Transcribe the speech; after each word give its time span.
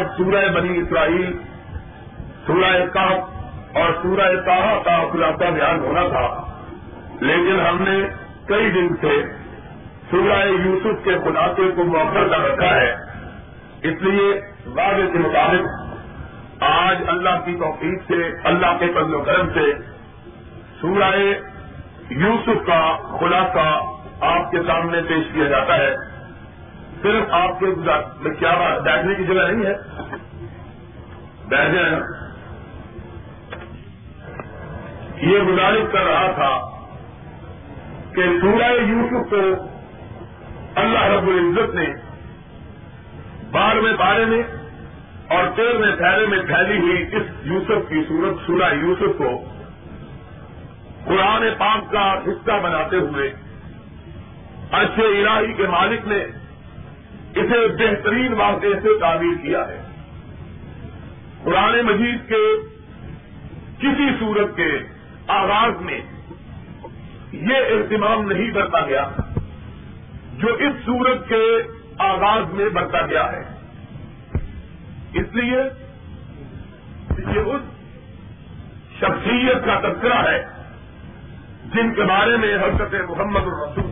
آج 0.00 0.06
سورہ 0.16 0.48
بنی 0.48 0.78
اسرائیل، 0.78 1.38
سورہ 2.46 2.86
کاف 2.86 3.18
اور 3.76 3.92
سورہ 4.02 4.44
کہا 4.44 4.82
کا 4.84 5.04
خلاصہ 5.12 5.50
بیان 5.50 5.80
ہونا 5.80 6.08
تھا۔ 6.08 6.58
لیکن 7.20 7.60
ہم 7.60 7.82
نے 7.82 8.08
کئی 8.46 8.70
دن 8.70 8.88
سے 9.00 9.22
سورہ 10.10 10.66
یوسف 10.66 11.04
کے 11.04 11.14
خلاصے 11.24 11.70
کو 11.76 11.84
موقع 11.84 12.18
کر 12.18 12.40
رکھا 12.40 12.76
ہے۔ 12.76 12.92
اس 13.82 14.02
لیے 14.02 14.40
وعدے 14.66 15.06
کے 15.12 15.18
مطابق 15.18 15.92
آج 16.62 16.96
اللہ 17.06 17.44
کی 17.44 17.56
توفیق 17.56 18.02
سے، 18.08 18.30
اللہ 18.44 18.76
کے 18.78 18.86
فضل 18.86 19.14
و 19.14 19.20
کرم 19.20 19.48
سے 19.54 19.72
سورہ 20.80 21.16
یوسف 22.10 22.66
کا 22.66 22.96
خلاصہ 23.20 23.80
آپ 24.20 24.50
کے 24.50 24.58
سامنے 24.66 25.00
پیش 25.08 25.34
کیا 25.34 25.44
جاتا 25.44 25.76
ہے۔ 25.76 26.09
صرف 27.02 27.24
آپ 27.30 27.60
کے 27.60 27.66
کیا 28.38 28.78
بیٹھنے 28.84 29.14
کی 29.14 29.24
جگہ 29.24 29.46
نہیں 29.50 29.66
ہے۔ 29.66 29.74
بیٹھ 31.48 31.74
جائیں 31.74 32.00
یہ 35.16 35.38
گزارش 35.38 35.92
کر 35.92 36.04
رہا 36.04 36.30
تھا 36.32 36.70
کہ 38.14 38.22
سورہ 38.40 38.72
یوسف 38.86 39.30
کو 39.30 39.70
اللہ 40.74 41.04
رب 41.04 41.28
العزت 41.28 41.74
نے 41.74 41.86
بارہویں 43.50 43.92
بارے 43.92 44.24
میں 44.24 44.42
اور 45.28 45.44
تیرہویں 45.56 45.96
پھیلے 45.96 46.26
میں 46.26 46.38
پھیلی 46.38 46.78
ہوئی 46.78 47.16
اس 47.16 47.22
یوسف 47.42 47.88
کی 47.88 48.02
صورت 48.08 48.46
سورہ 48.46 48.74
یوسف 48.74 49.18
کو 49.18 49.44
قرآن 51.04 51.42
پاک 51.58 51.92
کا 51.92 52.14
حصہ 52.26 52.58
بناتے 52.62 52.96
ہوئے 52.96 53.32
اچھے 54.70 55.06
الہی 55.06 55.52
کے 55.52 55.66
مالک 55.66 56.08
نے 56.08 56.26
اسے 57.34 57.68
بہترین 57.68 58.32
واقعے 58.32 58.80
سے 58.82 58.88
تعمیر 59.00 59.42
کیا 59.42 59.68
ہے۔ 59.68 59.82
قرآن 61.44 61.80
مجید 61.82 62.28
کے 62.28 62.56
کسی 63.78 64.08
صورت 64.18 64.56
کے 64.56 64.78
آغاز 65.26 65.80
میں 65.80 66.00
یہ 67.32 67.56
اہتمام 67.56 68.22
نہیں 68.22 68.52
برتا 68.52 68.86
گیا 68.86 69.10
جو 70.38 70.54
اس 70.54 70.84
صورت 70.84 71.28
کے 71.28 71.62
آغاز 71.98 72.52
میں 72.52 72.68
برتا 72.68 73.06
گیا 73.06 73.32
ہے۔ 73.32 73.42
اس 75.12 75.26
لیے 75.32 75.62
یہ 77.18 77.40
اس 77.40 77.62
شخصیت 78.98 79.66
کا 79.66 79.80
تذکرہ 79.80 80.28
ہے 80.28 80.46
جن 81.74 81.94
کے 81.94 82.02
بارے 82.02 82.36
میں 82.36 82.54
حضرت 82.54 82.94
محمد 83.10 83.40
الرسول 83.40 83.90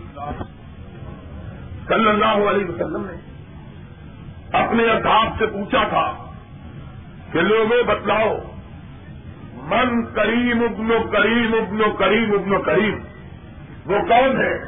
صلی 1.88 2.08
اللہ 2.08 2.50
علیہ 2.50 2.64
وسلم 2.64 3.06
نے 3.10 3.27
اپنے 4.52 4.82
اصحاب 4.82 5.38
سے 5.38 5.46
پوچھا 5.46 5.88
تھا 5.88 6.12
کہ 7.32 7.40
لوگوں 7.40 7.82
بتلاؤ، 7.82 8.36
من 9.54 10.06
کریم 10.06 10.62
ابن 10.62 11.10
کریم 11.10 11.54
ابن 11.54 11.96
کریم 11.98 12.32
ابن 12.32 12.62
کریم، 12.62 12.98
وہ 13.86 13.98
کون 13.98 14.40
ہے؟ 14.40 14.58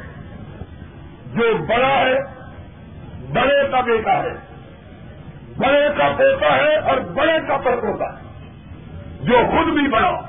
جو 1.33 1.57
بڑا 1.57 1.99
ہے، 1.99 2.19
بڑے 3.33 3.71
کا 3.71 3.81
بیٹا 3.81 4.23
ہے، 4.23 4.33
بڑے 5.57 5.89
کا 5.97 6.09
پوتا 6.17 6.55
ہے 6.55 6.75
اور 6.75 6.97
بڑے 6.97 7.39
کا 7.47 7.57
پڑپوتا 7.57 8.05
ہے۔ 8.05 8.31
جو 9.21 9.37
خود 9.51 9.73
بھی 9.73 9.87
بڑا، 9.87 10.21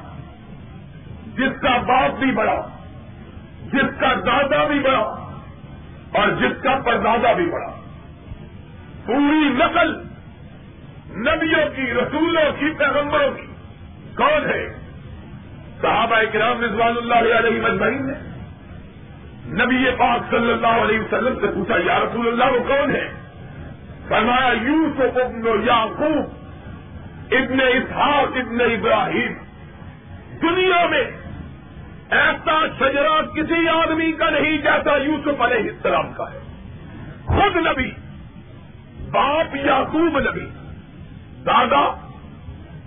جس 1.34 1.60
کا 1.60 1.78
باپ 1.78 2.10
بھی 2.18 2.32
بڑا، 2.32 2.66
جس 3.72 4.00
کا 4.00 4.14
دادا 4.14 4.64
بھی 4.64 4.80
بڑا 4.80 5.00
اور 6.12 6.28
جس 6.28 6.62
کا 6.62 6.78
پردادا 6.84 7.32
بھی 7.32 7.46
بڑا۔ 7.46 7.81
پوری 9.12 9.48
نسل 9.48 9.94
نبیوں 11.16 11.76
کی، 11.76 11.94
رسولوں 11.94 12.52
کی، 12.58 12.70
پیغمبروں 12.78 13.30
کی۔ 13.30 13.46
کون 14.16 14.50
ہے؟ 14.54 14.74
صحابہ 15.80 16.16
کرام 16.32 16.64
رضوان 16.64 16.94
اللہ 16.96 17.14
علیہ 17.14 17.60
مجمعین 17.60 18.06
نے۔ 18.06 18.14
نبی 19.64 19.90
پاک 19.98 20.20
صلی 20.30 20.52
اللہ 20.52 20.66
علیہ 20.66 21.00
وسلم 21.00 21.40
سے 21.40 21.46
پوچھا، 21.46 21.74
یا 21.84 21.98
رسول 21.98 22.28
اللہ، 22.28 22.44
وہ 22.44 22.68
کون 22.68 22.90
ہے؟ 22.90 23.12
فرمایا، 24.08 24.52
یوسف 24.62 25.16
ابن 25.16 25.46
یعقوب، 25.46 26.26
ابن 27.30 27.60
اسحاق، 27.60 28.36
ابن 28.36 28.60
ابراہیم۔ 28.60 29.32
دنیا 30.42 30.86
میں 30.86 31.04
ایسا 32.10 32.66
شجرا 32.78 33.22
کسی 33.22 33.68
آدمی 33.68 34.12
کا 34.12 34.30
نہیں 34.30 34.58
جیسا 34.58 34.96
یوسف 34.96 35.40
علیہ 35.40 35.70
السلام 35.70 36.12
کا 36.12 36.32
ہے۔ 36.32 36.38
خود 37.24 37.56
نبی 37.56 37.90
باپ 39.12 39.56
یعقوب 39.56 40.18
نبی، 40.18 40.46
دادا 41.46 42.08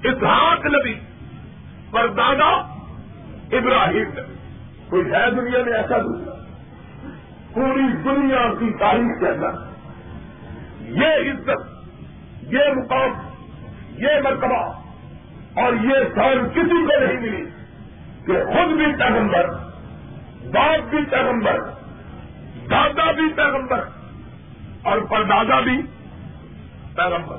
اسحاق 0.04 0.66
نبی، 0.66 0.94
پر 1.92 2.08
دادا 2.08 2.50
ابراہیم 3.52 4.08
نبی۔ 4.08 4.36
کوئی 4.90 5.12
ہے 5.12 5.32
دنیا 5.32 5.64
میں 5.64 5.74
ایسا 5.74 5.98
دوسرا؟ 5.98 6.36
پوری 7.54 7.94
دنیا 8.04 8.54
کی 8.60 8.78
تاریخ 8.80 9.20
کے 9.20 9.28
اندر۔ 9.28 9.52
یہ 10.80 11.32
عزت، 11.32 11.60
یہ 12.54 12.60
مقام، 12.76 13.12
یہ 13.98 14.10
مرتبہ 14.24 14.82
اور 15.56 15.74
یہ 15.74 15.96
سر 16.16 16.48
کسی 16.48 16.86
کو 16.86 17.06
نہیں 17.06 17.20
ملی 17.20 17.46
کہ 18.26 18.44
خود 18.44 18.78
بھی 18.78 18.86
پیغمبر، 19.00 19.50
باپ 20.54 20.90
بھی 20.90 21.06
پیغمبر، 21.10 21.60
دادا 22.72 23.12
بھی 23.12 23.34
پیغمبر 23.36 23.80
اور 24.84 24.98
پردادا 25.00 25.60
بھی 25.60 25.82
پیغمبر، 26.96 27.38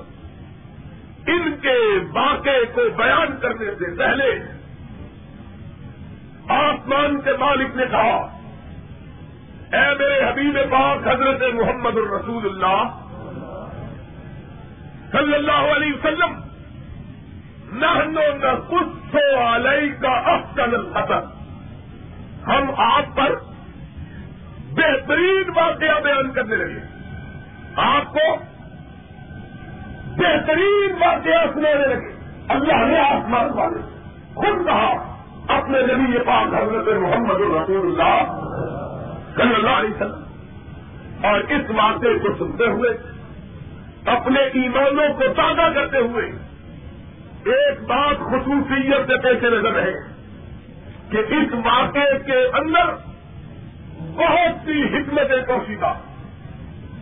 ان 1.26 1.56
کے 1.62 1.76
واقعے 2.12 2.64
کو 2.74 2.80
بیان 2.96 3.36
کرنے 3.40 3.70
سے 3.70 3.96
پہلے 3.96 4.30
آسمان 6.48 7.20
کے 7.20 7.32
مالک 7.40 7.76
نے 7.76 7.86
کہا، 7.90 8.16
اے 9.72 9.84
میرے 9.98 10.28
حبیب 10.28 10.58
پاک 10.70 11.06
حضرت 11.06 11.42
محمد 11.54 11.96
الرسول 11.96 12.44
اللہ 12.46 12.82
صلی 15.12 15.34
اللہ 15.34 15.72
علیہ 15.76 15.92
وسلم 15.92 16.34
نہ 17.72 18.52
کچھ 18.68 19.16
علیہ 19.36 19.92
کا 20.00 20.12
افسل 20.32 20.74
الحسن۔ 20.74 21.24
ہم 22.46 22.70
آپ 22.76 23.16
پر 23.16 23.34
بہترین 24.70 25.50
واقعہ 25.56 26.00
بیان 26.00 26.30
کرنے 26.32 26.56
لگے۔ 26.56 26.80
آپ 27.76 28.12
کو 28.12 28.55
بہترین 30.16 30.92
واقعہ 30.92 31.52
سنانے 31.54 31.94
لگے۔ 31.94 32.16
اللہ 32.48 32.86
نے 32.86 32.98
آسمان 32.98 33.50
والے 33.50 33.80
خود 34.34 34.66
کہا، 34.66 35.16
اپنے 35.48 35.80
نبی 35.80 36.18
پاک 36.18 36.54
حضرت 36.54 36.88
محمد 36.96 37.34
الرسول 37.34 37.86
اللہ 37.86 38.40
صلی 39.36 39.54
اللہ 39.54 39.70
علیہ 39.70 39.90
وسلم۔ 39.90 40.26
اور 41.26 41.40
اس 41.40 41.70
واقعے 41.70 42.18
کو 42.18 42.38
سنتے 42.38 42.66
ہوئے، 42.66 42.90
اپنے 44.06 44.40
ایمانوں 44.40 45.14
کو 45.14 45.22
تازہ 45.36 45.72
کرتے 45.74 45.98
ہوئے، 45.98 46.24
ایک 47.44 47.80
بات 47.82 48.16
خصوصیت 48.16 49.06
سے 49.06 49.16
پیش 49.22 49.42
نظر 49.42 49.82
ہے 49.82 49.92
کہ 51.10 51.16
اس 51.16 51.52
واقعے 51.52 52.18
کے 52.26 52.46
اندر 52.54 52.94
بہت 54.14 54.64
سی 54.64 54.82
حکمتیں 54.82 55.46
کوشیدہ 55.46 55.92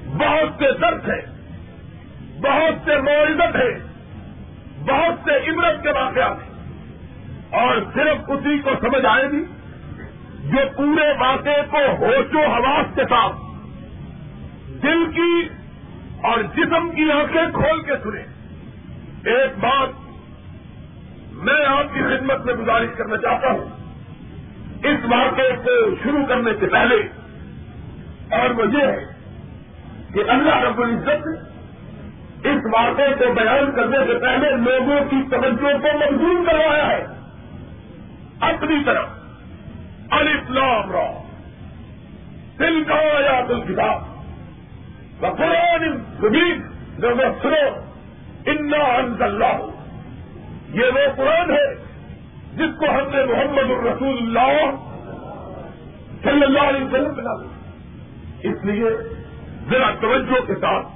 بہت 0.06 0.48
سے 0.58 0.78
درد 0.78 1.08
ہے 1.08 1.33
بہت 2.44 2.74
سے 2.84 3.00
معزت 3.00 3.56
ہے 3.56 3.74
بہت 4.80 5.28
سے 5.28 5.50
عبرت 5.50 5.82
کے 5.82 5.90
واقعات 5.92 6.36
ہیں۔ 6.36 6.54
اور 7.50 7.76
صرف 7.94 8.30
اسی 8.30 8.58
کو 8.58 8.70
سمجھ 8.80 9.06
آئے 9.06 9.24
گی 9.32 9.44
جو 10.50 10.58
پورے 10.76 11.12
واقعے 11.20 11.62
کو 11.70 12.04
ہوش 12.04 12.34
و 12.34 12.50
حواس 12.50 12.94
کے 12.94 13.02
ساتھ 13.02 13.36
دل 14.82 15.12
کی 15.14 15.48
اور 16.22 16.42
جسم 16.42 16.90
کی 16.90 17.12
آنکھیں 17.12 17.52
کھول 17.52 17.82
کے 17.82 17.92
سنے۔ 18.02 18.20
ایک 19.30 19.58
بات 19.58 19.88
میں 21.32 21.66
آپ 21.66 21.94
کی 21.94 22.00
خدمت 22.00 22.44
میں 22.44 22.54
گزارش 22.54 22.88
کرنا 22.96 23.16
چاہتا 23.16 23.50
ہوں۔ 23.50 23.68
اس 24.84 24.98
واقعے 25.04 25.50
کو 25.64 25.94
شروع 26.02 26.26
کرنے 26.26 26.50
سے 26.60 26.66
پہلے 26.66 26.96
اور 28.30 28.50
وہ 28.50 28.62
یہ 28.72 28.86
ہے 28.86 29.04
کہ 30.14 30.30
اللہ 30.30 30.54
رب 30.54 30.80
العزت 30.80 31.53
اس 32.44 32.74
واقعے 32.78 33.14
کو 33.14 33.34
بیان 33.34 33.76
کرنے 33.76 33.98
سے 33.98 34.18
پہلے 34.18 34.50
لوگوں 34.50 35.10
کی 35.10 35.16
توجہ 35.30 35.78
کو 35.78 35.98
مضبوط 35.98 36.48
کروایا 36.48 36.88
ہے۔ 36.88 37.06
اپنی 38.40 38.84
طرف۔ 38.86 39.06
الاسلام 40.10 40.90
را۔ 40.90 41.22
دل 42.58 42.84
کا 42.84 42.94
یا 42.94 43.40
دل 43.48 43.60
کتاب 43.60 44.14
قرآن 45.20 45.98
زمین 46.20 46.62
جو 46.98 47.08
سنو۔ 47.42 47.80
انا 48.46 48.84
انز 48.84 49.22
اللہ 49.22 49.66
یہ 50.74 50.84
وہ 50.94 51.14
قرآن 51.16 51.50
ہے 51.50 51.74
جس 52.54 52.78
کو 52.78 52.84
ہم 52.84 53.16
نے 53.16 53.24
محمد 53.24 53.70
الرسول 53.70 54.16
اللہ 54.18 54.70
صلی 56.22 56.42
اللہ 56.42 56.60
علیہ 56.60 56.84
وسلم 56.84 57.14
بنا 57.14 57.32
اس 58.42 58.64
لیے 58.64 58.90
ذرا 59.70 59.90
توجہ 60.00 60.46
کے 60.46 60.54
ساتھ۔ 60.54 60.93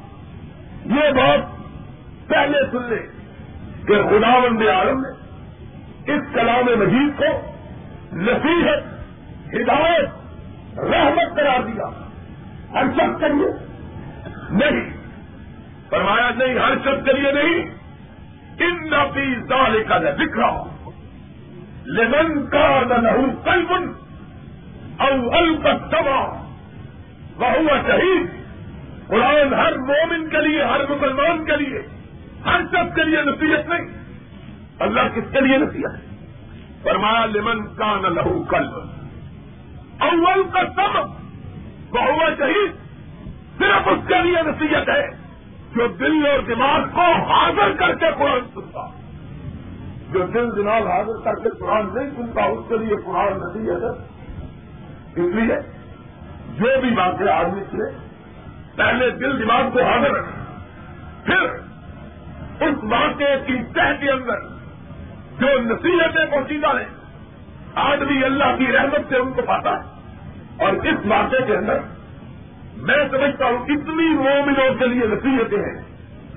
یہ 0.88 1.10
بات 1.12 1.38
پہلے 2.28 2.58
سن 2.70 2.82
لے 2.82 3.06
کہ 3.86 3.92
غلام 3.92 4.68
عالم 4.68 5.00
نے 5.00 5.08
اس 6.12 6.22
کلام 6.34 6.78
مجید 6.78 7.18
کو 7.18 7.52
نصیحت، 8.12 8.82
ہدایت، 9.54 10.08
رحمت 10.78 11.36
قرار 11.36 11.60
دیا۔ 11.60 11.84
ہر 12.72 12.84
شخص 12.94 13.20
کے 13.20 13.28
لیے 13.28 13.50
نہیں۔ 14.50 14.90
فرمایا 15.90 16.30
نہیں، 16.36 16.58
ہر 16.58 16.78
شخص 16.78 17.04
کے 17.04 17.12
لیے 17.12 17.32
نہیں۔ 17.32 17.78
ان 18.58 18.90
نفی 18.90 19.34
دال 19.34 19.84
کا 19.88 19.98
نہ 19.98 20.08
بکھرا 20.18 20.62
لیمن 21.84 22.46
کا 22.46 22.80
نہ 22.88 22.94
لہو 22.94 23.42
کلبن 23.44 23.92
او 24.98 25.30
کا 25.62 25.78
سما 25.78 26.48
بہو 27.38 27.76
شہید۔ 27.86 28.37
قرآن 29.08 29.54
ہر 29.54 29.78
مومن 29.78 30.28
کے 30.28 30.48
لیے، 30.48 30.62
ہر 30.62 30.80
مسلمان 30.80 31.44
کے 31.44 31.56
لیے، 31.56 31.82
ہر 32.44 32.60
شخص 32.66 32.94
کے 32.94 33.04
لیے 33.04 33.22
نصیحت 33.22 33.68
نہیں۔ 33.68 33.98
اللہ 34.78 35.00
کس 35.14 35.32
کے 35.32 35.40
لیے 35.40 35.58
نصیحت 35.58 36.00
ہے؟ 36.00 36.26
فرمایا 36.82 37.26
لمن 37.26 37.74
کا 37.74 38.00
نہ 38.00 38.06
لہو 38.06 38.44
کل 38.44 38.64
اول 40.00 40.42
کا 40.52 40.60
سب 40.76 40.98
بہوا 41.90 42.28
شہید، 42.38 42.70
صرف 43.58 43.88
اس 43.88 44.08
کے 44.08 44.22
لیے 44.22 44.42
نصیحت 44.42 44.88
ہے 44.88 45.08
جو 45.76 45.88
دل 45.88 46.26
اور 46.26 46.40
دماغ 46.40 46.80
کو 46.94 47.12
حاضر 47.12 47.72
کر 47.78 47.94
کے 47.94 48.06
قرآن 48.18 48.40
سنتا۔ 48.54 48.86
جو 50.12 50.26
دل، 50.34 50.56
دماغ 50.56 50.86
حاضر 50.86 51.24
کر 51.24 51.34
کے 51.34 51.48
قرآن 51.48 51.86
نہیں 51.94 52.10
سنتا، 52.16 52.44
اس 52.44 52.64
کے 52.68 52.78
لیے 52.78 52.96
قرآن 53.04 53.32
نصیحت 53.32 53.82
ہے۔ 53.82 54.06
اس 55.16 55.34
لیے 55.34 55.54
جو 56.58 56.80
بھی 56.80 56.90
باتیں 56.90 57.32
آدمی 57.32 57.60
سے 57.60 58.07
پہلے 58.78 59.10
دل 59.10 59.42
دماغ 59.42 59.70
کو 59.72 59.82
حاضر 59.82 60.10
رکھیں 60.10 60.38
پھر 61.24 61.42
اس 62.66 62.84
واقعے 62.84 63.36
کی 63.46 63.62
تہ 63.74 64.00
کے 64.00 64.10
اندر 64.10 64.48
جو 65.40 65.60
نصیحتیں 65.60 66.26
پہنچیدہ 66.26 66.66
ہیں 66.66 66.98
آدمی 67.74 68.24
اللہ 68.24 68.56
کی 68.58 68.72
رحمت 68.72 69.00
سے 69.08 69.16
ان 69.16 69.32
کو 69.32 69.42
پاتا 69.42 69.70
ہے۔ 69.70 69.98
اور 70.64 70.72
اس 70.72 71.06
واقعے 71.06 71.46
کے 71.46 71.56
اندر 71.56 71.78
میں 72.76 73.08
سمجھتا 73.10 73.44
ہوں، 73.44 73.58
اتنی 73.58 74.14
مومنوں 74.14 74.74
کے 74.74 74.86
لیے 74.86 75.06
نصیحتیں 75.06 75.58
ہیں 75.58 75.82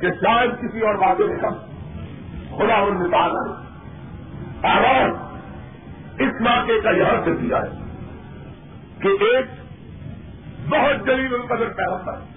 کہ 0.02 0.08
شاید 0.08 0.52
کسی 0.52 0.82
اور 0.82 0.96
واقعے 0.96 1.26
میں 1.26 1.38
کم۔ 1.38 1.54
خدا 2.58 2.76
ان 2.76 2.94
مثال 2.94 3.32
آواز 4.66 5.12
اس 6.20 6.48
واقعے 6.48 6.82
کا 6.82 6.90
یہاں 6.90 7.26
سے 7.26 7.34
دیا 7.34 7.58
ہے 7.58 7.96
کہ 9.00 9.08
ایک 9.08 9.46
بہت 10.70 11.08
جلیل 11.08 11.34
القدر 11.34 11.74
پیغمبر 11.74 12.31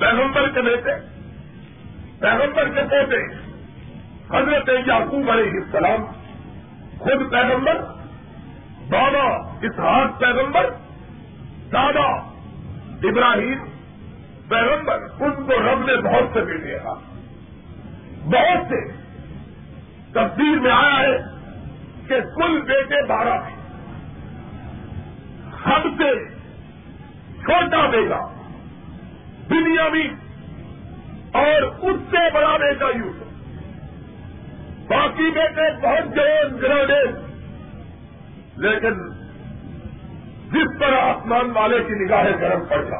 پیغمبر 0.00 0.48
کے 0.48 0.62
بیٹے، 0.62 0.90
پیغمبر 2.20 2.68
کے 2.68 2.80
پوتے، 2.90 3.34
حضرت 4.36 4.70
یعقوب 4.86 5.30
علیہ 5.30 5.50
السلام، 5.50 6.04
خود 6.98 7.30
پیغمبر، 7.30 7.80
بابا 8.90 9.52
اسحاق 9.62 10.20
پیغمبر، 10.20 10.70
دادا 11.72 12.08
ابراہیم 13.08 13.58
پیغمبر، 14.48 14.98
ان 15.20 15.46
کو 15.46 15.52
رب 15.52 15.86
نے 15.86 15.96
بہت 15.96 16.24
سے 16.32 16.40
بیٹے 16.40 16.78
کہا 16.78 16.94
بہت 18.24 18.68
سے۔ 18.68 18.92
تفصیل 20.12 20.58
میں 20.58 20.70
آیا 20.70 21.08
ہے 21.08 21.18
کہ 22.08 22.20
کل 22.20 22.60
بیٹے 22.60 23.06
بارہ 23.06 23.44
ہیں۔ 23.44 23.58
سب 25.64 25.88
سے 25.98 26.28
چھوٹا 27.40 27.86
بیٹا 27.86 28.37
دنیا 29.50 29.88
بھی 29.88 30.08
اور 31.32 31.62
اس 31.62 31.96
سے 32.10 32.30
بڑا 32.34 32.56
بیٹا 32.56 32.84
یوسف 32.84 33.28
باقی 34.90 35.30
بیٹے 35.30 35.74
بہت 35.80 36.16
جوان 36.16 36.58
گراڈیز، 36.62 37.16
لیکن 38.56 39.08
جس 40.52 40.80
پر 40.80 40.92
آسمان 40.92 41.50
والے 41.50 41.78
کی 41.78 42.04
نگاہیں 42.04 42.40
گرم 42.40 42.64
پڑ 42.68 42.84
جا 42.84 42.98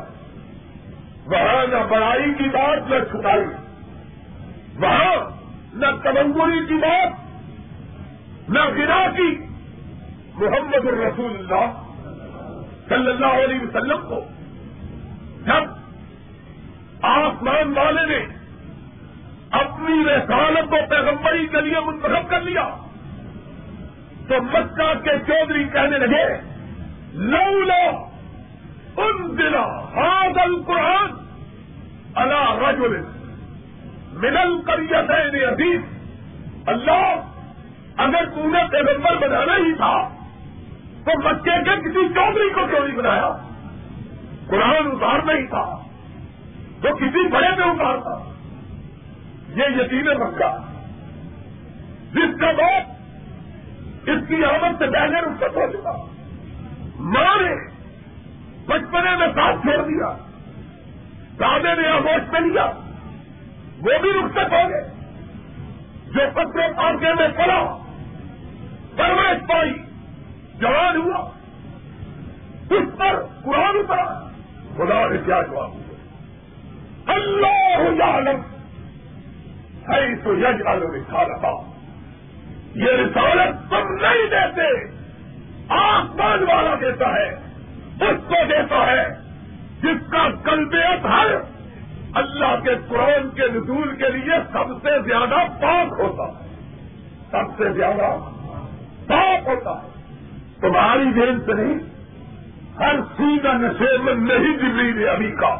وہاں 1.26 1.66
نہ 1.66 1.76
بڑائی 1.88 2.34
کی 2.34 2.48
بات، 2.48 2.90
نہ 2.90 2.98
چھٹائی۔ 3.10 3.44
وہاں 4.78 5.30
نہ 5.72 5.86
کمنگوری 6.02 6.66
کی 6.66 6.74
بات، 6.74 7.12
نہ 8.50 8.60
گرا 8.76 9.06
کی۔ 9.16 9.38
محمد 10.34 10.86
الرسول 10.86 11.32
اللہ 11.38 11.82
صلی 12.88 13.10
اللہ 13.10 13.26
علیہ 13.26 13.60
وسلم 13.60 14.08
کو 14.08 14.24
جب 15.46 15.77
آسمان 17.02 17.78
والے 17.78 18.06
نے 18.06 18.26
اپنی 19.50 20.04
رسالت 20.04 20.72
و 20.72 20.76
پیغمبری 20.90 21.46
کے 21.46 21.60
لیے 21.60 21.80
منتخب 21.80 22.30
کر 22.30 22.40
لیا۔ 22.40 22.68
تو 24.28 24.42
مکہ 24.42 24.94
کے 25.04 25.10
چودھری 25.26 25.64
کہنے 25.64 25.98
لگے 25.98 26.40
لو 27.12 27.64
لو 27.64 28.04
ان 29.02 29.38
دلا 29.38 29.64
ہاد 29.66 30.38
القرآن 30.42 31.12
اللہ 32.14 32.68
رجل 32.68 33.04
ملل 34.12 34.62
کر 34.62 34.78
یہ 34.78 35.46
عزیز 35.46 35.80
اللہ، 36.66 37.14
اگر 37.96 38.24
تم 38.34 38.50
نے 38.50 38.58
پیغمبر 38.70 39.28
بنانا 39.28 39.56
ہی 39.56 39.74
تھا، 39.74 40.08
تو 41.04 41.30
مکے 41.30 41.50
کے 41.50 41.76
کسی 41.80 42.08
چودھری 42.14 42.50
کو 42.50 42.66
کیوں 42.66 42.86
نہیں 42.86 42.96
بنایا؟ 42.96 43.32
قرآن 44.46 44.86
اتارنا 44.86 45.32
ہی 45.32 45.46
تھا۔ 45.46 45.88
تو 46.82 46.96
کسی 46.96 47.28
بڑے 47.28 47.56
پہ 47.56 47.62
اتارتا 47.62 48.32
یہ 49.56 49.64
یتیم 49.80 50.22
مکہ۔ 50.22 50.56
جس 52.12 52.40
کا 52.40 52.50
بہت 52.52 52.98
اس 54.08 54.28
کی 54.28 54.44
آمد 54.44 54.78
سے 54.78 54.86
پہلے 54.86 55.20
رخصت 55.20 55.56
ہو 55.56 55.72
چکا۔ 55.72 56.06
ماں 57.00 57.42
نے 57.42 57.69
بچپنے 58.66 59.16
میں 59.16 59.26
ساتھ 59.26 59.56
چھوڑ 59.56 59.84
دیا۔ 59.84 60.16
دادے 61.40 61.80
نے 61.82 61.88
آگوش 61.88 62.32
میں 62.32 62.40
لیا۔ 62.40 62.64
وہ 63.78 63.98
بھی 64.02 64.10
رخصت 64.10 64.52
ہو 64.52 64.69
گئے۔ 64.69 64.90
جو 66.06 66.20
پتھر 66.34 66.72
پانکے 66.76 67.14
میں 67.14 67.28
پڑا، 67.28 67.78
پرورش 68.96 69.48
پائی، 69.48 69.72
جوان 70.54 70.96
ہوا۔ 70.96 71.31
اس 72.70 72.98
پر 72.98 73.26
قرآن 73.44 73.76
اترا۔ 73.76 74.28
خدا 74.76 75.08
نے 75.08 75.19
کیا 75.26 75.42
جواب 75.42 75.72
ہوا 75.72 75.88
اللہ 77.08 78.02
عالم 78.05 78.40
ہے 79.88 80.00
تو 80.25 80.34
یج 80.34 80.62
رسالتا 80.70 81.52
یہ 82.74 82.96
رسالت 82.96 83.70
تم 83.70 83.93
نہیں 84.03 84.27
دیتے. 84.31 84.67
آسمان 85.77 86.43
والا 86.43 86.74
دیتا 86.81 87.12
ہے، 87.15 87.29
اس 88.00 88.19
کو 88.29 88.44
دیتا 88.48 88.86
ہے 88.86 89.05
جس 89.82 90.00
کا 90.10 90.27
قلب 90.43 90.74
ہر 91.05 91.34
اللہ 92.15 92.55
کے 92.65 92.74
قرآن 92.88 93.29
کے 93.31 93.48
نزول 93.55 93.94
کے 93.96 94.08
لیے 94.10 94.38
سب 94.53 94.72
سے 94.82 94.98
زیادہ 95.06 95.41
پاک 95.60 95.98
ہوتا 95.98 96.27
ہے. 96.29 96.46
سب 97.31 97.56
سے 97.58 97.72
زیادہ 97.72 98.08
پاک 99.08 99.48
ہوتا 99.48 99.77
ہے. 99.77 99.88
تمہاری 100.60 101.12
دین 101.17 101.41
سے 101.46 101.55
نہیں، 101.55 101.79
ہر 102.79 103.00
سیدھا 103.17 103.53
نشے 103.58 103.96
میں 104.03 104.15
نہیں 104.15 104.56
جبریل 104.58 105.08
ابھی 105.08 105.31
کا. 105.32 105.55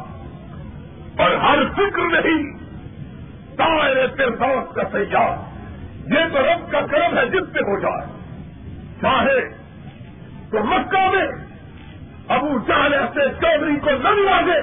اور 1.19 1.31
ہر 1.37 1.63
فکر 1.73 2.07
نہیں۔ 2.09 2.43
دائرے 3.57 4.05
فردوس 4.17 4.75
کا 4.75 4.83
سیاح، 4.91 5.31
یہ 6.07 6.33
تو 6.33 6.39
رب 6.39 6.71
کا 6.71 6.81
کرم 6.81 7.17
ہے 7.17 7.25
جس 7.25 7.47
سے 7.53 7.59
ہو 7.59 7.79
جائے۔ 7.79 8.05
چاہے 9.01 9.39
تو 10.51 10.63
مکہ 10.63 11.09
میں 11.09 11.27
ابو 12.27 12.59
چاہے 12.67 13.01
سے 13.13 13.27
چودھری 13.41 13.75
کو 13.75 13.91
نہ 14.03 14.13
لاگے 14.19 14.59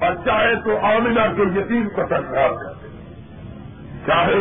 اور 0.00 0.14
چاہے 0.24 0.54
تو 0.64 0.76
آمنا 0.86 1.26
کے 1.36 1.42
یتیم 1.58 1.88
کو 1.88 2.02
سرکار 2.08 2.50
کر 2.50 2.72
دے۔ 2.82 2.88
چاہے 4.06 4.40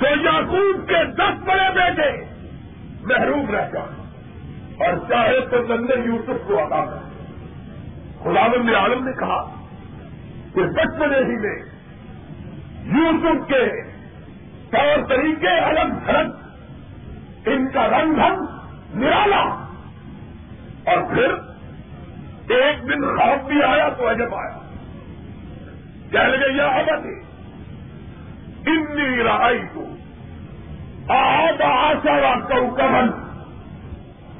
تو 0.00 0.14
یاقوب 0.22 0.88
کے 0.88 1.04
دس 1.12 1.42
بڑے 1.44 1.68
بیٹے 1.74 2.10
محروم 3.02 3.50
رہ 3.50 3.68
جائیں، 3.72 3.94
اور 4.78 4.98
چاہے 5.08 5.40
تو 5.50 5.62
نندے 5.68 6.00
یوسف 6.04 6.46
کو 6.46 6.58
ادا 6.58 6.84
کر 6.84 8.24
غلام 8.24 8.74
عالم 8.74 9.04
نے 9.04 9.12
کہا 9.12 9.55
کہ 10.56 10.62
بچپنے 10.62 11.18
ہی 11.18 11.36
میں 11.36 11.62
یوسف 12.84 13.48
کے 13.48 13.82
طور 14.70 15.08
طریقے 15.08 15.58
الگ 15.58 16.10
تھلگ 16.10 16.30
ان 17.46 17.70
کا 17.70 17.86
رنگ 17.88 18.14
ڈھنگ 18.14 18.38
نرالا۔ 18.94 19.42
اور 20.84 21.14
پھر 21.14 21.34
ایک 22.54 22.82
دن 22.82 23.04
خوف 23.04 23.46
بھی 23.46 23.62
آیا 23.62 23.88
تو 23.88 24.10
عجب 24.10 24.34
آیا۔ 24.34 24.58
کہہ 26.12 26.18
لگے 26.18 26.52
یہ 26.56 26.62
ابد 26.62 27.06
انی 28.66 29.22
رائی 29.22 29.62
کو 29.74 29.84
آد 31.12 31.60
آشا 31.60 32.38
کا 32.48 32.54
کمن 32.76 33.10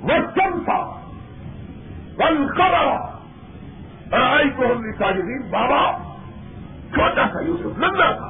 وہ 0.03 0.21
چم 0.35 0.65
تھا 0.65 1.01
ون 2.19 2.47
کرا 2.57 3.11
رائی 4.13 4.51
کو 4.51 4.65
ہم 4.67 4.85
نے 4.85 5.51
بابا 5.51 6.06
چھوٹا 6.97 7.27
تھا 7.27 7.41
یوسف 7.41 7.79
لمبا 7.79 8.13
تھا۔ 8.13 8.27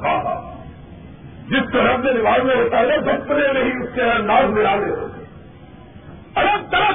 ہاں،, 0.00 0.24
ہاں 0.24 0.58
جس 1.48 1.72
طرح 1.72 1.96
سے 2.02 2.12
رواج 2.18 2.42
میں 2.42 2.56
ہوتا 2.56 2.78
ہے 2.78 2.98
بچپنے 2.98 3.52
میں 3.52 3.64
ہی 3.64 3.70
اس 3.70 3.94
کے 3.94 4.02
انداز 4.02 4.50
میں 4.50 4.64
ڈالے 4.64 4.90
ہوتے 4.90 5.24
الگ 6.34 6.70
طرف 6.70 6.94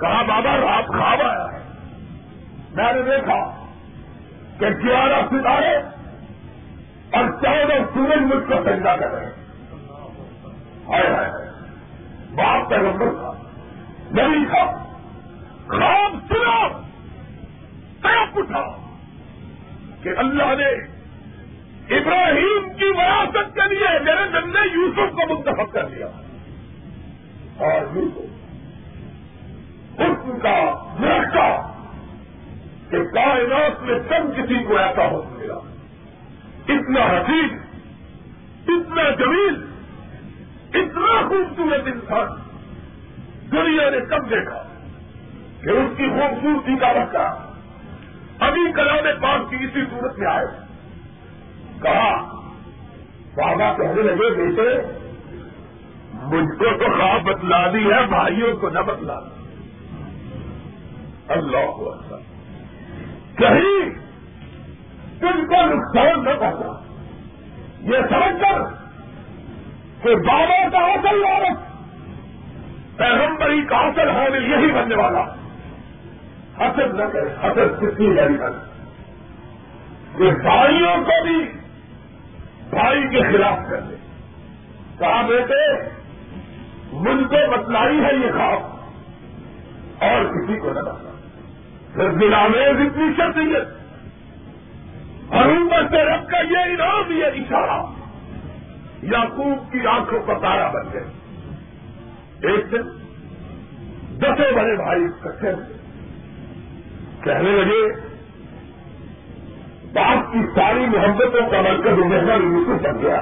کہا، 0.00 0.22
بابا، 0.22 0.56
رات 0.56 0.86
خواب 0.86 1.22
آیا 1.22 1.46
ہے۔ 1.52 1.62
میں 2.74 2.92
نے 2.92 3.02
دیکھا 3.02 3.66
کہ 4.58 4.66
گیارہ 4.66 5.26
ستارے 5.26 5.76
اور 7.12 7.30
چودہ 7.30 7.74
سورج 7.94 8.22
مجھ 8.22 8.50
کو 8.50 8.62
پیدا 8.64 8.96
کر 8.96 9.06
رہے 9.06 9.24
ہیں۔ 9.24 9.42
باپ 12.34 12.70
کا 12.70 12.76
نمبر 12.76 13.10
تھا۔ 13.10 13.32
نہیں 14.10 14.44
تھا۔ 14.44 14.64
خواب 15.68 16.16
سنا۔ 16.28 16.68
تڑپ 18.02 18.38
اٹھا۔ 18.38 18.81
کہ 20.02 20.08
اللہ 20.16 20.54
نے 20.54 20.70
ابراہیم 21.96 22.72
کی 22.72 22.84
وراثت 22.84 23.54
کے 23.54 23.74
لیے 23.74 23.98
میرے 24.04 24.40
نندے 24.40 24.68
یوسف 24.72 25.12
کو 25.12 25.34
منتخب 25.34 25.72
کر 25.72 25.84
دیا 25.84 26.06
اور 27.56 27.96
یوسف 27.96 28.32
حسن 30.00 30.38
کا 30.38 30.74
مرکا 30.98 31.72
کہ 32.90 33.04
کائنات 33.04 33.82
میں 33.82 33.98
کم 34.08 34.32
کسی 34.32 34.64
کو 34.64 34.76
ایسا 34.76 35.06
ہو 35.06 35.22
ملا۔ 35.22 35.54
اتنا 36.68 37.00
حسین، 37.00 37.58
اتنا 38.68 39.10
جمیل، 39.10 39.66
اتنا 40.74 41.28
خوبصورت 41.28 41.82
انسان 41.86 42.28
دنیا 43.52 43.90
نے 43.90 44.00
کب 44.00 44.30
دیکھا 44.30 44.62
کہ 45.62 45.68
اس 45.68 45.96
کی 45.96 46.08
خوبصورتی 46.08 46.76
کا 46.76 46.92
بچہ 46.92 47.41
ابھی 48.38 48.72
کلام 48.72 49.20
پاک 49.22 49.50
کی 49.50 49.56
اسی 49.56 49.80
صورت 49.90 50.18
میں 50.18 50.26
آئے۔ 50.26 50.46
کہا، 51.82 52.22
بابا 53.36 53.72
کہنے 53.72 54.02
لگے، 54.02 54.34
بیٹے، 54.34 54.98
مجھ 56.12 56.58
کو 56.58 56.78
تو 56.78 56.98
خواب 56.98 57.22
بتلا 57.22 57.66
دی 57.72 57.92
ہے، 57.92 58.06
بھائیوں 58.06 58.56
کو 58.56 58.68
نہ 58.68 58.78
بتلا 58.78 59.20
دی۔ 59.20 59.42
اللہ 61.28 61.88
اچھا۔ 61.88 62.16
کہیں 63.34 64.02
تم 65.20 65.46
کو 65.46 65.66
نقصان 65.66 66.24
نہ 66.24 66.30
پہنچا۔ 66.40 66.82
یہ 67.80 67.96
سمجھ 68.10 68.40
کر 68.40 68.62
کہ 70.02 70.14
بابا 70.14 70.68
کا 70.72 70.78
اصل 70.78 71.24
عورت 71.24 71.72
پیغمبری 72.98 73.62
کا 73.62 73.76
اصل 73.76 74.10
ہونے 74.10 74.38
یہی 74.38 74.72
بننے 74.72 74.94
والا۔ 74.94 75.41
حسد 76.62 76.94
نہ 76.94 77.04
کرے، 77.04 77.46
حسد 77.46 77.80
کتنی 77.80 78.14
جاری 78.14 78.36
کر 78.36 78.50
کہ 80.18 80.30
بھائیوں 80.30 81.04
کو 81.04 81.26
بھی 81.26 81.52
بھائی 82.70 83.08
کے 83.08 83.22
خلاف 83.32 83.58
کر 83.70 83.80
دے۔ 83.80 83.94
کہا 84.98 85.26
بیٹے، 85.26 85.88
مجھ 86.92 87.24
کو 87.24 87.50
بتلائی 87.50 88.00
ہے 88.00 88.26
یہ 88.26 88.32
خواب 88.32 88.72
اور 90.04 90.24
کسی 90.24 90.58
کو 90.58 90.72
نہ 90.72 90.80
بتلا 90.80 91.12
پھر 91.94 92.10
دلا 92.10 92.46
میں 92.48 92.66
اتنی 92.66 93.12
شخصیت۔ 93.12 93.82
حرومت 95.34 95.90
سے 95.90 96.04
رکھ 96.04 96.28
کر 96.28 96.44
یہ 96.50 96.58
انعام، 96.58 97.12
یہ 97.12 97.24
اشارہ۔ 97.24 97.82
یعقوب 99.02 99.72
کی 99.72 99.86
آنکھوں 99.86 100.20
کا 100.20 100.34
تارا 100.34 100.70
بن 100.70 100.92
گئے۔ 100.92 101.04
ایک 102.48 102.72
دن 102.72 102.82
دسوں 104.18 104.52
بڑے 104.52 104.76
بھائی 104.76 105.04
اکٹھے 105.04 105.52
ہوئے۔ 105.52 105.81
کہنے 107.24 107.50
لگے، 107.50 108.00
باپ 109.92 110.32
کی 110.32 110.38
ساری 110.54 110.86
محبتوں 110.86 111.50
کا 111.50 111.60
مرکز 111.60 111.98
محنت 111.98 112.42
یوسف 112.42 112.82
بن 112.82 113.02
گیا۔ 113.02 113.16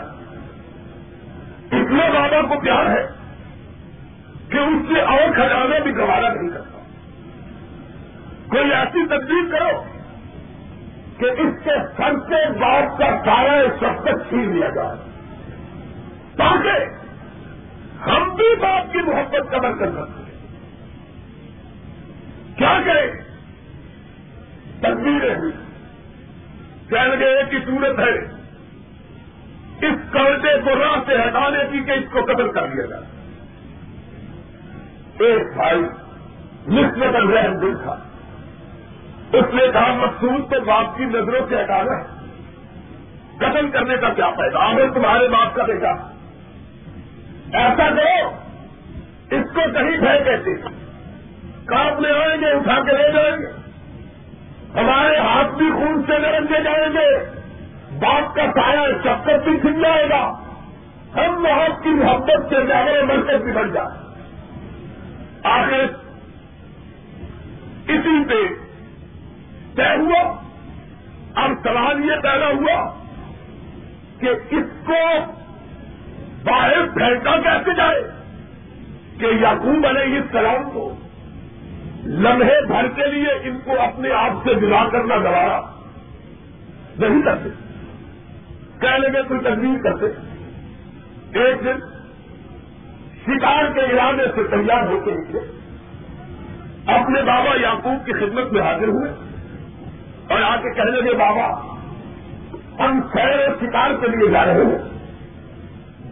اتنے 1.72 2.10
بابا 2.14 2.54
کو 2.54 2.60
پیار 2.60 2.86
ہے 2.86 3.06
کہ 4.48 4.58
اس 4.58 4.94
سے 4.94 5.00
اور 5.00 5.32
خزانے 5.32 5.80
بھی 5.80 5.96
گوارا 5.96 6.32
نہیں 6.32 6.50
کرتا۔ 6.50 6.78
کوئی 8.48 8.72
ایسی 8.72 9.06
تبدیل 9.06 9.50
کرو 9.50 9.82
کہ 11.18 11.24
اس 11.24 11.64
کے 11.64 11.70
سر 11.96 12.12
سے 12.28 12.58
باپ 12.58 12.98
کا 12.98 13.24
سارا 13.24 13.62
سب 13.80 14.02
تک 14.02 14.28
چھین 14.28 14.56
لیا 14.56 14.68
جائے۔ 14.68 15.10
تاکہ 16.36 16.84
ہم 18.10 18.34
بھی 18.34 18.56
باپ 18.56 18.92
کی 18.92 18.98
محبت 18.98 19.50
قدر 19.50 19.72
کر 19.78 19.90
سکتے 19.90 20.20
کیا 22.58 22.78
کریں؟ 22.86 23.29
تدبیریں 24.80 25.34
ہوئی 25.34 25.52
کہنے 26.88 27.16
لگے، 27.16 27.24
ایک 27.24 27.54
ہی 27.54 27.58
صورت 27.58 27.98
ہے۔ 27.98 28.40
اس 29.86 30.12
قرضے 30.12 30.60
کو 30.60 30.70
راہ 30.70 30.96
سے 31.06 31.14
ہٹانے 31.14 31.58
کی 31.72 31.80
کہ 31.80 31.90
اس 31.90 32.12
کو 32.12 32.24
قدر 32.24 32.48
کر 32.48 32.68
لیا 32.68 32.86
جائے۔ 32.86 33.04
ایک 35.18 35.56
بھائی 35.56 35.80
نسبت 36.68 37.16
رحم 37.16 37.58
دل 37.58 37.76
تھا۔ 37.82 37.96
اس 39.32 39.54
نے 39.54 39.66
کہا، 39.72 39.94
مقصود 39.94 40.50
تو 40.50 40.60
باپ 40.60 40.96
کی 40.96 41.04
نظروں 41.04 41.46
سے 41.48 41.62
ہٹانا 41.62 42.00
ہے۔ 42.00 42.20
قتل 43.36 43.70
کرنے 43.70 43.96
کا 43.96 44.08
کیا 44.08 44.30
فائدہ؟ 44.30 44.58
آخر 44.58 44.94
تمہارے 44.94 45.28
باپ 45.28 45.54
کا 45.54 45.64
بیٹا۔ 45.64 45.90
ایسا 47.58 47.88
کرو، 47.88 48.28
اس 49.30 49.46
کو 49.54 49.60
کہیں 49.60 49.98
پھینک 49.98 50.24
کہتے 50.24 50.56
کاپ 51.64 52.00
لے 52.00 52.10
آئیں 52.10 52.40
گے، 52.40 52.50
اٹھا 52.50 52.80
کے 52.80 52.92
لے 52.92 53.12
جائیں 53.12 53.36
گے۔ 53.36 53.59
ہمارے 54.76 55.16
ہاتھ 55.16 55.54
بھی 55.54 55.70
خون 55.70 56.02
سے 56.06 56.18
نرم 56.18 56.44
دے 56.44 56.62
جائیں 56.62 56.92
گے۔ 56.94 57.40
باپ 58.00 58.36
کا 58.36 58.42
سایہ 58.46 58.92
چکر 59.04 59.38
بھی 59.38 59.60
کھل 59.60 59.82
جائے 59.82 60.08
گا۔ 60.10 60.40
ہم 61.16 61.44
وہاں 61.44 61.82
کی 61.82 61.88
محبت 61.88 62.48
سے 62.48 62.66
زیادہ 62.66 63.04
مرکز 63.04 63.42
بگڑ 63.42 63.66
جائے 63.66 64.00
آخر 65.42 65.84
اسی 67.88 68.24
پہ 68.24 68.54
طے 69.76 69.96
ہوا۔ 69.96 70.40
اب 71.34 71.50
سوال 71.62 72.04
یہ 72.04 72.14
پیدا 72.22 72.46
ہوا 72.46 72.94
کہ 74.20 74.28
اس 74.50 74.86
کو 74.86 75.32
باہر 76.44 76.86
پھینکا 76.94 77.36
کیسے 77.36 77.74
جائے 77.74 78.02
کہ 79.18 79.24
یعقوب 79.24 79.86
علیہ 79.86 80.20
السلام 80.20 80.70
کو 80.70 80.94
لمحے 82.10 82.66
بھر 82.66 82.88
کے 82.88 83.06
لیے 83.06 83.28
ان 83.42 83.58
کو 83.64 83.80
اپنے 83.80 84.10
آپ 84.12 84.30
سے 84.44 84.54
جلا 84.54 84.88
کرنا 84.92 85.16
گوارا۔ 85.16 85.60
نہیں 86.98 87.22
کرتے۔ 87.22 87.48
کہنے 88.80 89.08
میں 89.08 89.22
کوئی 89.22 89.40
تجویز 89.40 89.82
کرتے۔ 89.84 90.06
ایک 91.38 91.64
دن 91.64 91.78
شکار 93.22 93.72
کے 93.72 93.80
ارادے 93.80 94.26
سے 94.34 94.42
تیار 94.44 94.86
ہو 94.86 95.00
کے 95.00 95.10
نکلے 95.10 95.38
اپنے 96.86 97.22
بابا 97.22 97.60
یعقوب 97.60 98.06
کی 98.06 98.12
خدمت 98.12 98.52
میں 98.52 98.62
حاضر 98.62 98.88
ہوئے۔ 98.88 99.10
اور 100.30 100.42
آ 100.42 100.56
کے 100.56 100.74
کہنے 100.74 101.00
لگے، 101.00 101.14
بابا، 101.14 101.76
ہم 102.78 103.00
خیر 103.12 103.48
شکار 103.60 103.90
کے 104.00 104.06
لیے 104.06 104.30
جا 104.30 104.44
رہے 104.44 104.52
ہیں۔ 104.52 104.98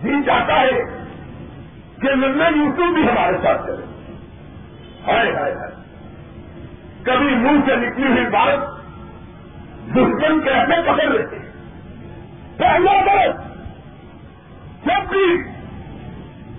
جی 0.03 0.11
چاہتا 0.27 0.61
ہے 0.61 0.73
کہ 2.03 2.15
نندن 2.15 2.61
یوسف 2.61 2.95
بھی 2.95 3.03
ہمارے 3.03 3.37
ساتھ 3.43 3.67
چلے۔ 3.67 4.13
ہائے 5.07 5.33
ہائے 5.35 5.53
ہائے۔ 5.53 5.78
کبھی 7.09 7.35
منہ 7.35 7.61
سے 7.67 7.77
نکلی 7.77 8.07
ہوئی 8.07 8.27
بات 8.27 8.59
دشمن 9.91 10.41
کیسے 10.41 10.83
پکڑ 10.83 11.07
لیتے 11.07 11.37
پہلا 12.57 12.93
بات 12.93 13.49
جب 14.85 15.09
بھی 15.09 15.43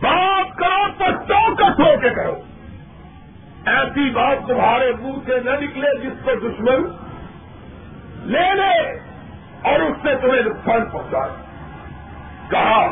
بات 0.02 0.58
کرو 0.58 0.88
تو 0.98 1.06
چوکس 1.28 1.80
ہو 1.80 2.00
کے 2.02 2.10
کرو۔ 2.10 2.42
ایسی 3.66 4.10
بات 4.10 4.48
تمہارے 4.48 4.92
منہ 5.02 5.20
سے 5.26 5.40
نہ 5.46 5.50
نکلے 5.50 5.98
جس 6.02 6.26
کو 6.26 6.32
دشمن 6.36 6.88
لے 8.32 8.54
لے 8.56 9.00
اور 9.64 9.80
اس 9.80 9.98
سے 10.02 10.16
تمہیں 10.16 10.42
نقصان 10.42 10.86
پہنچائے۔ 10.86 11.32
کہا 12.50 12.88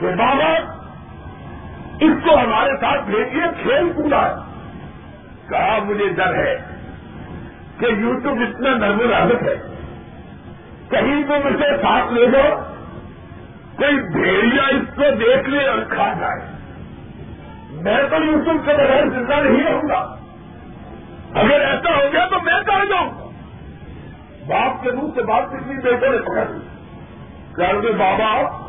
کہ 0.00 0.06
بابا، 0.06 0.54
اس 2.00 2.24
کو 2.24 2.38
ہمارے 2.38 2.76
ساتھ 2.80 3.04
بھیجیے، 3.04 3.42
کھیل 3.62 3.92
کودا 3.96 4.28
ہے 4.28 4.49
کہا 5.50 5.78
مجھے 5.84 6.08
ڈر 6.08 6.34
ہے 6.34 6.56
کہ 7.78 7.84
یوٹیوب 7.84 8.38
اتنا 8.40 8.76
نرم 8.76 9.12
عادت 9.12 9.42
ہے۔ 9.42 9.54
کہیں 10.90 11.22
تو 11.22 11.34
مجھے 11.44 11.76
ساتھ 11.82 12.12
لے 12.12 12.26
دو 12.26 12.56
کوئی 13.76 13.96
بھیڑیا 13.96 14.62
اس 14.62 14.96
کو 14.96 15.02
دیکھ 15.20 15.48
لے 15.48 15.66
اور 15.66 15.78
کھا 15.78 16.12
جائے۔ 16.20 16.40
میں 17.70 17.96
تو 18.10 18.16
یوٹیوب 18.16 18.66
کے 18.66 18.72
بغیر 18.72 19.08
زندہ 19.08 19.34
نہیں 19.34 19.64
رہوں 19.64 19.88
گا۔ 19.88 20.16
اگر 21.34 21.60
ایسا 21.60 21.96
ہو 21.96 22.12
گیا 22.12 22.26
تو 22.26 22.36
میں 22.44 22.60
کر 22.66 22.84
جاؤں؟ 22.84 23.10
گا 23.10 23.30
باپ 24.46 24.82
کے 24.82 24.90
منہ 24.90 25.10
سے 25.14 25.22
بات 25.22 25.44
کتنی 25.50 25.82
بیٹے 25.82 26.08
نے 26.08 26.18
پکڑ 26.18 26.44
لی 26.50 26.60
کہ 27.56 27.92
بابا، 27.92 28.60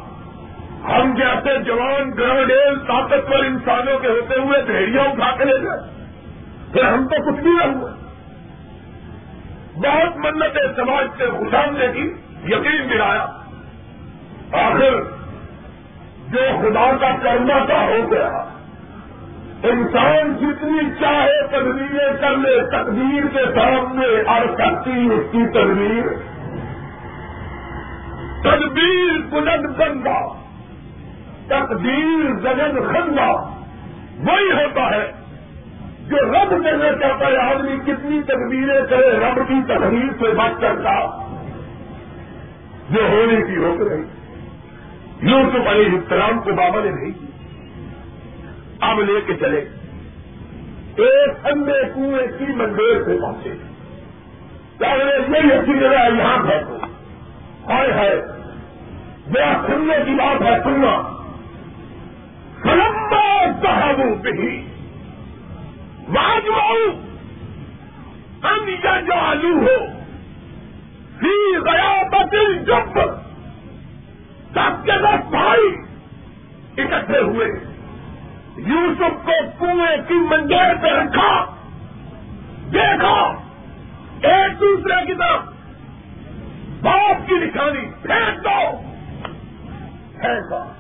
ہم 0.84 1.14
جیسے 1.14 1.60
جوان 1.60 2.12
گرڈیل 2.18 2.80
طاقتور 2.80 3.44
انسانوں 3.44 4.00
کے 4.00 4.08
ہوتے 4.08 4.40
ہوئے 4.40 4.62
بھیڑیاں 4.62 5.04
اٹھا 5.04 5.38
کے 5.38 5.44
لے 5.44 5.62
گئے 5.62 6.01
پھر 6.74 6.84
ہم 6.84 7.08
تو 7.08 7.32
کچھ 7.32 7.44
نہیں 7.44 7.60
رہے 7.60 8.02
بہت 9.76 10.18
منت 10.18 10.58
سماج 10.76 11.08
سے 11.18 11.26
گھساننے 11.26 11.88
کی 11.94 12.14
یقین 12.44 12.90
دلایا۔ 12.90 13.24
آخر 14.52 15.02
جو 16.28 16.40
خدا 16.62 16.92
کا 17.02 17.16
کرنا 17.24 17.66
تھا 17.66 17.86
ہو 17.86 18.12
گیا۔ 18.12 18.28
انسان 19.64 20.34
جتنی 20.34 20.80
چاہے 21.00 21.48
تدبیریں 21.48 22.22
کر 22.22 22.38
لے، 22.38 22.62
تقدیر 22.62 23.24
کے 23.34 23.60
سامنے 23.60 24.22
اور 24.22 24.46
سکتی 24.58 25.10
اس 25.14 25.32
کی 25.32 25.48
تدبیر۔ 25.50 26.06
تدبیر 28.42 29.26
بلند 29.30 29.78
بندہ، 29.78 30.28
تقدیر 31.48 32.40
زگن 32.40 32.94
خندہ، 32.94 33.32
وہی 34.20 34.52
ہوتا 34.52 34.96
ہے۔ 34.96 35.21
جو 36.12 36.18
رب 36.18 36.64
کرنا 36.64 36.92
چاہتا 37.00 37.28
ہے 37.28 37.38
آدمی 37.38 37.78
کتنی 37.86 38.22
تدبیریں 38.22 38.82
کرے، 38.90 39.12
رب 39.12 39.36
کی 39.48 39.62
تقریر 39.68 40.12
سے 40.20 40.36
بات 40.36 40.62
کرتا 40.62 41.06
جو 42.90 43.08
ہونے 43.10 43.42
کی 43.48 43.56
روک 43.56 43.88
رہی۔ 43.88 44.04
یوں 45.22 45.44
تو 45.44 45.60
بڑے 45.60 45.82
احترام 45.82 46.40
کو 46.40 46.54
بابا 46.54 46.80
نے 46.84 46.92
نہیں 46.92 47.12
کی 47.20 47.26
اب 48.82 49.00
لے 49.00 49.22
کے 49.28 49.34
چلے۔ 49.34 49.66
ایک 50.96 51.46
اندھے 51.46 51.82
کنویں 51.96 52.28
کی 52.38 52.46
مندر 52.56 53.04
سے 53.06 53.22
پہنچے۔ 53.22 53.54
پہلے 54.78 55.04
یہ 55.28 55.54
اچھی 55.54 55.80
جگہ 55.80 56.22
یہاں 56.22 56.38
بیٹھو 56.38 56.78
ہائے 57.70 57.94
ہے 57.94 58.22
بڑا 59.32 59.54
سننے 59.68 59.96
کی 60.06 60.12
بات 60.12 60.42
ہے، 60.42 60.58
سننا۔ 60.64 61.02
سلمبا 62.64 63.46
صاحب 63.64 64.02
بھی 64.22 64.71
واجواؤ 66.12 67.02
ہم 68.44 68.66
جو 69.08 69.14
آلو 69.14 69.58
ہو 69.60 69.88
فی 71.20 71.58
گیا 71.58 72.04
بتل 72.04 72.66
جب 72.66 73.00
سب 74.54 74.86
کے 74.86 74.92
دس 74.92 75.30
بھائی 75.30 75.76
اکٹھے 76.78 77.20
ہوئے۔ 77.20 77.48
یوسف 78.58 79.26
کو 79.26 79.50
کنویں 79.60 79.98
کی 80.08 80.14
منجیر 80.14 80.76
پہ 80.82 80.88
رکھا۔ 80.88 81.46
دیکھا، 82.74 83.32
ایک 84.22 84.60
دوسرے 84.60 85.06
کی 85.06 85.14
طرف 85.14 85.40
باپ 86.82 87.28
کی 87.28 87.36
نشانی 87.36 87.92
پھینک 88.02 88.44
دو۔ 88.44 88.78
پھینکا 90.22 90.74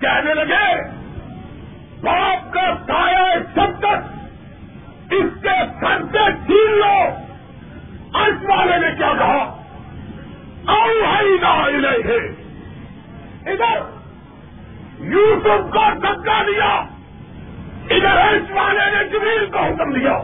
کہنے 0.00 0.34
لگے 0.34 0.95
باپ 2.00 2.52
کا 2.52 2.74
سایہ 2.86 3.38
سب 3.54 3.78
تک 3.78 4.16
اس 5.12 5.42
کے 5.42 5.64
سر 5.80 6.02
سے 6.12 6.32
چھین 6.46 6.78
لو۔ 6.78 7.08
اس 8.18 8.44
والے 8.48 8.76
نے 8.76 8.86
کیا 8.98 9.12
کہا؟ 9.18 9.62
او 10.66 10.86
نہ 11.76 11.86
ہے 11.86 12.16
ادھر۔ 13.52 13.80
یوسف 14.98 15.72
کو 15.72 15.84
دھکا 16.02 16.42
دیا 16.42 16.74
ادھر 17.90 18.34
اس 18.34 18.50
والے 18.50 18.96
نے 18.96 19.04
جمیل 19.04 19.46
کو 19.46 19.58
حکم 19.58 19.92
دیا۔ 19.92 20.20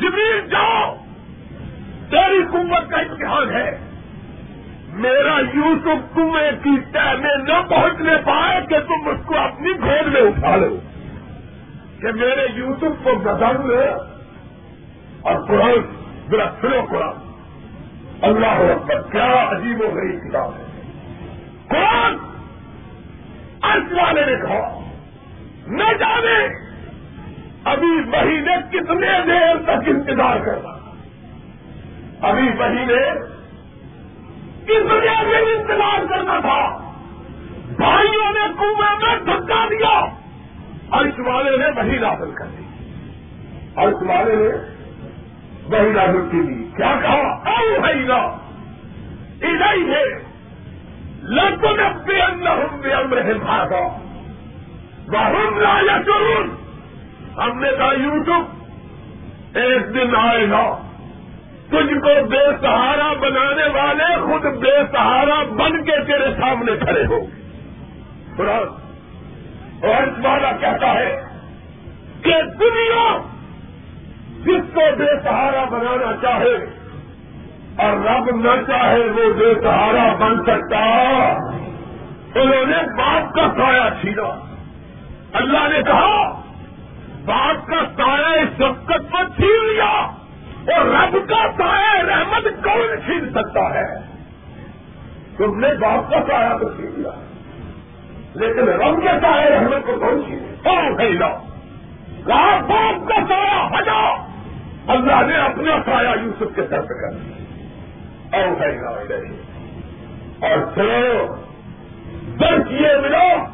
جمیل 0.00 0.46
جاؤ۔ 0.50 0.96
تیری 2.10 2.44
قوت 2.52 2.90
کا 2.90 2.96
امتحان 2.96 3.50
ہے۔ 3.50 3.87
میرا 4.98 5.40
یوسف 5.54 6.14
کنویں 6.14 6.50
کی 6.62 6.80
تہ 6.92 7.14
میں 7.20 7.36
نہ 7.36 7.68
پہنچنے 7.68 8.16
پائے 8.24 8.60
کہ 8.68 8.78
تم 8.78 9.08
اس 9.08 9.26
کو 9.26 9.36
اپنی 9.36 9.72
گھوڑ 9.80 10.08
میں 10.08 10.20
اٹھا 10.20 10.56
لو۔ 10.56 10.76
کہ 12.00 12.12
میرے 12.12 12.46
یوسف 12.54 13.04
کو 13.04 13.10
گدم 13.12 13.70
لے۔ 13.70 13.86
اور 15.20 15.46
قرآن، 15.46 15.74
ذرا 16.30 16.44
سنو 16.60 16.84
قرآن۔ 16.88 17.14
اللہ 18.22 18.46
اکبر 18.46 19.00
کیا 19.12 19.50
عجیب 19.50 19.80
و 19.80 19.84
غریب 19.84 20.30
کتاب 20.30 20.52
ہے۔ 20.58 20.82
قرآن 21.68 22.16
ارس 23.62 23.92
والے 23.92 24.24
نے 24.26 24.36
کہا، 24.36 24.80
نہ 25.66 25.92
جانے 25.98 26.48
ابھی 27.64 28.00
مہینے 28.06 28.52
کتنے 28.70 29.06
دیر 29.26 29.62
تک 29.62 29.88
انتظار 29.88 30.36
کرنا۔ 30.36 30.94
ابھی 32.28 32.42
مہینے 32.42 33.37
کتنے 34.68 35.00
دیر 35.00 35.58
انتظار 35.58 36.06
کرنا 36.06 36.40
تھا۔ 36.40 36.92
بھائیوں 37.76 38.32
نے 38.32 38.54
کنویں 38.58 38.96
میں 39.02 39.18
دھکا 39.24 39.64
دیا۔ 39.70 40.00
ارس 40.92 41.20
والے 41.26 41.56
نے 41.56 41.66
وہی 41.76 41.98
داخل 41.98 42.30
کر 42.30 42.44
دی۔ 42.44 42.64
ارس 43.76 44.02
والے 44.02 44.36
نے 44.36 44.48
وہی 45.64 45.92
داخل 45.92 46.28
کی 46.30 46.42
دی۔ 46.42 46.64
کیا 46.76 46.98
کہا؟ 47.02 47.50
او 47.50 47.80
بھائی 47.80 47.98
نا 47.98 48.14
ادھر 49.42 49.74
ہی 49.74 49.94
ہے 49.94 50.28
لگن 51.22 51.98
بے 52.06 52.22
ہم 52.22 52.80
بے 52.80 52.92
امر 52.92 53.22
بھاگا 53.22 53.98
بہم 55.08 55.58
لا 55.58 55.80
یا 55.80 55.98
ہم 57.44 57.58
نے 57.58 57.68
کہا، 57.78 57.92
یوسف، 57.92 58.66
ایک 59.56 59.94
دن 59.94 60.16
آئے 60.16 60.50
گا۔ 60.50 60.87
تجھ 61.68 61.98
کو 61.98 62.26
بے 62.26 62.56
سہارا 62.60 63.12
بنانے 63.12 63.68
والے 63.68 64.16
خود 64.16 64.58
بے 64.58 64.82
سہارا 64.92 65.42
بن 65.42 65.84
کے 65.84 66.04
تیرے 66.06 66.34
سامنے 66.40 66.76
کھڑے 66.76 67.06
ہو۔ 67.06 67.18
اور 69.82 70.02
اس 70.02 70.24
والا 70.24 70.52
کہتا 70.52 70.94
ہے 70.94 71.22
کہ 72.22 72.34
دنیا 72.60 73.18
جس 74.38 74.74
کو 74.74 74.80
بے 74.98 75.20
سہارا 75.24 75.64
بنانا 75.64 76.16
چاہے 76.22 76.54
اور 77.76 77.92
رب 77.92 78.36
نہ 78.36 78.62
چاہے 78.66 79.00
وہ 79.00 79.32
بے 79.34 79.54
سہارا 79.62 80.14
بن 80.14 80.42
سکتا۔ 80.42 80.78
انہوں 82.34 82.66
نے 82.66 82.96
باپ 82.96 83.34
کا 83.34 83.48
سایہ 83.56 84.00
چھینا۔ 84.00 84.56
اللہ 85.32 85.68
نے 85.68 85.82
کہا، 85.82 86.40
باپ 87.24 87.66
کا 87.66 87.84
سایہ 87.96 88.42
اس 88.42 88.60
وقت 88.60 88.88
پر 88.88 89.24
چھین 89.36 89.68
لیا۔ 89.72 90.10
اور 90.74 90.86
رب 90.86 91.28
کا 91.28 91.50
سایہ 91.58 92.02
رحمت 92.02 92.44
کون 92.44 93.00
چھین 93.04 93.30
سکتا 93.30 93.74
ہے؟ 93.74 93.98
تم 95.36 95.60
نے 95.60 95.68
باپ 95.68 96.10
کا 96.10 96.20
سایہ 96.28 96.58
تو 96.58 96.68
چھین 96.68 96.92
لیا۔ 96.96 97.10
لیکن 98.34 98.58
رب 98.58 99.02
کے 99.02 99.08
سایہ 99.22 99.44
رحمت 99.44 99.86
کو 99.86 99.92
کون 99.92 100.22
چھینے 100.26 100.54
کون 100.64 100.96
خریدا 100.96 101.28
کہا 102.26 102.60
باپ 102.60 103.08
کا 103.08 103.14
سایہ 103.28 103.78
ہٹا۔ 103.78 104.26
اللہ 104.88 105.26
نے 105.26 105.36
اپنا 105.36 105.72
سایہ 105.86 106.22
یوسف 106.22 106.56
کے 106.56 106.62
سر 106.70 106.80
پہ 106.80 106.94
کر 106.94 107.10
دیا۔ 107.10 107.34
اور 110.40 110.58
سنو 110.74 111.34
درد 112.40 112.70
یہ 112.70 112.88
ملو 113.02 113.44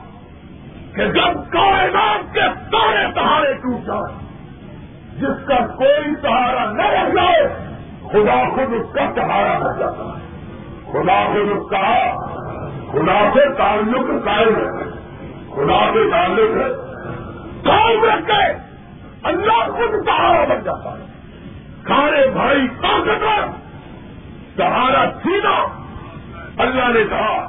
کہ 0.94 1.06
جب 1.06 1.52
کائنات 1.52 2.34
کے 2.34 2.40
سارے 2.40 3.06
سہارے 3.14 3.52
ٹوٹ 3.52 3.86
جائے 3.86 4.23
جس 5.16 5.48
کا 5.48 5.66
کوئی 5.66 6.14
سہارا 6.22 6.72
نہ 6.72 6.82
رہ 6.82 7.08
جائے، 7.08 7.48
خدا 8.00 8.48
خود 8.54 8.74
اس 8.74 8.94
کا 8.94 9.00
سہارا 9.14 9.58
رہ 9.58 9.78
جاتا۔ 9.78 10.04
ہے 10.04 10.24
خدا 10.92 11.24
خود 11.26 11.56
اس 11.56 11.70
کا، 11.70 12.14
خدا 12.92 13.30
سے 13.34 13.54
تعلق 13.54 14.24
قائم 14.24 14.56
رکھے 14.56 14.90
خدا 15.50 15.92
سے 15.92 16.10
تعلق 16.10 16.56
ہے۔ 16.56 16.72
قائم 17.62 18.04
رکھے، 18.04 18.52
اللہ 19.22 19.70
خود 19.70 20.06
سہارا 20.06 20.44
بن 20.44 20.62
جاتا 20.64 20.98
ہے۔ 20.98 21.04
سارے 21.88 22.30
بھائی 22.30 22.68
طاقتور، 22.68 23.48
سہارا 24.56 25.10
چھینا 25.22 25.66
اللہ 26.58 26.98
نے 26.98 27.04
کہا، 27.04 27.48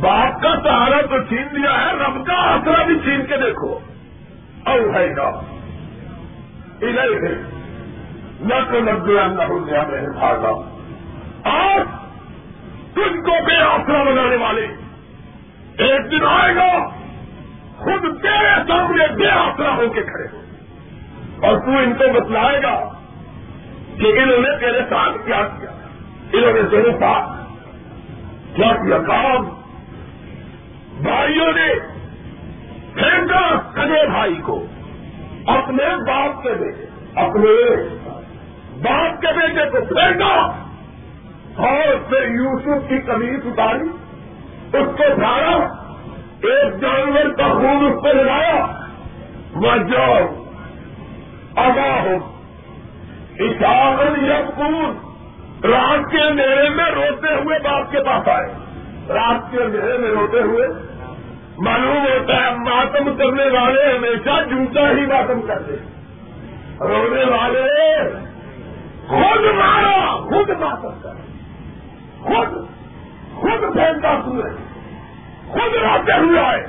باپ 0.00 0.42
کا 0.42 0.48
سہارا 0.64 1.00
تو 1.00 1.22
چھین 1.22 1.46
دیا 1.56 1.86
ہے، 1.86 1.92
رب 1.92 2.26
کا 2.26 2.34
آسرا 2.34 2.82
بھی 2.82 2.98
چھین 2.98 3.26
کے 3.26 3.36
دیکھو۔ 3.36 3.78
او 4.66 4.94
ہے 4.94 5.16
گا 5.16 5.40
ادھر 6.82 7.34
نہ 8.40 8.54
تو 8.54 8.80
لگ 8.80 9.14
بھاگا۔ 10.18 10.78
آج 11.44 11.82
تجھ 12.92 13.20
کو 13.20 13.44
بے 13.44 13.56
آسرا 13.56 14.02
بنانے 14.02 14.36
والے۔ 14.36 14.66
ایک 15.78 16.10
دن 16.10 16.24
آئے 16.24 16.56
گا، 16.56 16.88
خود 17.76 18.22
تیرے 18.22 18.54
سامنے 18.68 19.14
بے 19.16 19.28
آسرا 19.28 19.76
ہو 19.76 19.92
کے 19.92 20.02
کھڑے 20.02 20.26
ہو۔ 20.32 20.42
اور 21.46 21.58
تو 21.58 21.70
ان 21.70 21.92
کو 21.92 22.20
بتلائے 22.20 22.62
گا 22.62 22.88
کہ 24.00 24.06
انہوں 24.06 24.38
نے 24.38 24.58
تیرے 24.58 24.80
ساتھ 24.90 25.26
کیا 25.26 25.42
کیا۔ 25.42 25.70
انہوں 26.32 26.52
نے 26.52 26.62
تیرے 26.70 26.92
ساتھ 26.92 27.28
کیا 28.54 28.72
کیا۔ 28.72 28.98
کام۔ 28.98 29.48
بھائیوں 31.02 31.52
نے 31.52 31.74
پھینکا 32.94 33.60
سگے 33.74 34.08
بھائی 34.08 34.34
کو۔ 34.34 34.66
اپنے 35.46 35.84
باپ 35.86 36.42
کے 36.42 36.50
بیٹے، 36.50 36.86
اپنے 37.14 37.76
باپ 38.82 39.20
کے 39.20 39.26
بیٹے 39.26 39.70
کو 39.70 39.94
پھینکا 39.94 40.62
اور 41.56 41.96
پھر 42.08 42.28
یوسف 42.28 42.88
کی 42.88 42.98
کمیز 42.98 43.40
اتاری 43.44 43.88
اس 44.78 44.86
کو 44.98 45.14
جھاڑا 45.14 45.82
ایک 46.42 46.80
جانور 46.80 47.34
کا 47.34 47.48
خون 47.48 47.92
اس 47.92 48.02
پہ 48.02 48.08
لگایا۔ 48.08 48.66
وہ 49.54 49.76
جاؤ 49.76 50.44
اگا 51.56 52.02
ہو 52.02 52.16
اشاغل 53.40 54.28
یا 54.28 54.40
خون 54.56 54.98
رات 55.64 56.10
کے 56.10 56.18
اندھیرے 56.18 56.68
میں 56.68 56.90
روتے 56.90 57.34
ہوئے 57.34 57.58
باپ 57.58 57.90
کے 57.90 57.98
پاس 57.98 58.28
آئے۔ 58.28 58.54
رات 59.08 59.52
کے 59.52 59.62
اندھیرے 59.62 59.98
میں 59.98 60.10
روتے 60.10 60.40
ہوئے 60.40 60.68
معلوم 61.58 61.96
ہوتا 61.96 62.34
ہے 62.34 62.50
ماتم 62.56 63.16
کرنے 63.16 63.58
والے 63.58 63.96
ہمیشہ 63.96 64.44
جوتا 64.50 64.90
ہی 64.90 65.06
ماتم 65.06 65.42
کرتے 65.42 65.74
رونے 66.80 67.24
والے 67.24 67.66
خود 69.08 69.44
مارا 69.54 70.16
خود 70.16 70.50
ماتم 70.50 71.00
کر 71.02 71.12
خود 72.20 72.72
خود 73.34 73.72
پھینکا 73.72 74.20
ہوئے، 74.26 74.50
خود 75.48 75.74
روتے 75.74 76.12
ہوئے 76.12 76.40
آئے۔ 76.40 76.66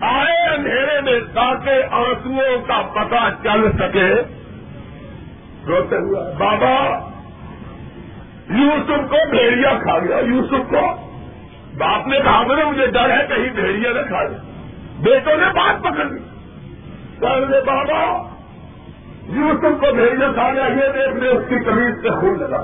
آئے 0.00 0.54
اندھیرے 0.54 1.00
میں 1.00 1.20
تاکہ 1.34 1.70
آنسو 1.90 2.60
کا 2.66 2.82
پتہ 2.82 3.28
چل 3.42 3.72
سکے۔ 3.72 4.14
روتے 5.66 5.96
ہوئے 5.96 6.34
بابا 6.38 6.98
یوسف 8.50 9.10
کو 9.10 9.30
بھیڑیا 9.30 9.70
کھا 9.82 9.98
گیا، 9.98 10.16
یوسف 10.16 10.70
کو 10.70 11.11
باپ 11.78 12.06
نے 12.06 12.18
کہا 12.24 12.42
میرے 12.46 12.64
مجھے 12.64 12.86
ڈر 12.86 13.10
ہے 13.10 13.26
کہیں 13.28 13.52
بھیڑیا 13.54 13.92
نہ 13.92 14.02
کھا 14.08 14.22
لے 14.22 14.36
بیٹوں 14.98 15.36
نے 15.36 15.46
بات 15.46 15.80
پکڑ 15.80 16.04
لی۔ 16.04 16.20
پہلے 17.20 17.60
بابا، 17.60 18.28
یوسف 19.28 19.80
کو 19.80 19.94
بھیڑیا 19.94 20.32
کھا 20.32 20.52
گیا 20.54 20.64
یہ 20.64 20.92
دیکھ 20.92 21.16
لے 21.16 21.28
اس 21.28 21.44
کی 21.48 21.58
کمیز 21.58 22.02
سے 22.02 22.08
خون 22.20 22.38
لگا۔ 22.38 22.56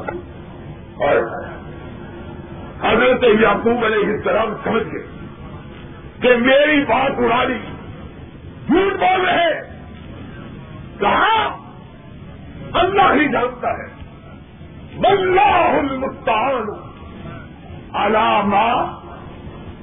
اور 1.05 1.17
حضرت 2.85 3.25
یعقوب 3.41 3.85
علیہ 3.85 4.07
السلام 4.07 4.55
سمجھ 4.65 4.83
گئے 4.83 5.07
کہ 6.23 6.37
میری 6.37 6.85
بات 6.85 7.13
اڑا 7.19 7.45
لی۔ 7.45 7.59
جھوٹ 8.67 8.93
بول 8.93 9.21
رہے 9.21 9.79
کہا، 11.01 11.57
اللہ 12.73 13.13
ہی 13.15 13.29
جانتا 13.33 13.69
ہے۔ 13.69 13.99
اللہ 15.05 15.79
المستان 15.79 16.89
علامہ 17.95 18.98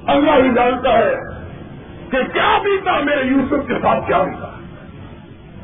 اللہ 0.06 0.30
ہی 0.30 0.54
جانتا 0.54 0.98
ہے 0.98 1.14
کہ 2.10 2.22
کیا 2.32 2.58
بیتا 2.64 3.00
میرے 3.00 3.22
یوسف 3.24 3.68
کے 3.68 3.74
ساتھ 3.82 4.06
کیا 4.06 4.22
بیتا۔ 4.22 4.58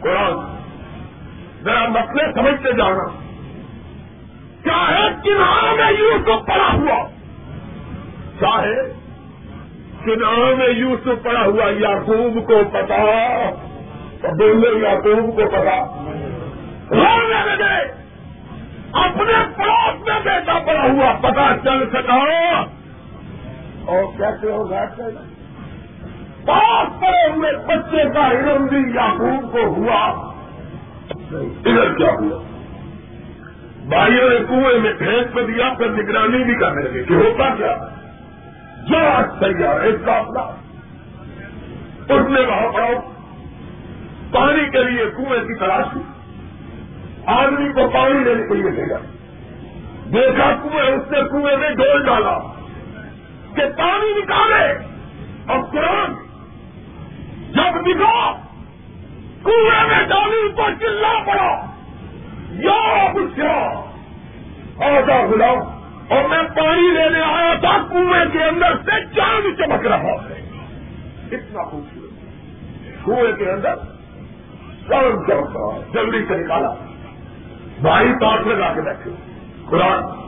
قرآن، 0.00 0.57
ذرا 1.64 1.88
مسئلے 1.88 2.33
سمجھ 2.33 2.62
کے 2.62 2.72
جانا 2.72 3.09
چاہے 4.64 5.09
کناروں 5.24 5.76
میں 5.76 5.92
یوسف 5.98 6.46
پڑا 6.46 6.72
ہوا؟ 6.72 7.09
چاہے 8.40 8.92
کناروں 10.05 10.57
میں 10.57 10.68
یوسف 10.68 11.22
پڑا 11.22 11.44
ہوا، 11.44 11.64
یعقوب 11.70 12.46
کو 12.46 12.62
پتا۔ 12.72 12.96
بولے 14.22 14.88
یعقوب 14.88 15.37
کو 15.37 15.42
پتا۔ 15.48 16.02
رونے 16.90 17.55
لگے 17.55 17.92
اپنے 18.92 19.33
پڑوس 19.57 20.09
میں 20.09 20.20
بیٹا 20.24 20.59
پڑا 20.66 20.83
ہوا، 20.83 21.12
پتا 21.20 21.55
چل 21.64 21.90
سکا۔ 21.92 22.64
اور 23.84 24.04
کیسے 24.18 24.52
ہو 24.52 24.70
گئے 24.70 25.10
پاس 26.46 27.00
پڑے 27.00 27.30
ہوئے 27.30 27.52
بچے 27.66 28.04
کا 28.14 28.30
علم 28.30 28.66
بھی 28.66 28.78
یعقوب 28.78 29.52
کو 29.52 29.58
ہوا۔ 29.58 30.32
ادھر 31.30 31.94
کیا 31.94 32.10
ہوا؟ 32.10 32.42
بھائیوں 33.88 34.30
نے 34.30 34.36
کنویں 34.48 34.80
میں 34.80 34.92
پھینک 34.98 35.34
میں 35.34 35.42
دیا، 35.42 35.74
پھر 35.78 35.90
نگرانی 35.90 36.44
بھی 36.44 36.54
کرنے 36.54 36.82
لگے 36.82 37.02
کہ 37.02 37.12
ہوتا 37.12 37.54
کیا؟ 37.54 37.76
جو 38.88 38.96
آج 38.96 39.24
تیار 39.40 39.80
ہے، 39.80 39.88
اس 39.88 40.00
کا 40.04 40.12
اپنا۔ 40.12 40.40
اس 42.14 42.28
نے 42.28 42.40
وہاں 42.40 42.72
پڑا 42.72 42.88
پانی 44.32 44.70
کے 44.70 44.84
لیے 44.84 45.04
کنویں 45.16 45.44
کی 45.44 45.58
تلاش 45.58 45.84
کی۔ 45.94 46.00
آدمی 47.26 47.72
کو 47.72 47.88
پانی 47.88 48.24
لینے 48.24 48.42
کے 48.42 48.54
لیے 48.54 48.70
بھیجا۔ 48.70 48.96
دیکھا 50.12 50.56
کنویں، 50.62 50.90
اس 50.90 51.10
نے 51.10 51.18
کنویں 51.30 51.56
میں 51.56 51.70
ڈول 51.70 52.06
ڈالا۔ 52.06 52.51
کہ 53.56 53.62
پانی 53.78 54.22
نکالے 54.22 54.72
اور 55.48 55.60
قرآن 55.60 56.12
جب 57.52 57.86
دکھا 57.86 58.32
کنویں 59.44 59.88
میں 59.88 60.06
ڈالی 60.08 60.52
تو 60.56 60.62
چلنا 60.80 61.24
پڑا۔ 61.26 61.66
یا 62.50 63.12
پوچھا 63.12 63.78
آتا 64.78 65.26
گلاؤ 65.26 65.56
اور 66.08 66.28
میں 66.28 66.42
پانی 66.42 66.88
لینے 66.88 67.20
آیا 67.20 67.54
تھا 67.60 67.86
کنویں 67.90 68.24
کے 68.32 68.44
اندر 68.44 68.74
سے 68.84 69.14
چاند 69.16 69.56
چمک 69.58 69.86
رہا 69.86 70.28
ہے۔ 70.28 70.50
اتنا 71.32 71.62
خوبصورت۔ 71.62 72.10
کنویں 73.04 73.32
کے 73.32 73.50
اندر 73.50 73.74
چاند 74.88 75.30
چمک 75.30 75.56
رہا 75.56 75.74
ہے۔ 75.74 75.84
جلدی 75.92 76.24
سے 76.28 76.34
نکالا۔ 76.34 76.70
بھائی 77.80 78.08
پاس 78.20 78.46
لگا 78.46 78.74
کے 78.74 78.80
بیٹھے۔ 78.80 79.10
قرآن 79.70 80.21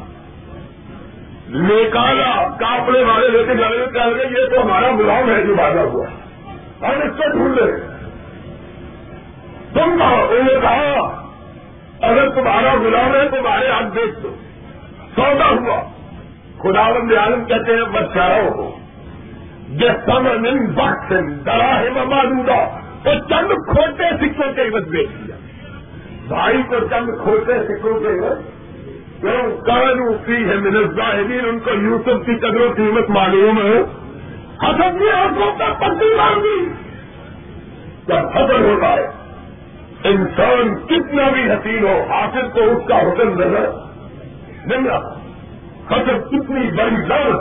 نکالا 1.48 2.48
کاپڑے 2.61 3.04
والے 3.04 3.28
لے 3.28 3.44
کے 3.44 3.54
جانے 3.54 3.76
میں 3.76 3.87
گئے 3.94 4.42
یہ 4.42 4.54
تو 4.54 4.62
ہمارا 4.62 4.87
غلام 4.98 5.30
ہے 5.30 5.42
جو 5.42 5.54
بازا 5.54 5.80
ہوا 5.80 6.07
ہم 6.83 7.02
اس 7.02 7.16
کو 7.16 7.30
ڈھونڈ 7.33 7.61
لے 7.61 7.72
تم 9.72 9.98
کہو 9.98 10.35
نے 10.46 10.61
کہا، 10.61 11.26
اگر 12.00 12.28
تمہارا 12.30 12.74
غلام 12.74 13.14
ہے 13.14 13.28
تمہارے 13.28 13.68
ہاتھ 13.68 13.94
دیکھ 13.94 14.22
دو۔ 14.22 14.35
سودا 15.16 15.48
ہوا۔ 15.48 15.83
خدا 16.59 16.92
بند 16.92 17.12
عالم 17.12 17.44
کہتے 17.44 17.72
ہیں 17.72 17.85
بچاؤ 17.85 18.48
ہو 18.48 18.78
جس 19.68 20.07
سمے 20.07 20.50
وقت 20.76 21.12
ڈرا 21.44 21.80
ہے 21.80 21.90
مما 21.90 22.24
دوں 22.24 22.46
تو 23.02 23.11
چند 23.28 23.48
کھوٹے 23.48 24.04
سکھوں 24.20 24.52
کے 24.52 24.62
عوض 24.62 24.88
بیچ 24.88 25.09
دیا۔ 25.09 25.37
بھائی 26.28 26.62
کو 26.62 26.78
چند 26.78 27.22
کھوتے 27.22 27.52
سکھوں 27.64 28.00
کے 28.00 28.09
کیوں 28.09 28.53
کانو 29.66 30.12
کی 30.12 30.32
ہے 30.32 30.87
ظاہرین 30.96 31.48
ان 31.48 31.58
کو 31.58 31.70
یوسف 31.70 32.04
کی 32.04 32.38
قدر 32.38 32.60
و 32.60 32.72
قیمت 32.76 33.10
معلوم 33.10 33.58
ہے۔ 33.58 33.82
حسن 34.62 34.98
کی 34.98 35.10
آنکھوں 35.10 35.58
کا 35.58 35.74
پتی 35.78 36.16
مار 36.16 36.38
دی۔ 36.38 36.68
جب 38.06 38.14
حسن 38.14 38.64
ہوتا 38.64 38.92
ہے 38.92 39.06
انسان 40.04 40.87
کتنا 40.87 41.28
بھی 41.28 41.50
حسین 41.50 41.87
ہو 41.87 42.04
حاصل 42.10 42.48
کو 42.54 42.60
اس 42.60 42.88
کا 42.88 42.98
حسن 42.98 43.28
نظر 43.28 43.70
نہیں 44.66 44.88
رہا 44.88 45.18
حسن 45.90 46.20
کتنی 46.20 46.76
بڑی 46.76 47.08
درد 47.08 47.37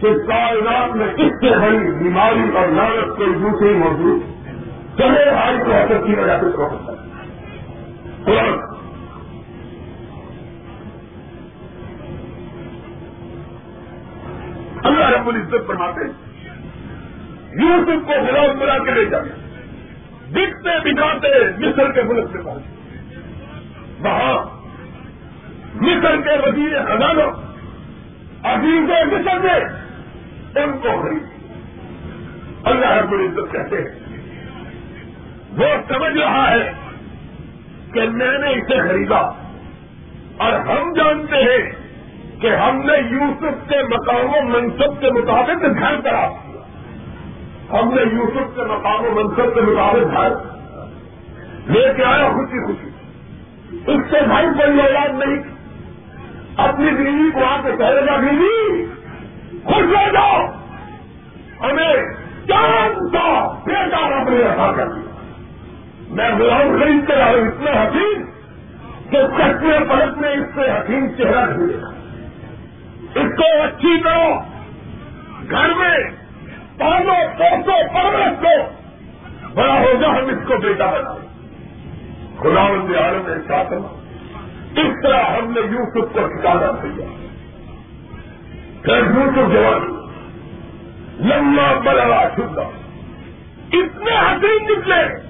کہ 0.00 0.08
کائنات 0.26 0.96
میں 0.96 1.06
اس 1.06 1.16
سے 1.16 1.50
بڑی 1.50 1.78
بیماری 1.78 2.56
اور 2.56 2.68
لالت 2.68 3.16
کوئی 3.16 3.32
دوسری 3.32 3.68
موجود 3.68 4.20
چلے 4.98 5.30
بھائی 5.30 5.58
کو 5.58 5.72
حسن 5.72 6.06
کی 6.06 6.20
وجہ 6.20 6.40
سے 6.40 6.46
اللہ 14.84 15.10
رب 15.10 15.28
العزت 15.28 15.66
فرماتے 15.66 16.04
ہیں، 16.04 16.12
یوسف 17.62 18.06
کو 18.06 18.12
غلام 18.12 18.58
بنا 18.58 18.78
کے 18.78 18.90
لے 18.90 19.04
جانا 19.04 19.34
دکھتے 20.30 20.92
دکھاتے 20.92 21.28
مصر 21.58 21.92
کے 21.92 22.02
ملک 22.02 22.30
سے 22.32 22.42
پہنچے 22.42 22.74
وہاں 23.98 24.34
مصر 25.74 26.16
کے 26.16 26.36
وزیر 26.46 26.82
خزانوں 26.84 27.30
عظیم 28.42 28.86
کے 28.86 29.04
مصر 29.04 29.38
میں 29.38 29.60
ان 30.62 30.78
کو 30.78 31.02
خرید۔ 31.02 31.22
اللہ 32.64 32.86
رب 32.86 33.12
العزت 33.12 33.52
کہتے 33.52 33.76
ہیں، 33.76 33.94
وہ 35.58 35.66
سمجھ 35.88 36.16
رہا 36.16 36.50
ہے 36.50 36.72
کہ 37.92 38.00
میں 38.00 38.38
نے 38.38 38.50
اسے 38.50 38.88
خریدا 38.88 39.18
اور 40.36 40.52
ہم 40.52 40.92
جانتے 40.92 41.36
ہیں 41.36 41.85
کہ 42.40 42.56
ہم 42.56 42.76
نے 42.76 42.98
یوسف 43.10 43.68
کے 43.68 43.82
مقام 43.82 44.24
و 44.24 44.48
منصب 44.48 45.00
کے 45.00 45.10
مطابق 45.10 45.64
گھر 45.78 46.00
کرا 46.00 46.28
ہم 47.72 47.94
نے 47.94 48.02
یوسف 48.02 48.56
کے 48.56 48.62
مقام 48.62 49.04
و 49.04 49.10
منصب 49.14 49.54
کے 49.54 49.60
مطابق 49.60 50.16
گھر۔ 50.16 50.56
لے 51.70 51.94
کے 51.96 52.04
آیا 52.04 52.28
خوشی 52.28 52.66
خوشی۔ 52.66 52.88
اس 53.86 54.10
سے 54.10 54.20
بھائی 54.26 54.46
کوئی 54.46 54.80
اولاد 54.80 55.08
نہیں۔ 55.08 55.42
اپنی 56.56 56.90
بیوی 56.90 57.30
کو 57.30 57.44
آ 57.44 57.60
کے 57.64 57.72
کہے 57.76 58.06
گا 58.06 58.16
بیوی، 58.16 58.86
خوش 59.64 59.84
ہو 59.84 60.12
جاؤ۔ 60.12 60.46
ہمیں 61.60 61.92
چاند 62.48 63.14
سا 63.14 63.52
بیٹا 63.66 64.08
رب 64.10 64.28
نے 64.28 64.38
رکھا 64.38 64.72
کر 64.76 64.88
دیا۔ 64.88 65.06
میں 66.08 66.30
غلام 66.38 66.80
خرید 66.80 67.08
کر 67.08 67.20
آؤں 67.20 67.34
اتنے 67.34 67.70
حکیم 67.70 68.22
کہ 69.10 69.18
چکے 69.38 69.84
پلٹ 69.88 70.18
میں 70.18 70.30
اس 70.30 70.46
سے 70.54 70.60
حکیم 70.60 71.06
چہرہ 71.18 71.46
ڈھونڈے 71.46 71.74
گا 71.74 71.95
اس 73.16 73.36
کو 73.36 73.62
اچھی 73.62 74.00
کرو 74.00 74.40
گھر 75.50 75.74
میں 75.74 75.98
پالو، 76.78 77.14
پوسو، 77.38 77.94
پرورش 77.94 78.42
دو۔ 78.42 78.86
بڑا 79.54 79.80
ہوگا 79.80 80.08
ہم 80.08 80.26
اس 80.26 80.48
کو 80.48 80.56
بیٹا 80.56 80.86
بنا۔ 80.86 81.14
خدا 82.40 82.62
عالم 82.62 83.22
میں 83.26 83.34
ساتھ 83.48 83.72
اس 84.78 84.94
طرح 85.02 85.22
ہم 85.22 85.52
نے 85.52 85.60
یوسف 85.60 86.12
کو 86.12 86.26
ٹھکانا 86.26 86.70
دیا۔ 86.82 87.06
پھر 88.82 88.96
یوسف 88.96 89.52
جوان 89.52 89.96
لمبا 91.28 91.80
بڑا 91.84 92.28
شدہ۔ 92.36 92.60
اتنے 93.72 94.10
حکیم 94.10 94.68
نکلے 94.68 95.26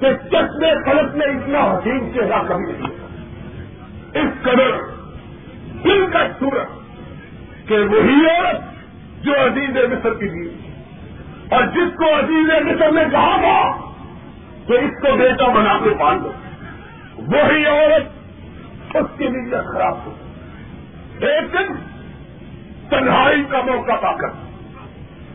کہ 0.00 0.28
چشمے 0.30 0.72
فلک 0.84 1.16
میں 1.16 1.26
اتنا 1.26 1.58
حسین 1.58 2.14
چہرہ 2.14 2.42
کبھی 2.48 2.72
نہیں 2.72 2.92
اس 4.14 4.42
قدر 4.42 4.70
دل 5.84 6.06
کا 6.12 6.18
سورج 6.38 6.83
کہ 7.68 7.78
وہی 7.78 8.26
عورت 8.30 8.60
جو 9.24 9.32
عزیز 9.34 9.70
مصر 9.70 10.14
کی 10.14 10.28
دی 10.28 10.56
اور 11.50 11.62
جس 11.62 11.96
کو 11.96 12.04
عزیز 12.18 12.66
مصر 12.66 12.92
نے 12.92 13.02
کہا 13.10 13.36
تھا 13.36 13.78
کہ 14.66 14.72
اس 14.72 15.02
کو 15.02 15.16
بیٹا 15.16 15.48
بنا 15.48 15.78
کے 15.84 15.90
پال 16.00 16.18
دو۔ 16.24 16.32
وہی 17.18 17.66
عورت 17.66 18.02
اس 18.96 19.18
کی 19.18 19.28
نیت 19.28 19.72
خراب 19.72 19.96
ہو۔ 20.06 20.12
لیکن 21.18 21.74
تنہائی 22.90 23.44
کا 23.44 23.60
موقع 23.60 23.92
پا 23.92 24.12
کر، 24.12 24.28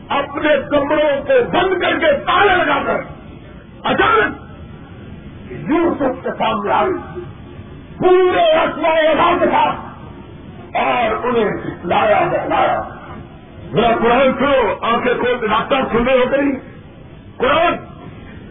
اپنے 0.08 0.48
کمروں 0.70 1.24
کو 1.26 1.32
بند 1.50 1.82
کر 1.82 1.98
کے 1.98 2.12
تالے 2.12 2.56
لگا 2.56 2.82
کر، 2.86 3.00
اچانک 3.84 4.36
یوسف 5.50 6.22
کے 6.22 6.30
سامنے 6.38 6.72
آئی۔ 6.72 7.20
پورے 7.98 8.54
رسم 8.54 9.38
کے 9.40 9.46
ساتھ 9.46 9.89
اور 10.74 11.26
انہیں 11.26 11.50
لایا 11.84 12.20
لایا۔ 12.48 12.80
میرا 13.72 13.88
قرآن 13.88 14.32
سنو، 14.38 14.74
آنکھیں 14.80 15.14
کھول 15.14 15.38
کے 15.40 15.46
ڈاکٹر 15.46 15.76
سن 15.92 16.08
ہو 16.08 16.32
گئی۔ 16.32 16.52
قرآن، 17.36 17.74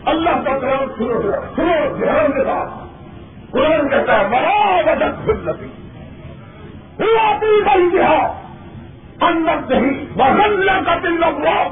اللہ 0.06 0.30
کا 0.30 0.60
قرآن 0.60 0.88
سنو 0.98 1.32
سنو 1.56 1.98
دھیان 1.98 2.32
کے 2.32 2.44
ساتھ 2.44 2.90
قرآن 3.52 3.90
کہتا 3.90 4.20
ہے 4.20 4.28
بڑا 4.28 4.82
بدت 4.82 5.26
سنتی 5.26 5.66
ہوا 7.00 7.38
بھی 7.40 7.64
بھائی 7.64 8.00
اندر 9.22 9.56
نہیں 9.70 10.06
بغل 10.18 10.70
کا 10.86 10.96
دل 11.04 11.24
ہوا 11.24 11.64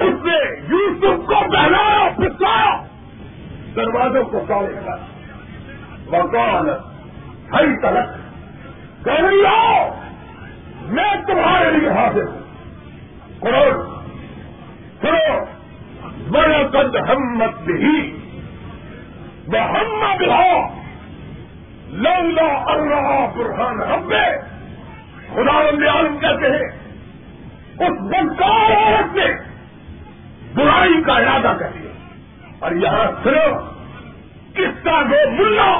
اس 0.00 0.24
نے 0.24 0.36
یوسف 0.68 1.26
کو 1.26 1.34
بہلایا 1.52 2.08
پھسلایا 2.16 2.82
دروازوں 3.76 4.24
کو 4.24 4.44
کالے 4.48 4.68
لگا 4.68 4.96
بکال 6.10 6.70
ہری 7.54 7.80
طرح 7.82 8.02
کہ 9.06 9.90
میں 10.80 11.14
تمہارے 11.26 11.70
لیے 11.70 11.88
حاضر 11.88 12.22
ہوں۔ 12.22 12.40
قرآن 13.40 13.74
سنو 15.00 15.44
بڑا 16.30 16.62
قد 16.72 16.96
ہمت 16.96 17.60
بھی 17.62 18.16
وہ 19.46 19.58
ہم 19.58 20.04
لولا 21.90 22.46
اللہ 22.66 23.26
برہان 23.36 23.82
ہم 23.82 24.10
خدا 25.34 25.58
عالم 25.92 26.18
کہتے 26.18 26.50
ہیں، 26.50 26.68
اس 27.78 28.00
بدکار 28.00 28.70
عورت 28.70 29.16
نے 29.16 29.26
برائی 30.54 31.02
کا 31.02 31.12
ارادہ 31.12 31.58
کر 31.58 31.68
دیا 31.74 31.90
اور 32.58 32.72
یہاں 32.72 33.06
صرف 33.24 33.52
کس 34.56 34.84
کا 34.84 35.02
دو 35.02 35.30
ملا 35.30 35.70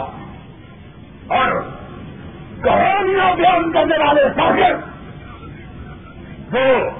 اور 1.28 1.75
کہانیاں 2.62 3.36
بیان 3.36 3.72
کرنے 3.72 3.98
والے 3.98 4.22
ساگر 4.36 4.74
وہ 6.52 6.90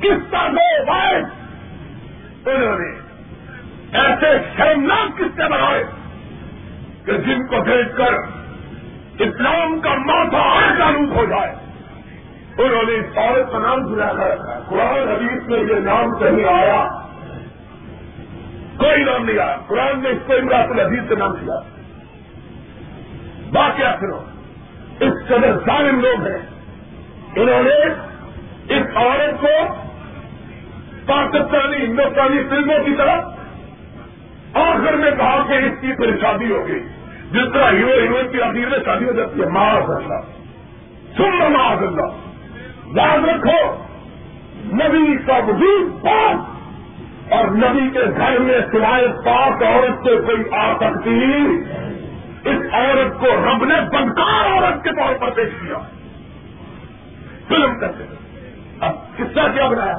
کس 0.00 0.30
کا 0.30 0.46
دو 0.46 0.92
انہوں 2.50 2.78
نے 2.78 3.06
ایسے 3.98 4.38
شرمناک 4.56 5.18
قصے 5.18 5.48
بنائے 5.48 5.84
کہ 7.04 7.12
جن 7.12 7.46
کو 7.46 7.56
دیکھ 7.62 7.96
کر 7.96 8.12
اسلام 9.18 9.80
کا 9.80 9.94
ماتھا 9.94 10.74
کا 10.78 10.90
روپ 10.92 11.16
ہو 11.16 11.24
جائے۔ 11.24 11.54
انہوں 12.58 12.82
نے 12.82 12.94
اس 12.94 13.18
عورت 13.18 13.52
کا 13.52 13.58
نام 13.58 13.94
سنا 13.94 14.12
کر 14.12 14.30
رکھا 14.30 14.60
قرآن 14.68 15.08
حدیث 15.08 15.48
میں 15.48 15.58
یہ 15.58 15.80
نام 15.80 16.18
کہیں 16.18 16.44
آیا۔ 16.44 16.88
کوئی 18.78 19.04
نام 19.04 19.24
نہیں 19.24 19.38
آیا۔ 19.38 19.56
قرآن 19.66 20.02
نے 20.02 20.08
اس 20.08 20.18
کو 20.26 20.32
امراط 20.32 20.70
الحدیث 20.70 21.08
کا 21.08 21.14
نام 21.18 21.32
دیا 21.32 21.75
باقی 23.52 23.82
سنو۔ 24.00 24.18
اس 25.00 25.28
قدر 25.28 25.58
ظالم 25.66 26.00
لوگ 26.00 26.26
ہیں۔ 26.26 26.46
انہوں 27.36 27.62
نے 27.62 27.86
اس 28.74 28.82
عورت 28.94 29.40
کو 29.40 29.74
پاکستانی، 31.06 31.76
ہندوستانی 31.76 32.42
فلموں 32.50 32.84
کی 32.84 32.94
طرف 32.98 33.24
آخر 34.54 34.92
میں 34.92 35.10
کہا 35.10 35.46
کہ 35.48 35.52
اس 35.52 35.80
کی 35.80 35.92
پھر 35.92 36.18
شادی 36.20 36.52
ہو 36.52 36.68
گئی 36.68 36.80
جس 37.30 37.52
طرح 37.54 37.72
ہیرو 37.72 37.88
ہیروئن 37.88 38.28
کی 38.28 38.42
اخیر 38.42 38.68
میں 38.68 38.78
شادی 38.84 39.04
ہو 39.04 39.12
جاتی 39.12 39.40
ہے، 39.40 39.46
ماں 39.46 39.74
اللہ۔ 39.74 40.20
سن 41.16 41.52
ماں 41.52 41.76
اللہ۔ 41.76 42.26
یاد 43.00 43.18
رکھو، 43.18 43.84
نبی 44.64 45.16
کا 45.26 45.36
وجود 45.36 46.02
پاک 46.02 46.56
اور 47.32 47.44
نبی 47.44 47.90
کے 47.90 48.00
گھر 48.16 48.38
میں 48.38 48.60
سوائے 48.72 49.08
پاک 49.24 49.62
عورت 49.62 50.08
سے 50.08 50.16
کوئی 50.16 50.60
آ 50.60 50.76
سکتی۔ 50.76 51.20
اس 52.46 52.74
عورت 52.74 53.20
کو 53.20 53.26
رب 53.26 53.64
نے 53.64 53.74
بدکار 53.74 54.52
عورت 54.52 54.84
کے 54.84 54.90
طور 54.90 55.14
پر 55.14 55.30
پیش 55.30 55.48
کیا۔ 55.60 55.78
فلم 57.48 57.80
کرتے 57.80 58.04
اب 58.80 58.94
کس 59.16 59.34
کیا 59.34 59.68
بنایا؟ 59.68 59.94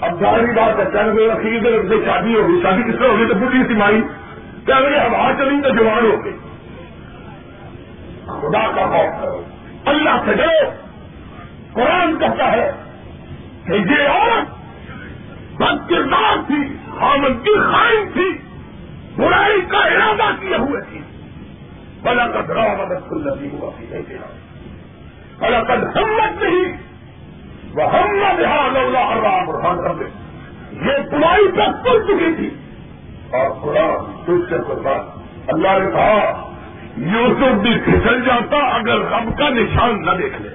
اب 0.00 0.20
ظاہری 0.20 0.46
بات 0.46 0.78
ہے 0.78 0.84
کہنے 0.92 1.12
میں 1.12 2.06
شادی 2.06 2.34
ہوگی، 2.34 2.62
شادی 2.62 2.92
کس 2.92 2.98
طرح 2.98 3.08
ہوگی؟ 3.08 3.26
تو 3.26 3.34
بڑی 3.34 3.62
سی 3.68 3.74
مائی 3.74 4.00
کیا 4.66 4.76
اگر 4.76 5.06
ہم 5.06 5.14
آ 5.14 5.32
چلیں 5.32 5.62
تو 5.62 5.68
جوان 5.68 6.06
ہو 6.06 6.24
گئی 6.24 6.32
خدا 8.24 8.70
کا 8.76 8.86
خوف 8.86 9.20
کرو۔ 9.20 9.42
اللہ 9.84 10.10
سے 10.24 10.34
ڈرو۔ 10.34 10.70
قرآن 11.72 12.18
کہتا 12.18 12.52
ہے 12.52 12.70
کہ 13.66 13.72
یہ 13.72 14.08
عورت 14.08 14.64
بد 15.62 15.90
کردار 15.90 16.36
تھی 16.46 16.76
خامن 16.98 17.34
کی 17.34 17.58
خائن 17.58 18.08
تھی، 18.12 18.38
برائی 19.16 19.60
کا 19.60 19.78
ارادہ 19.78 20.40
کیے 20.40 20.56
ہوئے 20.56 20.80
تھی۔ 20.90 21.00
بلا 22.04 22.26
کا 22.26 22.40
درا 22.48 22.66
مدد 22.78 23.08
کل 23.10 23.22
نہیں 23.24 23.50
ہوا 23.52 23.70
تھی 23.76 24.16
بلا 25.38 25.62
قد 25.62 25.84
ہمت 25.96 26.42
نہیں 26.42 26.72
وہ 27.74 27.84
ہم 27.84 28.18
بہار 28.20 28.76
اللہ 28.76 28.98
اللہ 28.98 29.44
برہان 29.46 29.82
کر 29.82 29.94
دے 29.94 30.04
یہ 30.86 31.10
برائی 31.10 31.52
پر 31.52 31.72
کل 31.84 32.02
چکی 32.06 32.34
تھی. 32.36 32.48
اور 33.30 33.50
خدا 33.50 33.86
دوسرے 34.26 34.58
کے 34.58 34.74
بعد 34.84 35.48
اللہ 35.52 35.78
نے 35.78 35.90
کہا، 35.90 36.50
یوسف 36.96 37.54
بھی 37.62 37.78
پھسل 37.84 38.20
جاتا 38.24 38.56
اگر 38.56 38.98
رب 38.98 39.38
کا 39.38 39.48
نشان 39.48 40.02
نہ 40.02 40.10
دیکھ 40.10 40.42
لے. 40.42 40.48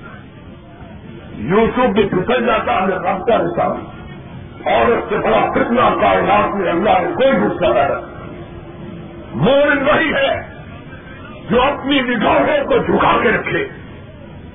یوسف 1.38 1.90
بھی 1.94 2.08
پھسل 2.10 2.46
جاتا 2.46 2.72
اگر 2.72 3.02
رب 3.02 3.28
کا 3.28 3.38
نشان. 3.38 3.86
اور 4.64 4.92
اس 4.92 5.04
سے 5.10 5.18
بڑا 5.18 5.42
کتنا 5.56 5.90
کائنات 6.02 6.56
میں 6.56 6.72
اللہ 6.72 7.02
نے 7.02 7.14
کوئی 7.16 7.32
غصہ 7.32 7.74
نہ 7.74 7.80
رکھا. 7.80 8.08
مومن 9.34 9.84
وہی 9.88 10.14
ہے 10.14 10.59
جو 11.50 11.62
اپنی 11.62 12.02
نگاہوں 12.02 12.66
کو 12.66 12.78
جھکا 12.78 13.18
کے 13.24 13.30
رکھے 13.32 13.68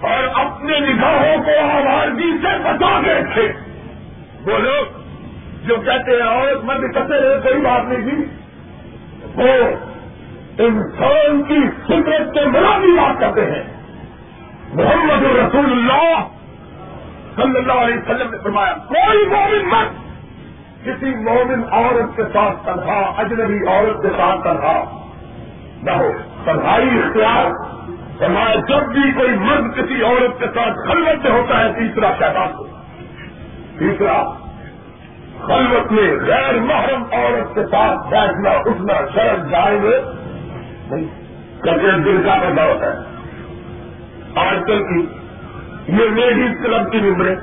اور 0.00 0.44
اپنے 0.44 0.80
نگاہوں 0.80 1.44
کو 1.44 1.50
آوازی 1.61 2.33
سے 2.42 2.59
بچا 2.64 3.00
کے 3.04 3.14
رکھے۔ 3.14 3.52
وہ 4.46 4.59
لوگ 4.59 5.00
جو 5.66 5.76
کہتے 5.76 6.11
ہیں 6.11 6.28
اور 6.28 6.46
میں 6.62 6.78
بھی 6.78 6.88
کہتے 6.88 7.20
رہے، 7.20 7.40
کوئی 7.42 7.61
بات 7.61 7.85
نہیں 7.85 8.11
تھی 8.11 8.24
وہ 9.35 9.52
انسان 10.59 11.42
کی 11.42 11.61
فطرت 11.85 12.35
کے 12.35 12.40
بھی 12.80 12.92
بات 12.92 13.20
کرتے 13.20 13.50
ہیں۔ 13.50 13.62
محمد 14.74 15.22
رسول 15.22 15.72
اللہ 15.72 16.28
صلی 17.37 17.59
اللہ 17.59 17.72
علیہ 17.72 17.96
وسلم 17.96 18.30
نے 18.30 18.38
فرمایا، 18.42 18.74
کوئی 18.88 19.26
مومن 19.26 19.68
مت۔ 19.68 20.04
کسی 20.85 21.07
مومن 21.07 21.62
عورت 21.72 22.16
کے 22.16 22.22
ساتھ 22.33 22.64
تنہا، 22.64 23.12
اجنبی 23.16 23.66
عورت 23.68 24.02
کے 24.02 24.09
ساتھ 24.09 24.40
تنہا 24.40 25.07
نہ 25.83 25.90
ہو۔ 25.90 26.12
تنہائی 26.44 26.88
اختیار، 26.88 27.44
فرمایا 28.18 28.54
جب 28.54 28.92
بھی 28.92 29.12
کوئی 29.12 29.30
مرد 29.30 29.74
کسی 29.74 30.02
عورت 30.02 30.38
کے 30.38 30.46
ساتھ 30.46 30.88
خلوت 30.88 31.24
میں 31.24 31.33
ہوتا 31.33 31.61
ہے، 31.61 31.72
تیسرا 31.72 32.11
شہباد 32.18 32.48
کو 32.57 32.66
تیسرا، 33.78 34.22
خلوت 35.46 35.92
میں 35.92 36.16
غیر 36.26 36.61
محرم 36.61 37.02
عورت 37.12 37.54
کے 37.54 37.62
ساتھ 37.64 38.09
بیٹھنا، 38.09 38.50
اٹھنا، 38.50 38.94
شرم 39.14 39.48
جائیں 39.50 39.83
گے 39.83 40.00
دل 42.04 42.22
کا 42.24 42.35
پیدا 42.42 42.64
ہوتا 42.64 42.87
ہے۔ 42.87 42.98
آج 44.35 44.57
کل 44.66 44.78
کی 44.78 45.07
یہ 45.88 46.09
لیڈیز 46.09 46.64
کلب 46.64 46.92
کی 46.92 47.00
نمبریں 47.00 47.37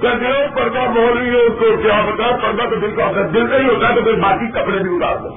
کہتے 0.00 0.26
ہو 0.26 0.54
پردہ 0.54 0.90
بول 0.94 1.18
رہی 1.18 1.30
ہے، 1.30 1.40
اس 1.40 1.52
کو 1.58 1.82
کیا 1.82 2.00
بتا 2.06 2.36
پردہ 2.36 2.62
تو 2.70 2.76
دل 2.76 2.94
کا 2.96 3.06
ہوتا 3.06 3.20
ہے۔ 3.20 3.28
دل 3.28 3.46
کا 3.46 3.56
ہی 3.56 3.68
ہوتا 3.68 3.88
ہے 3.88 3.94
تو 3.94 4.02
پھر 4.02 4.14
باقی 4.14 4.50
کپڑے 4.50 4.78
بھی 4.78 4.96
اتار 4.96 5.16
دو۔ 5.16 5.28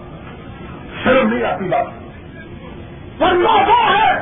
شرم 1.04 1.34
نہیں 1.34 1.44
آتی 1.44 1.66
بات۔ 1.66 1.99
پردہ 3.20 3.70
وہ 3.70 3.98
ہے 3.98 4.22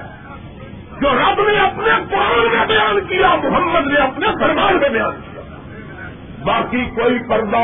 جو 1.01 1.09
رب 1.13 1.41
نے 1.49 1.59
اپنے 1.59 1.91
قرآن 2.09 2.57
میں 2.57 2.65
بیان 2.65 2.99
کیا، 3.07 3.35
محمد 3.43 3.87
نے 3.87 3.99
اپنے 3.99 4.27
فرمان 4.27 4.77
میں 4.77 4.89
بیان 4.89 5.11
کیا۔ 5.11 5.41
باقی 6.45 6.85
کوئی 6.85 7.19
پردہ 7.29 7.57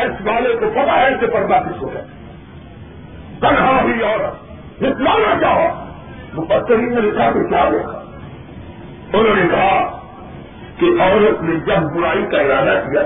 اس 0.00 0.26
والے 0.26 0.56
کو 0.60 0.70
پتا 0.70 1.00
ہے 1.00 1.08
کہ 1.20 1.26
پردہ 1.26 1.54
کس 1.54 1.80
کو 1.80 1.90
ہے۔ 1.94 2.04
تنہا 3.40 3.82
ہوئی 3.82 4.02
عورت 4.02 4.50
جتنا 4.80 5.10
چاہو۔ 5.40 5.86
وہ 6.34 6.44
پتری 6.46 6.76
نے 6.76 7.00
لکھا 7.00 7.30
کہ 7.30 7.48
کیا 7.48 7.68
دیکھا 7.72 8.02
انہوں 9.12 9.36
نے 9.36 9.42
کہا 9.50 10.06
کہ 10.78 10.84
عورت 11.00 11.42
نے 11.42 11.56
جب 11.56 12.00
برائی 12.00 12.26
کا 12.30 12.38
ارادہ 12.38 12.82
کیا 12.86 13.00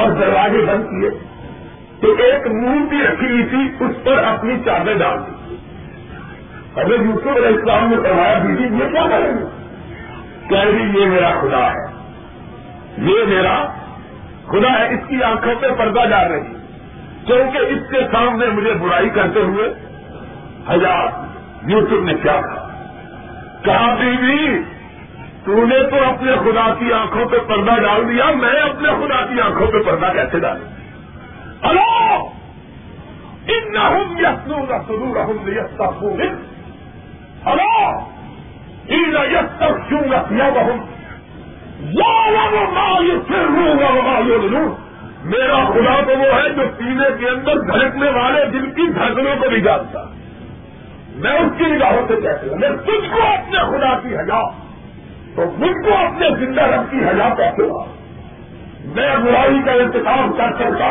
اور 0.00 0.10
دروازے 0.10 0.58
بند 0.58 0.84
کیے 0.84 1.10
تو 2.00 2.22
ایک 2.22 2.46
مورتی 2.46 3.02
رکھی 3.02 3.30
ہوئی 3.30 3.44
تھی، 3.44 3.84
اس 3.84 4.04
پر 4.04 4.24
اپنی 4.24 4.54
چادر 4.64 4.98
ڈال 4.98 5.18
دی۔ 5.26 5.35
اگر 6.76 7.00
یوسف 7.00 7.26
علیہ 7.26 7.46
السلام 7.46 7.88
نے 7.88 7.96
فرمایا 7.96 8.38
بیوی 8.38 8.62
یہ 8.62 8.88
کیا 8.92 9.06
کریں 9.10 9.32
گے 9.32 9.44
کہہ 10.48 10.64
رہی، 10.64 11.00
یہ 11.00 11.06
میرا 11.06 11.30
خدا 11.40 11.70
ہے۔ 11.70 11.96
یہ 12.98 13.24
میرا 13.28 13.64
خدا 14.46 14.78
ہے۔ 14.78 14.94
اس 14.94 15.00
کی 15.08 15.22
آنکھوں 15.22 15.54
پہ 15.60 15.66
پردہ 15.78 16.08
ڈال 16.10 16.32
رہی۔ 16.32 16.54
کیونکہ 17.26 17.58
اس 17.58 17.90
کے 17.90 17.98
سامنے 18.12 18.46
مجھے 18.46 18.72
برائی 18.72 19.10
کرتے 19.10 19.40
ہوئے 19.40 19.68
ہزار 20.74 21.06
یوسف 21.70 22.04
نے 22.04 22.14
کیا 22.14 22.40
کہا؟ 22.40 22.88
کہا، 23.64 23.94
بیوی، 23.94 24.62
تو 25.44 25.66
نے 25.66 25.82
تو 25.90 25.96
اپنے 25.96 26.32
خدا 26.32 26.74
کی 26.78 26.92
آنکھوں 26.92 27.24
پہ 27.24 27.38
پردہ 27.38 27.80
ڈال 27.80 28.08
دیا۔ 28.08 28.30
میں 28.30 28.60
اپنے 28.60 28.88
خدا 28.88 29.26
کی 29.26 29.40
آنکھوں 29.40 29.66
پہ 29.66 29.78
پردہ 29.78 30.12
کیسے 30.12 30.38
ڈالوں؟ 30.38 30.76
ہلو 31.70 32.16
ان 33.46 33.72
نہ 33.72 33.98
یسنو 34.20 34.58
نہ 34.58 34.74
سنو 34.86 35.14
رہوں 35.14 35.48
یس 35.48 35.80
ہلو 35.80 36.08
ان 36.08 36.20
یس 36.20 36.36
تک 36.36 36.56
کیوں 39.88 40.00
نہ 40.00 40.50
بہت 40.54 40.96
میرا 45.24 45.64
خدا 45.64 46.00
تو 46.00 46.18
وہ 46.18 46.24
ہے 46.24 46.48
جو 46.48 46.62
سینے 46.78 47.08
کے 47.18 47.28
اندر 47.28 47.58
دھڑکنے 47.58 48.10
والے 48.10 48.46
جن 48.46 48.70
کی 48.70 48.92
دھڑکنوں 48.92 49.36
کو 49.42 49.48
بھی 49.48 49.60
جانتا 49.60 50.02
میں 51.14 51.30
اس 51.30 51.52
کی 51.58 51.64
نگاہوں 51.64 52.08
سے 52.08 52.14
کہتے 52.14 52.48
ہوں، 52.48 52.56
میں 52.56 52.68
تجھ 52.68 53.14
کو 53.14 53.22
اپنے 53.22 53.58
خدا 53.58 53.98
کی 54.02 54.16
حجا 54.16 54.40
تو 55.36 55.42
مجھ 55.58 55.86
کو 55.86 55.94
اپنے 55.94 56.28
زندہ 56.38 56.62
رب 56.62 56.90
کی 56.90 56.98
حجا 56.98 57.34
کہتے 57.34 57.62
ہوں 57.62 57.84
میں 58.84 59.16
برائی 59.16 59.62
کا 59.64 59.72
انتظام 59.72 60.32
کر 60.32 60.52
سکتا 60.54 60.86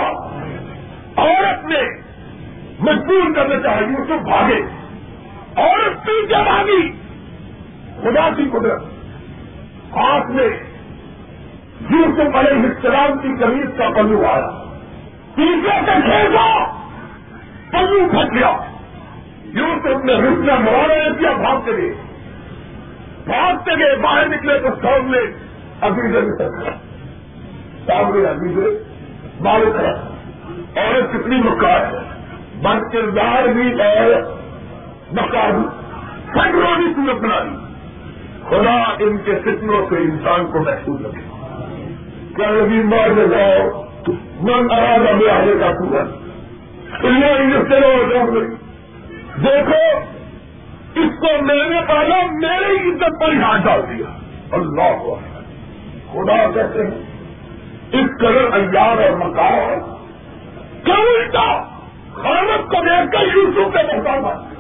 عورت 1.18 1.66
نے 1.66 1.82
مجبور 2.80 3.36
کرنا 3.36 3.60
چاہے 3.64 3.82
یوسف 3.82 4.24
بھاگے۔ 4.24 4.85
عورت 5.58 6.06
پیچھے 6.06 6.44
بھاگی 6.44 6.92
خدا 8.02 8.30
کی 8.38 8.44
قدرت۔ 8.52 8.84
ہاتھ 9.96 10.32
میں 10.32 10.50
یوسف 11.90 12.36
علیہ 12.36 12.64
السلام 12.64 13.18
کی 13.20 13.44
کمیز 13.44 13.78
کا 13.78 13.90
پلو 13.96 14.26
آیا 14.26 14.50
تیسرے 15.36 15.80
سے 15.86 16.02
کھیلا 16.02 16.66
پلو 17.72 18.08
پھٹ 18.12 18.34
گیا۔ 18.34 18.58
یوسف 19.44 20.06
نے 20.06 20.14
رسنا 20.14 20.56
مرانا 20.56 21.14
کیا 21.20 21.32
بھاگتے 21.32 21.72
گئے 21.78 21.94
بھاگتے 23.26 23.72
گئے 23.72 23.96
باہر 23.96 24.28
نکلے 24.28 24.60
تو 24.60 24.68
سامنے 24.82 25.18
ابھی 25.82 26.12
سے 26.12 26.50
سامنے 27.88 28.28
ابھی 28.28 28.54
سے 28.56 28.84
بارے 29.44 29.66
عورت 30.76 31.14
کتنی 31.14 31.38
مکار 31.38 31.82
ہے۔ 31.82 32.00
بد 32.56 32.94
کردار 32.94 33.48
بھی 33.48 33.74
اور 35.12 35.24
مکار 35.24 36.78
کی 36.78 36.94
صورت 36.96 37.16
بنا 37.16 37.40
دی۔ 37.44 37.66
خدا 38.50 38.84
ان 39.00 39.18
کے 39.18 39.36
فتنوں 39.36 39.86
سے 39.90 39.96
انسان 39.96 40.46
کو 40.46 40.64
محسوس 40.64 41.02
رکھے۔ 41.02 41.22
کبھی 42.36 42.84
مار 42.84 43.08
جاؤ، 43.08 43.84
من 44.42 44.72
آرام 44.72 45.08
ابھی 45.08 45.30
آگے 45.30 45.54
کا 45.60 45.72
پورا۔ 45.80 46.04
چلو 47.70 48.40
دیکھو، 49.46 50.00
اس 50.96 51.20
کو 51.22 51.44
میں 51.44 51.70
نے 51.70 51.82
پالا 51.88 52.16
میری 52.32 52.90
عزت 52.90 53.22
پر 53.22 53.34
ہاتھ 53.44 53.62
ڈال 53.62 53.82
دیا۔ 53.82 54.18
اللہ 54.52 54.98
کو 55.04 55.20
خدا 56.12 56.52
کہتے 56.52 56.84
ہیں، 56.84 57.04
اس 57.92 58.06
قدر 58.20 58.54
ایار 58.54 58.98
اور 58.98 59.18
مکان 59.18 59.80
کیوں 60.84 60.98
الٹا؟ 60.98 61.64
خانت 62.14 62.72
کو 62.72 62.82
دیکھ 62.82 63.12
کر 63.12 63.38
یوسف 63.38 63.74
کے 63.74 63.98
محتاج 63.98 64.55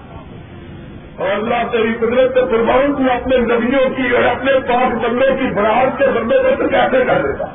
اور 1.17 1.29
اللہ 1.29 1.71
تیری 1.71 1.93
قدرت 1.93 2.33
سے 2.33 2.41
فرماؤں 2.51 2.97
کی 2.97 3.03
اپنے 3.11 3.37
نبیوں 3.37 3.89
کی 3.89 4.15
اور 4.15 4.23
اپنے 4.23 4.51
پانچ 4.67 5.05
بندوں 5.05 5.37
کی 5.37 5.53
براہٹ 5.55 5.97
کے 5.97 6.05
بندے 6.07 6.37
کو 6.37 6.67
کیسے 6.67 7.05
کر 7.05 7.21
دیتا؟ 7.21 7.45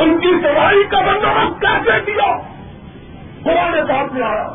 ان 0.00 0.18
کی 0.18 0.32
سوائی 0.42 0.84
کا 0.84 1.00
بندوبست 1.00 1.60
کیسے 1.60 2.00
دیا 2.06 2.36
پرانے 3.44 3.82
بات 3.82 4.12
میں 4.12 4.22
آیا۔ 4.22 4.48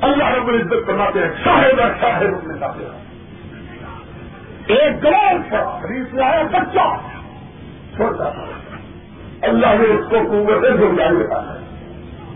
اللہ 0.00 0.24
رب 0.24 0.48
العزت 0.48 0.86
کرناتے 0.86 1.18
ہیں، 1.18 1.28
شاہد 1.44 1.80
اور 1.80 1.90
شاہد 2.00 2.34
اپنے 2.34 2.58
ساتھ 2.58 2.78
ایک 4.66 5.04
گلاس 5.04 5.50
پر 5.50 5.64
خرید 5.82 6.14
سے 6.14 6.22
آیا 6.22 6.42
بچہ 6.42 6.96
چھوٹا 7.96 8.24
اللہ 9.42 9.66
نے 9.66 9.94
اس 9.94 10.04
کو 10.10 10.16
قوت 10.28 10.64
ہے 10.64 10.70
جو 10.70 10.86
دیتا 10.88 11.42
ہے 11.42 11.58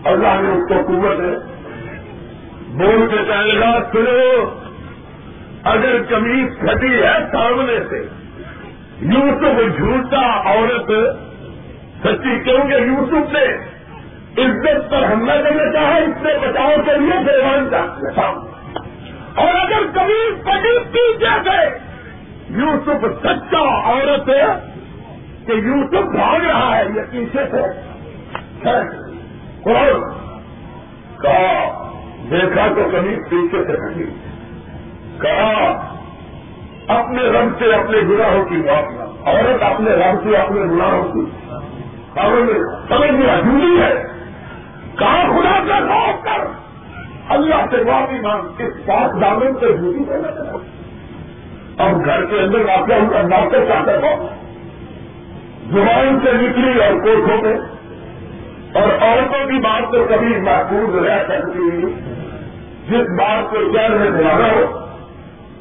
اللہ 0.05 0.41
نے 0.41 0.49
اس 0.49 0.69
کو 0.69 0.75
قوت 0.87 1.19
ہے 1.19 1.52
بول 2.73 3.07
کے 3.07 3.17
کہنے 3.17 3.51
سنو، 3.91 4.45
اگر 5.63 6.01
کمیز 6.09 6.59
پھٹی 6.59 7.03
ہے 7.03 7.17
سامنے 7.31 7.79
سے، 7.89 8.07
یوں 9.01 9.39
تو 9.41 9.47
وہ 9.47 9.67
جھوٹا 9.77 10.53
عورت 10.53 10.91
سچی 12.03 12.39
کیونکہ 12.39 12.73
یوسف 12.73 13.33
نے؟ 13.33 13.45
عزت 14.37 14.91
پر 14.91 15.03
حملہ 15.11 15.31
کرنا 15.31 15.71
چاہا، 15.71 15.97
اس 15.97 16.15
سے 16.23 16.37
بچاؤ 16.47 16.75
کے 16.85 16.97
لیے 16.97 17.23
دیوان 17.23 17.69
کا 17.69 17.81
اور 19.35 19.55
اگر 19.59 19.83
کبھی 19.93 20.31
کبھی 20.45 20.79
پیچھے 20.91 21.39
سے 21.43 21.59
یوسف 22.49 23.05
سچا 23.23 23.91
عورت 23.91 24.29
ہے 24.29 24.71
کہ 25.47 25.51
یوسف 25.51 26.11
بھاگ 26.11 26.45
رہا 26.45 26.77
ہے، 26.77 26.83
یہ 26.95 27.01
پیچھے 27.11 27.45
سے۔ 27.51 27.63
کہا 31.21 31.89
دیکھا 32.31 32.67
تو 32.75 32.89
کبھی 32.91 33.15
پیچھے 33.15 33.63
سے 33.63 33.95
نہیں۔ 33.95 34.33
کہا، 35.21 35.93
اپنے 36.87 37.23
رنگ 37.23 37.49
سے 37.59 37.73
اپنے 37.73 37.97
گناہوں 37.97 38.45
کی 38.45 38.55
بات 38.55 39.01
عورت 39.27 39.63
اپنے 39.63 39.91
رنگ 39.91 40.17
سے 40.23 40.37
اپنے 40.37 40.61
گناہوں 40.61 41.03
کی 41.03 41.31
سمجھ 42.89 43.11
لیا 43.11 43.39
جھولی 43.39 43.81
ہے۔ 43.81 44.03
کہاں 44.99 45.23
خدا 45.23 45.59
کا 45.67 45.79
خوف 45.79 46.23
کر۔ 46.23 46.45
اللہ 47.29 47.55
سے 47.71 47.83
معافی 47.83 48.19
مانگ۔ 48.21 48.61
اس 48.61 48.85
پاک 48.85 49.21
دامن 49.21 49.53
سے 49.59 49.77
جھولی 49.77 50.03
کرنا 50.03 50.57
اب 51.83 52.05
گھر 52.05 52.25
کے 52.25 52.39
اندر 52.39 52.59
واقع 52.59 52.93
ہوں 52.93 53.19
اللہ 53.19 53.49
سے 53.51 53.65
چاہتے 53.67 53.91
ہو 53.91 54.27
زبان 55.69 56.19
سے 56.23 56.31
نکلی 56.33 56.83
اور 56.83 56.93
کوٹوں 56.93 57.41
میں 57.41 57.57
اور 58.73 59.01
عورتوں 59.01 59.45
کی 59.45 59.59
بات 59.59 59.81
تو 59.93 60.05
کبھی 60.09 60.27
محفوظ 60.27 61.03
رہ 61.03 61.23
سکتی 61.23 61.81
جس 62.89 63.07
بات 63.19 63.49
کو 63.49 63.77
شہر 63.77 63.89
میں 63.89 64.09
دلانا 64.09 64.51
ہو، 64.51 64.87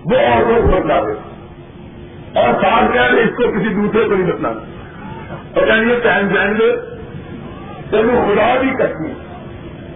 وہ 0.05 0.19
عورتوں 0.19 0.63
کو 0.63 0.69
بتلا 0.69 1.01
دے۔ 1.01 1.33
اور 2.41 2.63
ساتھ 2.63 2.93
کہہ 2.93 3.01
اس 3.01 3.37
کو 3.37 3.43
کسی 3.43 3.75
دوسرے 3.75 4.05
کو 4.05 4.15
نہیں 4.15 4.33
بتلانا۔ 4.33 4.73
یعنی 5.67 5.93
یہ 5.93 5.99
ٹائم 6.03 6.29
جائیں 6.29 6.51
گے 6.51 6.77
تینوں 7.91 8.27
خدا 8.27 8.55
بھی 8.61 8.71
کرتی 8.79 9.11
ہے 9.11 9.15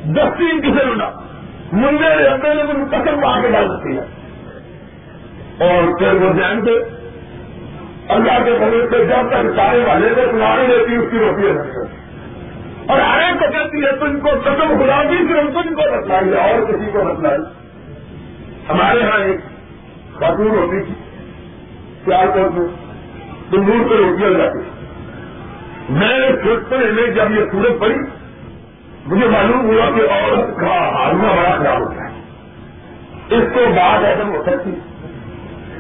دستی 0.05 0.61
کسی 0.61 0.89
ہونا 0.89 1.11
منڈے 1.73 2.09
رہتے 2.09 2.49
ہیں 2.49 2.55
تو 2.55 2.97
قسم 2.97 3.25
آ 3.25 3.41
کے 3.41 3.49
ڈال 3.51 3.69
سکتی 3.69 3.97
ہے۔ 3.97 4.03
اور 5.65 5.99
پھر 5.99 6.13
وہ 6.13 6.33
جائیں 6.33 6.61
گے۔ 6.67 6.79
اللہ 8.09 8.45
کے 8.45 8.51
بھلے 8.59 8.87
سے 8.91 9.05
جب 9.05 9.29
تک 9.29 9.57
سارے 9.57 9.85
والے 9.87 10.09
کو 10.15 10.21
سنانے 10.31 10.67
دیتی، 10.67 10.95
اس 10.95 11.05
کی 11.11 11.19
روٹی 11.19 11.49
رکھتے 11.49 12.06
اور 12.89 13.01
آئے 13.01 13.33
تو 13.33 13.51
کہتی 13.53 13.85
ہے 13.85 13.93
تو 13.97 14.05
ان 14.05 14.21
کو 14.21 14.31
قدم 14.45 14.79
خدا 14.79 15.03
بھی 15.03 15.17
پھر 15.17 15.51
کو 15.53 15.59
ان 15.59 15.75
کو 15.75 15.83
بتلائیے 15.93 16.37
اور 16.37 16.73
کسی 16.73 16.91
کو 16.93 16.99
بتلائیے 16.99 17.45
ہمارے 18.69 19.01
یہاں 19.01 19.19
ایک 19.19 19.41
خاتون 20.21 20.49
ہوتی 20.49 20.83
تھی 20.83 20.95
پیار 22.05 22.27
کرتے 22.35 22.67
تندور 23.51 23.89
کو 23.89 23.97
روٹیاں 23.97 24.31
جاتی 24.31 24.59
میں 25.89 26.19
نے 26.19 26.29
سوچتے 26.45 26.77
میں 26.77 27.07
جب 27.07 27.31
یہ 27.31 27.45
سورج 27.53 27.81
پڑی، 27.81 27.95
مجھے 29.07 29.29
معلوم 29.29 29.65
ہوا 29.65 29.91
کہ 29.95 30.13
عورت 30.13 30.61
کا 30.61 30.79
ہارنا 30.95 31.33
بڑا 31.33 31.57
خراب 31.59 31.81
ہوتا 31.81 32.05
ہے۔ 32.05 32.21
اس 33.31 33.45
کو 33.55 33.61
بات 33.77 34.05
ایسا 34.05 34.23
ہو 34.23 34.43
سکتی 34.47 34.71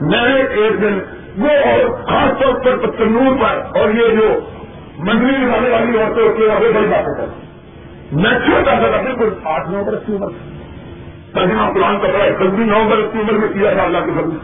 میں 0.01 0.29
نے 0.29 0.63
ایک 0.63 0.83
دن 0.83 0.99
وہ 1.39 1.49
اور 1.49 2.05
خاص 2.05 2.43
طور 2.43 2.55
پر 2.55 2.91
تنور 2.91 3.37
پر 3.41 3.79
اور 3.79 3.89
یہ 3.89 4.17
جو 4.17 4.41
منڈلی 4.99 5.47
لگانے 5.47 5.69
والی 5.69 5.99
عورتیں 5.99 6.23
ہوتی 6.23 6.43
ہیں 6.43 6.55
وہ 6.55 6.73
بڑی 6.73 6.87
بات 6.87 7.07
ہوتا 7.07 7.23
ہے 7.23 7.29
میں 8.13 8.31
چھوٹا 8.31 8.71
سا 8.71 9.03
بالکل 9.03 9.29
آٹھ 9.45 9.71
نو 9.71 9.85
برس 9.85 9.99
کی 10.07 10.17
عمر 10.17 10.29
ترجمہ 11.33 11.73
قرآن 11.75 12.01
کا 12.01 12.09
پڑا 12.09 12.25
ہے 12.25 12.31
نو 12.65 12.89
برس 12.91 13.13
کی 13.13 13.19
عمر 13.19 13.33
میں 13.33 13.49
کیا 13.49 13.71
تھا 13.73 13.83
اللہ 13.83 13.99
کے 13.99 14.11
بندے 14.11 14.37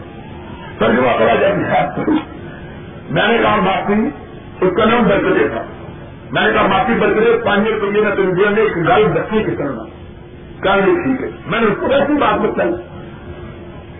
ترجمہ 0.77 1.07
پڑا 1.19 1.35
جب 1.35 2.11
میں 3.09 3.27
نے 3.27 3.37
کہا 3.37 3.55
بات 3.55 3.89
نہیں، 3.89 4.09
اس 4.61 4.69
کا 4.77 4.85
نام 4.85 5.03
برکتے 5.03 5.47
تھا 5.47 5.63
میں 6.31 6.41
نے 6.41 6.53
کہا 6.53 6.67
معافی 6.67 6.93
برکتے 6.99 7.45
پانچ 7.45 7.67
روپیے 7.81 8.01
میں 8.01 8.15
تو 8.15 8.21
انڈیا 8.21 8.49
میں 8.49 8.63
ایک 8.63 8.87
گاڑی 8.87 9.03
بچنے 9.03 9.43
کی 9.43 9.55
کرنا 9.55 9.83
کہا 10.63 10.75
نہیں، 10.75 10.95
ٹھیک 10.95 11.23
ہے۔ 11.23 11.29
میں 11.45 11.59
نے 11.59 11.67
اس 11.67 11.73
کو 11.79 11.93
ایسی 11.93 12.13
بات 12.13 12.39
بتائی۔ 12.41 12.71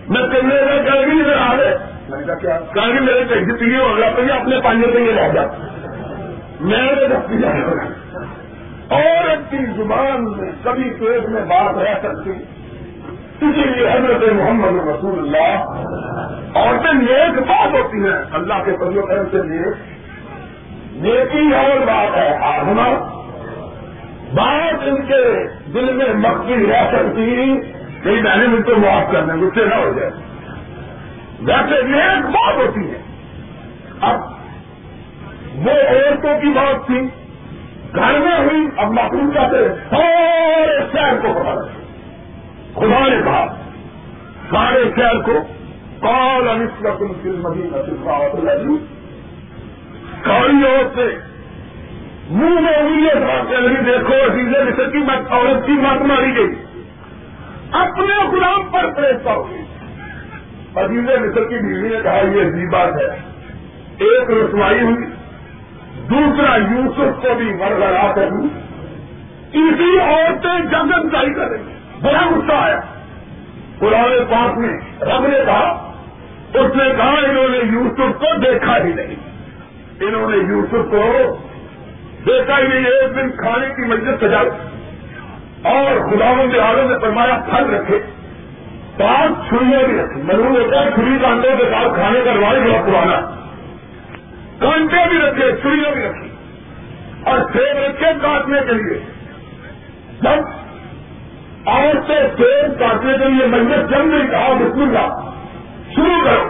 میں 0.08 0.22
کہنے 0.22 0.54
لگا 0.54 0.82
کہیں 0.82 1.06
نہیں 1.06 1.34
آ 1.38 1.56
رہے 1.56 1.76
کہیں 2.74 3.00
میرے 3.00 3.24
پیسے 3.28 3.52
پیے 3.52 3.76
اور 3.76 3.98
پہ 4.16 4.32
اپنے 4.32 4.60
پانچ 4.64 4.84
روپئے 4.84 5.12
رہ 5.16 5.32
جا۔ 5.32 5.42
میں 6.64 6.92
اور 8.88 9.36
کی 9.50 9.58
زبان 9.76 10.24
میں 10.24 10.52
کبھی 10.62 10.90
پیٹ 10.90 11.28
میں 11.28 11.42
بات 11.42 11.78
رہ 11.78 11.94
سکتی۔ 12.02 12.30
اسی 13.40 13.64
لیے 13.64 13.88
حضرت 13.88 14.32
محمد 14.32 14.88
رسول 14.88 15.18
اللہ، 15.18 15.64
عورتیں 16.58 16.92
نیک 16.92 17.38
بات 17.38 17.68
ہوتی 17.72 17.98
ہیں۔ 17.98 18.22
اللہ 18.32 18.54
کے 18.64 18.72
فضل 18.76 18.98
و 18.98 19.06
کرم 19.06 19.24
سے 19.30 19.42
نیک۔ 19.42 19.74
نیکی 20.92 21.54
اور 21.54 21.78
بات 21.78 22.16
ہے 22.16 22.36
آزما۔ 22.36 22.88
بات 24.34 24.74
ان 24.86 25.02
کے 25.06 25.46
دل 25.70 25.92
میں 25.92 26.14
مقبول 26.14 26.70
رہ 26.70 26.90
سکتی۔ 26.92 27.60
کئی 28.02 28.22
میں 28.22 28.36
نے 28.36 28.46
مجھ 28.46 28.62
کو 28.62 28.72
معاف 28.76 29.12
کرنا 29.12 29.34
غصے 29.34 29.64
نہ 29.64 29.74
ہو 29.74 29.92
جائے۔ 29.98 30.10
ویسے 31.40 31.82
نیک 31.82 32.26
بات 32.26 32.54
ہوتی 32.56 32.90
ہے۔ 32.90 32.98
اب 34.00 34.33
وہ 35.54 35.70
عورتوں 35.70 36.40
کی 36.40 36.46
بات 36.46 36.86
تھی۔ 36.86 37.00
گھر 37.94 38.18
میں 38.18 38.38
ہوئی، 38.38 38.66
اب 38.76 38.90
مقبول 38.90 39.30
کہتے 39.30 39.68
سارے 39.90 40.78
شہر 40.92 41.14
کو 41.22 41.28
پتا 41.32 41.54
رکھے 41.54 41.84
خدا 42.74 43.08
نے 43.08 43.22
کہا، 43.24 43.56
سارے 44.50 44.84
شہر 44.96 45.22
کو 45.22 45.32
کال 46.00 46.48
انسلت 46.48 47.02
ان 47.02 47.40
مدینہ 47.42 48.76
کالی 50.22 50.66
عورت 50.66 50.94
سے 50.94 51.18
منہ 52.30 52.60
میں 52.60 52.72
انگلیاں 52.72 53.20
بات 53.20 53.50
کر 53.50 53.62
رہی 53.62 53.74
دیکھو 53.74 54.32
عزیز 54.32 54.48
مصر 54.48 54.90
کی 54.90 54.98
مت 54.98 55.32
عورت 55.32 55.66
کی 55.66 55.72
مت 55.72 56.02
ماری 56.02 56.36
گئی۔ 56.36 56.54
اپنے 57.72 58.28
غلام 58.32 58.62
پر 58.72 58.90
پریشتا 58.90 59.32
ہوگی 59.32 59.60
عزیز 60.74 61.04
مصر 61.04 61.44
کی 61.44 61.66
بیوی 61.66 61.88
نے 61.88 62.02
کہا، 62.02 62.16
یہ 62.16 62.42
عجیب 62.42 62.72
بات 62.72 62.88
ہے۔ 62.88 63.18
ایک 63.98 64.30
رسوائی 64.30 64.80
ہوئی۔ 64.80 65.23
دوسرا 66.10 66.56
یوسف 66.56 67.22
کو 67.22 67.34
بھی 67.34 67.54
مرغرا 67.54 68.12
کروں 68.16 68.48
اسی 69.52 69.98
عورتیں 69.98 70.58
جنگن 70.58 71.08
جاری 71.08 71.34
کر 71.34 71.50
رہی 71.50 71.62
بڑا 72.02 72.28
غصہ 72.30 72.52
آیا۔ 72.52 72.80
قرآن 73.78 74.24
پاک 74.30 74.58
میں 74.58 74.72
رب 75.00 75.26
نے 75.26 75.38
کہا، 75.46 75.92
اس 76.54 76.76
نے 76.76 76.84
کہا، 76.96 77.10
انہوں 77.10 77.48
نے 77.48 77.58
یوسف 77.72 78.20
کو 78.20 78.38
دیکھا 78.38 78.78
ہی 78.84 78.92
نہیں۔ 78.92 79.16
انہوں 80.00 80.30
نے 80.30 80.36
یوسف 80.36 80.90
کو 80.90 81.36
دیکھا 82.26 82.58
ہی 82.58 82.68
نہیں، 82.68 82.84
ایک 82.84 83.16
دن 83.16 83.30
کھانے 83.30 83.66
کی 83.68 83.82
مجلس 83.82 84.20
سجا 84.20 84.38
اور 85.68 86.10
خداون 86.10 86.50
کے 86.50 86.58
عالم 86.58 86.90
نے 86.90 86.98
فرمایا، 86.98 87.38
پھل 87.50 87.74
رکھے۔ 87.74 87.98
پانچ 88.96 89.48
چھریاں 89.48 89.82
بھی 89.82 89.98
رکھی 89.98 90.22
مرون 90.22 90.56
ہوتا 90.56 90.80
ہے 90.80 90.90
چھری 90.90 91.18
کانٹوں 91.22 91.56
کے 91.58 91.64
ساتھ 91.64 91.94
کھانے 91.94 92.20
کا 92.24 92.34
رواج 92.34 92.56
بڑا 92.58 92.82
پرانا۔ 92.82 93.43
کانٹے 94.64 95.08
بھی 95.08 95.18
رکھے 95.18 95.52
چھریاں 95.60 95.92
بھی 95.92 96.02
رکھی 96.02 96.30
اور 97.24 97.38
سیب 97.52 97.78
رکھے 97.78 98.06
کاٹنے 98.22 98.60
کے 98.66 98.72
لیے۔ 98.72 98.98
جب 100.22 100.42
اور 101.64 101.94
سے 102.06 102.28
سیب 102.36 102.78
کاٹنے 102.78 103.12
کے 103.18 103.24
لیے 103.28 103.46
مجلس 103.46 103.90
جنگ 103.90 104.06
نہیں 104.06 104.30
کہا، 104.30 104.52
بسم 104.52 104.82
اللہ، 104.82 105.30
شروع 105.94 106.24
کرو۔ 106.24 106.48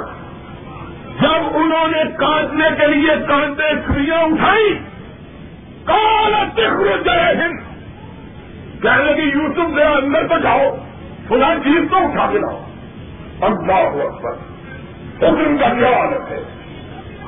جب 1.21 1.57
انہوں 1.57 1.89
نے 1.89 2.03
کاٹنے 2.19 2.69
کے 2.79 2.87
لیے 2.87 3.11
کانٹے 3.29 3.63
چھریاں 3.63 4.19
اٹھائی 4.19 4.79
کال 5.85 6.35
جائے 7.05 7.37
ہند 7.37 7.75
کہنے 8.83 9.05
لگی، 9.05 9.23
یوسف، 9.23 9.69
میرا 9.69 9.91
اندر 9.91 10.29
تو 10.29 10.39
جاؤ، 10.39 10.77
فلاں 11.29 11.55
چیز 11.65 11.91
تو 11.91 11.97
اٹھا 11.97 12.27
کے 12.33 12.39
لاؤ۔ 12.39 12.65
اللہ 13.41 14.03
اکبر۔ 14.03 14.33
حکم 15.19 15.59
کا 15.59 15.69
کیا 15.69 15.89
عادت 15.89 16.31
ہے؟ 16.31 16.54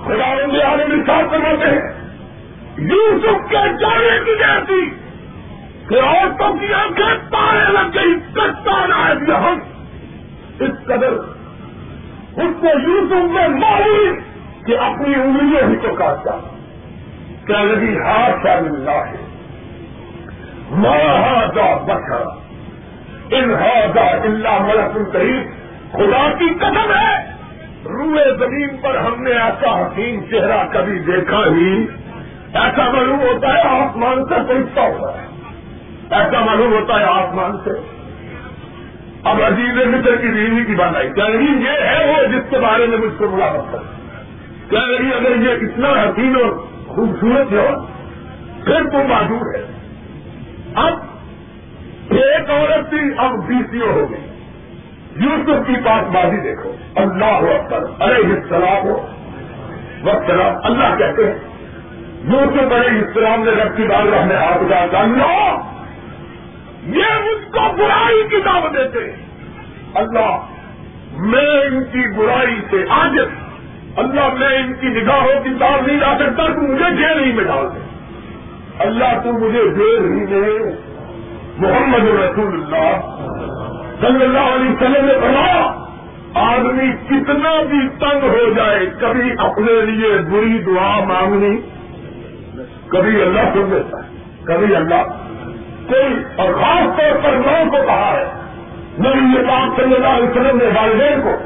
خدا 0.06 0.34
رنگ 0.34 0.60
عالم 0.60 1.04
ساتھ 1.06 1.30
کرواتے 1.30 1.70
ہیں۔ 1.70 1.92
یوسف 2.78 3.50
کے 3.50 3.78
جانے 3.80 4.18
کی 4.24 4.38
جیسی 4.38 4.90
کہ 5.88 6.00
عورتوں 6.00 6.56
کی 6.56 6.74
آنکھیں 6.74 7.30
تارے 7.30 7.72
لگ 7.72 7.98
گئی 7.98 8.14
کٹتا 8.32 8.86
نہ 8.86 9.14
دیا 9.14 9.38
ہم۔ 9.38 9.58
اس 10.60 10.84
قدر 10.84 11.12
اس 12.36 12.56
کو 12.60 12.66
یوسف 12.66 13.30
میں 13.30 13.48
ماری 13.48 14.12
کہ 14.66 14.78
اپنی 14.78 15.14
انگلیوں 15.14 15.70
ہی 15.70 15.76
کو 15.76 15.94
کاٹتا 15.94 16.30
کیا 17.46 17.62
لگی 17.62 17.96
ہاتھ 17.96 18.44
کا 18.44 18.60
ملنا 18.60 18.92
ہے 18.92 19.26
مہاجا 20.70 21.76
بچا 21.76 22.22
انہاجا 23.36 24.02
اللہ 24.02 24.58
ملک 24.58 25.12
قریب 25.12 25.42
خدا 25.92 26.32
کی 26.38 26.54
قدم 26.58 26.92
ہے 26.92 27.35
روئے 27.88 28.36
زمین 28.38 28.76
پر 28.82 28.96
ہم 28.96 29.22
نے 29.22 29.30
ایسا 29.30 29.86
حسین 29.86 30.30
چہرہ 30.30 30.68
کبھی 30.72 30.98
دیکھا 30.98 31.38
ہی 31.38 31.86
ایسا 32.54 32.90
معلوم 32.90 33.20
ہوتا 33.20 33.48
ہے 33.48 33.60
آسمان 33.60 34.24
سے 34.24 34.34
پہنچتا 34.48 34.82
ہوتا 34.82 35.22
ہے۔ 35.22 35.26
ایسا 36.10 36.44
معلوم 36.44 36.72
ہوتا 36.72 37.00
ہے 37.00 37.04
آسمان 37.04 37.52
سے۔ 37.64 37.70
اب 39.24 39.42
عزیز 39.42 39.76
مصر 39.86 40.16
کی 40.16 40.28
بیوی 40.28 40.64
کی 40.64 40.74
بات 40.74 40.96
آئی۔ 40.96 41.10
کیا 41.10 41.24
یہ 41.24 41.68
ہے 41.68 42.06
وہ 42.10 42.26
جس 42.26 42.50
کے 42.50 42.58
بارے 42.58 42.86
میں 42.86 42.98
مجھ 42.98 43.18
کو 43.18 43.28
بلا 43.28 43.52
کرتا 43.52 43.78
کیا 44.70 44.86
نہیں 44.86 45.12
اگر 45.12 45.36
یہ 45.36 45.50
اتنا 45.50 45.88
حسین 45.88 46.36
اور 46.42 46.66
خوبصورت 46.88 47.52
ہے 47.52 47.70
پھر 48.64 48.90
تو 48.90 48.98
معذور 49.08 49.54
ہے۔ 49.54 49.62
اب 50.74 50.92
ایک 52.10 52.50
عورت 52.50 52.90
تھی 52.90 52.98
اب 53.18 53.30
بی 53.46 53.54
سی 53.70 53.80
او 53.80 53.90
ہو 53.90 54.10
گئی۔ 54.10 54.25
یوسف 55.20 55.66
کی 55.66 55.74
پاس 55.84 56.02
بازی 56.14 56.36
دیکھو، 56.36 56.72
اللہ 56.94 57.24
ہو 57.24 57.50
اکثر 57.50 58.02
ارے 58.02 58.14
السلام 58.14 58.88
ہو۔ 58.88 59.06
وقت 60.02 60.30
اللہ 60.64 60.96
کہتے 60.98 61.26
ہیں، 61.26 61.38
یوسف 62.24 62.72
علیہ 62.72 62.98
السلام 62.98 63.44
نے 63.44 63.50
رب 63.50 63.76
کی 63.76 63.82
بات 63.82 64.26
میں 64.26 64.36
ہاتھ 64.36 64.64
اٹھا 64.64 64.98
اللہ، 65.00 65.56
یہ 66.86 67.04
ان 67.04 67.50
کو 67.52 67.76
برائی 67.76 68.22
کی 68.30 68.36
دعوت 68.44 68.72
دیتے 68.72 69.12
اللہ، 69.94 70.40
میں 71.18 71.60
ان 71.60 71.84
کی 71.84 72.16
برائی 72.16 72.60
سے 72.70 72.76
آج 72.88 73.18
اللہ، 73.96 74.34
میں 74.38 74.58
ان 74.58 74.74
کی 74.74 74.88
نگاہوں 74.88 75.44
کی 75.44 75.50
دار 75.50 75.86
نہیں 75.86 75.96
لا 75.96 76.16
سکتا 76.18 76.46
تو 76.46 76.62
مجھے 76.62 76.96
جیل 76.96 77.24
ہی 77.24 77.32
میں 77.32 77.44
ڈال 77.44 77.66
دے۔ 77.74 77.80
اللہ، 78.78 79.20
تو 79.24 79.32
مجھے 79.32 79.64
جیل 79.64 80.04
ہی 80.04 80.40
میں 80.40 80.58
محمد 81.58 82.04
رسول 82.04 82.62
اللہ۔ 82.62 83.12
صلی 84.00 84.24
اللہ 84.24 84.48
علیہ 84.54 84.70
وسلم 84.70 85.06
نے 85.06 85.14
کہا 85.20 85.60
آدمی 86.40 86.90
کتنا 87.08 87.52
بھی 87.68 87.78
تنگ 88.00 88.24
ہو 88.24 88.48
جائے، 88.56 88.86
کبھی 89.00 89.30
اپنے 89.44 89.74
لیے 89.86 90.10
بری 90.30 90.58
دعا 90.66 90.88
مانگنی، 91.06 91.54
کبھی 92.90 93.22
اللہ 93.22 93.46
سن 93.54 93.70
دیتا 93.70 94.02
ہے، 94.02 94.08
کبھی 94.46 94.74
اللہ 94.76 95.14
کوئی، 95.88 96.14
اور 96.36 96.52
خاص 96.54 96.98
طور 96.98 97.14
پر 97.22 97.36
لوگوں 97.36 97.70
کو 97.70 97.86
کہا 97.86 98.10
ہے، 98.10 98.26
نبی 98.98 99.24
یہ 99.32 99.46
بات 99.46 99.80
صلی 99.80 99.94
اللہ 99.94 100.14
علیہ 100.16 100.30
وسلم 100.30 100.58
نے 100.58 100.68
والدین 100.76 101.20
کو 101.22 101.36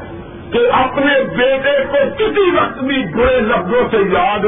کہ 0.51 0.65
اپنے 0.75 1.13
بیٹے 1.37 1.77
کو 1.91 2.03
کسی 2.19 2.49
وقت 2.55 2.83
بھی 2.83 3.01
برے 3.15 3.39
لفظوں 3.47 3.87
سے 3.91 4.03
یاد، 4.13 4.45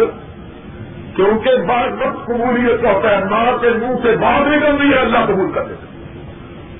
کیونکہ 1.16 1.58
بعض 1.68 1.90
وقت 2.02 2.26
قبولیت 2.28 2.86
ہوتا 2.86 3.10
ہے 3.10 3.24
ماں 3.32 3.58
کے 3.62 3.70
منہ 3.80 3.98
سے 4.04 4.16
بات 4.22 4.48
نکل 4.48 4.78
رہی 4.78 4.94
ہے، 4.94 5.00
اللہ 5.00 5.26
قبول 5.28 5.52
کر 5.52 5.66
دیتے 5.66 5.92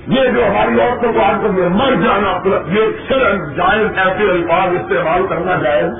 یہ 0.06 0.20
جو 0.28 0.46
ہماری 0.46 0.80
عورتوں 0.80 1.12
کو 1.12 1.22
آج 1.22 1.34
کل 1.42 1.68
مر 1.68 1.90
جانا 1.90 2.58
یہ 2.68 2.82
شرن 3.08 3.54
جائز 3.56 3.98
ایسے 3.98 4.30
الفاظ 4.30 4.72
استعمال 4.72 5.26
کرنا 5.26 5.62
جائز۔ 5.62 5.90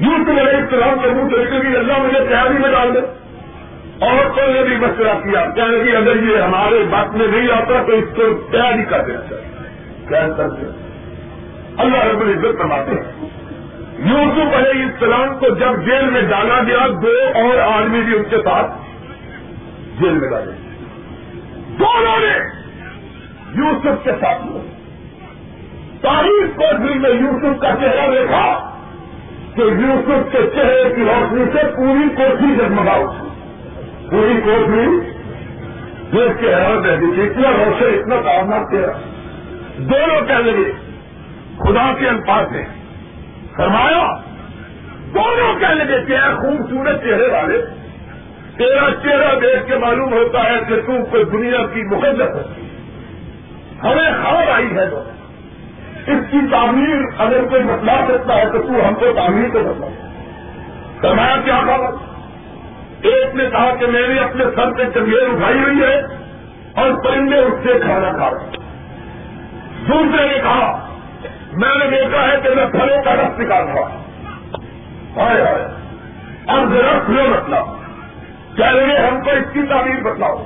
یوں 0.00 0.24
تو 0.24 0.32
میرے 0.32 0.50
اسلام 0.50 0.98
کے 1.02 1.10
منہ 1.10 1.28
سے 1.28 1.78
اللہ 1.78 1.98
مجھے 1.98 2.18
تیاری 2.28 2.58
میں 2.58 2.70
ڈال 2.70 2.94
دے۔ 2.94 2.98
عورتوں 4.00 4.52
نے 4.52 4.62
بھی 4.62 4.76
مشورہ 4.76 5.18
کیا، 5.24 5.46
کہنے 5.56 5.90
کہ 5.90 5.96
اگر 5.96 6.16
یہ 6.16 6.36
ہمارے 6.36 6.84
بات 6.90 7.16
میں 7.16 7.26
نہیں 7.26 7.48
آتا 7.52 7.82
تو 7.86 7.92
اس 7.92 8.04
کو 8.16 8.22
تیاری 8.52 8.84
کر 8.84 9.02
دینا 9.02 9.20
چاہیے 9.20 9.44
کیا 10.08 10.28
کرتے 10.36 10.66
اللہ 11.76 12.04
رب 12.04 12.20
العزت 12.20 12.58
فرماتے 12.58 12.90
ہیں۔ 12.90 13.28
یوسف 13.98 14.54
علیہ 14.54 14.84
السلام 14.84 15.38
کو 15.38 15.48
جب 15.48 15.84
جیل 15.84 16.10
میں 16.10 16.22
ڈالا 16.22 16.62
گیا، 16.66 16.86
دو 17.02 17.12
اور 17.34 17.58
آدمی 17.58 18.00
بھی 18.00 18.16
ان 18.16 18.24
کے 18.24 18.36
ساتھ 18.36 18.70
جیل 20.00 20.12
میں 20.12 20.30
ڈالے۔ 20.30 20.52
دونوں 21.78 22.20
نے 22.20 22.59
یوسف 23.54 24.04
کے 24.04 24.10
ساتھ 24.20 24.42
تاریخ 26.00 26.56
کو 26.56 26.76
دل 26.78 26.98
میں 26.98 27.10
یوسف 27.10 27.60
کا 27.60 27.68
چہرہ 27.80 28.10
دیکھا 28.10 28.70
کہ 29.56 29.60
یوسف 29.60 30.32
کے 30.32 30.38
چہرے 30.54 30.94
کی 30.94 31.02
روشنی 31.02 31.44
سے 31.52 31.66
پوری 31.76 32.08
کوشش 32.16 32.58
جگمگا 32.58 32.92
اٹھی 32.92 33.28
پوری 34.10 34.40
کوٹ 34.44 34.68
میں 34.68 34.86
دیش 36.12 36.40
کے 36.40 36.46
حیران 36.46 36.84
رہ 36.84 36.96
دیجیے 36.96 37.24
اتنا 37.24 37.50
روشن، 37.50 37.98
اتنا 37.98 38.20
کامنا 38.20 38.56
تیرا 38.70 38.92
دونوں 39.78 40.26
کہہ 40.26 40.34
لگے، 40.34 40.72
خدا 41.58 41.92
کے 41.98 42.08
الفاظ 42.08 42.52
نے 42.52 42.62
فرمایا، 43.56 44.20
دونوں 45.14 45.60
کہہ 45.60 45.68
لگے 45.68 46.04
کہ 46.06 46.16
خوبصورت 46.16 47.02
چہرے 47.02 47.28
والے، 47.32 47.62
تیرا 48.56 48.88
چہرہ 49.02 49.40
دیکھ 49.40 49.66
کے 49.66 49.76
معلوم 49.76 50.12
ہوتا 50.12 50.44
ہے 50.44 50.56
کہ 50.68 50.76
تو 50.76 51.04
کوئی 51.10 51.24
دنیا 51.24 51.66
کی 51.74 51.82
مقدس 51.82 52.36
ہے۔ 52.36 52.69
ہمیں 53.84 54.10
خبر 54.24 54.50
آئی 54.52 54.76
ہے۔ 54.76 54.90
تو 54.90 55.02
اس 56.06 56.30
کی 56.30 56.38
تعمیر 56.50 56.96
اگر 57.18 57.44
کوئی 57.50 57.62
بتلا 57.62 58.04
سکتا 58.08 58.36
ہے 58.36 58.44
تو 58.44 58.62
تو 58.62 58.88
ہم 58.88 58.94
کو 58.94 59.06
تعمیر 59.16 59.48
کو 59.48 59.58
بتلا 59.58 59.86
فرمایا 61.00 61.36
کیا 61.44 61.60
خبر 61.60 62.10
ایک 63.02 63.34
نے 63.34 63.44
کہا 63.52 63.74
کہ 63.80 63.86
میں 63.86 64.08
نے 64.08 64.20
اپنے 64.20 64.44
سر 64.44 64.72
سے 64.76 64.84
چنگیر 64.94 65.28
اٹھائی 65.28 65.58
ہوئی 65.58 65.82
ہے 65.82 66.00
اور 66.74 67.04
پرندے 67.04 67.38
اس 67.38 67.52
سے 67.62 67.78
کھانا 67.78 68.12
کھا 68.12 68.30
رہے 68.30 68.56
دوسرے 69.88 70.26
نے 70.26 70.38
کہا، 70.42 70.88
میں 71.52 71.78
نے 71.78 71.96
دیکھا 71.96 72.22
ہے 72.22 72.40
کہ 72.42 72.48
میں 72.54 72.66
پھلوں 72.66 73.02
کا 73.02 73.14
رس 73.14 73.38
نکال 73.38 73.64
رہا 73.64 73.88
ہائے 75.16 75.42
ہائے 75.42 75.66
اور 76.46 76.66
رس 76.66 77.08
میں 77.08 77.28
مطلب 77.28 77.64
چلیے 78.56 78.98
ہم 78.98 79.20
کو 79.20 79.30
اس 79.30 79.52
کی 79.52 79.62
تعبیر 79.62 80.02
بتلاؤ۔ 80.02 80.44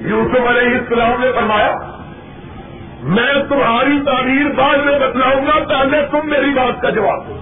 یوسف 0.00 0.48
علیہ 0.48 0.78
السلام 0.78 1.20
نے 1.20 1.32
فرمایا 1.34 1.83
میں 3.04 3.34
تمہاری 3.48 3.98
تعبیر 4.06 4.52
بعد 4.52 4.76
میں 4.76 4.98
بتلاؤں 4.98 5.46
گا، 5.46 5.64
پہلے 5.68 6.06
تم 6.10 6.18
میری 6.24 6.50
بات 6.50 6.82
کا 6.82 6.90
جواب 6.90 7.28
دو۔ 7.28 7.36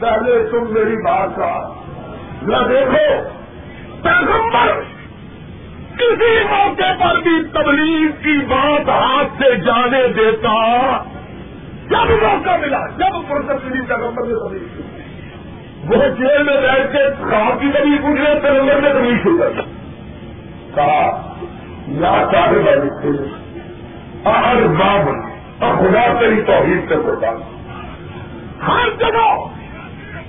پہلے 0.00 0.48
تم 0.50 0.72
میری 0.72 0.96
بات 0.96 1.28
کا۔ 1.36 1.72
نہ 2.42 2.56
دیکھو، 2.68 3.28
پیغمبر 4.02 4.80
کسی 5.96 6.44
موقع 6.50 7.04
پر 7.04 7.20
بھی 7.22 7.42
تبلیغ 7.52 8.10
کی 8.22 8.46
بات 8.46 8.88
ہاتھ 8.88 9.42
سے 9.42 9.54
جانے 9.54 10.08
دیتا۔ 10.08 11.02
جب 11.90 12.10
موقع 12.10 12.56
ملا، 12.60 12.86
جب 12.86 13.28
پروسیس 13.28 13.88
پیغمبر 13.88 14.22
نے 14.22 14.48
تبلیغ 14.48 14.68
کی۔ 14.76 14.82
وہ 15.88 16.08
جیل 16.18 16.42
میں 16.42 16.60
بیٹھ 16.60 16.92
کے 16.92 17.30
خواب 17.30 17.60
کی 17.60 17.68
کبھی 17.78 17.98
پوچھ 18.02 18.20
رہے، 18.20 18.40
پیغمبر 18.40 18.80
نے 18.80 18.92
تبلیغ 18.92 19.22
شروع 19.22 19.38
کر 19.38 19.50
کہا، 20.74 21.34
یا 21.88 22.28
چاہے 22.32 22.62
ہر 22.62 23.47
باب 24.24 25.08
اور 25.58 25.74
خدا 25.74 26.20
تیری 26.20 26.42
توحید 26.42 26.88
سے 26.88 26.94
قربان۔ 26.94 27.42
ہر 28.68 28.88
جگہ 28.98 29.46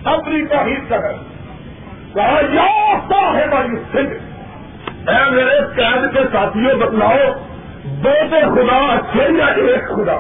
اپنی 0.04 0.46
توحید 0.46 0.90
کا 0.90 0.98
کہا، 0.98 2.40
یا 2.50 2.66
صاحب 3.10 3.66
سنگھ 3.92 5.10
اے 5.10 5.32
میرے 5.32 5.60
قید 5.76 6.14
کے 6.14 6.20
ساتھیوں، 6.32 6.76
بتلاؤ، 6.76 7.18
دو 7.84 8.04
تو 8.04 8.56
خدا 8.56 8.76
اچھے 8.76 9.38
یا 9.38 9.46
ایک 9.46 9.88
خدا؟ 9.88 10.18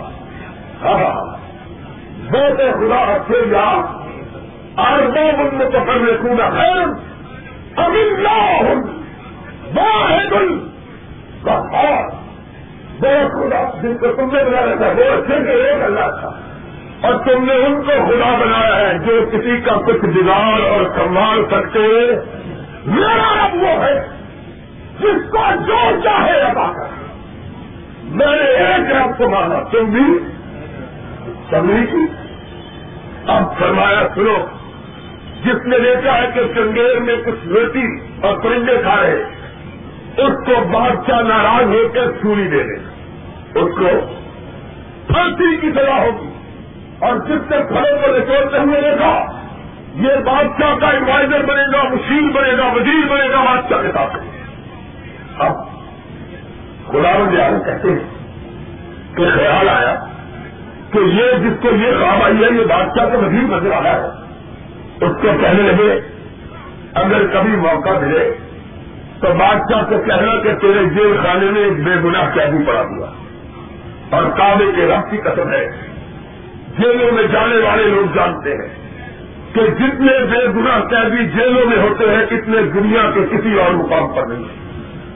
ہاں, 0.82 0.94
ہاں۔ 0.94 1.38
دو 2.32 2.42
تو 2.58 2.66
خدا 2.80 2.96
اچھے 2.96 3.52
یا 3.52 3.82
اور 4.76 5.02
دو 5.02 5.30
بند 5.38 5.74
پکڑ 5.74 5.96
رکھوں 5.96 6.38
گا 6.38 6.50
خیر۔ 6.50 6.88
ابھی 7.76 8.02
اللہ 8.02 8.62
واحد۔ 9.76 10.34
بہت 13.00 13.32
خدا 13.32 13.82
جن 13.82 13.98
کو 13.98 14.08
تم 14.08 14.36
نے 14.36 14.44
بنایا 14.44 14.76
تھا 14.76 14.88
وہ 14.88 15.14
اچھے 15.14 15.44
کے 15.46 15.52
ایک 15.52 15.84
اللہ 15.84 16.20
تھا۔ 16.22 16.40
اور 17.02 17.14
تم 17.14 17.46
نے 17.46 17.54
ان 17.54 17.82
کو 17.82 17.92
خدا 17.92 18.38
بنایا 18.40 18.90
ہے 18.90 18.98
جو 19.00 19.22
کسی 19.32 19.58
کا 19.66 19.76
کچھ 19.86 20.06
بگاڑ 20.06 20.62
اور 20.62 20.82
سنبھال 20.84 21.46
سکتے 21.52 22.08
میرا 22.86 23.48
رب 23.48 23.64
وہ 23.64 23.84
ہے 23.84 24.08
جس 25.00 25.32
کو 25.32 25.44
جو 25.68 26.02
چاہے 26.04 26.42
ادا 26.42 26.72
کر۔ 26.72 26.88
میں 28.04 28.28
نے 28.28 28.48
ایک 28.48 28.96
رب 28.96 29.18
کو 29.18 29.30
مانا، 29.30 29.60
تم 29.72 29.86
بھی 29.86 30.20
سمجھی 31.50 31.86
کی۔ 31.86 32.06
اب 33.28 33.60
فرمایا، 33.60 34.08
سنو، 34.16 34.46
جس 35.46 35.66
نے 35.66 35.80
دیکھا 35.80 36.18
ہے 36.18 36.28
کہ 36.34 36.42
چنگیر 36.56 37.00
میں 37.00 37.16
کچھ 37.16 37.48
روٹی 37.48 37.86
اور 38.22 38.38
پرندے 38.38 38.78
کھا 38.84 38.96
رہے 39.02 39.24
اس 40.24 40.46
کو 40.46 40.64
بادشاہ 40.72 41.22
ناراض 41.22 41.66
ہو 41.66 41.88
کر 41.94 42.12
چوری 42.24 42.48
دے 42.48 42.64
دے 42.64 42.76
اس 43.60 43.78
کو 43.78 43.90
پھانسی 45.08 45.58
کی 45.62 45.72
سزا 45.72 46.02
ہوگی 46.02 46.30
اور 47.00 47.16
جس 47.16 47.42
سے 47.50 47.56
کھڑے 47.68 47.92
کو 48.02 48.12
نچوڑتے 48.18 48.60
ہوئے 48.60 48.82
دیکھا، 48.82 49.12
یہ 49.96 50.16
بادشاہ 50.26 50.76
کا 50.80 50.88
ایڈوائزر 50.88 51.46
بنے 51.46 51.64
گا، 51.74 51.84
مشیر 51.90 52.32
بنے 52.32 52.58
گا، 52.58 52.68
وزیر 52.68 53.08
بنے 53.10 53.30
گا، 53.30 53.44
بادشاہ 53.44 53.82
کے 53.82 53.92
ساتھ 53.94 54.18
اب 55.40 55.54
خدا 56.88 57.14
جان 57.34 57.60
کہتے 57.66 57.90
ہیں 57.90 59.16
کہ 59.16 59.26
خیال 59.36 59.70
آیا 59.70 59.96
کہ 60.92 60.98
یہ 60.98 61.32
جس 61.44 61.62
کو 61.62 61.70
یہ 61.76 61.92
خواب 62.00 62.24
آئی 62.24 62.44
ہے، 62.44 62.50
یہ 62.60 62.66
بادشاہ 62.66 63.10
کا 63.10 63.18
وزیر 63.18 63.48
نظر 63.50 63.72
آیا 63.72 63.94
ہے۔ 63.94 64.08
اس 65.06 65.22
کو 65.22 65.28
کہنے 65.42 65.72
لگے، 65.72 66.00
اگر 66.94 67.28
کبھی 67.34 67.56
موقع 67.56 67.90
ملے 67.90 68.30
تو 69.22 69.28
بادشاہ 69.34 69.84
کو 69.84 69.98
کہنا 69.98 70.42
کہ 70.42 70.56
تیرے 70.56 70.86
جیل 70.86 71.18
خانے 71.24 71.52
میں 71.52 71.62
ایک 71.62 71.84
بے 71.84 71.92
گناہ 72.04 72.30
قیدی 72.34 72.66
پڑا 72.66 72.82
ہوا 72.82 73.08
اور 74.10 74.24
کابے 74.24 74.72
کے 74.76 74.86
رب 74.86 75.12
کی 75.12 75.18
قسم 75.18 75.52
ہے۔ 75.52 75.66
جیلوں 76.80 77.12
میں 77.12 77.24
جانے 77.24 77.58
والے 77.58 77.84
لوگ 77.84 78.16
جانتے 78.16 78.52
ہیں 78.52 78.90
کہ 79.54 79.62
جتنے 79.68 80.26
بے 80.26 80.48
گناہ 80.48 80.80
قیدی 80.80 81.26
جیلوں 81.26 81.70
میں 81.70 81.78
ہوتے 81.78 82.10
ہیں، 82.10 82.24
اتنے 82.24 82.62
دنیا 82.62 83.12
کے 83.14 83.38
کسی 83.38 83.60
اور 83.60 83.72
مقام 83.72 84.08
پر 84.08 84.22
نہیں۔ 84.22 84.44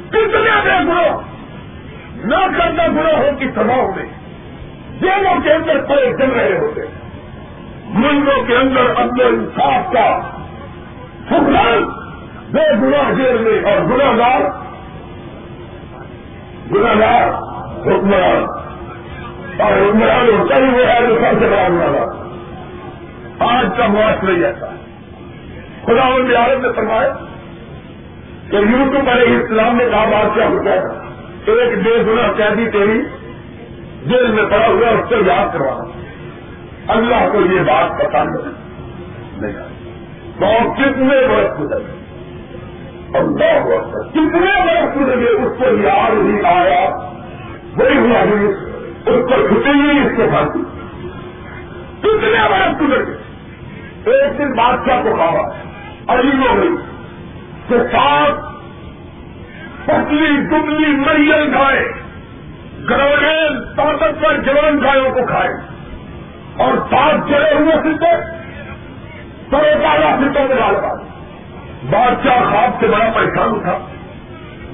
کتنے 0.10 0.50
بے 0.64 0.84
گناہ! 0.84 1.18
نہ 2.26 2.58
کرنا 2.58 2.88
گناہوں 2.88 3.40
کی 3.40 3.46
سباؤ 3.56 3.92
میں۔ 3.96 4.06
جیلوں 5.02 5.42
کے 5.44 5.54
اندر 5.54 5.82
پڑے 5.82 6.18
چل 6.18 6.32
رہے 6.32 6.58
ہوتے 6.58 6.82
ملکوں 7.90 8.46
کے 8.46 8.56
اندر 8.56 8.90
اپنے 8.96 9.24
انصاف 9.24 9.94
کا۔ 9.94 10.20
فکران 11.26 12.03
بے 12.54 12.74
گناہ 12.82 13.14
جیل 13.14 13.38
میں 13.38 13.72
اور 13.72 13.82
گناگار 13.82 14.42
گناگار 16.72 17.28
حکمران۔ 17.82 18.46
اور 19.62 19.72
عمران 19.72 20.28
ہوتا 20.40 20.56
ہی 20.56 20.62
وہ 20.62 20.88
ہے 20.88 21.08
جو 21.08 21.16
سب 21.16 21.40
سے 21.40 21.46
بڑا 21.46 21.68
گناگار 21.70 22.24
آج 23.40 23.66
کا 23.78 23.88
معاشرہ 23.88 24.46
ایسا 24.46 24.66
خدا 25.86 26.08
ان 26.08 26.36
عالم 26.36 26.62
نے 26.62 26.74
فرمایا 26.76 27.14
کہ 28.50 28.56
یوٹیوب 28.56 29.10
علیہ 29.10 29.38
السلام 29.38 29.76
نے 29.76 29.86
کہا 29.92 30.06
بات 30.06 30.36
کیا 30.36 30.48
ہوتا 30.48 30.72
ہے؟ 30.72 31.04
ایک 31.46 31.84
بے 31.84 32.04
گنا 32.04 32.32
قیدی 32.32 32.70
تیری 32.72 33.02
جیل 34.06 34.32
میں 34.32 34.44
پڑا 34.44 34.68
ہوا 34.68 34.90
اس 34.90 35.10
کو 35.10 35.16
یاد 35.16 35.54
کروانا 35.54 35.84
اللہ 36.88 37.32
کو 37.32 37.40
یہ 37.40 37.60
بات 37.60 38.00
پسند 38.00 38.48
نہیں 39.42 39.54
تو 40.40 40.74
کتنے 40.74 41.28
برس 41.28 41.60
گزر 41.60 42.03
اللہ 43.14 43.88
کتنے 44.10 44.66
برس 44.66 44.96
گزرے 44.96 45.30
اس 45.30 45.52
کو 45.58 45.66
یاد 45.84 46.12
نہیں 46.14 46.46
آیا۔ 46.46 46.90
وہی 47.78 47.98
ہوا 47.98 48.20
اس 48.20 48.56
کو 49.06 49.48
چھٹے 49.48 49.70
ہی 49.70 50.06
اس 50.06 50.12
کے 50.18 50.24
پھانسی 50.30 50.60
کتنے 52.00 52.48
برس 52.52 52.82
گزر 52.82 53.06
گئے 53.06 53.24
ایک 54.06 54.38
دن 54.38 54.54
بادشاہ 54.54 55.04
کو 55.04 55.16
کھاوا 55.16 55.50
علی 56.08 56.48
ہو 56.48 56.62
گئی 56.62 56.76
کہ 57.68 57.78
پتلی 59.86 60.38
دبلی 60.38 60.96
مریل 60.96 61.58
گائے 61.58 61.86
گروڈیل 62.90 63.64
طاقت 63.76 64.24
پر 64.24 64.38
جوان 64.38 64.84
گایوں 64.84 65.10
کو 65.10 65.26
کھائے۔ 65.26 65.50
اور 66.58 66.74
سات 66.78 67.30
چڑے 67.30 67.54
ہوئے 67.54 67.76
سیتے 67.84 68.16
سرے 69.52 69.76
پالا 69.84 70.16
سیٹوں 70.20 70.48
میں 70.48 70.56
ڈال 70.56 70.76
پا 70.76 71.13
بادشاہ 71.90 72.52
خواب 72.52 72.72
سے 72.80 72.88
بڑا 72.88 73.12
پریشان 73.16 73.60
تھا۔ 73.64 73.78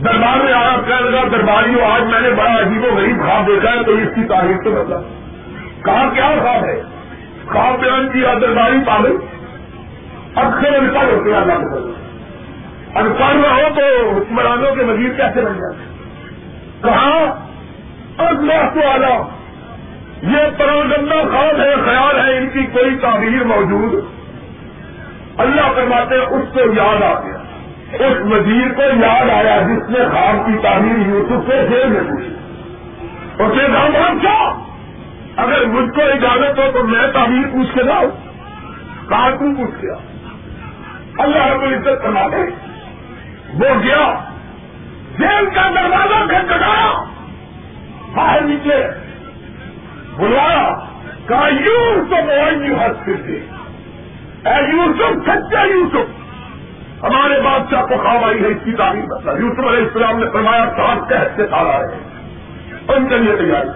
دربار 0.05 0.43
میں 0.43 0.53
آیا، 0.53 0.75
کہنے 0.87 1.09
لگا، 1.09 1.23
درباری 1.31 1.73
ہو، 1.73 1.83
آج 1.83 2.01
میں 2.01 2.21
نے 2.21 2.29
بڑا 2.29 2.59
عجیب 2.59 2.83
و 2.83 2.95
غریب 2.95 3.21
خواب 3.21 3.47
دیکھا 3.47 3.71
ہے، 3.71 3.83
تو 3.83 3.91
اس 3.91 4.07
کی 4.15 4.23
تاریخ 4.23 4.63
سے 4.63 4.69
بتا 4.69 5.01
کہا، 5.85 6.09
کیا 6.13 6.29
خواب 6.41 6.65
ہے؟ 6.65 6.81
خواب 7.47 7.79
بیان 7.79 8.09
کیا 8.09 8.33
درباری 8.41 8.77
پاگل 8.87 9.17
اکثر 10.35 10.73
انکار 10.77 11.03
ہوتے 11.03 11.33
ہیں، 11.33 11.37
اللہ 11.37 11.53
کے 11.53 11.99
نہ 13.33 13.47
ہو 13.47 13.67
تو 13.75 14.15
حکمرانوں 14.17 14.75
کے 14.75 14.83
وزیر 14.83 15.09
کیسے 15.17 15.41
بن 15.41 15.53
جاتے 15.53 15.83
کہاں 16.83 17.25
اللہ 18.17 18.69
کو 18.73 18.79
آلہ۔ 18.93 19.15
یہ 20.23 20.57
پروگندہ 20.57 21.29
خواب 21.31 21.59
ہے، 21.59 21.75
خیال 21.85 22.19
ہے، 22.19 22.37
ان 22.37 22.49
کی 22.49 22.65
کوئی 22.65 22.95
تعبیر 23.01 23.43
موجود 23.43 24.18
اللہ 25.39 25.61
فرماتے 25.75 26.15
ہیں، 26.15 26.25
اس 26.25 26.53
کو 26.53 26.59
یاد 26.59 27.03
آ 27.03 27.19
گیا۔ 27.19 27.37
اس 27.93 28.17
وزیر 28.31 28.73
کو 28.73 28.81
یاد 28.81 29.29
آیا 29.29 29.61
جس 29.61 29.89
نے 29.89 30.05
خواب 30.11 30.45
کی 30.45 30.51
تعبیر 30.63 31.07
یوسف 31.07 31.51
سے 31.51 31.67
جیل 31.69 31.89
میں 31.89 32.01
پوچھی۔ 32.01 32.35
اور 33.39 33.51
پھر 33.51 33.69
ہم 33.69 34.19
کیا؟ 34.19 34.53
اگر 35.35 35.65
مجھ 35.65 35.95
کو 35.95 36.01
اجازت 36.01 36.59
ہو 36.59 36.71
تو 36.73 36.83
میں 36.83 37.07
تعبیر 37.13 37.47
پوچھ 37.53 37.75
کے 37.75 37.83
لاؤں 37.83 38.07
کارٹون 39.09 39.55
پوچھ 39.55 39.85
گیا؟ 39.85 39.93
اللہ 41.17 41.47
رب 41.47 41.61
العزت 41.61 42.03
کرنا 42.03 42.27
دے 42.27 42.41
وہ 43.53 43.83
گیا۔ 43.83 44.13
جیل 45.19 45.45
کا 45.45 45.71
دروازہ 45.75 46.25
کھٹکھٹایا 46.29 47.03
باہر 48.15 48.41
نکلے۔ 48.41 48.87
بلایا، 50.17 50.69
کہا 51.27 51.47
یوسف 51.47 52.13
یو 52.65 52.75
ہر 52.79 52.93
پھر 52.93 53.58
اے 54.45 54.75
یوسف 54.75 55.29
سچا 55.29 55.61
یوسف۔ 55.61 56.19
ہمارے 57.03 57.41
بادشاہ 57.41 57.85
کو 57.85 57.95
خواب 57.95 58.23
آئی 58.23 58.41
ہے، 58.41 58.47
اس 58.47 58.57
کی 58.63 58.73
تعریف 58.73 59.05
بتا 59.05 59.31
یوسف 59.31 59.59
علیہ 59.59 59.83
السلام 59.83 60.19
نے 60.19 60.25
فرمایا 60.33 60.65
سات 60.65 61.09
کہتے 61.09 61.29
سے 61.35 61.47
تالا 61.47 61.79
ہے۔ 61.79 62.09
ان 62.95 63.07
کے 63.07 63.17
لیے 63.17 63.35
تیاری۔ 63.35 63.67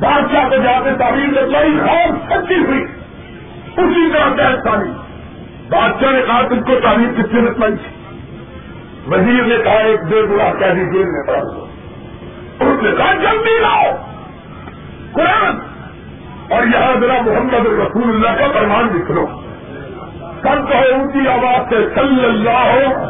بادشاہ 0.00 0.48
کو 0.48 0.56
جا 0.56 0.80
کے 0.84 0.90
تعریف 0.98 1.30
بتائی 1.30 1.78
خواب 1.78 2.32
سچی 2.32 2.54
ہوئی۔ 2.54 2.84
اسی 3.76 4.12
طرح 4.12 4.36
کہہ 4.36 4.62
سانی 4.64 4.90
بادشاہ 5.68 6.12
نے 6.12 6.20
کہا، 6.26 6.42
تم 6.48 6.62
کو 6.62 6.72
تعریف 6.82 7.18
کس 7.18 7.34
نے 7.34 7.40
بتلائی 7.40 7.72
وزیر 9.10 9.42
نے 9.42 9.58
کہا، 9.64 9.78
ایک 9.78 10.00
ڈیڑھ 10.08 10.26
بڑا 10.26 10.52
قیدی 10.58 10.92
جیل 10.92 11.06
میں 11.06 11.26
پڑا 11.26 11.40
اس 12.60 12.82
نے 12.82 12.90
کہا، 12.96 13.14
جلدی 13.14 13.60
لاؤ۔ 13.60 13.96
قرآن۔ 15.12 15.56
اور 16.52 16.62
یہاں 16.62 17.00
ذرا 17.00 17.20
محمد 17.26 17.66
رسول 17.66 18.02
اللہ 18.02 18.38
کا 18.38 18.46
فرمان 18.52 18.88
لکھ 18.94 19.10
لو۔ 19.10 19.26
سب 20.42 20.68
کو 20.68 20.74
اونچی 20.74 21.28
آواز 21.28 21.68
سے 21.68 21.88
صلی 21.94 22.24
اللہ 22.24 22.50
ہو 22.50 23.04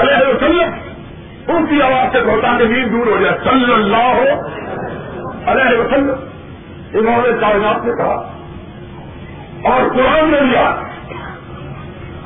علیہ 0.00 0.28
وسلم، 0.28 0.70
اونچی 1.46 1.82
آواز 1.82 2.12
سے 2.12 2.18
بہتا 2.20 2.58
کہ 2.58 2.64
نیند 2.64 2.92
دور 2.92 3.06
ہو 3.06 3.16
جائے، 3.20 3.38
صلی 3.44 3.72
اللہ 3.72 3.96
ہو 3.96 4.46
علیہ 5.46 5.78
وسلم۔ 5.78 6.14
انہوں 6.94 7.22
نے 7.22 7.28
کائنات 7.40 7.84
نے 7.84 7.92
کہا، 7.92 8.32
اور 9.64 9.90
قرآن 9.94 10.30
نے 10.30 10.40
لیا، 10.40 10.74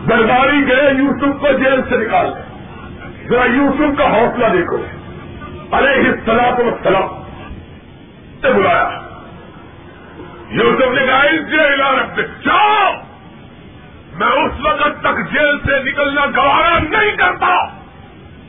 درباری 0.09 0.69
گئے، 0.69 0.95
یوسف 0.95 1.41
کو 1.41 1.47
جیل 1.53 1.81
سے 1.89 1.97
نکال 1.97 2.33
ذرا 3.29 3.45
یوسف 3.45 3.99
کا 3.99 4.13
حوصلہ 4.13 4.47
دیکھو۔ 4.47 4.77
علیہ 5.77 6.09
السلام 6.09 6.69
السلام 6.69 7.23
سے 8.41 8.53
بلایا۔ 8.53 8.91
یوسف 10.51 10.93
نے 10.93 11.07
کہا 11.07 11.23
اس 11.23 11.51
جیل 11.51 11.81
رکھتے 11.81 12.23
جاؤ! 12.23 13.06
میں 14.19 14.29
اس 14.29 14.53
وقت 14.63 15.01
تک 15.01 15.33
جیل 15.33 15.59
سے 15.59 15.83
نکلنا 15.83 16.27
گوارا 16.27 16.79
نہیں 16.79 17.17
کرتا 17.17 17.67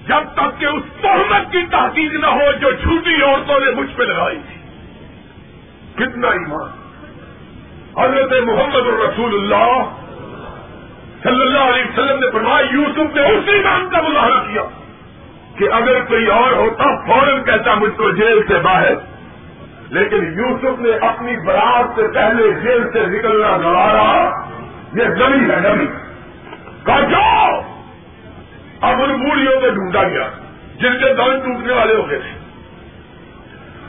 جب 0.08 0.34
تک 0.34 0.60
کہ 0.60 0.66
اس 0.66 0.84
تہمت 1.02 1.52
کی 1.52 1.66
تحقیق 1.72 2.14
نہ 2.14 2.26
ہو 2.26 2.52
جو 2.60 2.72
جھوٹی 2.72 3.24
عورتوں 3.24 3.60
نے 3.60 3.72
مجھ 3.72 3.96
پہ 3.96 4.04
لگائی 4.04 4.40
تھی۔ 4.48 4.62
کتنا 5.96 6.28
ایمان۔ 6.28 6.88
حضرت 8.00 8.32
محمد 8.44 8.88
الرسول 8.88 9.36
اللہ 9.36 9.84
صلی 11.24 11.42
اللہ 11.42 11.60
علیہ 11.60 11.84
وسلم 11.84 12.20
نے 12.20 12.32
فرمایا، 12.32 12.66
یوسف 12.72 13.16
نے 13.16 13.22
اسی 13.22 13.60
نام 13.60 13.90
کا 13.90 14.02
مظاہرہ 14.02 14.54
کیا 14.54 14.62
کہ 15.58 15.72
اگر 15.72 16.04
کوئی 16.04 16.28
اور 16.28 16.52
ہوتا، 16.52 16.84
فوراً 16.84 17.44
کہتا 17.44 17.74
مجھ 17.74 17.98
کو 17.98 18.12
جیل 18.12 18.42
سے 18.48 18.54
باہر۔ 18.54 18.94
لیکن 19.90 20.16
یوسف 20.16 20.80
نے 20.80 20.90
اپنی 20.90 21.46
برات 21.46 21.96
سے 21.96 22.08
پہلے 22.14 22.52
جیل 22.52 22.84
سے 22.94 23.06
نکلنا 23.06 23.58
گوارا 23.58 24.47
یہ 24.94 25.04
نبی 25.04 25.52
ہے 25.52 25.74
نبی 25.74 25.86
کہا 26.86 27.00
جاؤ 27.00 27.62
اب 28.82 29.02
ان 29.02 29.10
بوڑھیوں 29.10 29.62
میں 29.62 29.70
ڈھونڈا 29.70 30.04
گیا، 30.04 30.30
جن 30.76 31.00
کے 31.00 31.14
دن 31.14 31.40
ٹوٹنے 31.40 31.74
والے 31.74 31.96
ہو 31.96 32.10
گئے۔ 32.10 32.20
تھے 32.20 32.40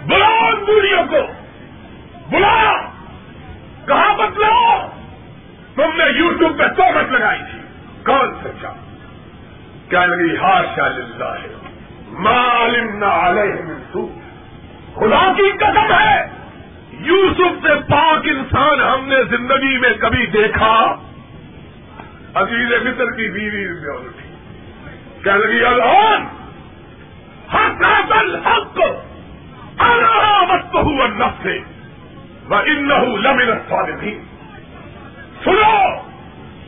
بلا 0.07 0.27
ان 0.27 0.65
بوڑھیوں 0.65 1.07
کو۔ 1.07 1.33
بلا! 2.31 2.73
کہاں 3.87 4.15
بتلاؤ 4.15 4.89
تم 5.75 5.97
نے 5.97 6.19
یوٹیوب 6.19 6.59
پہ 6.59 6.65
سہمت 6.77 7.13
لگائی 7.13 7.41
تھی۔ 7.51 7.59
کون 8.07 8.35
سچا 8.45 8.73
کیا 9.89 10.07
لگی 10.07 10.37
ہاشا 10.37 10.89
للہ 10.89 11.25
ہے 11.25 11.55
معلوم 12.09 12.99
نہ 12.99 13.05
علیہ 13.05 13.53
خدا 14.95 15.33
کی 15.37 15.51
قدم 15.51 15.93
ہے۔ 15.93 16.38
یوسف 17.01 17.67
سے 17.67 17.75
پاک 17.91 18.27
انسان 18.27 18.81
ہم 18.81 19.09
نے 19.09 19.17
زندگی 19.31 19.79
میں 19.79 19.91
کبھی 20.01 20.27
دیکھا۔ 20.27 20.95
عزیز 22.35 22.73
مصر 22.83 23.05
کی 23.05 23.31
بیوی 23.31 23.67
میں 23.67 23.97
اٹھی 23.97 24.29
لگی، 25.25 25.65
الان 25.65 26.27
حق 27.55 27.83
حق 28.47 28.81
علامت 29.79 30.75
ہوا 30.75 31.07
نف 31.07 31.43
سے 31.43 31.59
وہ 32.49 32.57
ان 32.57 32.89
لمن 33.23 33.51
الصالحین۔ 33.51 34.25
سنو، 35.45 35.95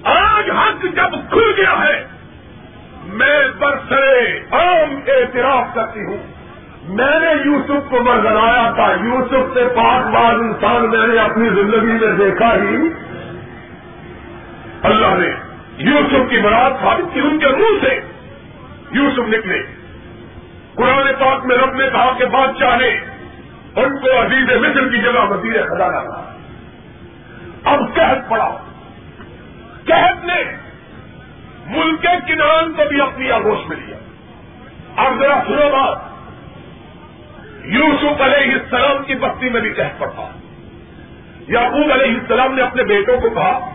آج 0.04 0.50
حق 0.50 0.82
جب 0.82 1.12
کھل 1.30 1.52
گیا 1.56 1.74
ہے، 1.84 2.06
میں 3.04 3.48
برسرے 3.58 4.38
عام 4.50 5.00
اعتراف 5.06 5.74
کرتی 5.74 6.00
ہوں۔ 6.00 6.39
میں 6.88 7.20
نے 7.20 7.42
یوسف 7.44 7.90
کو 7.90 8.02
مرگنایا 8.02 8.70
تھا۔ 8.70 8.94
یوسف 9.04 9.54
سے 9.54 9.68
پانچ 9.76 10.06
بار 10.06 10.34
انسان 10.34 10.90
میں 10.90 11.06
نے 11.06 11.18
اپنی 11.18 11.48
زندگی 11.48 12.06
میں 12.06 12.30
دیکھا 12.30 12.54
ہی۔ 12.54 12.76
اللہ 14.82 15.06
نے 15.06 15.28
یوسف 15.76 16.30
کی 16.30 16.38
برات 16.38 16.72
ثابت 16.80 17.14
کی 17.14 17.20
ان 17.20 17.38
کے 17.38 17.46
منہ 17.46 17.84
سے 17.84 18.00
یوسف 18.90 19.18
نکلے۔ 19.18 19.62
قرآن 20.74 21.06
پاک 21.18 21.46
میں 21.46 21.56
رب 21.56 21.74
نے 21.74 21.84
کہا 21.92 22.12
کہ 22.18 22.24
بادشاہ 22.24 22.76
نے 22.76 22.88
ان 23.76 24.00
کو 24.00 24.22
عزیز 24.22 24.56
مصر 24.56 24.88
کی 24.88 24.98
جگہ 24.98 25.30
وزیر 25.30 25.62
خزانہ 25.62 26.08
کہا۔ 26.08 26.32
اب 27.64 27.94
قحط 27.94 28.28
پڑا۔ 28.28 28.56
قحط 29.84 30.24
نے 30.24 30.56
ملک 31.66 32.02
کے 32.02 32.34
کنان 32.34 32.72
کو 32.72 32.82
بھی 32.88 33.00
اپنی 33.00 33.30
آگوش 33.30 33.68
میں 33.68 33.76
لیا۔ 33.76 33.96
اب 34.96 35.18
ذرا 35.20 35.42
سنو 35.46 35.70
بات۔ 35.72 36.09
یوسف 37.72 38.20
علیہ 38.20 38.52
السلام 38.52 39.04
کی 39.04 39.14
بستی 39.14 39.48
میں 39.48 39.60
بھی 39.60 39.70
قحط 39.70 39.98
پڑتا 39.98 40.28
یعقوب 41.48 41.92
علیہ 41.92 42.14
السلام 42.14 42.54
نے 42.54 42.62
اپنے 42.62 42.84
بیٹوں 42.84 43.16
کو 43.20 43.30
کہا، 43.30 43.70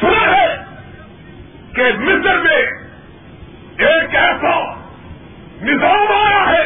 سنا 0.00 0.36
ہے 0.36 0.56
کہ 1.74 1.82
مصر 1.98 2.38
میں 2.38 2.56
ایک 2.56 4.14
ایسا 4.16 4.54
نظام 5.62 6.12
آیا 6.12 6.44
ہے 6.48 6.64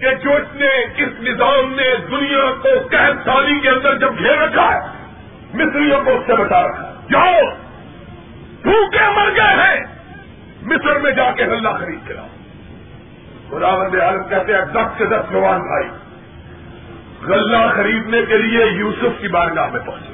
کہ 0.00 0.14
جو 0.24 0.32
اس 0.32 0.54
نے 0.54 0.70
اس 0.96 1.20
نظام 1.20 1.72
نے 1.74 1.90
دنیا 2.10 2.46
کو 2.62 2.74
قید 2.88 3.24
سالی 3.24 3.58
کے 3.60 3.68
اندر 3.68 3.98
جب 3.98 4.18
گھیر 4.18 4.38
رکھا 4.38 4.68
ہے، 4.74 4.80
مصریوں 5.54 6.00
کو 6.04 6.14
اس 6.14 6.26
سے 6.26 6.34
بتا 6.34 6.62
رکھا 6.62 6.92
جاؤ، 7.10 7.40
بھوکے 8.62 9.10
مر 9.16 9.30
گئے 9.36 9.54
ہیں، 9.62 9.84
مصر 10.62 10.98
میں 10.98 11.10
جا 11.10 11.30
کے 11.30 11.44
اللہ 11.44 11.78
خرید 11.78 12.06
کے 12.06 12.14
لاؤ۔ 12.14 12.28
خدا 13.50 13.78
بند 13.78 13.94
عالم 13.94 14.22
کہتے 14.28 14.52
ہیں، 14.52 14.64
دس 14.72 14.98
سے 14.98 15.06
دس 15.06 15.32
جوان 15.32 15.60
بھائی۔ 15.60 15.88
غلہ 17.22 17.72
خریدنے 17.74 18.22
کے 18.28 18.38
لیے 18.38 18.64
یوسف 18.66 19.20
کی 19.20 19.28
بارگاہ 19.28 19.70
میں 19.70 19.80
پہنچے۔ 19.86 20.12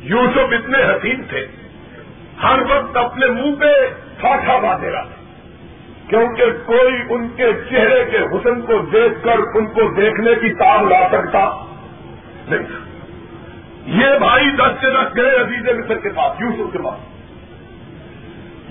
یوسف 0.00 0.52
اتنے 0.52 0.78
حسین 0.78 1.22
تھے۔ 1.28 1.46
ہر 2.42 2.58
وقت 2.70 2.96
اپنے 2.96 3.26
منہ 3.26 3.54
پہ 3.54 3.86
ساٹھا 4.20 4.58
باندھے 4.58 4.90
رہا 4.90 5.04
کیونکہ 6.08 6.44
کوئی 6.66 6.94
ان 7.08 7.28
کے 7.28 7.52
چہرے 7.70 8.04
کے 8.04 8.18
حسن 8.18 8.60
کو 8.60 8.78
دیکھ 8.78 9.24
کر 9.24 9.38
ان 9.54 9.66
کو 9.66 9.94
دیکھنے 9.94 10.34
کی 10.34 10.54
تاب 10.54 10.88
لا 10.88 11.08
سکتا 11.08 11.64
نہیں 12.48 12.88
یہ 13.86 14.18
بھائی 14.18 14.50
دس 14.50 14.80
سے 14.80 14.90
دس 14.90 15.16
گئے 15.16 15.36
عزیز 15.36 15.68
مصر 15.78 15.98
کے 15.98 16.08
پاس، 16.08 16.40
یوسف 16.40 16.72
کے 16.72 16.78
پاس۔ 16.78 16.98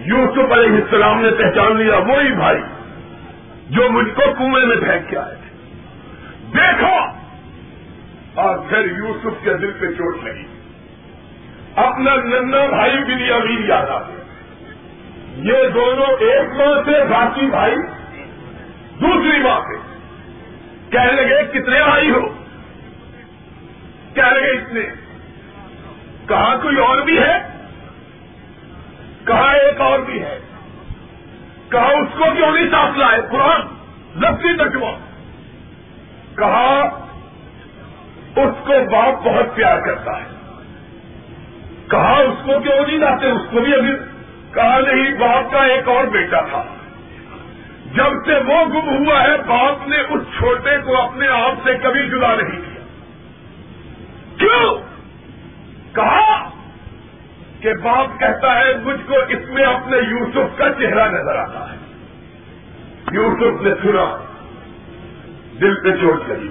یوسف 0.07 0.51
علیہ 0.51 0.75
السلام 0.75 1.21
نے 1.21 1.29
پہچان 1.29 1.75
لیا، 1.75 1.97
وہی 1.97 2.35
بھائی۔ 2.35 2.59
جو 3.69 3.89
مجھ 3.89 4.09
کو 4.15 4.21
کنویں 4.37 4.65
میں 4.65 4.75
پھینک 4.75 5.09
کے 5.09 5.17
آئے 5.17 5.35
تھے۔ 5.35 5.47
دیکھو! 6.53 6.95
اور 8.33 8.57
پھر 8.69 8.85
یوسف 8.85 9.43
کے 9.43 9.53
دل 9.53 9.71
پہ 9.79 9.87
چوٹ 9.87 10.23
لگی۔ 10.23 10.45
اپنا 11.75 12.15
ننا 12.15 12.65
بھائی 12.65 13.03
بھی 13.03 13.15
نہیں، 13.15 13.29
ابھی 13.29 13.67
یاد 13.67 13.89
آ 13.89 13.99
گیا 13.99 14.17
یہ 15.37 15.69
دونوں 15.69 16.05
ایک 16.05 16.49
ماں 16.49 16.83
سے، 16.85 17.05
باقی 17.05 17.45
بھائی 17.45 17.75
دوسری 19.01 19.39
ماں 19.43 19.59
سے۔ 19.59 19.97
کہنے 20.89 21.11
لگے، 21.11 21.43
کتنے 21.43 21.83
بھائی 21.83 22.09
ہو؟ 22.11 22.27
کہنے 24.13 24.41
لگے، 24.41 24.51
اتنے۔ 24.51 24.81
کہا 26.27 26.57
کوئی 26.57 26.77
اور 26.77 27.01
بھی 27.01 27.17
ہے؟ 27.19 27.37
کہا 29.25 29.51
ایک 29.51 29.81
اور 29.81 29.99
بھی 29.99 30.21
ہے؟ 30.21 30.39
کہا 31.71 31.87
اس 31.87 32.17
کو 32.17 32.23
کیوں 32.35 32.51
نہیں 32.51 32.71
ساتھ 32.71 32.97
لائے؟ 32.97 33.21
قرآن، 33.31 33.61
لفظی 34.15 34.57
ترجمہ۔ 34.57 34.85
کہا، 36.37 36.81
اس 38.35 38.67
کو 38.67 38.73
باپ 38.91 39.27
بہت 39.27 39.55
پیار 39.55 39.79
کرتا 39.79 40.11
ہے۔ 40.17 40.25
کہا، 41.89 42.17
اس 42.17 42.45
کو 42.45 42.59
کیوں 42.59 42.87
نہیں 42.87 42.97
لاتے؟ 42.97 43.27
اس 43.27 43.41
کو 43.51 43.59
بھی 43.59 43.73
ابھی 43.73 43.91
کہا 44.53 44.79
نہیں، 44.79 45.19
باپ 45.19 45.51
کا 45.51 45.63
ایک 45.63 45.87
اور 45.87 46.03
بیٹا 46.03 46.41
تھا۔ 46.41 46.63
جب 47.93 48.25
سے 48.25 48.33
وہ 48.33 48.65
گم 48.65 49.07
ہوا 49.07 49.23
ہے، 49.23 49.37
باپ 49.37 49.87
نے 49.87 49.97
اس 49.99 50.21
چھوٹے 50.37 50.77
کو 50.85 51.01
اپنے 51.01 51.27
آپ 51.27 51.53
سے 51.63 51.73
کبھی 51.83 52.09
جدا 52.09 52.35
نہیں 52.35 52.61
کیا۔ 52.61 52.83
کیوں؟ 54.37 54.75
کہا 55.95 56.49
کہ 57.61 57.73
باپ 57.83 58.19
کہتا 58.19 58.59
ہے، 58.59 58.73
مجھ 58.83 59.07
کو 59.07 59.15
اس 59.29 59.49
میں 59.49 59.63
اپنے 59.63 59.97
یوسف 59.97 60.57
کا 60.57 60.73
چہرہ 60.73 61.11
نظر 61.11 61.35
آتا 61.35 61.71
ہے۔ 61.71 61.77
یوسف 63.11 63.61
نے 63.61 63.73
سنا، 63.81 64.17
دل 65.61 65.75
پہ 65.83 65.91
چوٹ 66.01 66.29
لگی 66.29 66.49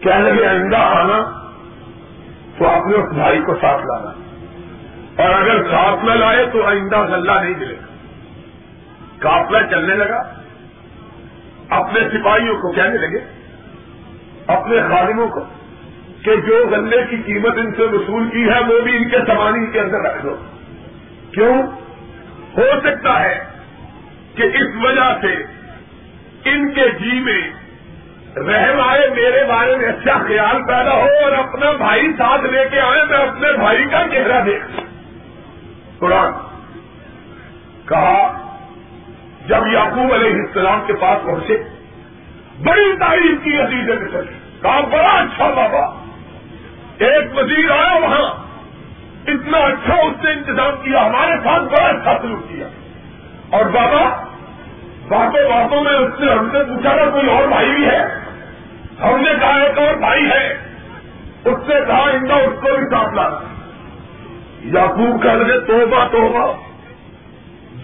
کہنے 0.00 0.32
لگے، 0.32 0.46
آئندہ 0.46 0.76
آنا 0.76 1.46
تو 2.58 2.68
آپ 2.68 2.86
نے 2.86 2.96
اس 2.96 3.14
بھائی 3.14 3.40
کو 3.40 3.54
ساتھ 3.54 3.82
لانا۔ 3.82 4.10
اور 5.22 5.34
اگر 5.34 5.62
ساتھ 5.70 6.04
نہ 6.04 6.10
لائے 6.10 6.46
تو 6.52 6.66
آئندہ 6.66 6.98
غلہ 6.98 7.32
نہیں 7.32 7.54
ملے۔ 7.58 7.74
گا 7.74 7.86
کافلا 9.18 9.62
چلنے 9.70 9.94
لگا۔ 9.94 10.22
اپنے 11.68 12.00
سپاہیوں 12.08 12.54
کو 12.54 12.72
کہنے 12.72 12.98
لگے، 12.98 13.18
اپنے 14.46 14.80
خادموں 14.80 15.28
کو۔ 15.28 15.40
کہ 16.26 16.36
جو 16.36 16.66
گلے 16.70 17.02
کی 17.10 17.16
قیمت 17.16 17.58
ان 17.58 17.74
سے 17.74 17.82
وصول 17.82 18.30
کی 18.30 18.48
ہے، 18.48 18.60
وہ 18.60 18.80
بھی 18.80 18.96
ان 18.96 19.08
کے 19.08 19.16
سوانی 19.26 19.70
کے 19.72 19.80
اندر 19.80 20.00
رکھ 20.00 20.22
دو۔ 20.22 20.36
کیوں؟ 21.32 21.62
ہو 22.58 22.80
سکتا 22.84 23.22
ہے 23.22 23.44
کہ 24.34 24.42
اس 24.42 24.84
وجہ 24.84 25.16
سے 25.20 25.32
ان 26.50 26.72
کے 26.72 26.88
جی 26.88 27.20
میں 27.20 27.50
رحم 28.36 28.80
آئے 28.80 29.08
میرے 29.08 29.44
بارے 29.48 29.76
میں 29.76 29.88
اچھا 29.88 30.18
خیال 30.26 30.62
پیدا 30.62 30.92
ہو 30.92 31.08
اور 31.24 31.32
اپنا 31.32 31.72
بھائی 31.72 32.12
ساتھ 32.12 32.42
لے 32.42 32.64
کے 32.70 32.80
آئے، 32.80 33.04
میں 33.04 33.18
اپنے 33.18 33.52
بھائی 33.52 33.84
کا 33.90 34.02
چہرہ 34.12 34.44
دیکھ۔ 34.44 34.80
قرآن 35.98 36.32
کہا، 37.88 38.32
جب 39.46 39.66
یعقوب 39.66 40.12
علیہ 40.12 40.30
السلام 40.30 40.80
کے 40.86 40.92
پاس 40.92 41.26
پہنچے، 41.26 41.56
بڑی 42.64 42.96
تعریف 43.00 43.44
کی 43.44 43.60
عزیز 43.60 43.88
نے 43.88 44.20
کہا، 44.62 44.80
بڑا 44.80 45.20
اچھا 45.20 45.46
بابا۔ 45.48 46.05
ایک 46.98 47.38
وزیر 47.38 47.70
آیا 47.70 47.98
وہاں۔ 47.98 48.46
اتنا 49.26 49.58
اچھا 49.58 49.94
اس 49.94 50.24
نے 50.24 50.30
انتظام 50.30 50.76
کیا، 50.82 51.06
ہمارے 51.06 51.32
ساتھ 51.44 51.62
بڑا 51.62 51.84
اچھا 51.84 52.22
سلوک 52.22 52.48
کیا۔ 52.48 52.68
اور 53.50 53.64
بابا، 53.64 54.24
باتوں 55.08 55.48
باتوں 55.48 55.84
میں 55.84 55.92
اس 55.92 56.20
نے 56.20 56.32
ہم 56.32 56.50
سے 56.50 56.64
پوچھا 56.64 56.96
تھا، 56.96 57.10
کوئی 57.10 57.30
اور 57.30 57.48
بھائی 57.48 57.70
بھی 57.70 57.86
ہے؟ 57.86 58.02
ہم 59.00 59.20
نے 59.20 59.30
کہا 59.40 59.60
ایک 59.60 59.78
اور 59.78 59.94
بھائی 59.94 60.24
ہے۔ 60.24 60.52
اس 61.44 61.68
نے 61.68 61.74
کہا، 61.86 62.10
ان 62.10 62.28
کا 62.28 62.34
اس 62.34 62.60
کو 62.60 62.76
بھی 62.76 62.90
ساتھ 62.90 63.14
لانا۔ 63.14 63.38
یعقوب 64.64 65.22
کہہ 65.22 65.30
لگے، 65.30 65.60
توبہ 65.60 66.04
توبہ۔ 66.12 66.52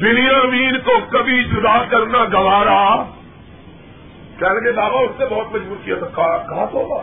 دنیا 0.00 0.46
مین 0.50 0.78
کو 0.78 0.92
کبھی 1.10 1.44
جدا 1.44 1.84
کرنا 1.90 2.24
گوارا۔ 2.32 3.04
کہہ 4.38 4.46
لگے، 4.46 4.72
بابا، 4.72 4.98
اس 4.98 5.20
نے 5.20 5.26
بہت 5.26 5.54
مجبور 5.54 5.76
کیا 5.84 5.94
تھا۔ 5.98 6.38
کہا 6.38 6.64
توبہ۔ 6.64 7.02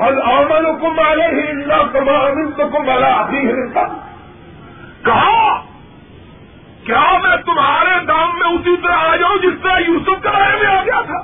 ہل 0.00 0.20
حکم 0.20 0.98
والے 0.98 1.26
ہی 1.26 1.48
اللہ 1.50 1.82
کما 1.92 2.18
تو 2.56 2.82
والا 2.86 3.10
آتی 3.20 3.46
ہے 3.46 3.66
کہا، 5.04 5.60
کیا 6.84 7.18
میں 7.22 7.36
تمہارے 7.36 8.04
دام 8.04 8.38
میں 8.38 8.48
اسی 8.48 8.76
طرح 8.76 9.10
آ 9.10 9.16
جاؤں 9.16 9.38
جس 9.38 9.62
طرح 9.62 9.78
یوسف 9.86 10.22
کرائے 10.22 10.56
میں 10.62 10.66
آ 10.66 10.82
گیا 10.84 11.00
تھا؟ 11.00 11.18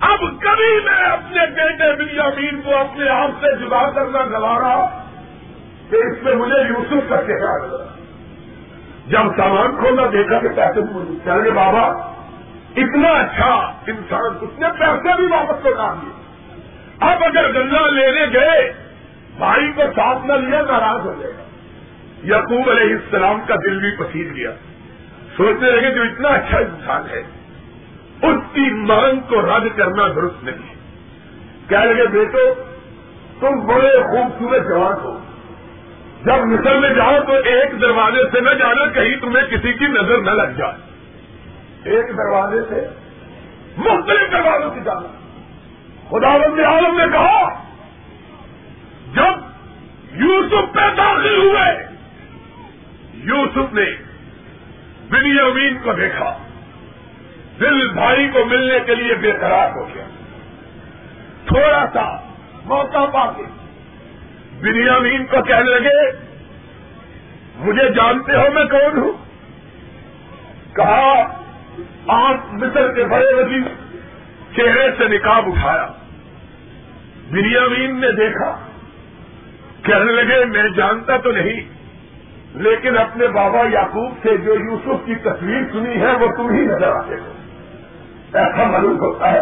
اب 0.00 0.20
کبھی 0.40 0.72
میں 0.84 1.04
اپنے 1.04 1.46
بیٹے 1.46 1.92
بنیامین 1.96 2.60
کو 2.62 2.76
اپنے 2.76 3.08
آپ 3.08 3.30
سے 3.40 3.54
جدا 3.56 3.90
کرنا 3.90 4.38
گوارا 4.38 4.74
کہ 5.90 5.96
اس 5.96 6.22
میں 6.22 6.34
مجھے 6.34 6.60
یوسف 6.68 7.08
کا 7.08 7.16
چہرہ 7.16 7.54
جب 9.06 9.36
سامان 9.36 9.76
کھولنا 9.76 10.02
دیکھا 10.12 10.38
کہ 10.38 10.48
پیسے 10.48 10.80
چل 11.24 11.42
گئے 11.44 11.50
بابا، 11.50 11.86
اتنا 12.76 13.08
اچھا 13.08 13.54
انسان، 13.86 14.38
اس 14.40 14.58
نے 14.58 14.68
پیسے 14.78 15.16
بھی 15.16 15.26
واپس 15.26 15.64
لوٹا 15.64 15.94
دیے۔ 16.02 16.25
اب 17.00 17.24
اگر 17.24 17.52
گنگا 17.52 17.90
لینے 17.90 18.40
گئے، 18.40 18.72
بھائی 19.38 19.72
کو 19.72 19.82
ساتھ 19.96 20.26
نہ 20.26 20.32
لیا 20.32 20.62
ناراض 20.62 21.00
ہو 21.00 21.14
جائے 21.20 21.32
گا۔ 21.38 21.42
یقوب 22.36 22.70
علیہ 22.70 22.94
السلام 22.94 23.40
کا 23.46 23.54
دل 23.54 23.78
بھی 23.78 23.96
پسند 23.96 24.36
گیا۔ 24.36 24.50
سوچنے 25.36 25.70
لگے 25.70 25.94
جو 25.94 26.02
اتنا 26.02 26.28
اچھا 26.28 26.58
انسان 26.58 27.02
ہے، 27.10 27.22
اس 28.22 28.36
کی 28.52 28.74
مانگ 28.74 29.20
کو 29.20 29.42
رد 29.42 29.76
کرنا 29.76 30.08
درست 30.08 30.44
نہیں۔ 30.44 30.74
کہہ 31.68 31.76
لگے، 31.76 32.06
بیٹو، 32.06 32.54
تم 33.40 33.66
بڑے 33.66 34.02
خوبصورت 34.02 34.68
جوان 34.68 34.92
ہو۔ 34.92 35.18
جب 36.24 36.44
مصر 36.44 36.78
میں 36.78 36.90
جاؤ 36.90 37.18
تو 37.26 37.32
ایک 37.32 37.80
دروازے 37.80 38.30
سے 38.32 38.40
نہ 38.40 38.50
جانا، 38.50 38.86
کہیں 38.86 39.16
تمہیں 39.20 39.46
کسی 39.46 39.72
کی 39.72 39.86
نظر 39.86 40.18
نہ 40.18 40.30
لگ 40.30 40.52
جائے۔ 40.56 40.72
ایک 41.84 42.04
دروازے 42.08 42.60
سے 42.68 42.86
مختلف 43.76 44.32
دروازوں 44.32 44.70
سے 44.74 44.80
جانا۔ 44.84 45.25
خدا 46.08 46.36
بند 46.36 46.60
عالم 46.60 46.96
نے 46.96 47.04
کہا، 47.12 47.64
جب 49.14 49.46
یوسف 50.12 50.74
پہ 50.74 50.94
داخل 50.96 51.36
ہوئے، 51.36 51.86
یوسف 53.14 53.74
نے 53.74 53.84
بنی 55.10 55.40
امین 55.40 55.78
کو 55.82 55.92
دیکھا۔ 55.92 56.38
دل 57.60 57.88
بھائی 57.88 58.28
کو 58.28 58.44
ملنے 58.44 58.80
کے 58.86 58.94
لیے 58.94 59.14
بے 59.14 59.32
قرار 59.32 59.70
ہو 59.70 59.88
گیا۔ 59.94 60.04
تھوڑا 61.46 61.86
سا 61.92 62.16
موقع 62.64 63.06
پا 63.06 63.32
کے 63.32 63.42
بنیامین 64.60 65.26
کو 65.26 65.42
کہنے 65.42 65.78
لگے، 65.78 66.12
مجھے 67.56 67.88
جانتے 67.90 68.32
ہو 68.32 68.52
میں 68.52 68.64
کون 68.64 68.98
ہوں؟ 68.98 69.12
کہا، 70.76 71.22
آپ 72.06 72.52
مصر 72.52 72.92
کے 72.92 73.04
بڑے 73.04 73.34
وزیر 73.34 73.85
چہرے 74.56 74.90
سے 74.98 75.08
نکاب 75.08 75.44
اٹھایا۔ 75.46 75.86
بنیامین 77.30 78.00
نے 78.00 78.12
دیکھا۔ 78.12 78.58
کہنے 79.82 80.12
لگے، 80.12 80.44
میں 80.44 80.68
جانتا 80.68 81.16
تو 81.16 81.32
نہیں، 81.32 81.60
لیکن 82.54 82.98
اپنے 82.98 83.26
بابا 83.26 83.58
یعقوب 83.72 84.12
سے 84.22 84.36
جو 84.36 84.54
یوسف 84.54 85.06
کی 85.06 85.14
تصویر 85.14 85.62
سنی 85.72 86.00
ہے، 86.00 86.12
وہ 86.12 86.26
تم 86.36 86.48
ہی 86.54 86.60
نظر 86.60 86.88
آتے 86.88 87.14
ہو 87.14 87.32
ایسا 88.32 88.64
معلوم 88.64 89.00
ہوتا 89.00 89.32
ہے 89.32 89.40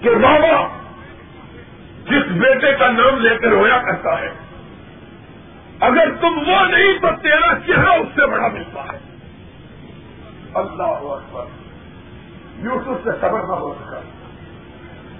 کہ 0.00 0.10
بابا 0.10 0.68
جس 2.04 2.32
بیٹے 2.32 2.72
کا 2.72 2.90
نام 2.90 3.18
لے 3.18 3.36
کر 3.36 3.48
رویا 3.48 3.78
کرتا 3.78 4.20
ہے، 4.20 4.30
اگر 5.80 6.10
تم 6.20 6.38
وہ 6.46 6.64
نہیں 6.66 6.92
تو 6.98 7.08
تیرا 7.22 7.54
چہرہ 7.66 7.88
اس 7.88 8.06
سے 8.14 8.26
بڑا 8.26 8.48
ملتا 8.48 8.80
ہے۔ 8.80 8.98
اللہ 10.54 10.82
اکبر۔ 10.82 11.63
یوسف 12.58 13.04
سے 13.04 13.10
صبر 13.20 13.40
نہ 13.40 13.52
ہو 13.52 13.74
سکا۔ 13.74 14.00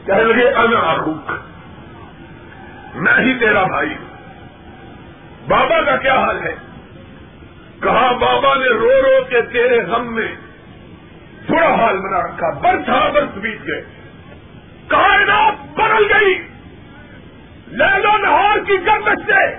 کہنے 0.07 0.24
لگے 0.24 0.49
اناروک 0.49 1.32
میں 2.95 3.14
ہی 3.18 3.39
تیرا 3.39 3.64
بھائی 3.64 3.95
بابا 5.49 5.82
کا 5.82 5.97
کیا 5.97 6.14
حال 6.14 6.43
ہے؟ 6.43 6.55
کہا، 7.80 8.12
بابا 8.12 8.55
نے 8.55 8.68
رو 8.68 9.03
رو 9.03 9.24
کے 9.28 9.43
تیرے 9.43 9.85
غم 9.85 10.14
میں 10.14 10.37
تھوڑا 11.47 11.74
حال 11.74 11.99
بنا 11.99 12.20
رکھا 12.20 12.51
برس 12.51 12.89
ہاں 12.89 13.11
برس 13.11 13.39
بیت 13.39 13.66
گئے 13.66 13.85
کائنات 14.87 15.78
بدل 15.78 16.12
گئی۔ 16.14 16.35
لیلو 17.66 18.16
نہار 18.16 18.59
کی 18.66 18.74
گرمت 18.87 19.18
سے 19.26 19.57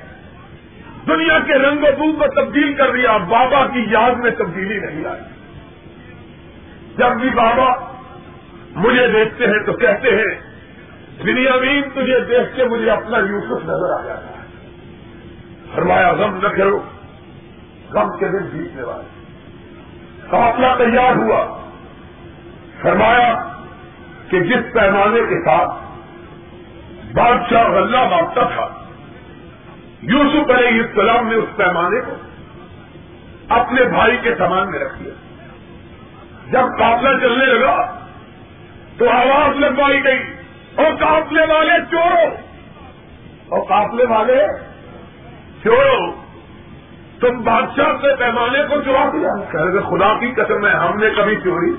دنیا 1.08 1.40
کے 1.40 1.54
رنگ 1.54 1.84
و 1.84 1.88
بو 1.98 2.14
کو 2.14 2.42
تبدیل 2.42 2.74
کر 2.74 2.92
دیا 2.92 3.18
بابا 3.18 3.68
کی 3.68 3.86
یاد 3.90 4.12
میں 4.12 4.32
تبدیلی 4.32 4.80
نہیں 4.80 5.06
آئی۔ 5.06 5.35
جب 6.98 7.12
بھی 7.12 7.30
بابا 7.30 7.92
مجھے 8.76 9.08
دیکھتے 9.08 9.48
ہیں 9.48 9.64
تو 9.66 9.74
کہتے 9.74 10.10
ہیں 10.10 10.56
بنیامین 11.24 11.90
تجھے 11.90 12.20
دیکھ 12.20 12.56
کے 12.56 12.64
مجھے 12.64 12.92
اپنا 12.92 13.18
یوسف 13.18 13.64
نظر 13.64 14.00
آ 14.00 14.06
جاتا 14.06 14.28
ہے۔ 14.28 14.46
فرمایا، 15.76 16.12
غم 16.12 16.36
نہ 16.36 16.48
کرو، 16.48 16.80
غم 17.90 18.18
کے 18.18 18.28
دن 18.28 18.46
جیتنے 18.46 18.84
والے۔ 18.84 19.26
قافلہ 20.30 20.68
تیار 20.78 21.16
ہوا۔ 21.16 21.60
فرمایا 22.82 23.52
کہ 24.30 24.40
جس 24.40 24.74
پیمانے 24.74 25.20
کے 25.20 25.46
ساتھ 25.46 25.70
بادشاہ 27.16 27.68
غلہ 27.68 27.98
بانٹتا 27.98 28.44
تھا، 28.56 28.86
یوسف 30.02 30.52
علیہ 30.52 30.82
السلام 30.82 31.28
نے 31.28 31.36
اس 31.36 31.56
پیمانے 31.56 32.02
کو 32.02 32.12
اپنے 33.50 33.84
بھائی 33.84 34.18
کے 34.18 34.36
سامان 34.36 34.72
میں 34.72 34.80
رکھ 34.80 35.04
دیا۔ 35.04 35.14
جب 36.52 36.80
قافلہ 36.80 37.20
چلنے 37.20 37.46
لگا 37.46 37.96
تو 38.98 39.10
آواز 39.10 39.60
لگوائی 39.60 40.04
گئی، 40.04 40.20
اور 40.76 40.96
قافلے 41.00 41.54
والے 41.54 41.72
چورو۔ 41.92 42.36
اور 43.50 43.62
قافلے 43.62 44.06
والے 44.06 44.48
چورو، 45.64 46.12
تم 47.20 47.44
بادشاہ 47.44 47.92
سے 48.02 48.16
پیمانے 48.16 48.60
کو 48.70 48.82
چورا 48.82 49.10
دیا۔ 49.14 49.30
خدا 49.82 50.20
کی 50.20 50.28
قسم 50.28 50.66
ہے، 50.66 50.72
ہم 50.72 50.98
نے 50.98 51.10
کبھی 51.18 51.36
چوری۔ 51.36 51.74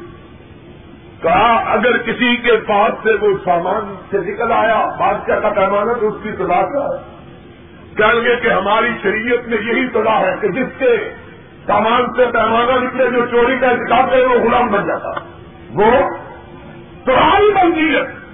کہا، 1.22 1.72
اگر 1.72 1.96
کسی 1.96 2.36
کے 2.36 2.56
پاس 2.56 2.94
سے 3.02 3.12
وہ 3.12 3.38
سامان 3.44 3.94
سے 4.10 4.18
نکل 4.18 4.52
آیا، 4.52 4.86
بادشاہ 5.00 5.40
کا 5.40 5.48
پیمانہ 5.48 5.92
تو 6.00 6.08
اس 6.08 6.22
کی 6.22 6.32
تلاش 6.32 6.64
ہے۔ 6.64 7.16
کہیں 7.96 8.24
گے 8.24 8.36
کہ 8.36 8.48
ہماری 8.48 8.90
شریعت 9.02 9.48
میں 9.48 9.58
یہی 9.58 9.88
صلاح 9.92 10.20
ہے 10.20 10.34
کہ 10.40 10.48
جس 10.48 10.66
کے 10.78 11.14
سامان 11.66 12.06
سے 12.16 12.24
پیمانہ 12.32 12.84
نکلے، 12.84 13.10
جو 13.10 13.26
چوری 13.26 13.58
کا 13.58 13.68
انتخاب 13.68 14.10
ہے 14.12 14.24
وہ 14.24 14.38
غلام 14.38 14.66
بن 14.66 14.86
جاتا۔ 14.86 15.08
وہ 15.70 15.90
تمہاری 17.04 17.52
بنتی 17.52 17.96
ہے۔ 17.96 18.26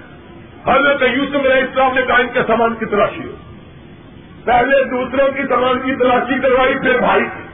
حضرت 0.67 1.01
یوسف 1.01 1.35
علیہ 1.35 1.61
السلام 1.61 1.93
نے 1.93 2.01
کہا 2.01 2.15
ان 2.15 2.27
کے 2.33 2.39
سامان 2.47 2.75
کی 2.75 2.85
تلاشی 2.85 3.27
ہو 3.27 3.35
پہلے 4.45 4.83
دوسروں 4.83 5.27
کی 5.31 5.41
سامان 5.49 5.79
کی 5.79 5.95
تلاشی 5.95 6.39
کروائی، 6.39 6.79
پھر 6.79 6.99
بھائی 6.99 7.25
کی۔ 7.25 7.47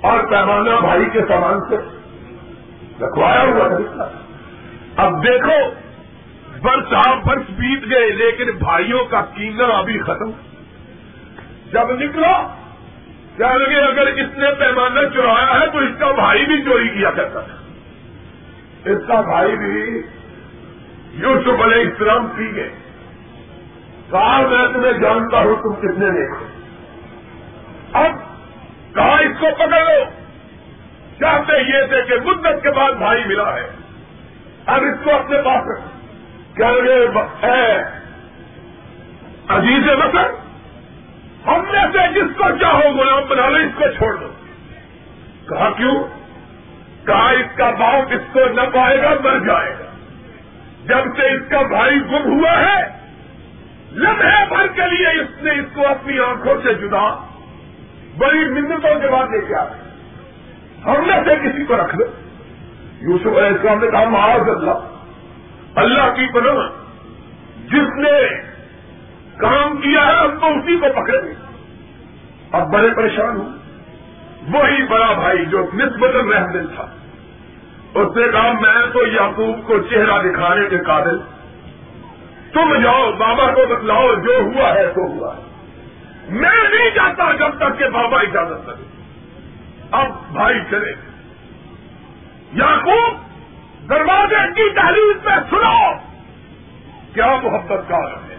اور 0.00 0.18
پیمانہ 0.18 0.70
بھائی 0.80 1.04
کے 1.12 1.20
سامان 1.28 1.60
سے 1.68 1.76
رکھوایا 3.04 3.42
ہوا 3.42 3.68
تھا 3.68 4.08
اب 4.96 5.24
دیکھو، 5.24 5.70
برس 6.62 6.94
آپ 7.06 7.24
برس 7.24 7.50
بیت 7.50 7.90
گئے، 7.90 8.10
لیکن 8.10 8.44
بھائیوں 8.58 9.04
کا 9.04 9.20
کینا 9.20 9.64
ابھی 9.64 9.98
ختم۔ 9.98 10.30
جب 11.72 11.90
نکلا 11.90 12.48
لگے 13.38 13.80
اگر 13.80 14.06
اس 14.06 14.38
نے 14.38 14.46
پیمانہ 14.58 15.00
چرایا 15.14 15.60
ہے 15.60 15.66
تو 15.66 15.78
اس 15.78 15.90
کا 15.98 16.10
بھائی 16.10 16.46
بھی 16.46 16.62
چوری 16.62 16.88
کیا 16.88 17.10
کرتا 17.10 17.40
تھا 17.40 17.54
اس 18.84 18.98
کا 19.08 19.20
بھائی 19.20 19.56
بھی 19.56 20.02
یوسف 21.12 21.62
علیہ 21.62 21.84
السلام 21.84 22.26
پی 22.26 22.56
گئے 22.56 22.68
کہا 24.10 24.40
میں 24.40 24.72
تمہیں 24.72 24.92
جانتا 24.92 25.38
ہوں 25.38 25.56
تم 25.56 25.74
کتنے 25.74 26.10
دیکھو 26.10 26.46
اب 27.92 28.10
کہا 28.94 29.16
اس 29.16 29.40
کو 29.40 29.46
پکڑ 29.54 29.68
لو۔ 29.68 30.04
چاہتے 31.20 31.58
یہ 31.58 31.86
تھے 31.86 32.02
کہ 32.02 32.14
مدت 32.24 32.62
کے 32.62 32.70
بعد 32.70 32.92
بھائی 32.92 33.24
ملا 33.24 33.54
ہے۔ 33.54 33.70
اب 34.66 34.82
اس 34.82 35.04
کو 35.04 35.10
اپنے 35.14 35.42
پاس 35.42 35.62
رکھو 35.68 35.88
کیا 36.56 36.70
عزیز 39.48 39.86
مطلب 39.86 40.43
ہم 41.46 41.64
میں 41.72 41.84
سے 41.92 42.12
جس 42.14 42.36
کو 42.36 42.44
چاہو 42.60 42.88
غلام 42.88 43.22
بنا 43.28 43.48
لو، 43.48 43.56
اس 43.56 43.72
کو 43.74 43.84
چھوڑ 43.98 44.16
دو۔ 44.16 44.28
کہا 45.48 45.70
کیوں؟ 45.70 46.04
کہا 47.06 47.30
اس 47.30 47.56
کا 47.56 47.70
باپ 47.70 48.12
اس 48.12 48.32
کو 48.32 48.40
نہ 48.54 48.60
پائے 48.60 49.02
گا، 49.02 49.10
مر 49.24 49.38
جائے 49.38 49.74
گا۔ 49.80 49.84
جب 50.84 51.16
سے 51.16 51.32
اس 51.32 51.42
کا 51.50 51.62
بھائی 51.62 51.96
گم 51.96 52.38
ہوا 52.38 52.52
ہے، 52.52 52.82
لمحے 53.92 54.44
بھر 54.48 54.66
کے 54.66 54.82
لیے 54.82 55.20
اس 55.20 55.42
نے 55.42 55.50
اس 55.50 55.66
کو 55.74 55.86
اپنی 55.86 56.18
آنکھوں 56.18 56.54
سے 56.62 56.74
جدا، 56.74 57.26
بڑی 58.18 58.48
منتوں 58.48 59.00
کے 59.00 59.08
بعد 59.08 59.26
لے 59.26 59.40
کے 59.40 59.54
آئے 59.54 59.70
ہم 60.84 61.06
میں 61.06 61.20
سے 61.24 61.48
کسی 61.48 61.64
کو 61.64 61.76
رکھ 61.76 61.96
دو۔ 61.96 62.04
یوسف 63.00 63.26
علیہ 63.26 63.48
السلام 63.48 63.78
نے 63.78 63.90
کہا، 63.90 64.08
معاذ 64.08 64.48
اللہ 64.48 64.78
اللہ 65.74 66.14
کی 66.14 66.26
پناہ۔ 66.32 66.68
جس 67.66 67.96
نے 67.96 68.42
کام 69.36 69.76
کیا 69.76 70.06
ہے 70.06 70.16
ہم 70.16 70.38
تو 70.40 70.46
اسی 70.46 70.76
کو 70.76 70.86
پکڑے 70.92 71.22
گے 71.22 71.34
اب 72.52 72.72
بڑے 72.72 72.88
پریشان 72.96 73.36
ہوں۔ 73.36 73.48
وہی 74.48 74.86
بڑا 74.86 75.12
بھائی 75.12 75.46
جو 75.46 75.68
نسبت 75.74 76.16
رحم 76.16 76.66
تھا۔ 76.74 76.86
اس 77.94 78.16
نے 78.16 78.28
کہا، 78.32 78.52
میں 78.52 78.92
تو 78.92 79.06
یعقوب 79.06 79.66
کو 79.66 79.78
چہرہ 79.78 80.22
دکھانے 80.22 80.68
کے 80.68 80.78
قابل۔ 80.78 81.18
تم 82.52 82.82
جاؤ، 82.82 83.12
بابا 83.12 83.50
کو 83.50 83.76
بتلاؤ، 83.76 84.14
جو 84.14 84.38
ہوا 84.40 84.74
ہے 84.74 84.88
تو 84.88 85.00
ہوا 85.00 85.36
ہے۔ 85.36 85.42
میں 86.28 86.68
نہیں 86.74 86.90
جاتا 86.90 87.32
جب 87.32 87.50
تک 87.56 87.78
کہ 87.78 87.88
بابا 87.88 88.20
اجازت 88.20 88.66
کرے 88.66 88.84
اب 89.90 90.08
بھائی 90.32 90.58
چلے۔ 90.70 90.92
یعقوب، 92.52 93.14
دروازے 93.88 94.52
کی 94.54 94.70
تحریر 94.70 95.24
پہ 95.24 95.30
سنو۔ 95.50 95.92
کیا 97.14 97.36
محبت 97.42 97.88
کا 97.88 97.96
ہے؟ 97.96 98.33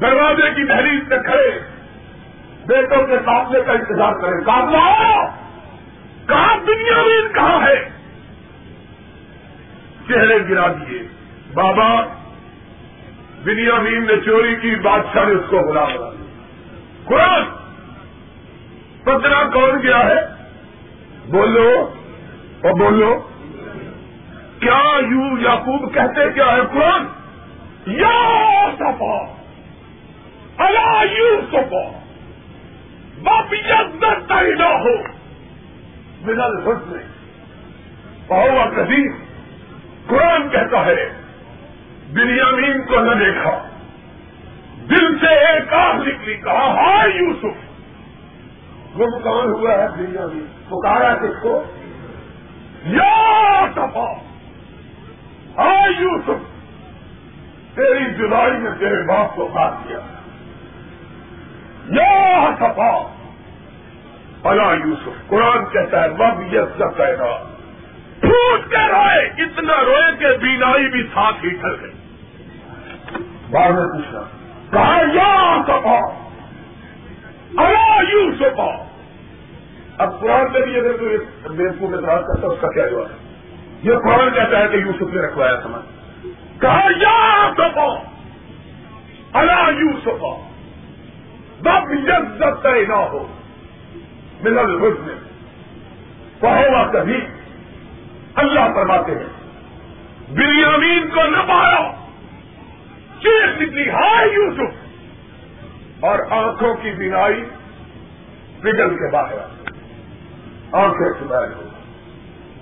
دروازے 0.00 0.50
کی 0.54 0.64
تحریر 0.64 1.00
پہ 1.08 1.18
کھڑے 1.18 1.60
بیٹوں 2.66 3.06
کے 3.06 3.16
قابلے 3.24 3.62
کا 3.66 3.72
انتظار 3.72 4.12
کریں۔ 4.12 4.44
قابلہ 4.44 5.14
کہاں 6.28 6.56
دنیا 6.66 7.02
میں 7.02 7.34
کہاں 7.34 7.66
ہے؟ 7.66 7.88
چہرے 10.08 10.48
گرا 10.48 10.66
دیے۔ 10.66 11.02
بابا 11.54 12.02
دنیا 13.46 13.78
نے 13.82 14.16
چوری 14.24 14.56
کی، 14.56 14.74
بادشاہ 14.74 15.24
نے 15.24 15.30
اس 15.30 15.50
کو 15.50 15.72
بلا 15.72 15.84
بلا 15.84 16.10
قرآن! 17.04 17.42
پتنا 19.02 19.50
کون 19.52 19.82
گیا 19.82 20.06
ہے؟ 20.06 20.26
بولو۔ 21.30 21.92
اور 22.62 22.72
بولو، 22.72 23.28
کیا 24.60 24.80
یو 25.10 25.38
یعقوب 25.38 25.94
کہتے 25.94 26.32
کیا 26.32 26.52
ہے 26.52 26.60
قرآن؟ 26.72 27.06
یا 27.86 28.68
سفا 28.78 29.35
اللہ 30.58 31.04
یو 31.18 31.40
سفا 31.52 31.98
واپس 33.22 33.70
نہ 34.58 34.64
ہو. 34.64 35.02
بلال 36.24 36.56
حسن 36.66 36.98
بہوا 38.28 38.70
کبھی 38.76 39.08
قرآن 40.06 40.48
کہتا 40.48 40.86
ہے، 40.86 41.12
بنیامین 42.12 42.82
کو 42.86 43.00
نہ 43.00 43.14
دیکھا. 43.14 43.68
دل 44.90 45.18
سے 45.18 45.26
ایک 45.26 45.72
آخ 45.72 45.94
نکلی، 45.94 46.34
کہا 46.34 46.74
ہاں 46.74 47.06
یوسف. 47.14 47.56
وہ 48.94 49.06
کون 49.18 49.52
ہوا 49.52 49.72
ہے 49.72 49.88
بنیامین. 49.88 50.46
پکارا 50.68 51.14
کس 51.14 51.42
کو؟ 51.42 51.62
یا 52.84 53.66
سفا 53.76 54.12
ہاں 55.58 56.02
یوسف، 56.02 56.56
تیری 57.74 58.04
جدائی 58.14 58.52
نے 58.52 58.70
تیرے 58.78 59.02
باپ 59.02 59.36
کو 59.36 59.46
کاٹ 59.46 59.88
دیا 59.88 59.98
یا 61.88 62.50
سفا 62.56 63.12
اللہ 64.44 64.86
یوسف، 64.86 65.28
قرآن 65.28 65.64
کہتا 65.64 66.04
ہے، 66.04 66.08
وب 66.08 66.54
یس 66.54 66.78
کہنا 66.96 67.44
پھوٹ 68.20 68.70
کے 68.70 68.88
روئے، 68.88 69.26
اتنا 69.26 69.84
روئے 69.84 70.16
کہ 70.18 70.36
بینائی 70.36 70.88
بھی 70.88 71.02
ساتھ 71.02 71.44
ہی 71.44 71.50
کر 71.50 71.80
گئی۔ 71.80 71.92
بعد 73.50 73.70
میں 73.70 73.86
پوچھنا، 73.86 74.20
کہا 74.70 75.00
یا 75.14 75.62
سفا 75.66 75.98
اللہ 77.56 78.12
یوسف. 78.12 78.60
اب 79.98 80.20
قرآن 80.20 80.52
میں 80.52 80.60
بھی 80.60 80.80
اگر 80.80 80.92
کوئی 80.92 81.16
بیوقوف 81.56 81.94
اعتراض 81.94 82.24
کرتا 82.26 82.46
اس 82.46 82.58
کا 82.60 82.68
کیا 82.68 82.86
جواب 82.86 83.06
ہے؟ 83.06 83.16
یہ 83.82 83.92
قرآن 83.98 84.30
کہتا 84.30 84.58
ہے 84.58 84.68
کہ 84.68 84.76
یوسف 84.76 85.14
نے 85.14 85.20
رکھوایا 85.20 85.60
سمجھ 85.62 86.60
کہا 86.60 86.88
یا 87.00 87.50
سفا 87.56 88.02
اللہ 89.32 89.70
یوسف 91.64 92.38
بب 92.38 92.42
عزت 92.42 92.66
نہ 92.88 92.94
ہو 92.94 93.26
ملل 94.40 94.82
حسن 94.82 95.18
پہوا 96.40 96.90
کبھی 96.92 97.20
اللہ 98.34 98.74
فرماتے 98.74 99.12
ہیں 99.12 99.46
بریامین 100.34 101.08
کو 101.08 101.30
نہ 101.30 101.36
پایا. 101.36 101.92
چیخ 103.20 103.62
نکلی، 103.62 103.90
ہائے 103.90 104.28
یوسف! 104.32 104.74
اور 106.00 106.18
آنکھوں 106.30 106.74
کی 106.74 106.90
بینائی 106.90 107.44
پگل 108.60 108.94
کے 108.94 109.10
باہر 109.10 109.38
آنکھیں 110.72 111.08
سنائی 111.18 111.54
ہو 111.54 111.68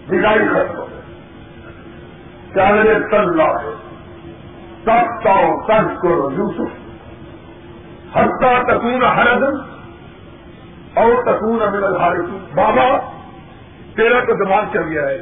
بینائی 0.08 0.38
ختم 0.38 0.78
ہو 0.78 0.86
چاہے 2.54 2.94
تل 3.10 3.40
ہے. 3.40 3.74
تب 4.84 5.24
تو 5.24 5.66
تج 5.66 6.02
کرو 6.02 6.30
یوسف 6.36 6.83
ہستا 8.16 8.62
تکون 8.62 9.04
ہردن 9.04 9.56
اور 10.94 11.22
تکون 11.22 11.62
امن 11.62 11.84
الحارث 11.84 12.30
بابا، 12.54 12.98
تیرا 13.96 14.20
تو 14.20 14.44
دماغ 14.44 14.64
چل 14.72 14.88
گیا 14.88 15.08
ہے۔ 15.08 15.18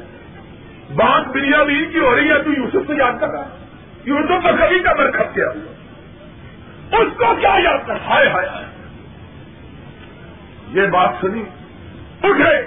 بات 0.95 1.29
بنیا 1.29 1.63
بھی 1.63 1.87
کی 1.87 1.99
ہو 1.99 2.17
رہی 2.17 2.31
ہے، 2.31 2.43
تو 2.43 2.51
یوسف 2.51 2.87
کو 2.87 2.93
یاد 2.93 3.13
کر 3.21 3.29
رہا 3.29 3.45
ہے 3.45 3.63
یوسف 4.05 4.29
تو 4.29 4.57
کبھی 4.57 4.79
کا 4.79 4.93
برکھت 4.93 5.35
کیا 5.35 5.47
اس 6.93 7.09
کو 7.19 7.35
کیا 7.41 7.55
یاد 7.65 7.79
کر 7.87 7.95
ہائے 7.95 8.29
ہائے 8.29 8.49
ہائے۔ 8.49 8.65
یہ 10.69 10.87
بات 10.87 11.11
سنی۔ 11.21 11.43
اٹھے۔ 12.23 12.67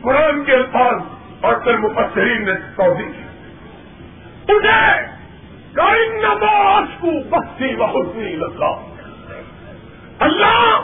قرآن 0.00 0.44
کے 0.44 0.52
الفاظ 0.52 0.94
اور 1.40 1.54
پھر 1.54 1.76
مفسرین 1.76 2.44
نے 2.44 2.52
توضیح 2.54 3.06
کی 3.06 3.22
اٹھے۔ 4.48 5.17
نماز 5.82 6.84
کو 7.00 7.10
بخشی 7.28 7.76
بہت 7.76 8.16
نہیں 8.16 8.36
لگا۔ 8.36 8.80
اللہ، 10.18 10.80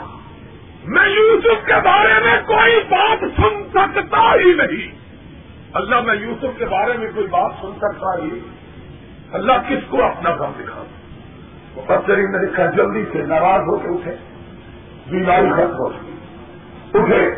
میں 0.85 1.09
یوسف 1.09 1.65
کے 1.65 1.73
بارے 1.73 2.13
میں 2.23 2.41
کوئی 2.47 2.79
بات 2.89 3.17
سن 3.19 3.63
سکتا 3.73 4.33
ہی 4.33 4.53
نہیں۔ 4.53 4.95
اللہ، 5.73 6.01
میں 6.01 6.15
یوسف 6.15 6.59
کے 6.59 6.65
بارے 6.65 6.97
میں 6.97 7.07
کوئی 7.15 7.27
بات 7.27 7.51
سن 7.61 7.71
سکتا 7.71 8.23
ہی 8.23 8.39
اللہ، 9.31 9.53
کس 9.69 9.89
کو 9.89 10.03
اپنا 10.03 10.29
غم 10.29 10.51
دکھا؟ 10.59 10.83
بچری 11.87 12.21
نے 12.21 12.45
لکھا 12.45 12.65
جلدی 12.65 13.03
سے 13.13 13.21
ناراض 13.21 13.61
ہو 13.61 13.79
کے 13.79 13.87
اٹھے۔ 13.87 14.15
بیماری 15.09 15.51
ختم 15.51 15.73
ہو 15.73 15.89
گئی۔ 15.89 16.15
اٹھے۔ 16.93 17.35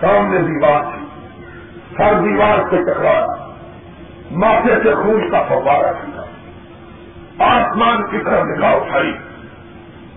سامنے 0.00 0.38
دیوار 0.38 0.82
تھی۔ 0.82 1.06
ہر 1.98 2.12
دیوار 2.14 2.58
سے 2.70 2.92
ٹکرایا 2.92 3.26
ماتھے 4.30 4.74
سے 4.82 4.94
خون 4.94 5.30
کا 5.30 5.42
فوارا 5.42 5.92
کیا 5.92 6.19
آسمان 7.42 8.02
کی 8.10 8.18
طرف 8.24 8.58
نگاہ 8.58 8.74
اٹھائی 8.74 9.12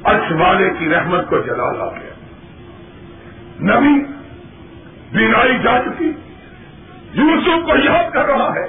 اچھ 0.03 0.34
والے 0.34 0.69
کی 0.80 0.89
رحمت 0.89 1.30
کو 1.30 1.38
جلا 1.39 1.71
لا 1.71 1.86
گیا۔ 1.86 2.13
نبی 3.59 4.05
بینائی 5.11 5.57
جا 5.63 5.80
چکی۔ 5.80 6.11
یوسف 7.13 7.65
کو 7.65 7.71
یاد 7.84 8.11
کر 8.11 8.26
رہا 8.26 8.55
ہے۔ 8.55 8.65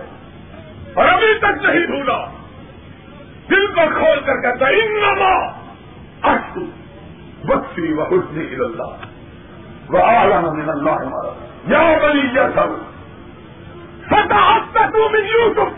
اور 0.95 1.07
ابھی 1.07 1.39
تک 1.39 1.65
نہیں 1.65 1.87
بھولا 1.87 2.27
دل 3.51 3.67
کو 3.67 3.81
کھول 3.99 4.21
کر 4.21 4.41
کہتا 4.43 4.67
انما 4.67 5.35
اشو 6.23 6.61
بخشی 7.45 7.93
و 7.93 8.03
حسنی 8.03 8.55
اللہ 8.55 8.97
وہ 9.89 9.99
عالم 9.99 10.59
من 10.59 10.71
اللہ 10.71 10.91
ہمارا 10.91 11.47
یا 11.67 11.99
بلی 12.03 12.29
یا 12.33 12.49
سب 12.55 12.69
ستا 14.07 14.59
تک 14.73 14.97
یوسف 15.35 15.75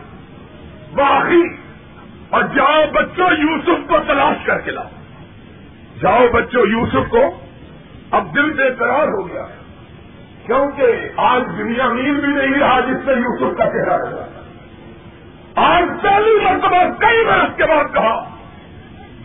واقعی 0.99 1.66
اور 2.31 2.43
جاؤ 2.43 2.83
بچوں 2.93 3.31
یوسف 3.31 3.89
کو 3.89 3.97
تلاش 4.07 4.47
کر 4.47 4.61
کے 4.61 4.70
لاؤ۔ 4.70 4.85
جاؤ 6.03 6.27
بچوں 6.33 6.66
یوسف 6.66 7.11
کو 7.11 7.20
اب 8.11 8.35
دل 8.35 8.53
بے 8.53 8.70
قرار 8.79 9.09
ہو 9.09 9.29
گیا۔ 9.29 9.47
کیونکہ 10.47 10.85
آج 11.16 11.43
دنیا 11.59 11.89
مین 11.89 12.14
بھی 12.14 12.29
نہیں 12.29 12.61
رہا 12.61 12.81
جس 12.81 12.97
سے 13.05 13.12
یوسف 13.12 13.59
کا 13.59 13.64
چہرہ 13.64 13.97
رہا۔ 13.97 14.27
آج 15.55 15.85
پہلی 16.03 16.45
مرتبہ 16.45 17.01
کئی 17.01 17.24
برس 17.24 17.57
کے 17.57 17.62
بعد 17.62 17.95
کہا، 17.95 18.31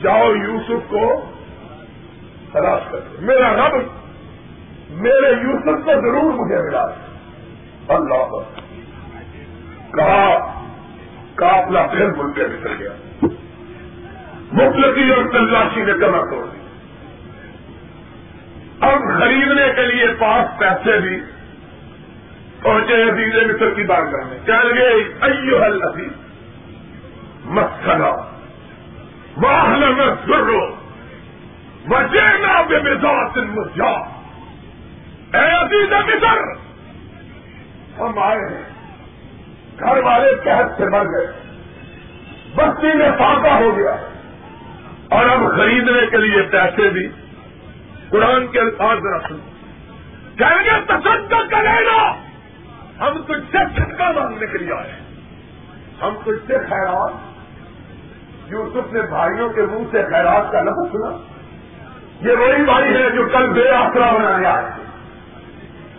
جاؤ 0.02 0.36
یوسف 0.36 0.90
کو 0.90 1.22
تلاش 2.52 2.82
کر 2.92 3.00
میرا 3.20 3.54
رب، 3.54 3.74
میرے 4.90 5.32
یوسف 5.42 5.86
کو 5.86 5.92
ضرور 5.92 6.34
مجھے 6.34 6.58
ملا۔ 6.58 6.86
اللہ 7.88 8.40
کہا 9.92 10.61
کافلا 11.42 11.88
پھر 11.88 12.10
ملک 12.12 12.38
نکل 12.38 12.74
گیا۔ 12.80 12.92
مفلتی 14.52 15.10
اور 15.14 15.24
تلاشی 15.26 15.84
نے 15.84 15.94
کمر 15.94 16.26
توڑ 16.30 16.46
دی۔ 16.46 16.58
اب 18.82 19.00
خریدنے 19.20 19.74
کے 19.76 19.86
لیے 19.86 20.08
پاس 20.20 20.60
پیسے 20.60 21.00
بھی 21.00 21.20
پہنچے 22.62 23.04
عزیز 23.04 23.36
مصر 23.36 23.70
کی 23.70 23.84
بات 23.84 24.12
کرنے 24.12 24.38
چل 24.46 24.78
گئے 24.78 25.04
ایو 25.22 25.64
حل 25.64 25.80
ابھی 25.84 26.08
مسکنا 27.46 28.10
واہل 29.38 29.94
میں 29.94 30.08
سرو 30.26 30.76
بچے 31.88 32.38
نا 32.38 32.62
بے 32.62 32.80
مزاج 32.80 33.38
مجھا 33.38 33.92
اے 35.34 35.46
عزیز 35.52 35.92
مصر، 35.92 36.42
ہم 38.00 38.20
آئے 38.20 38.56
ہیں۔ 38.56 38.71
گھر 39.84 40.04
والے 40.04 40.36
قحط 40.36 40.78
سے 40.78 40.86
مر 40.86 41.06
گئے۔ 41.06 41.28
بستی 42.56 42.98
میں 42.98 43.12
فاقہ 43.18 43.48
ہو 43.48 43.78
گیا۔ 43.78 43.96
اور 45.10 45.26
اب 45.30 45.58
خریدنے 45.58 46.06
کے 46.12 46.18
لیے 46.18 46.42
پیسے 46.42 46.90
بھی۔ 46.90 47.08
قرآن 48.10 48.48
کے 48.48 48.60
الفاظ 48.60 48.98
رکھ 49.16 49.34
کہیں 50.38 50.64
گے 50.64 50.82
تصدق 50.86 51.52
کرے 51.52 51.86
گا 51.86 52.14
ہم 53.00 53.22
تجھ 53.22 53.52
سے 53.52 53.58
چھٹکا 53.76 54.12
مانگنے 54.12 54.48
کے 54.48 54.58
لیے 54.58 54.74
آئے۔ 54.74 54.92
ہم 56.02 56.14
تجھ 56.24 56.48
سے 56.48 56.58
خیرات۔ 56.58 57.12
یوسف 58.52 58.94
نے 58.94 59.02
بھائیوں 59.02 59.50
کے 59.50 59.62
منہ 59.62 59.84
سے 59.92 60.04
خیرات 60.04 60.52
کا 60.52 60.62
لفظ 60.62 60.92
سنا۔ 60.92 61.18
یہ 62.32 62.36
وہی 62.36 62.64
بھائی 62.64 62.94
ہے 62.94 63.10
جو 63.10 63.26
کل 63.26 63.50
بے 63.54 63.70
آسرا 63.70 64.12
بنانے 64.12 64.48
آئے۔ 64.48 64.66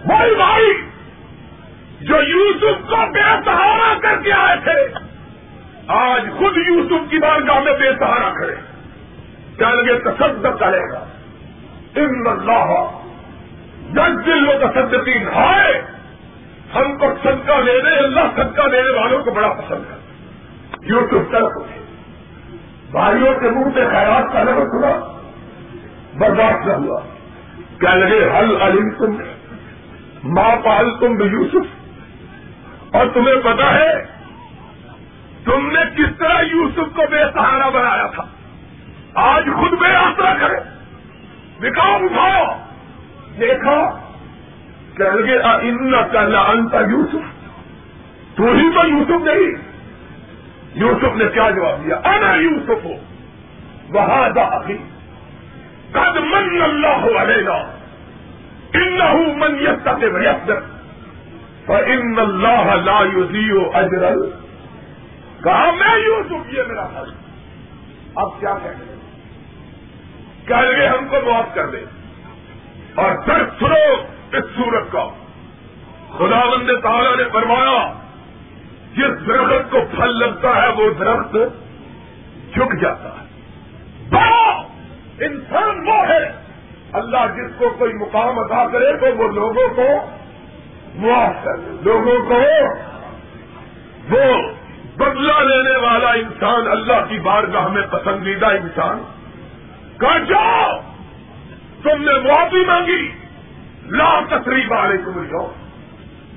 وہی 0.05 0.35
بھائی 0.35 0.92
جو 2.03 2.23
یوسف 2.23 2.91
کو 2.91 3.13
بے 3.13 3.21
سہارا 3.45 3.95
کر 4.03 4.23
کے 4.23 4.33
آئے 4.33 4.57
تھے، 4.65 4.99
آج 5.89 6.23
خود 6.39 6.57
یوسف 6.57 7.11
کی 7.11 7.19
بارگاہ 7.19 7.61
میں 7.61 7.73
بے 7.73 7.93
سہارا 7.99 8.29
کرے 8.41 8.55
چل 9.59 9.91
گے 9.91 9.99
تصدق 9.99 10.61
کرے 10.61 10.93
گا۔ 10.93 11.05
ان 11.95 12.27
اللہ 12.27 12.91
جج 13.93 14.27
دل 14.27 14.49
و 14.49 14.53
تصدقی 14.59 15.19
نہائے 15.19 15.83
ہم 16.75 16.99
کو 16.99 17.07
صدقہ 17.23 17.53
لینے 17.53 17.97
اللہ 17.97 18.21
صدقہ 18.37 18.69
لینے 18.69 19.01
والوں 19.01 19.23
کو 19.23 19.31
بڑا 19.31 19.49
پسند 19.49 19.93
ہے۔ 19.93 19.99
یوٹیوب 20.83 21.33
طرف 21.33 21.53
بھائیوں 22.91 23.41
کے 23.41 23.51
منہ 23.51 23.69
سے 23.75 23.81
خیرات 23.81 24.33
کا 24.33 24.43
نظر 24.43 24.65
سنا۔ 24.65 25.19
برداشت 26.19 26.67
نہ 26.67 26.73
ہوا۔ 26.73 27.01
کیا 27.81 27.95
لگے 27.95 28.31
حل 28.39 28.63
علم 28.63 28.91
تم 28.91 29.17
ماں 30.25 30.57
پال 30.65 30.91
تم 31.01 31.23
یوسف 31.23 31.82
اور 32.93 33.07
تمہیں 33.15 33.35
پتا 33.45 33.75
ہے 33.75 34.05
تم 35.45 35.71
نے 35.71 35.81
کس 35.97 36.19
طرح 36.19 36.43
یوسف 36.43 36.97
کو 36.97 37.03
بے 37.11 37.19
سہارا 37.35 37.69
بنایا 37.69 38.07
تھا؟ 38.07 38.23
آج 39.15 39.45
خود 39.45 39.73
بے 39.81 39.97
آسرا 39.97 40.35
کرے۔ 40.41 40.57
نکاح 41.61 41.95
اٹھاؤ۔ 41.95 42.59
دیکھا 43.41 43.99
کہ 44.97 45.05
لگے 45.05 45.39
ان 45.63 45.91
کا 46.13 46.39
انتا 46.41 46.81
یوسف 46.81 47.43
تو 48.37 48.43
ہی 48.43 48.73
تو 48.73 48.89
یوسف 48.89 49.25
نہیں۔ 49.25 49.73
یوسف 50.75 51.17
نے 51.17 51.25
کیا 51.33 51.51
جواب 51.51 51.85
دیا؟ 51.85 51.97
انا 52.05 52.35
یوسف 52.35 52.85
ہو 52.85 52.93
وہاں 53.89 54.41
ابھی 54.41 54.79
قد 55.93 56.17
من 56.17 56.63
اللہ 56.63 56.97
ہو 57.03 57.19
ارے 57.19 57.45
ان 58.75 59.39
من 59.39 59.57
یس 59.61 59.85
ان 61.69 62.19
اللہ 62.19 62.75
لا 62.85 63.01
یوزیو 63.13 63.71
اجرل 63.75 64.31
کہا، 65.45 65.71
میں 65.71 65.99
یوسف 65.99 66.53
یہ 66.53 66.63
میرا 66.69 66.85
حل 66.85 67.13
اب 68.15 68.41
کیا 68.41 68.55
کہیں 68.63 68.85
گے 68.89 68.95
کہ 70.49 70.87
ہم 70.87 71.09
کو 71.09 71.31
معاف 71.31 71.55
کر 71.55 71.69
دے 71.69 71.85
اور 72.95 73.13
پھر 73.25 73.45
سنو 73.59 74.03
اس 74.33 74.45
سورت 74.57 74.93
کا۔ 74.93 75.09
خدا 76.09 76.45
بند 76.51 76.71
تعالیٰ 76.83 77.17
نے 77.17 77.25
فرمایا، 77.33 77.93
جس 78.93 79.27
درخت 79.27 79.71
کو 79.71 79.79
پھل 79.97 80.19
لگتا 80.19 80.63
ہے، 80.63 80.69
وہ 80.69 80.91
درخت 80.99 81.33
جھک 82.55 82.83
جاتا 82.83 83.09
ہے۔ 83.09 83.27
با 84.11 84.63
انسان 85.21 85.89
وہ 85.89 86.09
ہے۔ 86.09 86.33
اللہ 86.93 87.27
جس 87.37 87.59
کو 87.59 87.71
کوئی 87.79 87.93
مقام 87.95 88.39
ادا 88.39 88.69
کرے، 88.69 88.97
تو 88.97 89.07
وہ 89.17 89.29
لوگوں 89.29 89.75
کو 89.77 89.89
لوگوں 91.85 92.25
کو 92.25 92.41
وہ 94.11 94.53
بدلہ 94.97 95.33
لینے 95.33 95.77
والا 95.77 96.11
انسان 96.11 96.69
اللہ 96.71 97.05
کی 97.09 97.19
بارگاہ 97.19 97.69
میں 97.69 97.83
پسندیدہ 97.83 98.47
انسان۔ 98.47 99.03
کہا 100.01 100.19
جاؤ؟ 100.19 100.81
تم 101.83 102.03
نے 102.03 102.19
معافی 102.19 102.65
مانگی۔ 102.67 103.13
لا 103.87 104.21
تقریب 104.31 104.73
والے 104.73 104.97
تم 104.97 105.25
جاؤ 105.25 105.53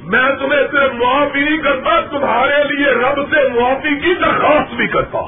میں 0.04 0.36
تمہیں 0.40 0.68
صرف 0.72 0.94
معافی 0.94 1.40
نہیں 1.42 1.58
کرتا، 1.58 2.02
تمہارے 2.02 2.64
لیے 2.64 2.88
رب 2.88 3.16
سے 3.16 3.62
معافی 3.62 4.00
کی 4.00 4.14
درخواست 4.14 4.74
بھی 4.74 4.88
کرتا۔ 4.88 5.20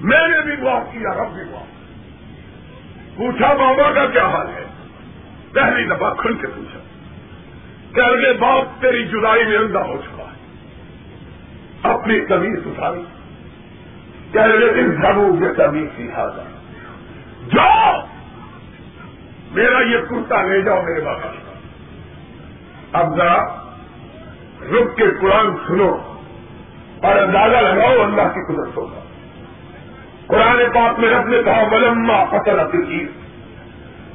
میں 0.00 0.28
نے 0.28 0.40
بھی 0.40 0.62
معاف 0.62 0.82
کیا، 0.92 1.14
رب 1.14 1.34
بھی 1.34 1.42
معاف۔ 1.50 1.68
پوچھا 3.16 3.52
بابا 3.52 3.90
کا 3.94 4.06
کیا 4.06 4.26
حال 4.26 4.46
ہے؟ 4.46 4.64
پہلی 5.52 5.84
دفعہ 5.84 6.14
کھل 6.14 6.34
کے 6.34 6.46
پوچھا۔ 6.46 6.78
کہ 7.94 8.00
اگلے 8.00 8.32
باپ 8.32 8.64
تیری 8.80 9.04
جدائی 9.04 9.44
میں 9.44 9.56
اندھا 9.56 9.82
ہو 9.82 9.96
چکا 9.96 10.22
ہے۔ 10.22 10.28
اپنی 11.94 12.20
کمی 12.20 12.48
اتاری 12.66 13.02
کہہ 14.32 14.42
رہے 14.42 14.74
دن 14.74 15.02
گھروں 15.02 15.36
میں 15.36 15.52
کمی 15.54 15.86
سیکھا 15.96 16.28
جاؤ! 17.54 18.06
میرا 19.52 19.78
یہ 19.78 19.98
کرتا 20.08 20.42
لے 20.42 20.62
جاؤ 20.62 20.82
میرے 20.82 21.00
بابا 21.00 21.32
اب 22.92 23.16
ذرا 23.16 23.42
رک 24.70 24.96
کے 24.96 25.04
قرآن 25.20 25.56
سنو 25.68 26.16
اور 27.02 27.16
اندازہ 27.16 27.56
لگاؤ 27.56 28.02
اللہ 28.02 28.22
کی 28.22 28.52
قدرت 28.52 28.76
ہوگا۔ 28.76 29.00
قرآن 30.26 30.58
پاک 30.74 30.98
میں 30.98 31.08
رب 31.10 31.28
نے 31.28 31.42
کہا 31.44 31.62
ملما 31.70 32.24
فصل 32.24 32.86
کی 32.86 33.06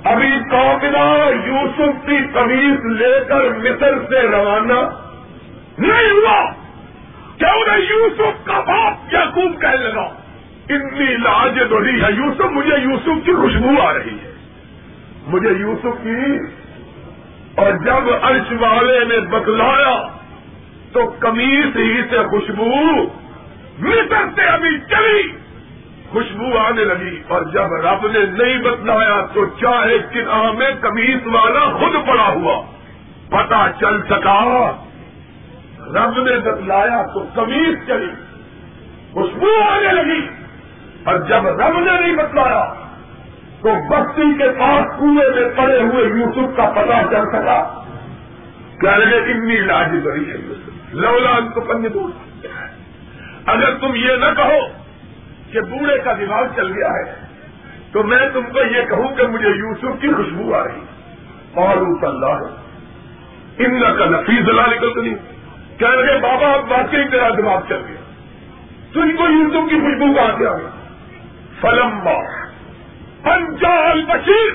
ابھی 0.04 0.32
کابنا 0.52 1.06
یوسف 1.46 2.06
کی 2.06 2.18
قمیض 2.34 3.02
لے 3.02 3.20
کر 3.28 3.44
مصر 3.58 4.00
سے 4.10 4.22
روانہ 4.22 4.82
نہیں 5.78 6.12
ہوا 6.12 6.52
کیوں 7.38 7.66
نہ 7.68 7.78
یوسف 7.78 8.46
کا 8.46 8.60
باپ 8.60 9.14
یعقوب 9.14 9.62
کہنے 9.62 9.78
لگا 9.78 10.10
اتنی 10.70 11.06
لاج 11.06 11.60
دوڑی 11.70 12.04
ہے 12.04 12.12
یوسف، 12.12 12.42
مجھے 12.42 12.76
یوسف 12.78 13.26
کی 13.26 13.32
خوشبو 13.32 13.82
آ 13.82 13.94
رہی 13.94 14.18
ہے۔ 14.24 14.34
مجھے 15.28 15.50
یوسف 15.50 16.04
کی، 16.04 16.38
اور 17.56 17.72
جب 17.72 18.10
عرش 18.22 18.54
والے 18.60 19.06
نے 19.06 19.20
بتلایا، 19.20 20.08
تو 20.94 21.06
کمیز 21.20 21.76
ہی 21.76 22.02
سے 22.10 22.18
خوشبو 22.18 22.76
مصر 23.80 24.26
سے 24.36 24.42
ابھی 24.42 24.78
چلی۔ 24.90 25.43
خوشبو 26.14 26.58
آنے 26.58 26.84
لگی 26.84 27.24
اور 27.28 27.42
جب 27.42 27.74
رب 27.74 28.08
نے 28.08 28.20
نہیں 28.20 28.62
بتلایا 28.62 29.26
تو 29.34 29.46
چاہے 29.46 29.98
کنا 30.12 30.52
میں 30.52 30.72
کمیز 30.82 31.28
والا 31.28 31.60
خود 31.60 32.08
پڑا 32.08 32.28
ہوا۔ 32.28 32.62
پتا 33.30 33.68
چل 33.80 34.02
سکا۔ 34.02 34.72
رب 35.80 36.22
نے 36.22 36.52
بتلایا 36.52 37.04
تو 37.14 37.20
کمیز 37.36 37.88
چلی۔ 37.88 38.12
خوشبو 39.14 39.62
آنے 39.64 39.92
لگی۔ 39.94 40.28
اور 41.04 41.16
جب 41.16 41.48
رب 41.48 41.80
نے 41.80 42.02
نہیں 42.02 42.16
بتلایا 42.16 42.74
تو 43.62 43.70
بستی 43.90 44.38
کے 44.38 44.50
پاس 44.50 45.00
کنویں 45.00 45.30
میں 45.36 45.50
پڑے 45.56 45.82
ہوئے 45.82 46.06
یوسف 46.06 46.58
کا 46.58 46.66
پتا 46.66 47.02
چل 47.12 47.26
سکا۔ 47.26 47.84
کیا 48.82 48.98
لگے 48.98 49.16
اتنی 49.16 49.56
لاج 49.56 49.90
بڑی 50.04 50.32
ہے 50.32 50.36
لولا 50.92 51.30
ان 51.30 51.50
کو 51.50 51.62
پنج 51.62 51.88
دور 51.94 52.10
اگر 53.46 53.72
تم 53.78 53.96
یہ 53.96 54.16
نہ 54.16 54.26
کہو 54.38 54.83
کہ 55.54 55.62
بوڑھے 55.62 55.98
کا 56.00 56.14
دماغ 56.14 56.44
چل 56.56 56.68
گیا 56.68 56.88
ہے۔ 56.88 57.28
تو 57.92 58.04
میں 58.04 58.30
تم 58.34 58.42
کو 58.42 58.60
یہ 58.60 58.82
کہوں 58.82 59.16
کہ 59.16 59.28
مجھے 59.28 59.50
یوسف 59.50 60.02
کی 60.02 60.08
خوشبو 60.08 60.56
آ 60.56 60.64
رہی۔ 60.64 60.82
اور 61.54 61.78
اللہ 62.02 62.26
ہے 62.26 62.64
ان 63.58 63.82
کا 63.98 64.06
نفیس 64.06 64.48
دلا 64.48 64.66
نکل 64.66 64.94
تو 64.94 65.02
نہیں 65.02 65.16
کہہ 65.80 65.90
رہے 65.90 66.20
بابا، 66.20 66.52
اب 66.52 66.72
واقعی 66.72 67.08
تیرا 67.10 67.30
دماغ 67.30 67.60
چل 67.70 67.82
گیا۔ 67.88 68.02
تم 68.94 69.16
کو 69.18 69.24
یوسف 69.24 69.70
کی 69.70 69.80
خوشبو 69.80 70.14
کا 70.14 70.22
آ 70.22 70.40
گیا 70.40 70.70
فلم 71.62 72.00
پنجال 73.24 74.06
بشیر 74.06 74.52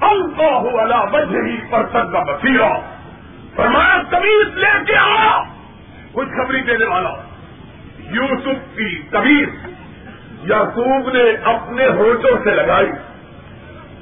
اللہ 0.00 0.82
علا 0.82 1.00
وجہ 1.00 1.50
ہی 1.50 1.56
پر 1.70 1.84
سب 1.92 2.12
کا 2.12 2.22
بسیرا 2.22 2.78
فرمایا، 3.56 4.02
تمیز 4.10 4.56
لے 4.58 4.84
کے 4.86 4.96
آیا 4.96 5.42
کچھ 6.12 6.28
خبری 6.28 6.60
دینے 6.60 6.84
والا۔ 6.84 7.10
یوسف 7.98 8.76
کی 8.76 9.02
تمیز۔ 9.10 9.48
یعقوب 10.42 11.08
نے 11.08 11.22
اپنے 11.44 11.86
ہوٹوں 11.86 12.36
سے 12.44 12.50
لگائی، 12.50 12.90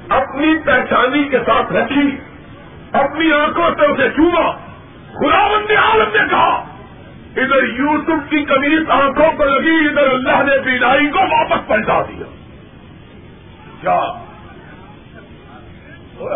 اپنی 0.09 0.53
پہچانی 0.65 1.23
کے 1.23 1.39
ساتھ 1.39 1.73
رکھی، 1.73 2.17
اپنی 2.91 3.31
آنکھوں 3.33 3.69
سے 3.77 3.85
اسے 3.85 4.09
چوما 4.09 4.51
خدا 5.11 5.47
بندی 5.47 5.75
عالم 5.75 6.09
نے 6.13 6.27
کہا، 6.29 6.55
ادھر 7.35 7.63
یوسف 7.63 8.29
کی 8.29 8.43
کمیز 8.45 8.89
آنکھوں 8.89 9.31
کو 9.37 9.43
لگی، 9.43 9.75
ادھر 9.89 10.07
اللہ 10.07 10.43
نے 10.43 10.57
بینائی 10.65 11.09
کو 11.09 11.19
واپس 11.19 11.67
پلٹا 11.67 12.01
دیا۔ 12.01 12.25
کیا؟ 13.81 13.99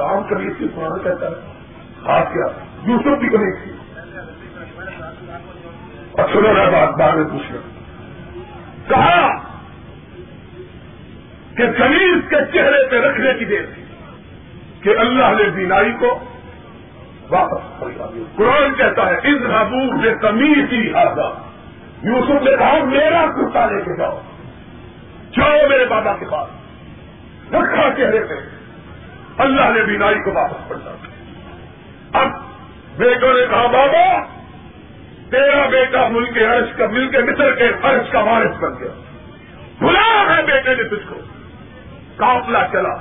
عام 0.02 0.24
کمیز 0.24 0.54
کی 0.58 0.68
قرآن 0.76 1.00
کہتا 1.00 1.28
ہے، 1.28 1.36
خاص 2.06 2.32
کیا، 2.34 2.46
یوسف 2.84 3.22
کی 3.22 3.28
کمیز 3.28 3.64
تھی 3.64 3.72
اور 6.12 6.30
سنو 6.34 6.54
رہا 6.54 6.70
بات، 6.70 6.96
بعد 6.98 7.12
میں 7.12 7.26
پوچھ 7.32 7.52
کہا 8.90 9.55
کہ 11.58 11.72
کمیز 11.72 12.30
کے 12.30 12.36
چہرے 12.54 12.88
پہ 12.88 13.00
رکھنے 13.00 13.34
کی 13.34 13.46
دیر 13.46 13.62
تھی 13.74 13.84
کہ 14.82 15.00
اللہ 15.00 15.44
نے 15.44 15.50
بینائی 15.50 15.92
کو 16.00 16.20
واپس 17.30 17.80
قرآن 18.36 18.74
کہتا 18.74 19.10
ہے 19.10 19.16
ان 19.24 19.52
حبوب 19.52 20.06
نے 20.06 20.14
کمیز 20.22 20.74
ہی 20.74 20.94
آزاد 20.94 21.56
یوسف 22.04 22.44
نے 22.44 22.52
کہا، 22.58 22.84
میرا 22.84 23.26
کرتا 23.26 23.66
لے 23.66 23.82
کے 23.82 23.98
جاؤ۔ 23.98 24.22
جاؤ 25.38 25.70
میرے 25.70 25.86
بابا 25.86 26.14
کے 26.14 26.26
پاس۔ 26.26 26.50
رکھا 27.54 27.90
چہرے 27.98 28.20
پہ۔ 28.20 28.34
اللہ 29.38 29.62
نے 29.62 29.84
بینائی 29.84 30.16
کو 30.16 30.34
واپس 30.34 30.68
پلٹا 30.68 30.92
اب 32.20 32.28
بیٹوں 32.98 33.34
نے 33.34 33.46
کہا، 33.50 33.68
بابا، 33.68 34.24
تیرا 35.32 35.66
بیٹا 35.70 36.08
ملک 36.08 36.38
عرش 36.38 36.78
کا 36.78 36.88
مل 36.88 37.10
کے 37.10 37.18
مصر 37.18 37.56
کے 37.56 37.68
عرش 37.84 38.12
کا 38.12 38.20
وارث 38.20 38.56
بن 38.58 38.80
گیا۔ 38.80 39.02
بلا 39.82 40.38
ہے 40.38 40.44
بیٹے 40.44 40.76
نے 40.76 40.84
تجھ 40.84 41.08
کو۔ 41.10 41.16
کافلا 42.18 42.68
چلا۔ 42.72 42.94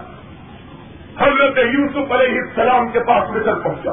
حضرت 1.19 1.59
یوسف 1.59 2.12
علیہ 2.12 2.39
السلام 2.41 2.89
کے 2.89 3.01
پاس 3.01 3.31
مصر 3.31 3.55
پہنچا۔ 3.55 3.91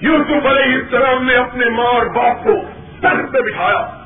یوسف 0.00 0.46
علیہ 0.46 0.74
السلام 0.74 1.24
نے 1.24 1.34
اپنے 1.34 1.66
ماں 1.66 1.86
اور 1.86 2.06
باپ 2.06 2.44
کو 2.44 2.52
سر 3.00 3.26
پہ 3.32 3.40
بٹھایا۔ 3.40 4.04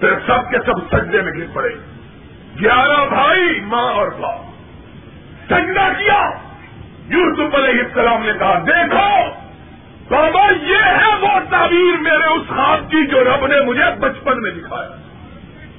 پھر 0.00 0.14
سب 0.26 0.50
کے 0.50 0.58
سب 0.66 0.96
سجدے 0.96 1.22
میں 1.22 1.32
گر 1.32 1.46
پڑے۔ 1.52 1.74
گیارہ 2.60 3.08
بھائی، 3.08 3.60
ماں 3.60 3.92
اور 3.92 4.08
باپ۔ 4.08 4.40
سجدہ 5.46 5.88
کیا؟ 5.98 6.30
یوسف 7.06 7.54
علیہ 7.54 7.82
السلام 7.82 8.22
نے 8.22 8.32
کہا، 8.38 8.58
دیکھو، 8.58 9.30
بابا، 10.08 10.50
یہ 10.62 10.76
ہے 10.76 11.14
وہ 11.20 11.40
تعبیر 11.50 12.00
میرے 12.00 12.26
اس 12.26 12.48
خواب 12.48 12.90
کی 12.90 13.06
جو 13.06 13.24
رب 13.24 13.46
نے 13.46 13.60
مجھے 13.60 14.00
بچپن 14.00 14.42
میں 14.42 14.50
دکھایا۔ 14.50 14.88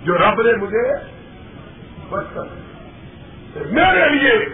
جو 0.04 0.18
رب 0.18 0.42
نے 0.42 0.54
مجھے 0.54 0.94
بچپن 2.10 2.48
میں 2.54 2.65
میرے 3.56 4.10
لیے 4.10 4.46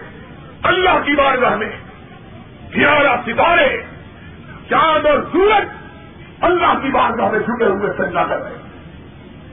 اللہ 0.62 0.98
کی 1.04 1.14
بارگاہ 1.14 1.56
میں 1.56 1.68
گیارہ 2.74 3.16
ستارے، 3.26 3.82
چاند 4.70 5.06
اور 5.06 5.22
سورج 5.32 5.64
اللہ 6.40 6.78
کی 6.82 6.90
بارگاہ 6.90 7.30
میں 7.30 7.38
جھکے 7.38 7.64
ہوئے 7.64 7.92
سجا 7.98 8.24
کر 8.24 8.42
رہے 8.42 8.56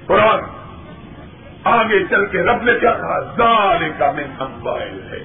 قرآن 0.06 0.40
آگے 1.64 2.06
چل 2.10 2.26
کے 2.26 2.42
رب 2.42 2.64
نے 2.64 2.74
کیا 2.80 2.94
کہا 2.94 3.20
زال 3.20 3.90
کا 3.98 4.12
میں 4.12 4.24
امبائل 4.40 5.00
ہے 5.12 5.24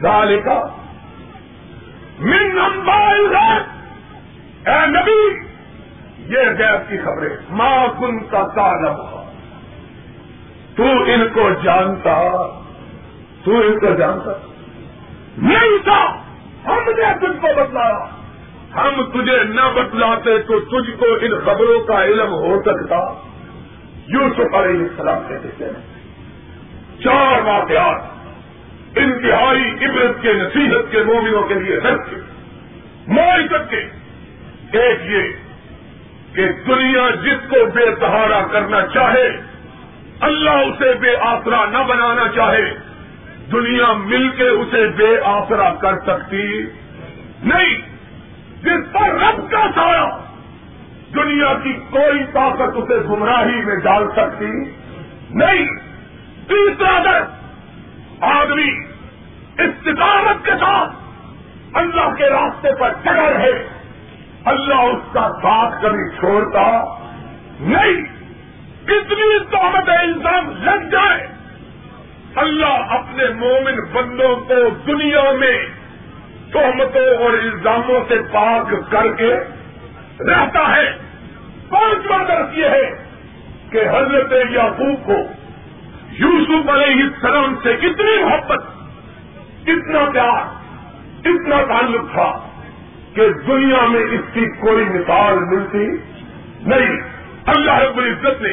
زال 0.00 0.40
کا 0.40 0.66
من 2.18 2.58
امبائل 2.58 3.34
ہے 3.34 3.58
اے 4.66 4.86
نبی، 4.86 5.28
یہ 6.34 6.38
غیب 6.38 6.88
کی 6.88 6.98
خبریں 6.98 7.36
ماں 7.50 7.88
کن 8.00 8.18
کا 8.18 8.46
تعلم 8.54 8.96
تو 10.76 10.84
ان 10.84 11.28
کو 11.32 11.50
جانتا 11.62 12.18
تو 13.44 13.56
ان 13.56 13.78
کو 13.78 13.94
جانتا۔ 13.94 14.32
نہیں 15.38 15.84
تھا۔ 15.84 16.22
ہم 16.66 16.78
نے 16.86 17.14
تجھ 17.14 17.40
کو 17.40 17.46
بتلایا۔ 17.56 18.04
ہم 18.76 19.04
تجھے 19.04 19.44
نہ 19.44 19.60
بتلاتے 19.74 20.38
تو 20.38 20.60
تجھ 20.60 20.90
کو 20.90 21.06
ان 21.20 21.40
خبروں 21.40 21.84
کا 21.84 22.04
علم 22.04 22.32
ہو 22.32 22.62
سکتا۔ 22.62 22.96
یوسف 24.08 24.54
علیہ 24.54 24.80
السلام 24.80 25.18
کہتے 25.28 25.48
تھے۔ 25.56 25.66
چار 27.04 27.40
واقعات۔ 27.42 28.02
انتہائی 28.96 29.84
عبرت 29.84 30.22
کے، 30.22 30.32
نصیحت 30.32 30.92
کے 30.92 31.02
مومنوں 31.02 31.42
کے 31.42 31.54
لیے 31.54 31.76
رکھے 31.76 32.16
معیشت 33.06 33.70
کے۔ 33.70 33.88
ایک 34.78 35.00
یہ 35.04 35.22
کہ 36.36 36.52
دنیا 36.66 37.10
جس 37.10 37.50
کو 37.50 37.56
بے 37.74 37.86
سہارا 38.00 38.46
کرنا 38.52 38.86
چاہے، 38.86 39.28
اللہ 40.20 40.50
اسے 40.50 40.94
بے 40.94 41.16
آسرا 41.20 41.64
نہ 41.64 41.78
بنانا 41.88 42.28
چاہے۔ 42.34 42.91
دنیا 43.52 43.92
مل 43.92 44.28
کے 44.28 44.48
اسے 44.48 44.88
بے 44.88 45.20
آسرا 45.24 45.74
کر 45.74 45.92
سکتی 46.06 46.62
نہیں۔ 47.42 47.78
جس 48.62 48.92
پر 48.92 49.14
رب 49.14 49.50
کا 49.50 49.66
سایہ 49.74 50.18
دنیا 51.14 51.54
کی 51.62 51.72
کوئی 51.72 52.24
طاقت 52.32 52.76
اسے 52.76 53.08
گمراہی 53.08 53.64
میں 53.64 53.76
ڈال 53.76 54.08
سکتی 54.16 54.72
نہیں۔ 55.30 55.66
تیسرا 56.48 57.02
در 57.04 57.20
آدمی 58.20 58.84
استقامت 59.58 60.44
کے 60.44 60.50
ساتھ 60.50 60.92
اللہ 61.74 62.14
کے 62.14 62.24
راستے 62.30 62.68
پر 62.80 62.92
چڑھ 63.04 63.20
رہے، 63.20 63.68
اللہ 64.44 64.74
اس 64.74 65.12
کا 65.12 65.28
ساتھ 65.42 65.82
کبھی 65.82 66.16
چھوڑتا 66.20 66.84
نہیں۔ 67.60 68.02
کتنی 68.84 69.38
تومت 69.38 69.88
انسان 69.88 70.54
لگ 70.64 70.88
جائے۔ 70.88 71.41
اللہ 72.36 72.76
اپنے 72.90 73.24
مومن 73.34 73.92
بندوں 73.92 74.36
کو 74.36 74.54
دنیا 74.86 75.30
میں 75.38 75.66
تہمتوں 76.52 77.24
اور 77.24 77.32
الزاموں 77.32 78.00
سے 78.08 78.14
پاک 78.32 78.90
کر 78.90 79.12
کے 79.12 79.34
رہتا 80.20 80.76
ہے۔ 80.76 80.92
پانچواں 81.68 82.24
درس 82.24 82.58
یہ 82.58 82.68
ہے 82.68 82.90
کہ 83.70 83.82
حضرت 83.88 84.32
یعقوب 84.50 85.06
کو 85.06 85.16
یوسف 86.10 86.68
علیہ 86.68 87.02
السلام 87.02 87.54
سے 87.62 87.70
اتنی 87.70 88.24
محبت، 88.24 88.64
اتنا 89.66 90.10
پیار، 90.12 90.62
اتنا 91.24 91.56
تعلق 91.68 92.12
تھا 92.12 92.48
کہ 93.14 93.28
دنیا 93.46 93.86
میں 93.86 94.00
اس 94.00 94.20
کی 94.32 94.46
کوئی 94.60 94.84
مثال 94.84 95.38
ملتی 95.38 95.86
نہیں۔ 96.60 97.00
اللہ 97.46 97.78
رب 97.78 97.98
العزت 97.98 98.42
نے 98.42 98.52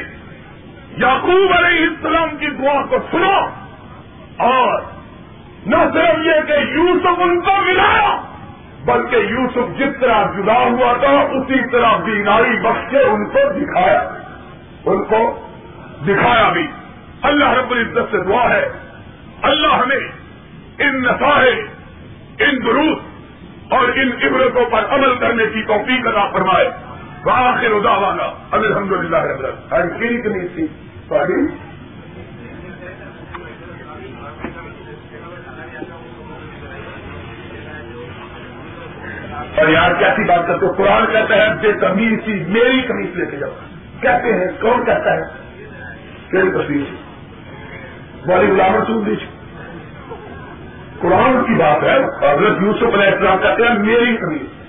یعقوب 0.98 1.54
علیہ 1.54 1.86
السلام 1.86 2.38
کی 2.40 2.48
دعا 2.48 2.86
کو 2.86 2.98
سنا۔ 3.12 3.59
اور 4.40 4.82
نہ 5.66 5.76
صرف 5.94 6.26
یہ 6.26 6.48
کہ 6.48 6.54
یوسف 6.54 7.22
ان 7.22 7.42
کو 7.42 7.62
ملایا، 7.66 8.22
بلکہ 8.86 9.16
یوسف 9.16 9.78
جس 9.78 10.00
طرح 10.00 10.24
جدا 10.24 10.58
ہوا 10.58 10.94
تھا، 10.94 11.10
اسی 11.10 11.70
طرح 11.72 11.98
بیماری 11.98 12.60
بخش 12.62 12.92
کے 12.92 13.00
ان 13.00 13.30
کو 13.30 13.40
دکھایا۔ 13.60 14.10
ان 14.86 15.04
کو 15.04 15.48
دکھایا 16.02 16.50
بھی۔ 16.50 16.68
اللہ 17.22 17.50
رب 17.50 17.72
العزت 17.72 18.12
سے 18.12 18.18
دعا 18.18 18.50
ہے۔ 18.50 18.70
اللہ 19.42 19.68
ہمیں 19.68 20.12
ان 20.80 21.02
نساہے 21.02 21.62
ان 22.40 22.58
دروس 22.66 22.98
اور 23.70 23.88
ان 23.96 24.12
عبرتوں 24.24 24.70
پر 24.70 24.86
عمل 24.90 25.16
کرنے 25.16 25.46
کی 25.46 25.64
توفیق 25.64 26.08
ادا 26.08 26.32
فرمائے۔ 26.32 26.70
باخر 27.24 27.72
ادا 27.72 27.98
والا 27.98 28.32
الحمد 28.52 28.92
للہ 28.92 29.18
نہیں 30.28 30.48
تھی 30.56 30.68
اور 39.60 39.68
یار 39.68 39.92
کیسی 39.92 40.24
بات 40.24 40.48
کرتے 40.48 40.66
ہو؟ 40.66 40.74
قرآن 40.74 41.06
کہتا 41.06 41.36
ہے 41.36 41.56
بے 41.62 41.74
کمیز 41.74 42.20
سی 42.26 42.34
میری 42.48 42.82
کمیز 42.82 43.16
لے 43.16 43.26
کے 43.26 43.38
جاؤ۔ 43.38 43.50
کہتے 44.02 44.34
ہیں، 44.34 44.62
کون 44.62 44.86
کہتا 44.86 45.14
ہے؟ 45.14 45.22
تیری 46.32 46.50
تصویر۔ 46.50 46.96
بڑی 48.28 48.52
غلام 48.52 48.76
رسول 48.76 49.06
دیش 49.06 49.20
قرآن 51.00 51.44
کی 51.48 51.54
بات 51.54 51.84
ہے، 51.84 51.98
حضرت 52.34 52.62
یوسف 52.62 52.84
علیہ 52.84 53.08
السلام 53.08 53.38
کہتے 53.38 53.64
ہیں، 53.64 53.80
میری 53.80 54.18
کمیز 54.18 54.60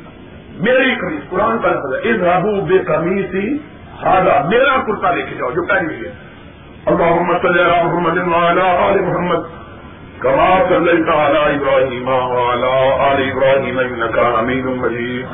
میری 0.61 0.95
کمیز 0.95 1.31
قرآن 1.31 1.59
کا 1.59 1.69
نظر 1.69 1.95
ہے 1.95 2.11
اس 2.11 2.17
رابو 2.21 2.61
بے 2.61 2.79
کمیز 2.79 3.27
سی 3.33 3.55
ہاضا 4.03 4.49
میرا 4.49 4.83
کرتا 4.87 5.15
لے 5.15 5.23
کے 5.23 5.35
جاؤ، 5.35 5.51
جو 5.51 5.63
پہلی 5.63 5.87
ہوئی 5.87 6.07
ہے۔ 6.07 6.13
اللہ 6.87 7.05
محمد 7.05 7.35
صلی 7.43 7.63
اللہ 7.63 7.83
محمد 7.83 8.19
آل 8.59 9.01
محمد۔ 9.01 9.60
كما 10.23 10.69
صليت 10.69 11.09
على 11.09 11.57
إبراهيم 11.57 12.09
وعلى 12.09 12.75
آل 13.13 13.31
إبراهيم 13.33 13.79
إنك 13.79 14.17
حميد 14.37 14.67
مجيد. 14.67 15.27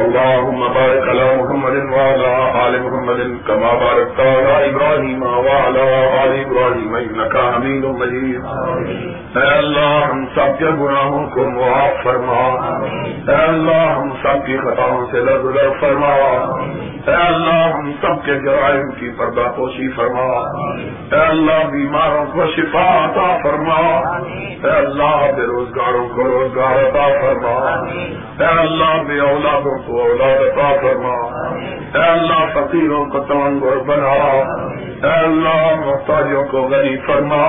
اللهم 0.00 0.60
بارك 0.60 1.08
على 1.08 1.36
محمد 1.36 1.92
وعلى 1.92 2.34
آل 2.64 2.80
محمد 2.80 3.46
كما 3.46 3.72
باركت 3.72 4.20
على 4.20 4.70
إبراهيم 4.70 5.22
وعلى 5.22 5.80
آل 6.22 6.44
إبراهيم 6.44 6.96
إنك 6.96 7.36
حميد 7.36 7.84
مجيد. 7.84 8.40
اے 9.36 9.58
اللہ 9.58 10.04
ہم 10.10 10.26
سب 10.26 10.58
کے 10.58 10.64
گناہوں 10.64 11.26
کو 11.26 11.50
معاف 11.50 12.02
فرما۔ 12.02 12.68
اے 13.28 13.42
اللہ 13.42 13.90
ہم 13.96 14.10
سب 14.10 14.46
کی 14.46 14.56
خطاؤں 14.56 15.06
سے 15.12 15.20
فرما۔ 15.80 16.14
اے 17.06 17.26
اللہ 17.26 17.74
ہم 17.74 17.92
سب 17.92 18.24
کے 18.24 18.34
جرائم 18.34 18.90
کی 19.00 19.10
پردہ 19.18 19.50
پوشی 19.56 19.92
فرما۔ 19.92 20.40
اے 21.16 21.26
اللہ 21.26 21.70
بیماروں 21.72 22.26
کو 22.32 22.46
شفا 22.56 23.04
عطا 23.04 23.36
فرما۔ 23.42 24.08
اے 24.64 24.70
اللہ 24.70 25.36
بے 25.36 25.42
روزگاروں 25.42 26.08
کو 26.08 26.24
روزگار 26.24 26.88
عطا 26.88 27.08
فرما۔ 27.20 27.76
اے 28.38 28.60
اللہ 28.60 29.02
بے 29.02 29.18
اولادوں 29.18 29.78
کو 29.86 30.00
اولاد 30.00 30.44
عطا 30.46 30.72
فرما 30.82 31.16
اے 31.98 32.10
اللہ 32.10 32.44
فقیروں 32.54 33.04
کو 33.04 33.18
تمنگر 33.18 33.76
بنا 33.76 34.14
اے 35.04 35.12
اللہ 35.12 35.74
محتاجوں 35.86 36.44
کو 36.44 36.62
غریب 36.62 37.06
فرما 37.06 37.44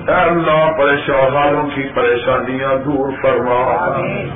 اے 0.00 0.14
اللہ 0.14 0.72
پریشانوں 0.78 1.62
کی 1.74 1.82
پریشانیاں 1.94 2.74
دور 2.76 3.10
فرما. 3.22 3.60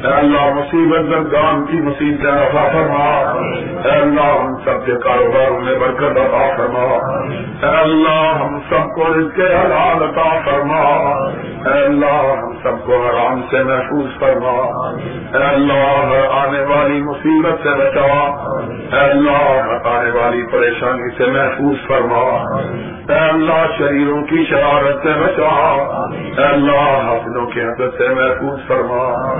اے 0.06 0.12
اللہ 0.14 0.54
مصیبت 0.54 1.10
درگان 1.10 1.64
کی 1.66 1.80
مصیبت 1.80 2.26
رفا 2.26 2.68
فرما. 2.72 3.06
اے 3.84 3.90
اللہ 3.90 4.20
ہم 4.20 4.54
سب 4.64 4.86
کے 4.86 4.92
کاروباروں 4.92 5.60
میں 5.60 5.74
برکت 5.78 6.18
عطا 6.18 6.56
فرما. 6.56 6.84
اے 7.66 7.76
اللہ 7.76 8.44
ہم 8.44 8.58
سب 8.70 8.94
کو 8.94 9.02
اس 9.02 9.32
کے 9.36 9.42
حلال 9.42 10.02
عطا 10.02 10.28
فرما. 10.44 10.82
اے 11.70 11.84
اللہ 11.84 12.22
ہم 12.42 12.52
سب 12.62 12.86
کو 12.86 13.02
آرام 13.08 13.42
سے 13.50 13.64
محفوظ 13.64 14.20
فرما. 14.20 14.88
اے 15.38 15.44
اللہ 15.44 16.14
آنے 16.30 16.60
والی 16.60 17.02
مصیبت 17.24 17.62
سے 17.62 17.68
بچا 17.68 18.12
اے 18.92 19.10
اللہ 19.10 19.30
اللہ 19.30 19.88
آنے 19.88 20.10
والی 20.10 20.42
پریشانی 20.52 21.16
سے 21.18 21.26
محفوظ 21.26 21.86
فرما۔ 21.86 22.58
اے 23.12 23.28
اللہ، 23.28 23.66
شریروں 23.78 24.22
کی 24.22 24.44
شرارت 24.50 25.02
سے 25.02 25.08
بچا 25.08 25.54
اے 26.38 26.44
اللہ 26.44 27.12
حفظوں 27.12 27.46
کی 27.46 27.60
حدت 27.60 27.98
سے 27.98 28.08
محفوظ 28.08 28.66
فرما۔ 28.66 29.30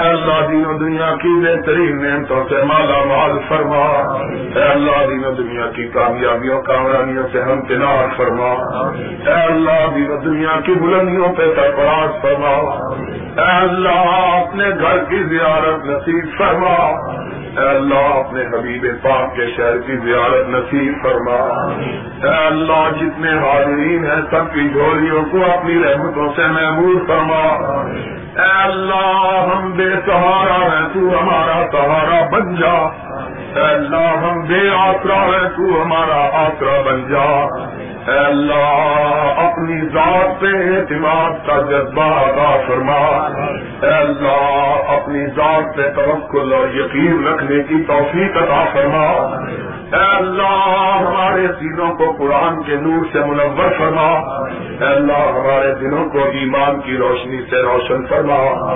اے 0.00 0.08
اللہ، 0.08 0.46
دین 0.50 0.66
و 0.66 0.78
دنیا 0.78 1.14
کی 1.22 1.44
بہترین 1.44 2.02
نعمتوں 2.02 2.44
سے 2.48 2.62
مالا 2.62 3.04
مال 3.04 3.38
فرما۔ 3.48 4.16
اے 4.54 4.62
اللہ، 4.62 5.06
دین 5.10 5.24
و 5.24 5.30
دنیا 5.30 5.66
کی 5.76 5.88
کامیابیوں، 5.88 6.62
کامرانیوں 6.62 7.24
سے 7.32 7.42
ہم 7.42 7.60
تنار 7.62 8.16
فرما۔ 8.16 8.52
اے 9.26 9.44
اللہ، 9.44 9.94
دین 9.94 10.10
و 10.10 10.16
دنیا 10.16 10.60
کی 10.64 10.72
بلندیوں 10.72 11.32
پہ 11.32 11.42
سرفراز 11.56 12.22
فرما۔ 12.22 12.86
اے 13.42 13.58
اللہ، 13.58 14.42
اپنے 14.46 14.64
گھر 14.70 15.04
کی 15.04 15.22
زیارت 15.22 15.86
نصیب 15.86 16.38
فرما۔ 16.38 17.12
اے 17.58 17.68
اللہ 17.68 18.14
اپنے 18.14 18.42
حبیب 18.42 18.86
پاک 19.02 19.36
کے 19.36 19.46
شہر 19.56 19.78
کی 19.78 19.96
زیارت 19.96 20.48
نصیب 20.48 20.92
فرما۔ 21.02 21.72
اے 22.28 22.46
اللہ 22.46 22.88
جتنے 23.00 23.30
حاضرین 23.30 24.04
ہیں 24.04 24.22
سب 24.30 24.54
کی 24.54 24.68
جھولیوں 24.68 25.24
کو 25.30 25.38
اپنی 25.44 25.82
رحمتوں 25.84 26.32
سے 26.36 26.42
محبوب 26.46 27.08
فرما۔ 27.08 27.72
اے 28.42 28.62
اللہ 28.62 29.46
ہم 29.54 29.72
بے 29.76 29.90
سہارا 30.06 30.58
ہیں، 30.58 30.88
تو 30.92 31.22
ہمارا 31.22 31.66
سہارا 31.72 32.28
بن 32.32 32.54
جا۔ 32.54 32.88
اے 33.54 33.74
اللہ 33.74 34.26
ہم 34.26 34.40
بے 34.40 34.68
آسرا 34.76 35.24
ہے 35.24 35.48
تو 35.48 35.82
ہمارا 35.82 36.28
آسرا 36.32 36.82
بن 36.82 37.08
جا۔ 37.08 37.46
اے 38.06 38.18
اللہ، 38.18 39.34
اپنی 39.36 39.80
ذات 39.80 40.40
پہ 40.40 40.46
اعتماد 40.46 41.46
کا 41.46 41.60
جذبہ 41.70 42.02
ادا 42.02 42.56
فرما۔ 42.66 43.26
اے 43.82 43.94
اللہ، 43.94 44.72
اپنی 44.88 45.26
ذات 45.26 45.76
پہ 45.76 45.82
توکل 45.82 46.52
اور 46.52 46.68
یقین 46.74 47.28
رکھنے 47.28 47.62
کی 47.62 47.82
توفیق 47.82 48.36
ادا 48.36 48.64
فرما۔ 48.72 49.36
اے 49.96 50.16
اللہ، 50.16 51.00
ہمارے 51.06 51.46
سینوں 51.46 51.94
کو 51.94 52.12
قرآن 52.18 52.62
کے 52.62 52.76
نور 52.76 53.04
سے 53.12 53.18
منور 53.18 53.72
فرما۔ 53.78 54.18
اے 54.80 54.94
اللہ، 54.94 55.18
ہمارے 55.18 55.74
دلوں 55.74 56.08
کو 56.08 56.18
ایمان 56.18 56.80
کی 56.80 56.96
روشنی 56.96 57.42
سے 57.50 57.62
روشن 57.62 58.06
فرما۔ 58.06 58.70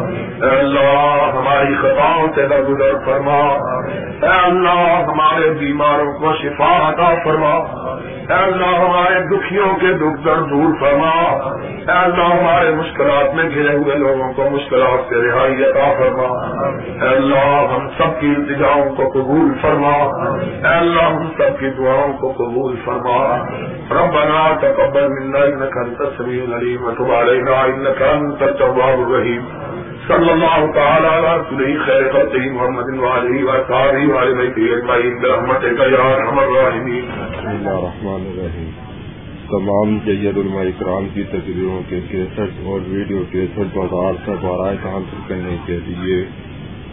اے 0.46 0.58
اللہ، 0.58 1.30
ہماری 1.34 1.74
خطاؤں 1.74 2.28
سے 2.34 2.46
درگزر 2.46 3.04
فرما۔ 3.04 3.58
اے 4.22 4.44
اللہ، 4.44 5.04
ہمارے 5.08 5.50
بیماروں 5.50 6.12
کو 6.12 6.32
شفا 6.42 6.88
عطا 6.88 7.14
فرما۔ 7.24 7.58
اے 8.26 8.44
اللہ 8.44 8.66
ہمارے 8.66 9.20
دکھیوں 9.20 9.76
کے 9.80 9.86
دکھ 9.86 10.24
درد 10.24 10.50
دور 10.50 10.80
فرما۔ 10.80 11.10
اے 11.70 12.04
اللہ 12.04 12.24
ہمارے 12.24 12.70
مشکلات 12.70 13.34
میں 13.34 13.44
گرے 13.44 13.76
ہوئے 13.76 13.96
لوگوں 13.96 14.32
کو 14.32 14.50
مشکلات 14.50 15.08
سے 15.08 15.14
رہائی 15.14 15.64
عطا 15.64 15.92
فرما۔ 15.98 16.46
اے 17.02 17.16
اللہ 17.16 17.74
ہم 17.74 17.88
سب 17.88 18.20
کی 18.20 18.34
التجاؤں 18.36 18.96
کو 18.96 19.08
قبول 19.08 19.52
فرما۔ 19.62 19.96
اے 20.68 20.74
اللہ 20.74 21.02
ہم 21.02 21.26
سب 21.38 21.58
کی 21.58 21.70
دعاؤں 21.70 22.12
کو 22.12 22.32
قبول 22.32 22.76
فرما۔ 22.84 23.36
ربنا 23.90 24.56
تقبل 24.60 25.08
منا 25.08 25.38
انك 25.38 25.76
انت 25.76 26.00
السميع 26.00 26.42
العليم 26.42 26.84
وتب 26.84 27.12
علينا 27.12 27.60
انك 27.60 28.02
انت 28.02 28.42
التواب 28.42 29.10
الرحيم 29.10 29.42
صلى 30.08 30.32
الله 30.32 30.72
تعالى 30.74 31.06
على 31.06 31.36
رسوله 31.36 31.84
خير 31.86 32.12
خلقه 32.12 32.52
محمد 32.52 32.98
و 32.98 33.02
وعليه 33.02 33.44
واصحابه 33.44 34.14
وعلى 34.14 34.34
بيته 34.34 34.76
اجمعين 34.76 35.18
برحمتك 35.22 35.80
يا 35.80 36.14
ارحم 36.14 36.38
الراحمين 36.38 37.04
بسم 37.10 37.48
اللہ 37.48 37.70
الرحمن 37.70 38.15
الرحیم۔ 38.20 38.70
تمام 39.50 39.98
جید 39.98 40.36
علماء 40.36 40.62
اکرام 40.62 41.08
کی 41.14 41.22
تقریروں 41.22 41.82
کے 41.88 42.00
کیسٹ 42.08 42.40
اور 42.40 42.80
ویڈیو 42.88 43.22
کیسٹ 43.30 43.58
بازار 43.58 44.12
سے 44.24 44.30
بارائے 44.30 44.76
حاصل 44.76 45.16
کرنے 45.26 45.56
کے 45.66 45.78
لیے 45.86 46.24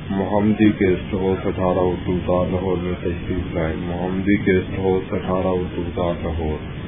محمدی 0.09 0.71
کے 0.71 0.93
ہاؤس 0.93 1.45
اٹھارہ 1.45 1.79
اردو 1.79 2.11
دار 2.11 2.51
لاہور 2.51 2.77
میں 2.81 2.93
تشریف 2.99 3.55
لائیں۔ 3.55 3.75
محمدی 3.79 4.35
کے 4.37 4.57
ہاؤس 4.57 5.13
اٹھارہ 5.13 5.47
اردو 5.47 5.83
دار 5.97 6.13
لاہور۔ 6.23 6.83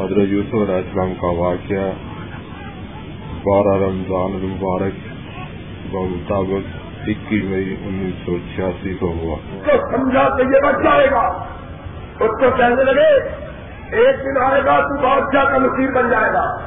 حضرت 0.00 0.28
یوسف 0.28 0.54
علیہ 0.54 0.74
السلام 0.74 1.12
کا 1.20 1.26
واقعہ 1.26 1.90
بارہ 3.44 3.82
رمضان 3.82 4.32
المبارک 4.34 4.92
بمطابق 5.90 6.76
اکیس 7.08 7.44
مئی 7.44 7.76
انیس 7.84 8.26
سو 8.26 8.36
چھیاسی 8.54 8.94
کو 8.94 9.14
ہوا۔ 9.22 9.36
سمجھا 9.66 10.36
کہ 10.36 10.42
یہ 10.42 10.68
بچ 10.68 10.84
جائے 10.84 11.06
گا۔ 11.10 11.44
اس 12.20 12.30
کو 12.30 12.50
کہنے 12.56 12.84
لگے، 12.84 13.28
ایک 13.96 14.16
دن 14.24 14.42
آئے 14.42 14.64
گا 14.64 14.80
تو 14.80 15.02
بادشاہ 15.02 15.44
کا 15.44 15.58
نصیب 15.58 15.92
بن 15.94 16.10
جائے 16.10 16.32
گا۔ 16.32 16.58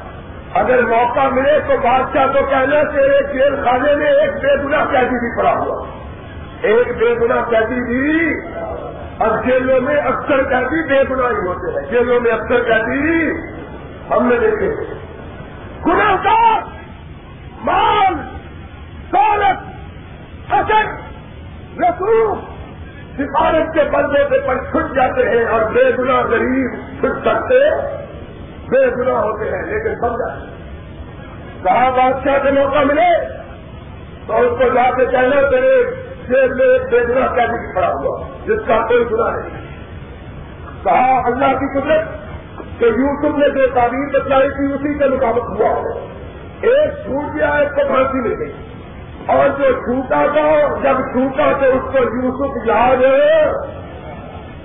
اگر 0.54 0.82
موقع 0.82 1.28
ملے 1.32 1.58
تو 1.60 1.76
بادشاہ 1.82 2.26
کو 2.26 2.46
کہنا 2.50 2.92
کہ 2.92 2.98
ایک 2.98 3.32
جیل 3.32 3.64
خانے 3.64 3.94
میں 3.94 4.06
ایک 4.06 4.30
بے 4.30 4.64
گنا 4.64 4.84
قیدی 4.84 5.18
بھی 5.18 5.38
پڑا 5.38 5.52
ہوا۔ 5.52 5.86
ایک 6.62 6.86
بے 6.98 7.14
گنا 7.20 7.40
قیدی 7.40 7.80
بھی۔ 7.84 8.40
اب 9.18 9.46
جیلوں 9.46 9.80
میں 9.80 9.96
اکثر 9.96 10.42
قیدی 10.42 10.88
بے 10.88 11.02
گنا 11.10 11.28
ہی 11.28 11.46
ہوتے 11.46 11.80
ہیں۔ 11.80 11.90
جیلوں 11.90 12.20
میں 12.20 12.30
اکثر 12.30 12.62
قیدی 12.62 13.30
ہم 14.10 14.26
نے 14.26 14.36
دیکھے۔ 14.38 14.94
گناہ 15.86 16.16
کا 16.24 16.58
مال، 17.64 18.14
دولت 19.12 19.70
حسن 20.52 20.86
رسوخ 21.82 22.38
سفارت 23.18 23.74
کے 23.74 23.80
بندے 23.90 24.24
پہ 24.24 24.46
پر 24.46 24.56
چھٹ 24.56 24.94
جاتے 24.94 25.28
ہیں 25.28 25.44
اور 25.46 25.60
بے 25.60 25.90
گنا 25.98 26.20
غریب 26.20 26.74
چھٹ 27.00 27.28
سکتے 27.28 27.58
بے 28.70 28.86
گنا 28.86 29.12
ہوتے 29.12 29.50
ہیں، 29.50 29.62
لیکن 29.62 29.94
سمجھا 29.94 30.34
کہا، 31.62 31.90
بادشاہ 31.90 32.38
کے 32.42 32.50
موقع 32.50 32.78
ملے 32.78 33.10
تو 34.26 34.36
اس 34.36 34.58
کو 34.58 34.74
جا 34.74 34.90
کے 34.96 35.06
کہنا 35.06 35.50
تیرے 35.50 35.84
جیل 36.28 36.54
میں 36.54 36.66
ایک 36.66 36.82
بے 36.90 37.00
گنا 37.08 37.26
قیدی 37.26 37.72
کھڑا 37.72 37.88
ہوا، 37.88 38.28
جس 38.46 38.66
کا 38.66 38.86
کوئی 38.88 39.04
گنا 39.12 39.36
نہیں۔ 39.36 39.60
کہا، 40.84 41.20
اللہ 41.26 41.58
کی 41.58 41.80
قدرت 41.80 42.02
کہ 42.80 42.84
یوسف 42.84 43.38
نے 43.38 43.48
جو 43.48 43.66
تعبیر 43.74 44.20
بتلائی 44.20 44.48
تھی، 44.48 44.72
اسی 44.72 44.98
کے 44.98 45.04
مطابق 45.04 45.60
ہوا 45.60 45.68
ہو 45.68 45.98
ایک 46.60 46.92
چھوٹ 47.04 47.34
گیا 47.34 47.48
ایک 47.48 47.68
کو 47.70 47.80
پھانسی 47.86 48.28
مل 48.28 48.34
گئی۔ 48.38 48.52
اور 49.30 49.48
جو 49.48 49.72
چھوٹا 49.72 50.26
تھا، 50.32 50.74
جب 50.82 51.00
چھوٹا 51.00 51.52
تو 51.60 51.66
اس 51.66 51.92
کو 51.92 51.98
یوسف 51.98 52.68
یاد 52.68 53.02
ہے۔ 53.02 53.44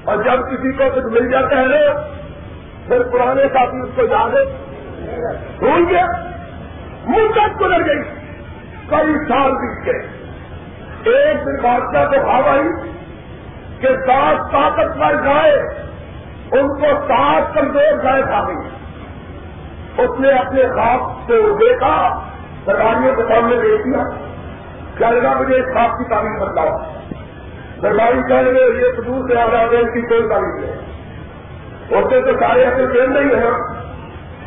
اور 0.04 0.18
جب 0.18 0.52
کسی 0.52 0.72
کو 0.72 0.84
کچھ 0.96 1.06
مل 1.06 1.32
جاتا 1.32 1.56
ہے 1.58 1.66
نا 1.66 2.00
پھر 2.88 3.04
پرانے 3.04 3.44
ساتھی 3.44 3.80
اس 3.80 3.90
کو 3.96 4.02
یاد 4.02 4.30
ہے۔ 4.30 4.46
بھول 5.60 5.86
گیا؟ 5.90 6.06
مدت 7.06 7.62
گزر 7.62 7.80
گئی۔ 7.80 8.04
کئی 8.90 9.28
سال 9.28 9.52
بیت 9.52 9.86
گئے۔ 9.86 10.08
ایک 11.14 11.38
دن 11.46 11.62
بادشاہ 11.62 12.06
کو 12.06 12.26
بھاگ 12.26 12.44
آئی 12.48 12.90
کہ 13.80 13.88
سات 13.88 14.52
طاقتور 14.52 15.14
گائے 15.26 15.58
ان 16.52 16.68
کو 16.68 17.08
سات 17.08 17.54
کمزور 17.54 18.04
گائے 18.04 18.22
کھا 18.22 18.48
گئی۔ 18.48 18.70
اس 19.98 20.20
نے 20.20 20.30
اپنے 20.30 20.64
خواب 20.64 21.28
سے 21.28 21.42
دیکھا 21.42 22.20
سرکاریوں 22.66 23.16
کے 23.16 23.24
سامنے 23.24 23.56
دیکھ 23.56 23.88
دیا 23.88 24.04
کہنے 24.98 25.20
لگا 25.20 25.34
مجھے 25.40 25.56
اس 25.56 25.66
خواب 25.74 25.98
کی 25.98 26.04
تعریف 26.10 26.42
بتلاؤ۔ 26.42 26.78
سرکاری 27.82 28.22
کہنے 28.28 28.52
لگے، 28.52 28.86
یہ 28.86 29.02
دور 29.02 29.30
سے 29.30 29.40
آزاد 29.40 29.74
ہے 29.74 29.80
اس 29.80 29.94
کی 29.94 30.02
کوئی 30.02 30.28
تعریف 30.30 30.60
نہیں 30.60 30.96
ہوتے 31.92 32.22
تو 32.22 32.32
سارے 32.40 32.66
اپنے 32.66 32.86
پھیل 32.86 33.14
نہیں 33.14 33.36
ہیں۔ 33.36 33.86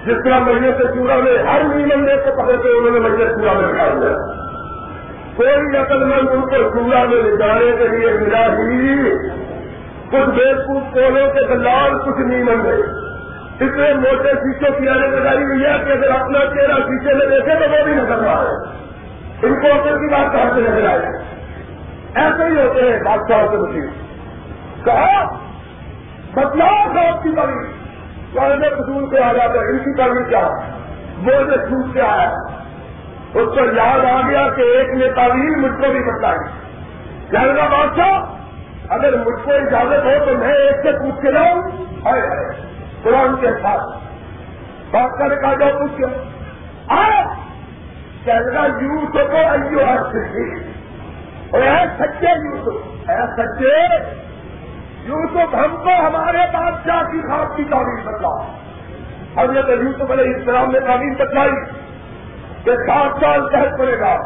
جس 0.06 0.16
طرح 0.24 0.38
مہینے 0.38 0.70
سے 0.78 0.84
چورا 0.84 1.16
میں 1.16 1.38
ہر 1.38 1.60
مہینے 1.62 2.16
کو 2.16 2.42
پکڑ 2.42 2.62
کے 2.62 2.68
انہوں 2.68 2.90
نے 2.90 3.00
مہینے 3.00 3.24
چورا 3.24 3.52
میں 3.52 3.68
رکھا 3.68 3.84
ہوا 3.84 4.38
کوئی 5.36 5.50
نقل 5.50 6.04
مند 6.04 6.28
ان 6.32 6.40
کو 6.40 6.56
چورا 6.56 7.04
میں 7.04 7.22
لے 7.22 7.36
جانے 7.36 7.72
کے 7.78 7.88
لیے 7.88 8.10
ملا 8.10 8.46
ہی 8.46 9.10
کچھ 10.10 10.30
بیوقوف 10.30 10.82
کولوں 10.94 11.30
کے 11.34 11.54
دلال 11.54 11.98
کچھ 11.98 12.20
نہیں 12.26 12.44
من 12.44 12.64
گئے 12.64 12.82
اتنے 13.60 13.94
موٹے 13.94 14.28
شیشوں 14.28 14.80
کی 14.80 14.88
آنے 14.88 15.06
لگائی 15.06 15.44
ہوئی 15.44 15.64
ہے 15.64 15.78
کہ 15.86 15.92
اگر 15.92 16.10
اپنا 16.10 16.38
چہرہ 16.38 16.80
شیشے 16.80 17.14
میں 17.14 17.26
دیکھے 17.26 17.54
تو 17.54 17.70
وہ 17.70 17.84
بھی 17.84 17.94
نظر 17.94 18.18
رہا 18.18 18.42
ہے 18.42 18.77
ان 19.42 19.60
کو 19.60 19.80
اپنے 19.80 19.92
کی 19.92 20.10
بات 20.12 20.32
کہاں 20.32 20.50
سے 20.54 20.60
نظر 20.60 20.88
آئے 20.88 20.98
ایسے 22.14 22.44
ہی 22.44 22.66
ہوتے 22.66 22.80
ہیں 22.80 23.02
بادشاہ 23.02 23.46
سے 23.50 23.56
مشین 23.56 23.86
کہا، 24.84 25.24
بدلاؤ 26.34 26.94
صاحب 26.94 27.22
کی 27.22 27.28
تعلیم 27.36 27.72
پہلے 28.34 28.68
قصور 28.68 29.02
سے 29.10 29.22
آ 29.22 29.32
جاتا 29.32 29.54
ہے 29.54 29.70
ان 29.70 29.78
کی 29.78 29.96
تعلیم 29.96 30.24
کیا؟ 30.28 30.48
وہ 31.18 31.44
جو 31.44 31.56
چھوٹ 31.56 31.92
سے 31.92 32.00
آیا۔ 32.00 32.30
اس 33.34 33.48
کو 33.48 33.64
یاد 33.64 34.04
آ 34.04 34.28
گیا 34.28 34.48
کہ 34.56 34.62
ایک 34.62 34.90
نے 34.90 35.12
تعلیم 35.12 35.62
مجھ 35.62 35.82
کو 35.82 35.92
بھی 35.92 36.00
بتائی 36.00 36.38
یعنی 37.32 37.46
کہنے 37.46 37.60
کا 37.60 37.68
بادشاہ، 37.68 38.20
اگر 38.88 39.16
مجھ 39.16 39.44
کو 39.44 39.52
اجازت 39.54 40.04
ہو 40.04 40.24
تو 40.24 40.38
میں 40.38 40.54
ایک 40.54 40.76
سے 40.82 40.92
پوچھ 40.92 41.22
کے 41.22 41.30
لاؤں 41.30 41.62
قرآن 43.02 43.36
کے 43.40 43.46
ساتھ۔ 43.62 43.98
بات 44.90 45.18
کرنے 45.18 45.36
کا 45.36 45.54
جو 45.54 45.78
پوچھ 45.78 45.96
کے۔ 45.96 46.04
کہنا 48.28 48.66
یوسف 48.80 49.30
کو 49.30 49.36
ایو 49.36 49.84
ہر 49.84 50.02
اور 51.52 51.62
اے 51.62 51.84
سچے 51.98 52.30
یوسف، 52.30 53.10
اے 53.10 53.20
سچے، 53.36 53.96
یوسف 55.04 55.54
ہم 55.54 55.76
کو 55.76 56.06
ہمارے 56.06 56.38
بادشاہ 56.52 57.02
کی 57.02 57.20
خواب 57.20 57.56
کی 57.56 57.64
تعمیر 57.64 58.04
بدلا 58.06 58.34
حضرت 59.36 59.68
یوسف 59.68 60.10
علیہ 60.10 60.34
السلام 60.34 60.70
نے 60.70 60.80
تعمیر 60.80 61.24
بتلائی 61.24 61.50
کہ 62.64 62.76
سات 62.76 63.20
سال 63.20 63.48
تحت 63.48 63.78
پڑے 63.78 64.00
گا۔ 64.00 64.16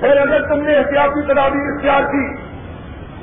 پھر 0.00 0.16
اگر 0.16 0.48
تم 0.48 0.62
نے 0.62 0.76
احتیاطی 0.76 1.22
تدابیر 1.22 1.74
اختیار 1.74 2.02
کی، 2.02 2.36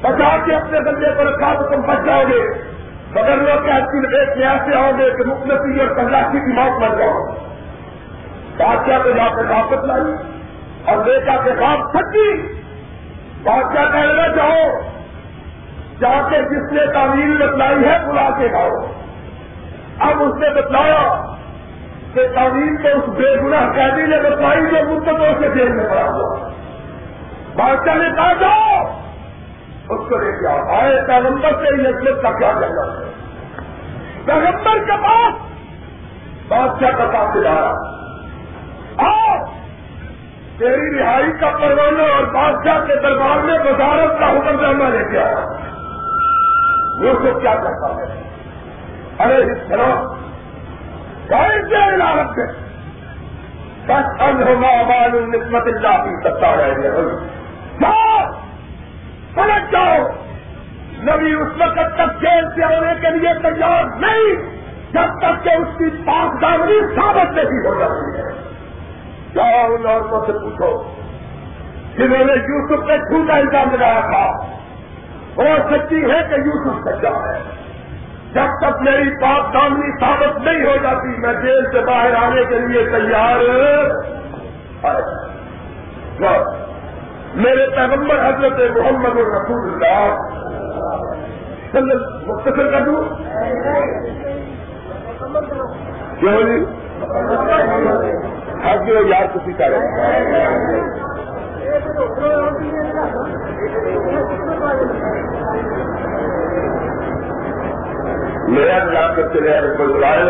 بچا 0.01 0.37
کے 0.45 0.55
اپنے 0.55 0.79
بندے 0.79 1.07
پر 1.17 1.25
رکھا 1.25 1.53
تو 1.53 1.75
تم 1.75 1.81
بچ 1.81 2.05
جاؤ 2.05 2.23
گے۔ 2.23 2.41
بغیر 3.13 3.37
لوگ 3.37 3.65
کے 3.65 3.71
کی 3.81 4.43
ایک 4.43 4.75
آؤ 4.75 4.91
گے 4.97 5.09
کہ 5.09 5.29
مختلف 5.29 5.61
اور 5.79 5.95
تلاشی 5.95 6.39
کی 6.39 6.53
موت 6.53 6.81
مر 6.81 6.97
جاؤ۔ 6.97 7.46
بادشاہ 8.57 9.03
کو 9.03 9.11
جا 9.11 9.35
کر 9.35 9.49
واپس 9.49 9.85
لائی 9.85 10.13
اور 10.85 10.97
بیٹا 11.03 11.35
کے 11.43 11.49
ساتھ 11.49 11.97
سچی 11.97 12.53
بادشاہ 13.43 13.91
کہنا 13.91 14.35
چاہو 14.35 14.81
جا 15.99 16.29
کے 16.29 16.37
جس 16.41 16.71
نے 16.71 16.93
تعمیر 16.93 17.47
بتلائی 17.47 17.75
ہے، 17.75 17.99
بلا 18.07 18.29
کے 18.37 18.47
لاؤ 18.47 18.69
اب 19.99 20.23
اس 20.23 20.35
نے 20.39 20.49
بتلایا 20.49 21.25
کہ 22.13 22.27
تعمیر 22.35 22.81
کو 22.81 22.99
اس 22.99 23.09
بے 23.09 23.41
گناہ 23.41 23.73
قیدی 23.75 24.05
نے 24.05 24.17
بتلائی 24.17 24.61
جو 24.61 24.95
مدتوں 24.95 25.41
سے 25.41 25.49
جیل 25.55 25.71
میں 25.71 25.89
پڑا 25.89 26.03
ہوا۔ 26.03 26.49
بادشاہ 27.55 27.95
نے 27.95 28.09
کہا، 28.15 28.33
جاؤ، 28.33 28.83
اس 29.89 30.09
کو 30.09 30.17
لے 30.17 30.31
کے 30.31 30.47
آئے، 30.81 31.01
پیغمبر 31.07 31.49
سے 31.49 31.75
نسلت 31.75 32.21
کا 32.21 32.31
کیا 32.31 32.51
کرنا 32.59 32.99
ہے؟ 32.99 33.11
پیغمبر 34.25 34.85
کے 34.85 35.03
پاس 35.03 35.33
بادشاہ 36.47 36.91
کا 36.97 37.05
پاس 37.05 37.45
آیا۔ 37.45 37.96
آؤ 38.97 39.45
تیری 40.57 40.99
رہائی 40.99 41.31
کا 41.39 41.49
پروانہ 41.49 42.01
اور 42.01 42.23
بادشاہ 42.23 42.85
کے 42.85 42.95
دربار 42.95 43.43
میں 43.43 43.59
وزارت 43.59 44.19
کا 44.19 44.29
حکم 44.29 44.61
نامہ 44.61 44.83
لے 44.83 45.03
کے 45.11 45.19
آیا۔ 45.19 45.45
وہ 47.01 47.13
سب 47.13 47.41
کیا 47.41 47.55
کرتا 47.55 47.87
ہے؟ 47.87 48.21
ارے 49.19 49.51
اس 49.51 49.69
طرح 49.69 50.13
کیا 51.27 51.87
علاقے 51.87 52.67
بس 53.87 54.21
انہوں 54.21 54.55
معلوم 54.55 55.29
نسمت 55.33 55.63
اللہ 55.65 56.03
کی 56.03 56.15
ستا 56.23 56.55
رہے 56.55 56.91
سمجھ 59.35 59.71
جاؤ 59.71 59.97
نبی 60.99 61.33
اس 61.33 61.51
وقت 61.57 61.95
تک 61.95 62.21
جیل 62.21 62.49
سے 62.55 62.63
آنے 62.63 62.93
کے 63.01 63.09
لیے 63.09 63.33
تیار 63.33 63.83
نہیں، 63.83 64.35
جب 64.93 65.19
تک 65.19 65.43
کہ 65.43 65.49
اس 65.49 65.67
کی 65.77 66.03
پاک 66.05 66.41
دامنی 66.41 66.79
ثابت 66.95 67.31
نہیں 67.31 67.67
ہو 67.67 67.79
جاتی 67.79 68.19
ہے۔ 68.19 68.56
جاؤ 69.37 69.73
ان 69.73 69.87
عورتوں 69.87 70.25
سے 70.25 70.31
پوچھو۔ 70.31 70.83
جنہوں 71.97 72.25
نے 72.25 72.33
یوسف 72.33 72.87
پہ 72.87 72.97
جھوٹا 72.97 73.37
الزام 73.37 73.75
لگایا 73.75 73.99
تھا، 73.99 74.25
وہ 75.35 75.57
سچی 75.69 76.11
ہے 76.11 76.19
کہ 76.29 76.35
یوسف 76.45 76.87
سچا 76.87 77.09
ہے۔ 77.09 77.39
جب 78.33 78.45
تک 78.61 78.81
میری 78.81 79.09
پاک 79.21 79.53
دامنی 79.53 79.99
ثابت 79.99 80.37
نہیں 80.37 80.65
ہو 80.65 80.77
جاتی، 80.83 81.19
میں 81.19 81.33
جیل 81.33 81.71
سے 81.71 81.85
باہر 81.85 82.15
آنے 82.15 82.43
کے 82.43 82.55
لیے 82.55 82.85
تیار۔ 82.89 83.39
میرے 87.35 87.67
پیغمبر 87.75 88.15
حضرت 88.15 88.77
محمد 88.77 89.15
الرسول 89.15 89.73
اللہ۔ 89.73 90.15
مختصر 92.27 92.71
کر 92.71 92.81
دوں 92.81 93.03
کیوں 96.19 96.41
جی 96.41 96.65
ہر 98.63 98.77
جو 98.77 99.07
یاد 99.07 99.35
کسی 99.35 99.53
کا 99.53 99.65
میرا 108.47 108.99
یاد 108.99 109.15
کرتے 109.15 109.41
رہے 109.41 109.77
کوئی 109.77 109.93
بلائے 109.93 110.21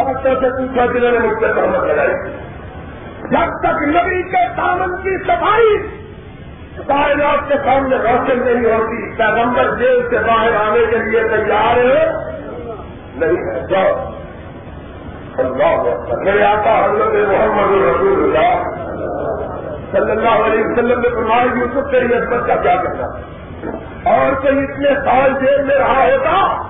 اب 0.00 0.08
اچھا 0.08 0.34
سے 0.40 0.50
پوچھا 0.50 0.86
جنہوں 0.86 1.12
نے 1.12 1.18
مجھ 1.18 1.38
سے 1.40 1.46
سہمت 1.54 1.84
لگائی۔ 1.84 2.14
جب 3.30 3.58
تک 3.60 3.82
نبی 3.82 4.22
کے 4.22 4.46
دامن 4.56 5.02
کی 5.02 5.24
صفائی 5.24 5.98
کائنات 6.86 7.48
کے 7.48 7.54
سامنے 7.64 7.96
روشن 7.96 8.38
نہیں 8.38 8.72
ہوتی، 8.72 9.16
پیغمبر 9.16 9.74
جیل 9.74 10.06
سے 10.10 10.18
باہر 10.18 10.54
آنے 10.54 10.86
کے 10.90 10.96
لیے 10.96 11.22
تیار 11.28 11.76
نہیں، 13.16 13.66
جاؤ۔ 13.68 14.17
میرے 15.38 16.44
آتا 16.44 16.84
حضرت 16.84 17.28
محمد 17.28 17.82
رسول 17.82 18.22
اللہ 18.22 18.62
صلی 19.92 20.10
اللہ 20.10 20.28
علیہ 20.28 20.64
وسلم 20.64 21.00
نے 21.00 21.08
فرمایا، 21.08 21.42
یوسف، 21.42 21.90
تیری 21.90 22.14
عزمت 22.14 22.46
کا 22.46 22.56
کیا 22.56 22.76
کرنا 22.76 23.04
اور 24.10 24.34
کوئی 24.34 24.58
اتنے 24.58 24.88
سال 25.04 25.32
جیل 25.40 25.64
میں 25.64 25.74
رہا 25.74 26.04
ہوتا 26.04 26.62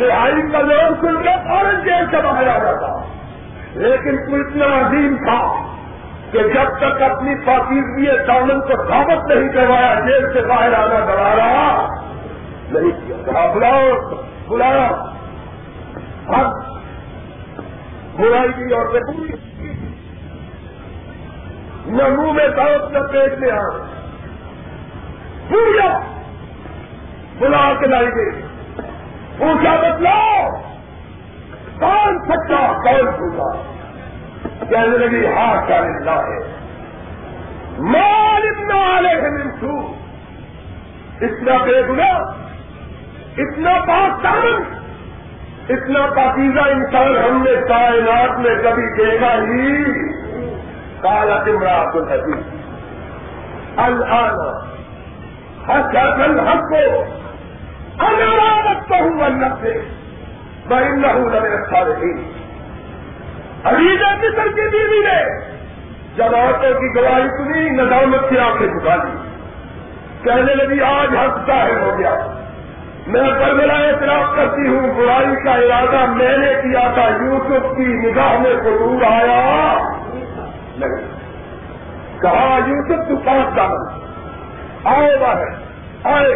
رہائی 0.00 0.52
کا 0.52 0.60
لوگ 0.60 0.94
سن 1.00 1.22
کے 1.22 1.28
فوراً 1.48 1.74
جیل 1.84 2.06
سے 2.10 2.16
باہر 2.16 2.48
آ 2.48 2.58
جاتا۔ 2.58 3.02
لیکن 3.74 4.16
تو 4.16 4.36
اتنا 4.36 4.86
عظیم 4.86 5.16
تھا 5.16 5.54
کہ 6.32 6.38
جب 6.38 6.78
تک 6.78 7.02
اپنی 7.02 7.34
پاکیزگی 7.34 8.16
دامن 8.26 8.60
کو 8.60 8.88
ثابت 8.88 9.36
نہیں 9.36 9.48
کروایا، 9.48 9.94
جیل 9.94 10.32
سے 10.32 10.40
باہر 10.40 10.72
آنا 10.72 11.36
رہا۔ 11.36 11.88
نہیں 12.70 13.06
کیا؟ 13.06 13.52
بلاؤ 13.54 14.14
بلایا 14.48 14.90
برائی 18.18 18.52
کی 18.52 18.74
اور 18.74 18.86
پوری 18.86 19.32
نہ 21.86 22.02
منہ 22.02 22.32
میں 22.32 22.48
دعوت 22.48 22.90
نہ 22.92 22.98
پیٹ 22.98 23.38
میں 23.38 23.50
آ 23.50 23.62
پورا 25.48 25.98
بلا 27.38 27.72
کے 27.80 27.86
لائی 27.86 28.06
گئی۔ 28.06 28.42
پوچھا 29.38 29.76
بتلاؤ 29.76 30.50
کون 31.78 32.18
سچا 32.18 32.72
کون 32.84 33.06
پوچھا 33.06 33.52
کہنے 34.70 34.98
لگی 34.98 35.26
ہاں 35.26 35.68
کا 35.68 35.76
اللہ 35.76 36.20
ہے۔ 36.28 36.38
مال 37.78 38.48
اتنا 38.48 38.96
آلے 38.96 39.08
ہیں 39.08 39.30
منسو 39.30 39.76
اتنا 41.20 41.64
بے 41.64 41.82
گنا 41.82 42.12
اتنا 43.36 43.70
پاکستان 43.86 44.83
اتنا 45.70 46.06
پاکیزہ 46.06 46.60
انسان 46.60 47.16
ہم 47.16 47.42
نے 47.42 47.50
کائنات 47.68 48.38
میں 48.38 48.54
کبھی 48.62 49.04
دیکھا 49.04 49.34
ہی 49.34 49.84
کالا 51.02 51.38
تمرا 51.38 51.90
کو 51.92 52.00
نہیں 52.00 52.42
النا 53.76 54.50
حسن 55.68 56.40
حق 56.40 56.70
کو 56.70 57.04
انارت 58.00 58.92
ہوں 58.92 59.24
اللہ 59.24 59.54
سے 59.60 59.80
میں 60.66 60.90
نہ 60.90 61.06
ہوں 61.06 61.30
نہ 61.30 61.36
رکھا 61.36 61.84
رہی 61.84 62.12
علیزہ 63.64 64.14
مصر 64.18 64.48
کی 64.48 64.68
بیوی 64.70 65.02
نے 65.02 65.24
جب 66.16 66.34
عورتوں 66.34 66.80
کی 66.80 67.00
گواہی 67.00 67.28
سنی، 67.28 67.70
ندامت 67.70 68.28
کی 68.28 68.38
آنکھیں 68.38 68.66
جھکا 68.66 68.96
دی۔ 68.96 69.16
کہنے 70.22 70.54
لگی، 70.54 70.82
آج 70.82 71.16
حق 71.16 71.46
ظاہر 71.46 71.80
ہو 71.80 71.98
گیا 71.98 72.33
میں 73.06 73.30
کرملا 73.38 73.74
اعتراف 73.74 74.36
کرتی 74.36 74.68
ہوں، 74.68 74.94
برائی 74.94 75.44
کا 75.44 75.52
ارادہ 75.52 76.10
میں 76.10 76.38
نے 76.38 76.54
کیا 76.62 76.90
تھا، 76.94 77.02
یوسف 77.02 77.76
کی 77.76 77.84
نگاہ 77.84 78.38
میں 78.38 78.54
ضرور 78.64 79.02
آیا۔ 79.02 79.78
نہیں۔ 80.76 81.14
کہا، 82.20 82.58
یوسف، 82.66 83.08
تو 83.08 83.16
پانچ 83.16 83.56
دان 83.56 84.04
آئے 84.84 85.16
باہر 85.16 85.44
آئے۔ 86.04 86.34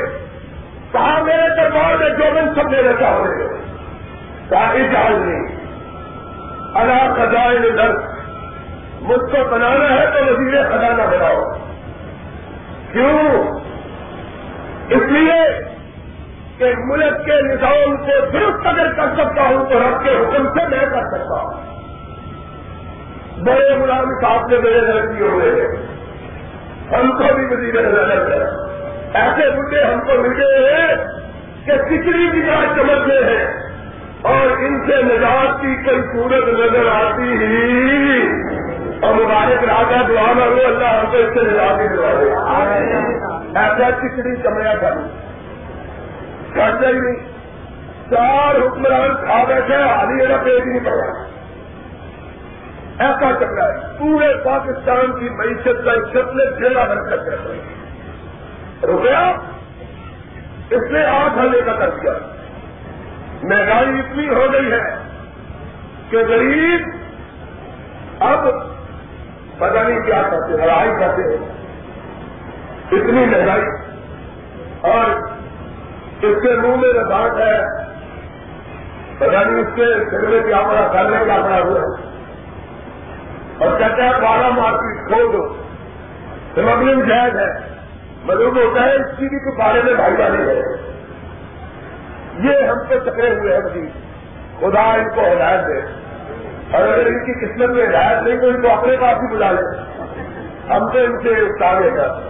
کہا، 0.93 1.23
میرے 1.23 1.57
دربار 1.57 1.97
میں 1.97 2.09
جو 2.09 2.25
من 2.35 2.55
سب 2.55 2.71
میرے 2.71 2.93
چاہ 3.01 3.19
رہے 3.19 3.49
کہا 4.49 4.69
اجاز 4.69 5.19
نہیں 5.19 5.57
اللہ 6.75 7.15
خزائن 7.15 7.63
در 7.63 7.95
مجھ 9.01 9.31
کو 9.31 9.49
بنانا 9.51 10.01
ہے 10.01 10.07
تو 10.07 10.25
وزیر 10.25 10.63
خزانہ 10.63 11.03
بناؤ۔ 11.03 11.43
کیوں؟ 12.93 13.43
اس 14.89 15.03
لیے 15.03 15.69
کہ 16.59 16.73
ملک 16.79 17.25
کے 17.25 17.43
نظام 17.43 17.97
کو 17.97 18.27
درست 18.33 18.67
اگر 18.67 18.93
کر 18.93 19.15
سکتا 19.17 19.43
ہوں 19.43 19.71
تو 19.71 19.79
رب 19.79 20.05
کے 20.05 20.11
حکم 20.11 20.49
سے 20.49 20.69
میں 20.69 20.87
کر 20.91 21.19
سکتا 21.19 21.35
ہوں۔ 21.35 21.79
بڑے 23.45 23.83
غلام 23.83 24.05
صاحب 24.21 24.47
نے 24.47 24.59
میرے 24.59 24.81
نظر 24.81 25.07
کیے 25.07 25.29
ہوئے 25.29 25.51
ہیں۔ 25.51 25.99
ہم 26.93 27.11
کو 27.13 27.35
بھی 27.35 27.45
وزیر 27.45 27.83
نظر 27.83 28.31
ہے۔ 28.31 28.69
ایسے 29.15 29.51
بڈے 29.51 29.83
ہم 29.83 30.01
کو 30.01 30.23
ملے 30.23 30.73
ہیں 30.73 30.97
کہ 31.67 31.73
کچری 31.73 32.29
کی 32.33 32.43
جانچ 32.43 32.77
چمکتے 32.77 33.25
ہیں 33.25 33.69
اور 34.23 34.51
ان 34.51 34.87
سے 34.87 35.03
نجات 35.03 35.61
کی 35.61 35.75
کوئی 35.85 36.01
صورت 36.03 36.49
نظر 36.49 36.87
آتی 36.87 37.23
ہی 37.23 38.29
اور 39.03 39.15
مبارک 39.15 39.65
راجا 39.65 40.03
دعا 40.09 40.31
اللہ 40.31 40.85
ہم 40.85 41.11
کو 41.11 41.17
اس 41.17 41.35
سے 41.35 41.41
نجات 41.41 41.81
ہی 41.81 41.97
دعا 41.97 42.11
ایسا 43.63 43.91
کچڑی 43.91 44.37
چمڑا 44.37 44.75
کروں۔ 44.75 45.29
کرتا 46.59 46.89
ہی 46.89 46.93
نہیں 46.93 47.29
چار 48.11 48.67
حکمران 48.67 49.15
کھا 49.25 49.45
بیٹھے 49.45 49.75
حالی 49.75 50.15
میرا 50.15 50.37
پیٹ 50.37 50.67
نہیں 50.67 50.81
پڑا۔ 50.81 51.27
ایسا 52.99 53.31
چل 53.39 53.45
رہا 53.45 53.69
ہے۔ 53.69 53.99
پورے 53.99 54.45
پاکستان 54.45 55.21
کی 55.21 55.29
معیشت 55.29 55.85
کا 55.85 55.93
شکل 56.13 56.63
جیلا 56.63 56.85
بن 56.85 57.11
کر 57.11 57.17
روپیہ 58.87 59.37
اس 60.71 60.91
نے 60.91 61.05
آٹھ 61.05 61.39
ہلے 61.39 61.61
کا 61.67 61.73
کر 61.73 61.91
دیا۔ 61.91 62.13
مہنگائی 63.43 63.99
اتنی 63.99 64.29
ہو 64.29 64.47
گئی 64.53 64.73
ہے 64.73 64.97
کہ 66.11 66.17
غریب 66.17 66.89
اب 68.21 68.49
پتہ 69.59 69.79
نہیں 69.79 70.01
کیا 70.01 70.23
کرتے، 70.31 70.57
لڑائی 70.57 70.91
کرتے 71.01 71.35
اتنی 72.97 73.27
مہنگائی۔ 73.27 73.63
اور 74.81 75.38
اس 76.23 76.43
کے 76.43 76.57
منہ 76.57 76.77
میں 76.77 76.93
رساٹ 76.93 77.41
ہے، 77.41 77.63
پتا 79.19 79.43
نہیں 79.43 79.63
اس 79.63 79.69
کے 79.75 79.85
سر 80.11 80.27
میں 80.27 80.41
کیا 80.41 80.57
پڑا 80.57 80.91
گھر 80.93 81.11
میں 81.11 81.25
کیا 81.25 81.37
ہوا 81.37 81.81
ہے۔ 81.81 82.09
اور 83.59 83.79
کہتے 83.79 84.03
ہیں 84.03 84.13
بارہ 84.13 84.49
مارکیٹ 84.49 85.09
کھول 85.09 85.33
دو۔ 85.33 85.55
سمگلنگ 86.55 87.03
جائز 87.03 87.37
ہے۔ 87.37 87.69
مطلب 88.25 88.57
ہوتا 88.57 88.83
ہے، 88.83 88.95
اس 88.95 89.07
چیز 89.07 89.29
کے 89.29 89.59
بارے 89.59 89.83
میں 89.83 89.95
بھائی 89.95 90.13
بانی 90.17 90.43
ہے۔ 90.49 90.63
یہ 92.39 92.67
ہم 92.67 92.79
کو 92.89 93.11
چکرے 93.11 93.31
ہوئے 93.31 93.53
ہیں 93.53 93.61
مزید 93.61 93.91
خدا 94.61 94.93
ان 94.93 95.11
کو 95.15 95.21
ہدایت 95.21 95.67
دے۔ 95.67 95.79
اور 96.77 96.89
اگر 96.89 97.07
ان 97.07 97.25
کی 97.25 97.47
قسمت 97.47 97.69
میں 97.69 97.87
ہدایت 97.87 98.23
نہیں، 98.23 98.41
تو 98.41 98.47
ان 98.47 98.63
کو 98.63 98.69
اپنے 98.69 98.97
پاس 99.01 99.17
ہی 99.17 99.37
بلا 99.37 99.51
لیں 99.51 99.99
ہم 100.71 100.93
تو 100.93 100.99
ان 100.99 101.21
سے 101.23 101.35
تابے 101.59 101.97
گا 101.97 102.21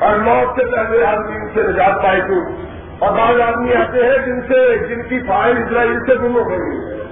اور 0.00 0.18
موت 0.18 0.60
سے 0.60 0.76
پہلے 0.76 1.04
آدمی 1.04 1.36
ان 1.36 1.48
سے 1.54 1.62
نجات 1.62 2.02
پائے 2.02 2.20
تو 2.20 2.62
اور 3.02 3.12
بعض 3.12 3.40
آدمی 3.40 3.70
ایسے 3.70 4.04
ہیں 4.06 4.26
جن 4.26 4.40
سے 4.48 4.78
جن 4.78 5.02
کی 5.02 5.20
فائل 5.20 5.56
اسرائیل 5.56 5.98
سے 6.06 6.14
گم 6.14 6.36
ہو 6.36 6.50
گئی۔ 6.50 6.58
ہے 6.58 7.02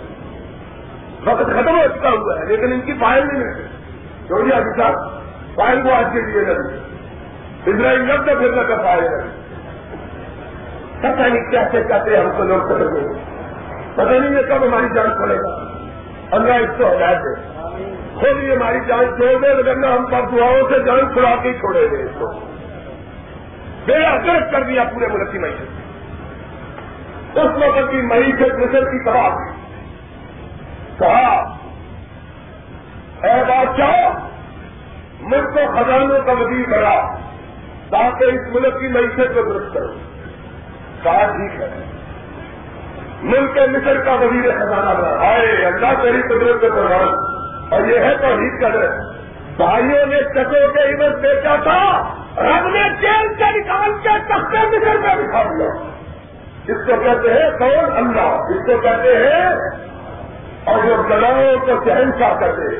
وقت 1.24 1.46
ختم 1.46 1.78
ہو 1.78 1.98
چکا 1.98 2.10
ہوا 2.10 2.40
ہے، 2.40 2.44
لیکن 2.44 2.72
ان 2.72 2.80
کی 2.80 2.92
فائل 3.00 3.26
نہیں 3.26 3.44
ملتی 3.44 3.62
چوری 4.28 4.52
ابھی 4.52 4.82
صاحب، 4.82 4.94
فائل 5.54 5.82
کو 5.82 5.92
آج 5.92 6.04
کے 6.12 6.20
لیے 6.20 6.42
نہیں 6.42 6.90
اسرائیل 7.66 8.00
لگ 8.00 8.16
تو 8.16 8.38
پھر 8.38 8.62
کا 8.62 8.82
فائل 8.82 9.04
ہے 9.04 9.40
پتہ 10.98 11.22
نہیں 11.22 11.50
کیسے 11.50 11.82
کہتے 11.88 12.16
ہم 12.16 12.30
کو 12.36 12.44
لوگ 12.44 12.60
ختم 12.60 12.96
ہو 12.96 13.14
پتہ 13.94 14.10
نہیں 14.10 14.30
یہ 14.30 14.46
کب 14.48 14.64
ہماری 14.64 14.94
جان 14.94 15.06
چھوڑے 15.06 15.36
گا۔ 15.36 15.72
اللہ 16.30 16.54
اس 16.54 16.78
کو 16.78 16.84
ہدایت 16.84 17.18
دے۔ 17.18 17.40
خود 18.14 18.42
یہ 18.42 18.52
ہماری 18.52 18.78
جان 18.88 19.04
چھوڑ 19.04 19.40
دے 19.40 19.62
لگنا 19.62 19.96
ہم 19.96 20.06
پر 20.06 20.20
دعاؤں 20.20 20.68
سے 20.68 20.82
جان 20.84 21.12
چھڑا 21.12 21.34
کے 21.42 21.48
ہی 21.48 21.54
چھوڑے 21.54 21.80
گے 21.80 22.02
اس 22.02 22.10
کو۔ 22.18 22.26
بے 23.86 23.94
اثر 23.94 24.52
کر 24.52 24.62
دیا 24.62 24.84
پورے 24.84 25.06
ملک 25.06 25.32
کی 25.32 25.38
معیشت 25.38 25.79
اس 27.34 27.50
وقت 27.56 27.90
کی 27.90 28.02
معیشت 28.02 28.54
مصر 28.54 28.84
کی 28.84 29.04
تباہ 29.04 29.36
کہا، 30.98 31.58
اے 33.22 33.44
بادشاہ 33.48 34.28
ملک 35.20 35.54
کو 35.54 35.60
خزانوں 35.76 36.20
کا 36.26 36.32
وزیر 36.32 36.68
بڑا 36.70 37.16
تاکہ 37.90 38.24
اس 38.24 38.54
ملک 38.54 38.80
کی 38.80 38.88
معیشت 38.88 39.34
کو 39.34 39.42
درست 39.42 39.74
کرو 39.74 39.92
کہا، 41.02 41.26
ٹھیک 41.26 41.60
ہے۔ 41.60 41.84
ملک 43.22 43.54
کے 43.54 43.60
مصر 43.60 44.00
کا 44.00 44.12
وزیر 44.12 44.50
خزانہ 44.50 45.00
بنا۔ 45.00 45.26
آئے، 45.26 45.66
اللہ 45.66 46.02
تیری 46.02 46.22
قدرت 46.22 46.60
کے 46.60 46.70
دوران 46.70 47.08
اور 47.70 47.88
یہ 47.88 47.98
ہے 47.98 48.16
توحید 48.16 48.60
کا 48.60 48.68
در 48.68 48.88
بھائیوں 49.56 50.06
نے 50.06 50.16
چکو 50.16 50.72
کے 50.72 50.94
عمت 50.94 51.18
بیچا 51.18 51.56
تھا، 51.62 52.14
رب 52.36 52.66
نے 52.66 52.90
جیل 53.00 53.34
سے 53.38 53.58
نکال 53.58 53.90
کے 54.02 54.18
تختے 54.28 54.58
مصر 54.58 54.98
میں 54.98 55.14
بٹھا 55.16 55.42
دیا۔ 55.42 55.99
اس 56.68 56.86
کو 56.86 57.00
کہتے 57.00 57.32
ہیں 57.34 57.58
کون 57.58 57.96
اللہ 57.96 58.20
اس 58.20 58.66
کو 58.66 58.80
کہتے 58.80 59.16
ہیں 59.16 59.48
اور 60.64 60.78
جو 60.86 61.02
گلاؤں 61.02 61.66
کو 61.66 61.84
شہنشاہ 61.84 62.34
کر 62.40 62.54
دے 62.54 62.76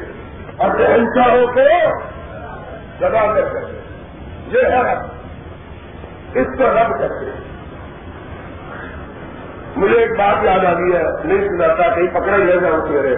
اور 0.57 0.71
شہنشاہوں 0.79 1.47
کو 1.47 1.91
جگہ 3.01 3.27
میں 3.27 3.43
کر 3.43 3.65
دے 3.65 3.81
یہ 4.47 4.65
ہے 4.65 4.83
رب۔ 4.83 4.99
اس 6.35 6.47
کو 6.59 6.65
رب 6.65 6.99
کرتے 6.99 7.31
مجھے 9.77 9.97
ایک 9.97 10.11
بات 10.19 10.45
یاد 10.45 10.65
آ 10.65 10.73
گئی 10.73 10.93
ہے، 10.93 11.03
نہیں 11.25 11.49
سناتا، 11.49 11.95
کہیں 11.95 12.21
پکڑا 12.21 12.37
ہی 12.37 12.47
رہ 12.47 12.57
جاؤں 12.57 12.89
میرے۔ 12.89 13.15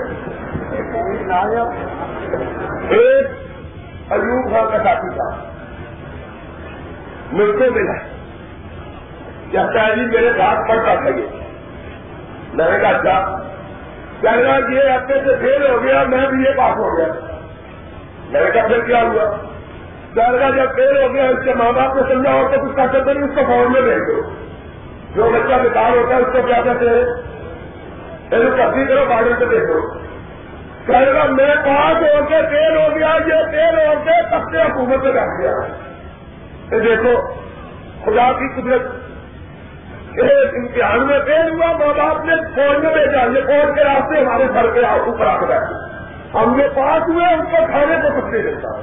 ایک 2.88 3.26
ایوب 4.10 4.50
خان 4.52 4.70
کا 4.72 4.78
ساتھی 4.78 5.10
تھا۔ 5.10 5.44
مل 7.32 7.58
کو 7.58 7.64
ملا 7.72 8.21
کہتا 9.52 9.86
ہے 9.86 9.96
جی 9.96 10.02
میرے 10.02 10.30
ساتھ 10.38 10.68
پڑتا 10.68 10.94
تھا 10.94 11.08
یہ 11.08 11.26
میں 12.54 12.70
نے 12.70 12.78
کہا 12.78 12.88
اچھا۔ 12.88 13.42
کہنا 14.20 14.72
یہ 14.72 14.90
اپنے 14.90 15.16
سے 15.24 15.36
فیل 15.40 15.70
ہو 15.70 15.82
گیا، 15.82 16.04
میں 16.08 16.26
بھی 16.28 16.44
یہ 16.44 16.56
پاس 16.56 16.76
ہو 16.76 16.98
گیا۔ 16.98 17.06
میں 18.28 18.44
نے 18.44 18.50
کہا، 18.50 18.66
پھر 18.66 18.80
کیا 18.80 19.02
ہوا؟ 19.02 19.36
کہنا 20.14 20.50
جب 20.50 20.74
فیل 20.74 21.02
ہو 21.02 21.14
گیا، 21.14 21.24
اس 21.24 21.44
کے 21.44 21.54
ماں 21.54 21.72
باپ 21.72 21.96
نے 21.96 22.02
سمجھا 22.14 22.32
ہوتا 22.32 22.56
کچھ 22.56 22.76
کر 22.76 22.86
سکتے 22.92 23.14
نہیں 23.14 23.24
اس 23.24 23.30
کو 23.34 23.42
فون 23.46 23.72
میں 23.72 23.80
بھیج 23.80 23.98
دو۔ 23.98 24.30
جو 25.14 25.30
بچہ 25.32 25.62
بیکار 25.62 25.96
ہوتا 25.96 26.16
ہے، 26.16 26.20
اس 26.20 26.26
کو 26.32 26.42
کیا 26.42 26.60
کہتے 26.64 26.88
ہیں؟ 26.88 27.04
پھر 28.28 28.50
کسی 28.50 28.84
طرح 28.88 29.04
بارڈر 29.04 29.32
سے 29.38 29.44
دیکھو 29.44 29.98
کہے 30.86 31.14
گا 31.14 31.24
میں 31.30 31.54
پاس 31.54 31.96
ہو 32.02 32.24
کے 32.28 32.40
فیل 32.50 32.76
ہو 32.76 32.96
گیا، 32.96 33.16
یہ 33.26 33.42
فیل 33.50 33.86
ہو 33.86 33.94
کے 34.04 34.22
تب 34.30 34.50
سے 34.50 34.62
حکومت 34.62 35.02
سے 35.02 35.12
بیٹھ 35.12 35.40
گیا۔ 35.40 35.54
دیکھو، 36.70 37.20
خدا 38.04 38.32
کی 38.32 38.60
قدرت 38.60 39.01
ایک 40.20 40.54
امتحان 40.54 41.06
میں 41.06 41.18
فیل 41.24 41.50
ہوا، 41.50 41.66
ماں 41.66 41.94
باپ 41.94 42.24
نے 42.24 42.32
فوج 42.36 42.84
میں 42.84 42.92
بھیجا، 42.92 43.22
یہ 43.22 43.40
فوج 43.40 43.78
کے 43.78 43.84
راستے 43.84 44.24
ہمارے 44.24 44.44
گھر 44.54 44.70
کے 44.70 44.80
اوپر 44.80 45.26
آ 45.26 45.36
کر 45.36 45.62
ہم 46.34 46.56
نے 46.56 46.68
پاس 46.68 47.08
ہوئے، 47.08 47.34
ان 47.34 47.44
کو 47.44 47.66
کھانے 47.66 47.96
کو 48.02 48.20
کچھ 48.20 48.34
نہیں 48.34 48.42
دیتا۔ 48.42 48.80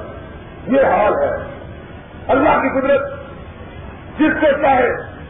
یہ 0.66 0.80
حال 0.80 1.12
ہے۔ 1.12 1.36
اللہ 2.28 2.48
کی 2.48 2.80
قدرت، 2.80 3.10
جس 4.18 4.32
سے 4.40 4.46
چاہے 4.62 5.20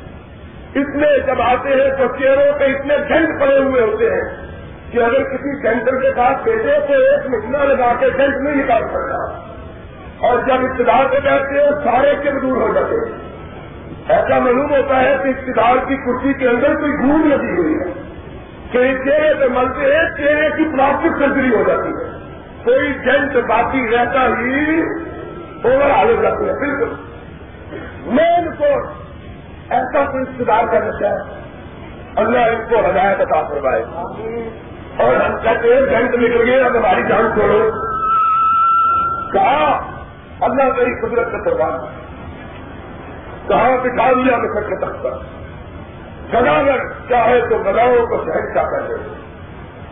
اتنے 0.74 1.18
جب 1.26 1.42
آتے 1.42 1.68
ہیں 1.68 1.90
تو 1.98 2.16
چیئروں 2.16 2.58
کے 2.58 2.64
اتنے 2.64 2.98
جھنڈ 2.98 3.40
پڑے 3.40 3.58
ہوئے 3.58 3.82
ہوتے 3.82 4.04
ہیں 4.04 4.46
کہ 4.90 4.98
اگر 4.98 5.22
کسی 5.22 5.62
سینٹر 5.62 6.00
کے 6.02 6.10
ساتھ 6.16 6.42
بھیجے 6.42 6.72
تو 6.88 6.92
ایک 6.92 7.26
مہینہ 7.26 7.56
لگا 7.56 7.92
کے 8.00 8.10
جھنڈ 8.10 8.34
نہیں 8.40 8.64
نکال 8.64 8.82
سکتا۔ 8.82 9.16
اور 10.26 10.38
جب 10.38 10.54
اقتدار 10.54 11.04
پہ 11.10 11.20
بیٹھتے 11.20 11.60
ہیں، 11.60 11.70
سارے 11.84 12.14
کے 12.22 12.30
دور 12.30 12.56
ہو 12.56 12.74
جاتے 12.74 12.94
ہیں۔ 12.94 13.39
ایسا 14.10 14.38
معلوم 14.38 14.70
ہوتا 14.70 15.00
ہے 15.00 15.16
کہ 15.22 15.28
اقتدار 15.28 15.76
کی 15.88 15.96
کرسی 15.96 16.34
کے 16.34 16.48
اندر 16.48 16.74
کوئی 16.74 16.92
گھوم 16.92 17.24
لگی 17.24 17.56
ہوئی 17.56 17.74
ہے 17.74 17.92
کہ 18.72 19.04
چہرے 19.04 19.34
پہ 19.34 19.58
ملتے 19.58 19.94
ہیں 19.94 20.16
چہرے 20.16 20.48
کی 20.56 20.64
پلاسٹک 20.72 21.18
سرجری 21.18 21.54
ہو 21.54 21.62
جاتی 21.66 21.88
ہے۔ 21.88 22.10
کوئی 22.64 22.92
جنٹ 22.94 23.36
باقی 23.48 23.96
رہتا 23.96 24.26
ہی 24.26 24.80
اوور 25.62 25.90
آ 25.90 26.04
جاتی 26.22 26.48
ہے 26.48 26.52
بالکل۔ 26.52 26.94
مین 28.06 28.50
کو 28.58 28.64
ایسا 29.70 30.04
کوئی 30.04 30.24
اقتدار 30.28 30.64
کرنا 30.72 30.90
چاہے 31.00 31.40
اللہ 32.16 32.38
ان 32.38 32.62
کو 32.70 32.90
ہدایت 32.90 33.20
عطا 33.20 33.42
کروائے 33.42 33.82
اور 34.96 35.14
ہم 35.14 35.36
کہتے 35.42 35.74
ہیں 35.74 35.80
جنٹ 35.80 36.14
نکل 36.14 36.48
گئے 36.48 36.60
اب 36.60 36.76
ہماری 36.76 37.02
جان 37.08 37.30
چھوڑو 37.34 37.70
کہا، 39.32 39.80
اللہ 40.40 40.70
تیری 40.76 41.00
قدرت 41.00 41.32
کا 41.32 41.50
قربان 41.50 41.74
کہاں 43.50 43.78
بٹھا 43.84 44.12
دیا 44.12 44.36
میں 44.36 44.62
کے 44.62 44.76
تک 44.78 45.02
پر 45.02 45.10
گداگر 46.34 46.78
چاہے 47.08 47.40
تو 47.40 47.58
گداؤں 47.58 48.06
کو 48.06 48.24
شہنشاہ 48.24 48.64
کر 48.64 48.80
دے۔ 48.86 48.94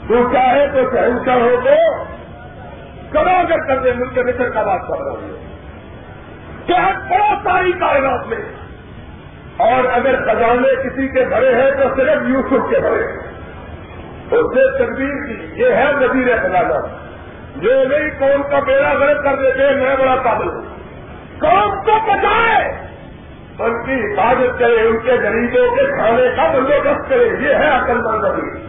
تو 0.09 0.33
چاہے 0.33 0.67
تو 0.67 0.91
شہنشاہ 0.91 1.37
ہو 1.37 1.61
تو 1.65 2.03
گداگر 3.15 3.67
کر 3.67 3.79
دے، 3.79 3.93
ملک 3.93 4.19
مصر 4.19 4.49
کا 4.49 4.63
بات 4.63 4.81
کر 4.89 5.05
رہا 5.05 5.13
ہوں 5.13 5.49
کیا 6.67 6.91
بہت 7.11 7.39
ساری 7.45 7.73
کائنات 7.73 8.27
میں۔ 8.27 8.39
اور 9.57 9.85
اگر 9.93 10.23
خزانے 10.23 10.89
کسی 10.89 11.09
کے 11.09 11.25
بھرے 11.25 11.55
ہیں 11.55 11.71
تو 11.71 11.95
صرف 11.97 12.29
یوسف 12.29 12.71
کے 12.71 12.81
بھرے 12.81 13.03
ہیں۔ 13.03 13.17
اس 14.31 14.57
نے 14.57 14.79
تقدیر 14.79 15.27
کی 15.27 15.63
یہ 15.63 15.73
ہے 15.73 15.85
نظیر 16.01 16.37
خزانہ 16.37 16.87
جو 17.57 17.85
نہیں، 17.85 18.11
قوم 18.19 18.43
کا 18.51 18.59
بیڑا 18.59 18.93
غلط 18.93 19.25
کر 19.25 19.35
دیتے 19.37 19.75
میں 19.75 19.97
بڑا 19.97 20.17
قابل 20.17 20.49
ہوں۔ 20.49 20.63
قوم 21.39 21.71
کو 21.71 21.93
بچائے۔ 22.07 22.98
ان 23.59 23.87
کی 23.87 23.95
حفاظت 23.95 24.59
کرے 24.59 24.89
ان 24.89 24.99
کے 24.99 25.13
غریبوں 25.13 25.77
کے 25.77 25.87
کھانے 25.87 26.37
کا 26.37 26.53
بندوبست 26.53 27.11
کرے۔ 27.11 27.29
یہ 27.41 27.55
ہے 27.55 27.69
عقل 27.69 27.99
مند 27.99 28.25
ابھی 28.25 28.67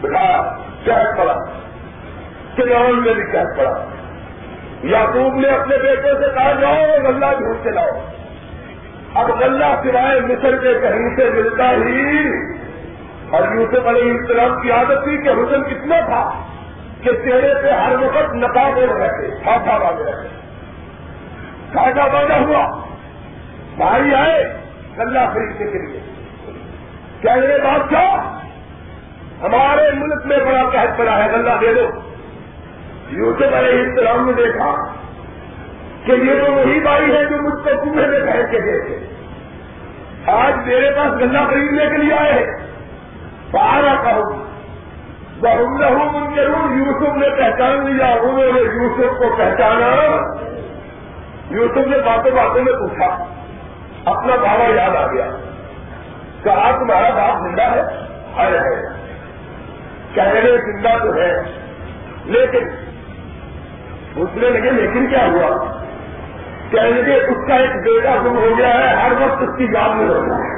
بٹھایا 0.00 0.56
قید 0.84 1.18
پڑا۔ 1.18 1.34
چلاؤ 2.56 2.92
میں 2.92 3.14
بھی 3.14 3.32
قید 3.32 3.58
پڑا۔ 3.58 3.84
یعقوب 4.82 5.34
نے 5.34 5.48
اپنے 5.48 5.76
بیٹے 5.76 6.14
سے 6.14 6.34
کہا، 6.34 6.52
جاؤ 6.52 7.02
غلہ 7.04 7.26
ڈھونڈ 7.38 7.56
کے 7.62 7.70
لاؤ۔ 7.70 8.04
اب 9.14 9.30
غلہ 9.40 9.64
سوائے 9.82 10.20
مصر 10.20 10.56
کے 10.56 10.74
کہیں 10.74 11.16
سے 11.16 11.30
ملتا 11.30 11.70
ہی۔ 11.70 12.28
اور 13.30 13.42
یوسف 13.56 13.86
علیہ 13.86 14.12
السلام 14.12 14.60
کی 14.60 14.70
عادت 14.70 15.04
تھی 15.04 15.16
کہ 15.22 15.28
حسن 15.28 15.62
کتنا 15.64 16.00
تھا 16.00 16.30
کہ 17.02 17.12
چہرے 17.12 17.54
پہ 17.62 17.70
ہر 17.70 17.96
وقت 18.02 18.34
نقاب 18.34 18.78
رہتے 18.78 19.26
ہاتھا 19.46 19.76
والے 19.76 20.04
رہتے۔ 20.04 20.28
کاٹا 21.72 22.06
باندھا 22.06 22.38
ہوا۔ 22.38 22.87
بھائی 23.78 24.14
آئے 24.14 24.56
گلا 24.98 25.30
خریدنے 25.30 25.70
کے 25.70 25.86
لیے۔ 25.86 26.00
کیا 27.20 27.34
میرے 27.34 27.58
بادشاہ 27.58 28.38
ہمارے 29.42 29.90
ملک 29.92 30.26
میں 30.26 30.38
بڑا 30.38 30.68
قحط 30.72 30.98
پڑا 30.98 31.24
ہے 31.24 31.32
گلا 31.32 31.56
دے 31.60 31.74
دو۔ 31.74 31.88
یوسف 33.08 33.42
علیہ 33.42 33.82
السلام 33.82 34.26
نے 34.26 34.32
دیکھا 34.32 34.84
کہ 36.06 36.12
یہ 36.12 36.46
تو 36.46 36.52
وہی 36.52 36.80
بھائی 36.80 37.16
ہے 37.16 37.24
جو 37.24 37.36
مجھ 37.42 37.64
کو 37.64 37.80
کنویں 37.84 38.08
میں 38.08 38.20
بیٹھ 38.20 38.50
کے 38.50 38.58
گئے 38.64 38.80
تھے۔ 38.86 39.06
آج 40.26 40.54
میرے 40.66 40.90
پاس 40.90 41.20
گلا 41.20 41.44
خریدنے 41.44 41.86
کے 41.86 41.96
لیے 41.96 42.12
آئے 42.12 42.46
سارا 43.52 43.94
کہوں 44.02 44.48
بہت 45.40 45.80
لہو 45.80 46.34
ضرور 46.36 46.76
یوسف 46.76 47.16
نے 47.16 47.28
پہچان 47.30 47.90
لیا، 47.90 48.06
انہوں 48.06 48.52
نے 48.52 48.60
یوسف 48.60 49.18
کو 49.18 49.36
پہچانا۔ 49.38 50.16
یوسف 51.50 51.76
نے 51.76 51.98
باتوں 51.98 52.30
باتوں 52.30 52.64
میں 52.64 52.72
پوچھا۔ 52.72 53.34
اپنا 54.04 54.36
بابا 54.36 54.64
یاد 54.74 54.96
آ 54.96 55.12
گیا 55.12 55.26
کہا 56.42 56.70
تمہارا 56.78 57.10
باپ 57.10 57.48
زندہ 57.48 57.62
ہے 57.62 57.82
ہر 58.36 58.52
ہے۔ 58.54 58.98
کہنے 60.14 60.40
زندہ 60.40 60.88
تو 61.02 61.14
ہے۔ 61.14 61.42
لیکن 62.24 62.68
پوچھنے 64.14 64.50
لگے، 64.50 64.70
لیکن 64.70 65.06
کیا 65.06 65.26
ہوا؟ 65.26 65.78
کہنے 66.70 67.02
لگے، 67.02 67.14
اس 67.14 67.48
کا 67.48 67.54
ایک 67.54 67.70
بیٹا 67.70 68.14
گم 68.16 68.38
ہو 68.38 68.48
گیا 68.58 68.74
ہے، 68.74 68.94
ہر 68.94 69.12
وقت 69.12 69.42
اس 69.42 69.58
کی 69.58 69.64
یاد 69.64 69.94
میں 69.94 70.08
ہوتا 70.08 70.48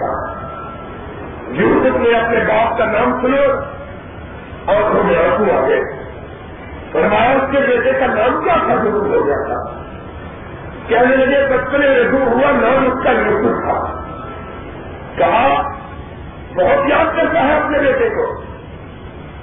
یوسف 1.48 1.96
نے 1.96 2.18
اپنے 2.18 2.38
باپ 2.38 2.78
کا 2.78 2.84
نام 2.84 3.20
سنو 3.20 3.52
اور 4.64 4.82
ہمیں 4.82 5.14
رکھو 5.14 5.64
آ 5.64 5.68
گئے 5.68 5.80
فرمایا، 6.92 7.30
اس 7.30 7.52
کے 7.52 7.58
بیٹے 7.58 7.92
کا 8.00 8.06
نام 8.06 8.44
کیا 8.44 8.54
تھا 8.66 8.74
جو 8.84 8.90
ہو 8.90 9.26
گیا 9.26 9.36
تھا؟ 9.46 9.79
کہنے 10.90 11.16
لگے، 11.16 11.56
بچپنے 11.56 11.86
رجوع 11.86 12.24
ہوا، 12.24 12.50
نام 12.50 12.86
اس 12.86 13.04
کا 13.04 13.10
یوسف 13.10 13.62
تھا. 13.64 14.04
کہا، 15.16 15.62
بہت 16.54 16.90
یاد 16.90 17.16
کرتا 17.16 17.42
ہے 17.42 17.54
اپنے 17.54 17.78
بیٹے 17.78 18.08
کو. 18.08 18.42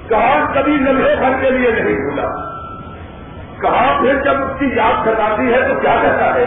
کہا، 0.08 0.52
کبھی 0.54 0.72
لمحے 0.72 1.16
بھر 1.16 1.32
کے 1.40 1.50
لیے 1.50 1.70
نہیں 1.70 1.94
بھولا. 1.94 2.28
کہا، 3.60 3.98
پھر 4.00 4.14
جب 4.22 4.42
اس 4.42 4.58
کی 4.58 4.66
یاد 4.76 5.06
ستاتی 5.06 5.52
ہے 5.52 5.68
تو 5.68 5.80
کیا 5.80 5.96
کہتا 6.02 6.34
ہے؟ 6.34 6.46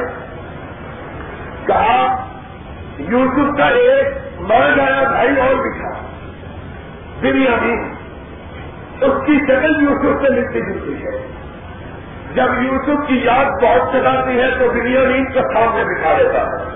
کہا، 1.68 2.26
یوسف 2.98 3.58
کا 3.58 3.66
ایک 3.66 4.06
مر 4.42 4.76
گیا 4.76 5.04
بھائی 5.10 5.42
اور 5.42 5.56
بچھا 5.56 6.06
دنیا 7.22 7.56
بھی۔ 7.62 7.74
اس 9.02 9.26
کی 9.26 9.40
شکل 9.48 9.84
یوسف 9.84 10.22
سے 10.22 10.34
ملتی 10.34 10.62
جلتی 10.62 11.06
ہے۔ 11.06 11.41
جب 12.34 12.64
یوسف 12.64 13.08
کی 13.08 13.22
یاد 13.24 13.46
بہت 13.46 13.90
ستاتی 13.90 14.40
ہے 14.40 14.50
تو 14.60 14.68
دنیا 14.74 15.00
نیند 15.00 15.34
کا 15.34 15.42
سامنے 15.42 15.84
دکھا 15.84 16.14
دیتا 16.20 16.42
ہے۔ 16.42 16.76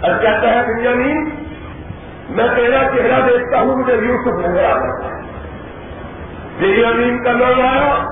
اور 0.00 0.22
کہتا 0.22 0.48
ہے 0.50 0.62
دنیا 0.62 0.94
نیند 0.94 1.30
میں 2.30 2.46
تیرا 2.56 2.78
چہرہ 2.96 3.26
دیکھتا 3.26 3.60
ہوں، 3.60 3.76
مجھے 3.76 3.94
یوسف 3.94 4.48
نظر 4.48 4.64
آتا 4.64 5.06
ہے۔ 5.06 5.20
دنیا 6.60 6.90
نیند 6.96 7.24
کا 7.24 7.32
نام 7.32 7.60
آیا، 7.60 8.04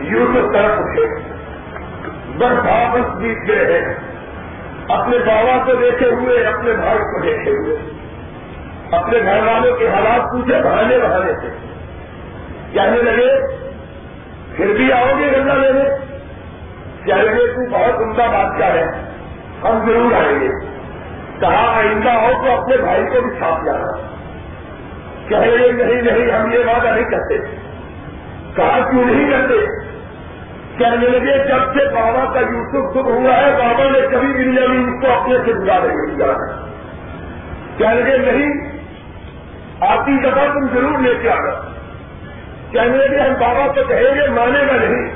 یوسف 0.00 0.54
طرف 0.54 0.78
اٹھے۔ 0.78 1.04
بس 2.36 2.52
واپس 2.52 3.16
بیت 3.16 3.48
گئے 3.48 3.82
ہیں۔ 3.82 3.94
اپنے 4.88 5.18
بابا 5.18 5.64
کو 5.66 5.74
دیکھے 5.74 6.10
ہوئے، 6.10 6.44
اپنے 6.44 6.72
بھائی 6.72 6.98
کو 6.98 7.22
دیکھے 7.22 7.50
ہوئے۔ 7.50 7.76
اپنے 8.90 9.18
گھر 9.18 9.42
والوں 9.42 9.76
کے 9.76 9.88
حالات 9.88 10.20
پوچھے، 10.20 10.62
بہانے 10.62 10.98
بہانے 10.98 11.32
سے۔ 11.32 11.48
کہنے 12.72 13.02
لگے 13.02 13.60
پھر 14.56 14.66
بھی 14.66 14.92
آؤ 14.92 15.06
گے 15.18 15.38
گنگا 15.38 15.54
لینے 15.54 15.84
کہنے 17.06 17.22
لگے 17.22 17.46
تو 17.46 17.70
بہت 17.70 18.02
عمدہ 18.02 18.22
بادشاہ 18.22 18.70
ہے۔ 18.70 19.10
ہم 19.64 19.86
ضرور 19.86 20.12
آئیں 20.12 20.40
گے۔ 20.40 20.80
کہا 21.40 21.76
آئندہ 21.76 22.10
ہو 22.10 22.44
تو 22.44 22.62
اپنے 22.62 22.76
بھائی 22.76 23.02
کو 23.06 23.20
بھی 23.20 23.38
چھاپ 23.38 23.66
جانا 23.66 23.86
کہہ 25.28 25.36
نہیں 25.36 26.02
نہیں، 26.02 26.32
ہم 26.32 26.52
یہ 26.52 26.58
وعدہ 26.58 26.88
نہیں 26.88 27.10
کرتے۔ 27.10 27.38
کہا، 28.56 28.90
کیوں 28.90 29.04
نہیں 29.04 29.30
کرتے؟ 29.30 29.54
کہنے 30.78 31.08
لگے، 31.08 31.48
جب 31.48 31.72
سے 31.72 31.94
بابا 31.94 32.32
کا 32.32 32.40
یوسف 32.40 32.90
دکھ 32.90 33.08
ہوا 33.08 33.36
ہے، 33.36 33.52
بابا 33.52 33.84
نے 33.90 34.00
کبھی 34.00 34.28
بھی 34.28 34.44
نہیں 34.44 34.84
اس 34.84 35.04
کو 35.04 35.20
اپنے 35.20 35.38
سے 35.44 35.52
جدا 35.52 35.78
نہیں 35.78 36.16
کیا۔ 36.16 36.32
کہنے 37.78 38.00
لگے، 38.00 38.32
نہیں، 38.32 38.72
آتی 39.80 40.20
دفعہ 40.20 40.46
تم 40.46 40.66
ضرور 40.74 40.98
لے 40.98 41.14
کے 41.22 41.30
آنا۔ 41.30 41.69
کہنے 42.72 42.96
لگے، 42.96 43.20
ہم 43.20 43.34
بابا 43.40 43.66
کو 43.66 43.84
کہیں 43.88 44.14
گے، 44.14 44.30
مانے 44.30 44.60
گا 44.60 44.76
نہیں۔ 44.76 45.10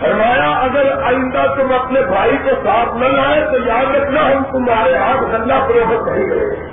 فرمایا، 0.00 0.50
اگر 0.50 1.02
آئندہ 1.02 1.54
تم 1.58 1.72
اپنے 1.72 2.00
بھائی 2.00 2.36
کو 2.44 2.50
ساتھ 2.64 2.96
نہ 2.96 3.04
لائے، 3.04 3.44
تو 3.52 3.56
یاد 3.66 3.94
رکھنا، 3.94 4.20
ہم 4.20 4.42
تمہارے 4.44 4.96
ہاتھ 4.96 5.22
گندا 5.22 5.58
فروخت 5.66 6.08
نہیں 6.08 6.28
کریں 6.28 6.72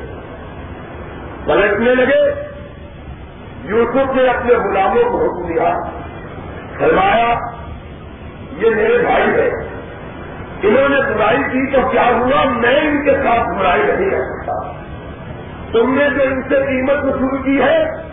پلٹنے 1.46 1.96
لگے، 1.96 2.34
یوسف 3.64 4.16
نے 4.16 4.28
اپنے 4.28 4.54
غلاموں 4.54 5.04
کو 5.04 5.26
حکم 5.26 5.54
دیا۔ 5.54 5.74
فرمایا، 6.80 7.36
یہ 8.58 8.70
میرے 8.76 8.98
بھائی 8.98 9.24
ہے 9.24 9.80
انہوں 10.64 10.90
نے 10.90 11.14
برائی 11.16 11.38
کی 11.38 11.72
تو 11.72 11.90
کیا 11.90 12.06
ہوا؟ 12.06 12.44
میں 12.46 12.82
ان 12.82 13.06
کے 13.06 13.12
ساتھ 13.12 13.60
برائی 13.60 13.82
نہیں 13.82 14.12
رکھ 14.12 14.28
سکتا 14.28 14.74
تم 15.72 15.96
نے 15.96 16.10
جو 16.10 16.24
ان 16.24 16.42
سے 16.42 16.56
قیمت 16.56 17.04
وصول 17.04 17.44
کی 17.44 17.62
ہے 17.62 18.09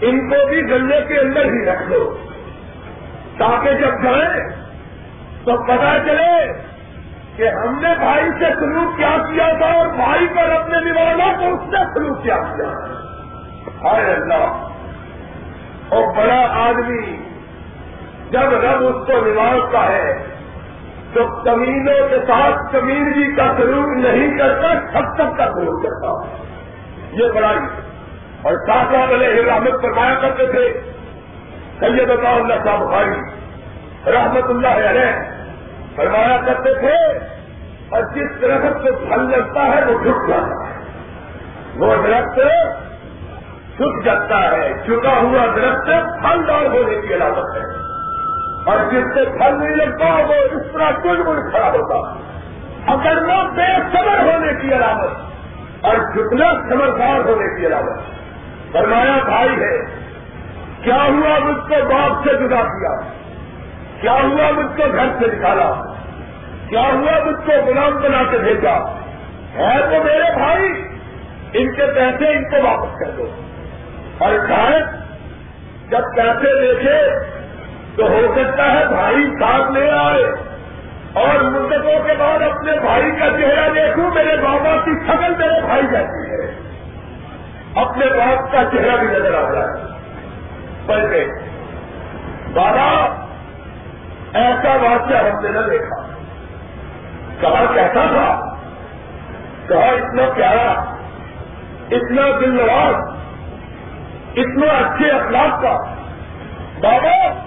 ان 0.00 0.30
کو 0.30 0.46
بھی 0.46 0.62
گلے 0.70 1.00
کے 1.08 1.20
اندر 1.20 1.44
ہی 1.44 1.64
رکھ 1.64 1.82
لو 1.88 2.16
تاکہ 3.38 3.72
جب 3.72 4.02
جائیں 4.02 4.48
تو 5.44 5.62
پتا 5.62 5.98
چلے 6.06 6.52
کہ 7.36 7.48
ہم 7.48 7.78
نے 7.80 7.88
بھائی 7.98 8.30
سے 8.38 8.44
سلوک 8.60 8.96
کیا 8.96 9.16
کیا 9.30 9.48
تھا 9.58 9.66
اور 9.66 9.86
بھائی 9.86 10.26
پر 10.28 10.50
اپنے 10.50 10.80
نوالا 10.80 11.32
کو 11.38 11.54
اس 11.54 11.68
نے 11.68 11.78
سلوک 11.94 12.22
کیا 12.22 12.36
کیا۔ 12.36 12.68
ہائے 13.82 14.14
اللہ۔ 14.14 14.68
اور 15.88 16.16
بڑا 16.16 16.46
آدمی 16.50 17.16
جب 18.30 18.42
رب 18.42 18.86
اس 18.86 19.06
کو 19.06 19.12
نوازتا 19.12 19.92
ہے 19.92 20.26
تو 21.12 21.42
کمینوں 21.44 22.08
کے 22.08 22.18
ساتھ 22.26 22.72
کمیونٹی 22.72 23.24
جی 23.24 23.36
کا 23.36 23.54
سلوک 23.56 23.96
نہیں 23.96 24.38
کرتا 24.38 24.74
سب 24.92 25.14
تک 25.14 25.38
کا 25.38 25.46
سلوک 25.46 25.82
کرتا۔ 25.82 26.36
یہ 27.12 27.28
بڑائی 27.34 27.87
اور 28.42 28.54
ساتھ 28.54 29.12
علیہ 29.12 29.52
رحمت 29.52 29.82
فرمایا 29.82 30.14
کرتے 30.14 30.46
تھے، 30.46 30.80
سید 31.80 32.10
اللہ 32.10 32.54
صاحب 32.64 32.88
بھائی 32.88 33.10
رحمت 34.12 34.44
اللہ 34.44 34.88
علیہ 34.90 35.12
فرمایا 35.96 36.36
کرتے 36.46 36.74
تھے، 36.74 37.18
اور 37.88 38.02
جس 38.02 38.42
درخت 38.42 38.82
کو 38.82 38.96
پھل 39.08 39.30
لگتا 39.30 39.62
ہے، 39.62 39.84
وہ 39.84 39.98
جھک 39.98 40.28
جاتا 40.28 40.68
ہے۔ 40.68 40.78
وہ 41.76 41.94
درخت 42.06 42.38
جھک 43.76 44.04
جاتا 44.04 44.52
ہے 44.52 44.72
چکا 44.86 45.16
ہوا 45.20 45.46
درخت 45.56 45.86
پھلدار 46.22 46.64
ہونے 46.66 47.06
کی 47.08 47.14
علامت 47.14 47.56
ہے۔ 47.56 47.66
اور 48.66 48.92
جس 48.92 49.04
سے 49.14 49.24
پھل 49.38 49.58
نہیں 49.58 49.76
لگتا، 49.76 50.04
وہ 50.04 50.34
اس 50.34 50.72
طرح 50.72 50.90
کل 51.02 51.22
مل 51.22 51.50
کھڑا 51.50 51.70
ہوتا۔ 51.70 51.98
اگر 52.92 53.22
وہ 53.22 53.42
بے 53.56 53.76
صبر 53.92 54.18
ہونے 54.18 54.52
کی 54.60 54.74
علامت، 54.74 55.10
اور 55.84 55.94
جتنا 55.94 56.52
سمجھدار 56.68 57.28
ہونے 57.28 57.60
کی 57.60 57.66
علامت۔ 57.66 58.17
فرمایا، 58.72 59.18
بھائی 59.24 59.48
ہے، 59.48 59.78
کیا 60.82 60.96
ہوا 60.96 61.38
مجھ 61.44 61.68
کو 61.68 61.88
باپ 61.88 62.24
سے 62.24 62.34
جدا 62.34 62.56
کیا؟ 62.56 63.00
کیا 64.00 64.12
ہوا 64.12 64.50
مجھ 64.50 64.76
کو 64.76 64.82
گھر 64.92 65.06
سے 65.18 65.36
نکالا؟ 65.36 65.94
کیا 66.68 66.80
ہوا 66.80 67.24
مجھ 67.24 67.46
کو 67.46 67.52
غلام 67.66 68.00
بنا 68.00 68.22
کے 68.30 68.38
بھیجا؟ 68.38 68.74
ہے 69.54 69.78
تو 69.80 70.04
میرے 70.04 70.38
بھائی، 70.38 70.88
ان 71.52 71.74
کے 71.74 71.86
پیسے 71.86 72.28
ان 72.28 72.50
کو 72.50 72.56
واپس 72.68 72.98
کر 72.98 73.10
دو۔ 73.10 73.30
اور 74.18 74.32
شاید 74.48 74.84
جب 75.90 76.16
پیسے 76.16 76.60
دیکھے 76.60 77.02
تو 77.96 78.08
ہو 78.08 78.34
سکتا 78.36 78.72
ہے 78.72 78.88
بھائی 78.88 79.30
ساتھ 79.40 79.72
لے 79.72 79.90
آئے۔ 79.90 80.24
اور 81.12 81.42
مدتوں 81.42 82.06
کے 82.06 82.12
بعد 82.18 82.42
اپنے 82.42 82.72
بھائی 82.72 83.10
کا 83.10 83.26
چہرہ 83.30 83.68
دیکھوں، 83.68 84.10
میرے 84.14 84.36
بابا 84.36 84.76
کی 84.84 84.90
شکل 85.06 85.34
میرے 85.38 85.60
بھائی 85.60 85.82
جاتی 85.92 86.30
ہے۔ 86.30 86.67
اپنے 87.80 88.06
باپ 88.06 88.52
کا 88.52 88.58
چہرہ 88.72 88.96
بھی 88.96 89.06
نظر 89.06 89.34
آ 89.34 89.52
رہا 89.52 89.64
ہے۔ 89.64 89.98
پہلے 90.86 91.26
بابا، 92.54 93.14
ایسا 94.34 94.74
واقعہ 94.74 95.16
ہم 95.16 95.40
نے 95.40 95.48
نہ 95.50 95.58
دیکھا۔ 95.58 96.08
کہا 97.40 97.64
کیسا 97.74 98.06
تھا۔ 98.12 98.54
کہا، 99.68 99.86
اتنا 99.86 100.22
پیارا، 100.36 100.70
اتنا 101.90 102.22
دل 102.40 102.54
نواز 102.54 102.94
اتنا 104.36 104.72
اچھے 104.72 105.10
اخلاق 105.10 105.62
کا۔ 105.62 105.78
بابا، 106.80 107.42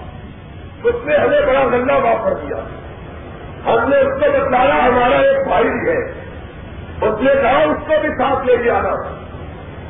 اس 0.84 0.94
نے 1.04 1.16
ہمیں 1.16 1.40
بڑا 1.46 1.66
گندا 1.66 1.94
واپر 1.94 2.34
دیا۔ 2.34 2.56
ہم 3.66 3.88
نے 3.88 3.96
اس 3.96 4.22
کو 4.22 4.30
بتایا 4.30 4.84
ہمارا 4.84 5.16
ایک 5.16 5.48
بھائی 5.48 5.66
ہے۔ 5.66 6.10
اس 7.00 7.20
نے 7.20 7.32
کہا، 7.42 7.58
اس 7.58 7.78
کو 7.86 7.94
بھی 8.00 8.08
ساتھ 8.08 8.46
لے 8.46 8.56
کے 8.56 8.70
آنا۔ 8.70 9.21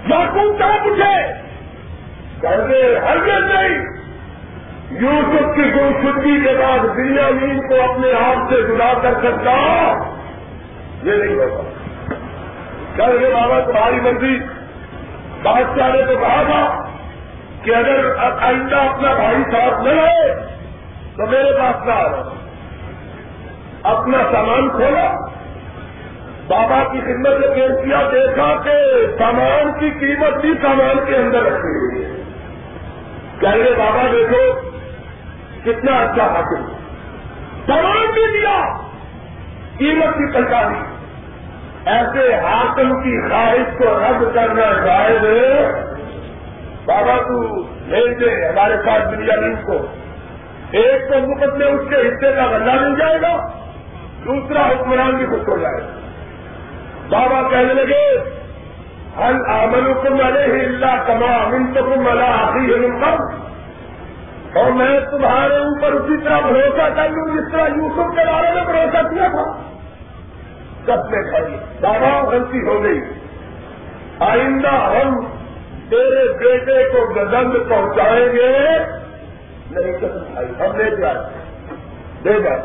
یا 0.06 0.24
تم 0.34 0.56
کیا 0.56 0.76
پوچھے 0.84 1.32
کہتے 2.40 2.98
ہر 2.98 3.16
نہیں۔ 3.40 4.02
یوسف 4.90 5.54
کی 5.54 5.62
گمشدگی 5.62 6.40
کے 6.40 6.56
بعد 6.58 6.96
دنیا 6.96 7.28
مین 7.30 7.68
کو 7.68 7.92
اپنے 7.92 8.12
آپ 8.12 8.50
سے 8.50 8.62
جدا 8.62 8.92
کر 9.02 9.14
سکتا، 9.14 9.54
یہ 11.02 11.12
نہیں 11.12 11.34
ہوگا 11.34 11.62
کل 12.96 13.16
رہے 13.16 13.30
بابا 13.30 13.60
تمہاری 13.60 14.00
مرضی۔ 14.00 14.38
بادشاہ 15.42 15.88
نے 15.88 16.02
تو 16.02 16.14
کہا 16.20 16.42
تھا 16.46 16.84
کہ 17.62 17.74
اگر 17.74 18.16
آئندہ 18.40 18.76
اپنا 18.76 19.14
بھائی 19.14 19.42
ساتھ 19.52 19.82
نہ 19.82 19.88
لائے 19.88 20.34
تو 21.16 21.26
میرے 21.26 21.52
پاس 21.58 21.86
نہ 21.86 21.92
آ 21.92 22.22
اپنا 23.82 24.18
سامان 24.32 24.68
کھولا۔ 24.68 25.31
بابا 26.48 26.92
کی 26.92 27.00
خدمت 27.00 27.40
سے 27.40 27.54
پیش 27.54 27.84
کیا، 27.84 28.08
دیکھا 28.12 28.60
کہ 28.64 29.06
سامان 29.18 29.78
کی 29.78 29.90
قیمت 29.90 30.40
بھی 30.40 30.54
سامان 30.62 31.04
کے 31.06 31.16
اندر 31.16 31.42
رکھی 31.42 31.68
ہوئی 31.68 32.04
ہے۔ 32.04 32.22
کہہ 33.40 33.50
رہے، 33.50 33.74
بابا 33.78 34.02
دیکھو، 34.12 34.70
کتنا 35.64 35.92
اچھا 35.92 36.24
حاصل۔ 36.24 36.62
سامان 37.66 38.10
بھی 38.12 38.40
دیا 38.40 38.76
قیمت 39.78 40.14
کی 40.14 40.32
پہچانی 40.32 40.78
ایسے 41.84 42.34
حاصل 42.34 42.88
کی 42.88 43.28
خواہش 43.28 43.78
کو 43.78 43.84
رد 43.84 44.34
کرنا 44.34 44.86
جائز 44.86 45.22
بابا 46.84 47.16
تو 47.16 47.62
بھیج 47.62 48.20
دے، 48.20 48.48
ہمارے 48.48 48.76
ساتھ 48.84 49.14
دنیا 49.14 49.34
کو۔ 49.66 49.86
ایک 50.70 51.12
تو 51.12 51.18
مفت 51.18 51.56
میں 51.56 51.66
اس 51.66 51.80
کے 51.88 51.96
حصے 51.96 52.32
کا 52.32 52.46
بندہ 52.46 52.72
مل 52.72 52.98
جائے 52.98 53.18
گا، 53.22 53.48
دوسرا 54.24 54.66
حکمران 54.66 55.10
بھی 55.10 55.26
خوش 55.26 55.48
ہو 55.48 55.58
جائے 55.58 55.82
گا۔ 55.82 56.01
بابا 57.12 57.48
کہنے 57.50 57.74
لگے 57.74 58.18
ہل 59.16 59.36
آمن 59.48 59.90
حکم 59.90 60.12
والے 60.12 60.44
ہی 60.44 60.66
اللہ 60.66 61.02
کما 61.06 61.42
امن 61.42 61.74
تو 61.74 61.84
کم 61.84 62.06
اللہ 62.06 62.24
آخری 62.24 62.74
اور 64.54 64.70
میں 64.70 65.00
تمہارے 65.00 65.54
اوپر 65.54 65.92
اسی 65.92 66.16
طرح 66.24 66.40
بھروسہ 66.40 66.88
کر 66.96 67.08
لوں 67.08 67.36
جس 67.36 67.52
طرح 67.52 67.68
یوسف 67.68 68.16
کے 68.16 68.32
بارے 68.32 68.54
میں 68.54 68.64
بھروسہ 68.64 69.14
کیا 69.14 69.28
تھا۔ 69.28 69.62
سب 70.86 71.10
میں 71.10 71.22
کھڑی 71.22 71.56
بابا 71.80 72.28
غلطی 72.28 72.58
ہو 72.58 72.82
گئی۔ 72.82 73.00
آئندہ 74.20 74.68
ہم 74.68 75.26
تیرے 75.90 76.32
بیٹے 76.32 76.88
کو 76.88 77.14
گزند 77.14 77.68
پہنچائیں 77.68 78.26
گے۔ 78.26 78.78
نہیں 79.70 79.92
کر 80.00 80.10
ہم 80.36 80.76
لے 80.76 80.96
جائیں 80.96 81.18
دے 82.24 82.40
جائیں 82.40 82.62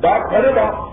بات 0.00 0.30
کھڑے 0.30 0.52
باپ۔ 0.52 0.91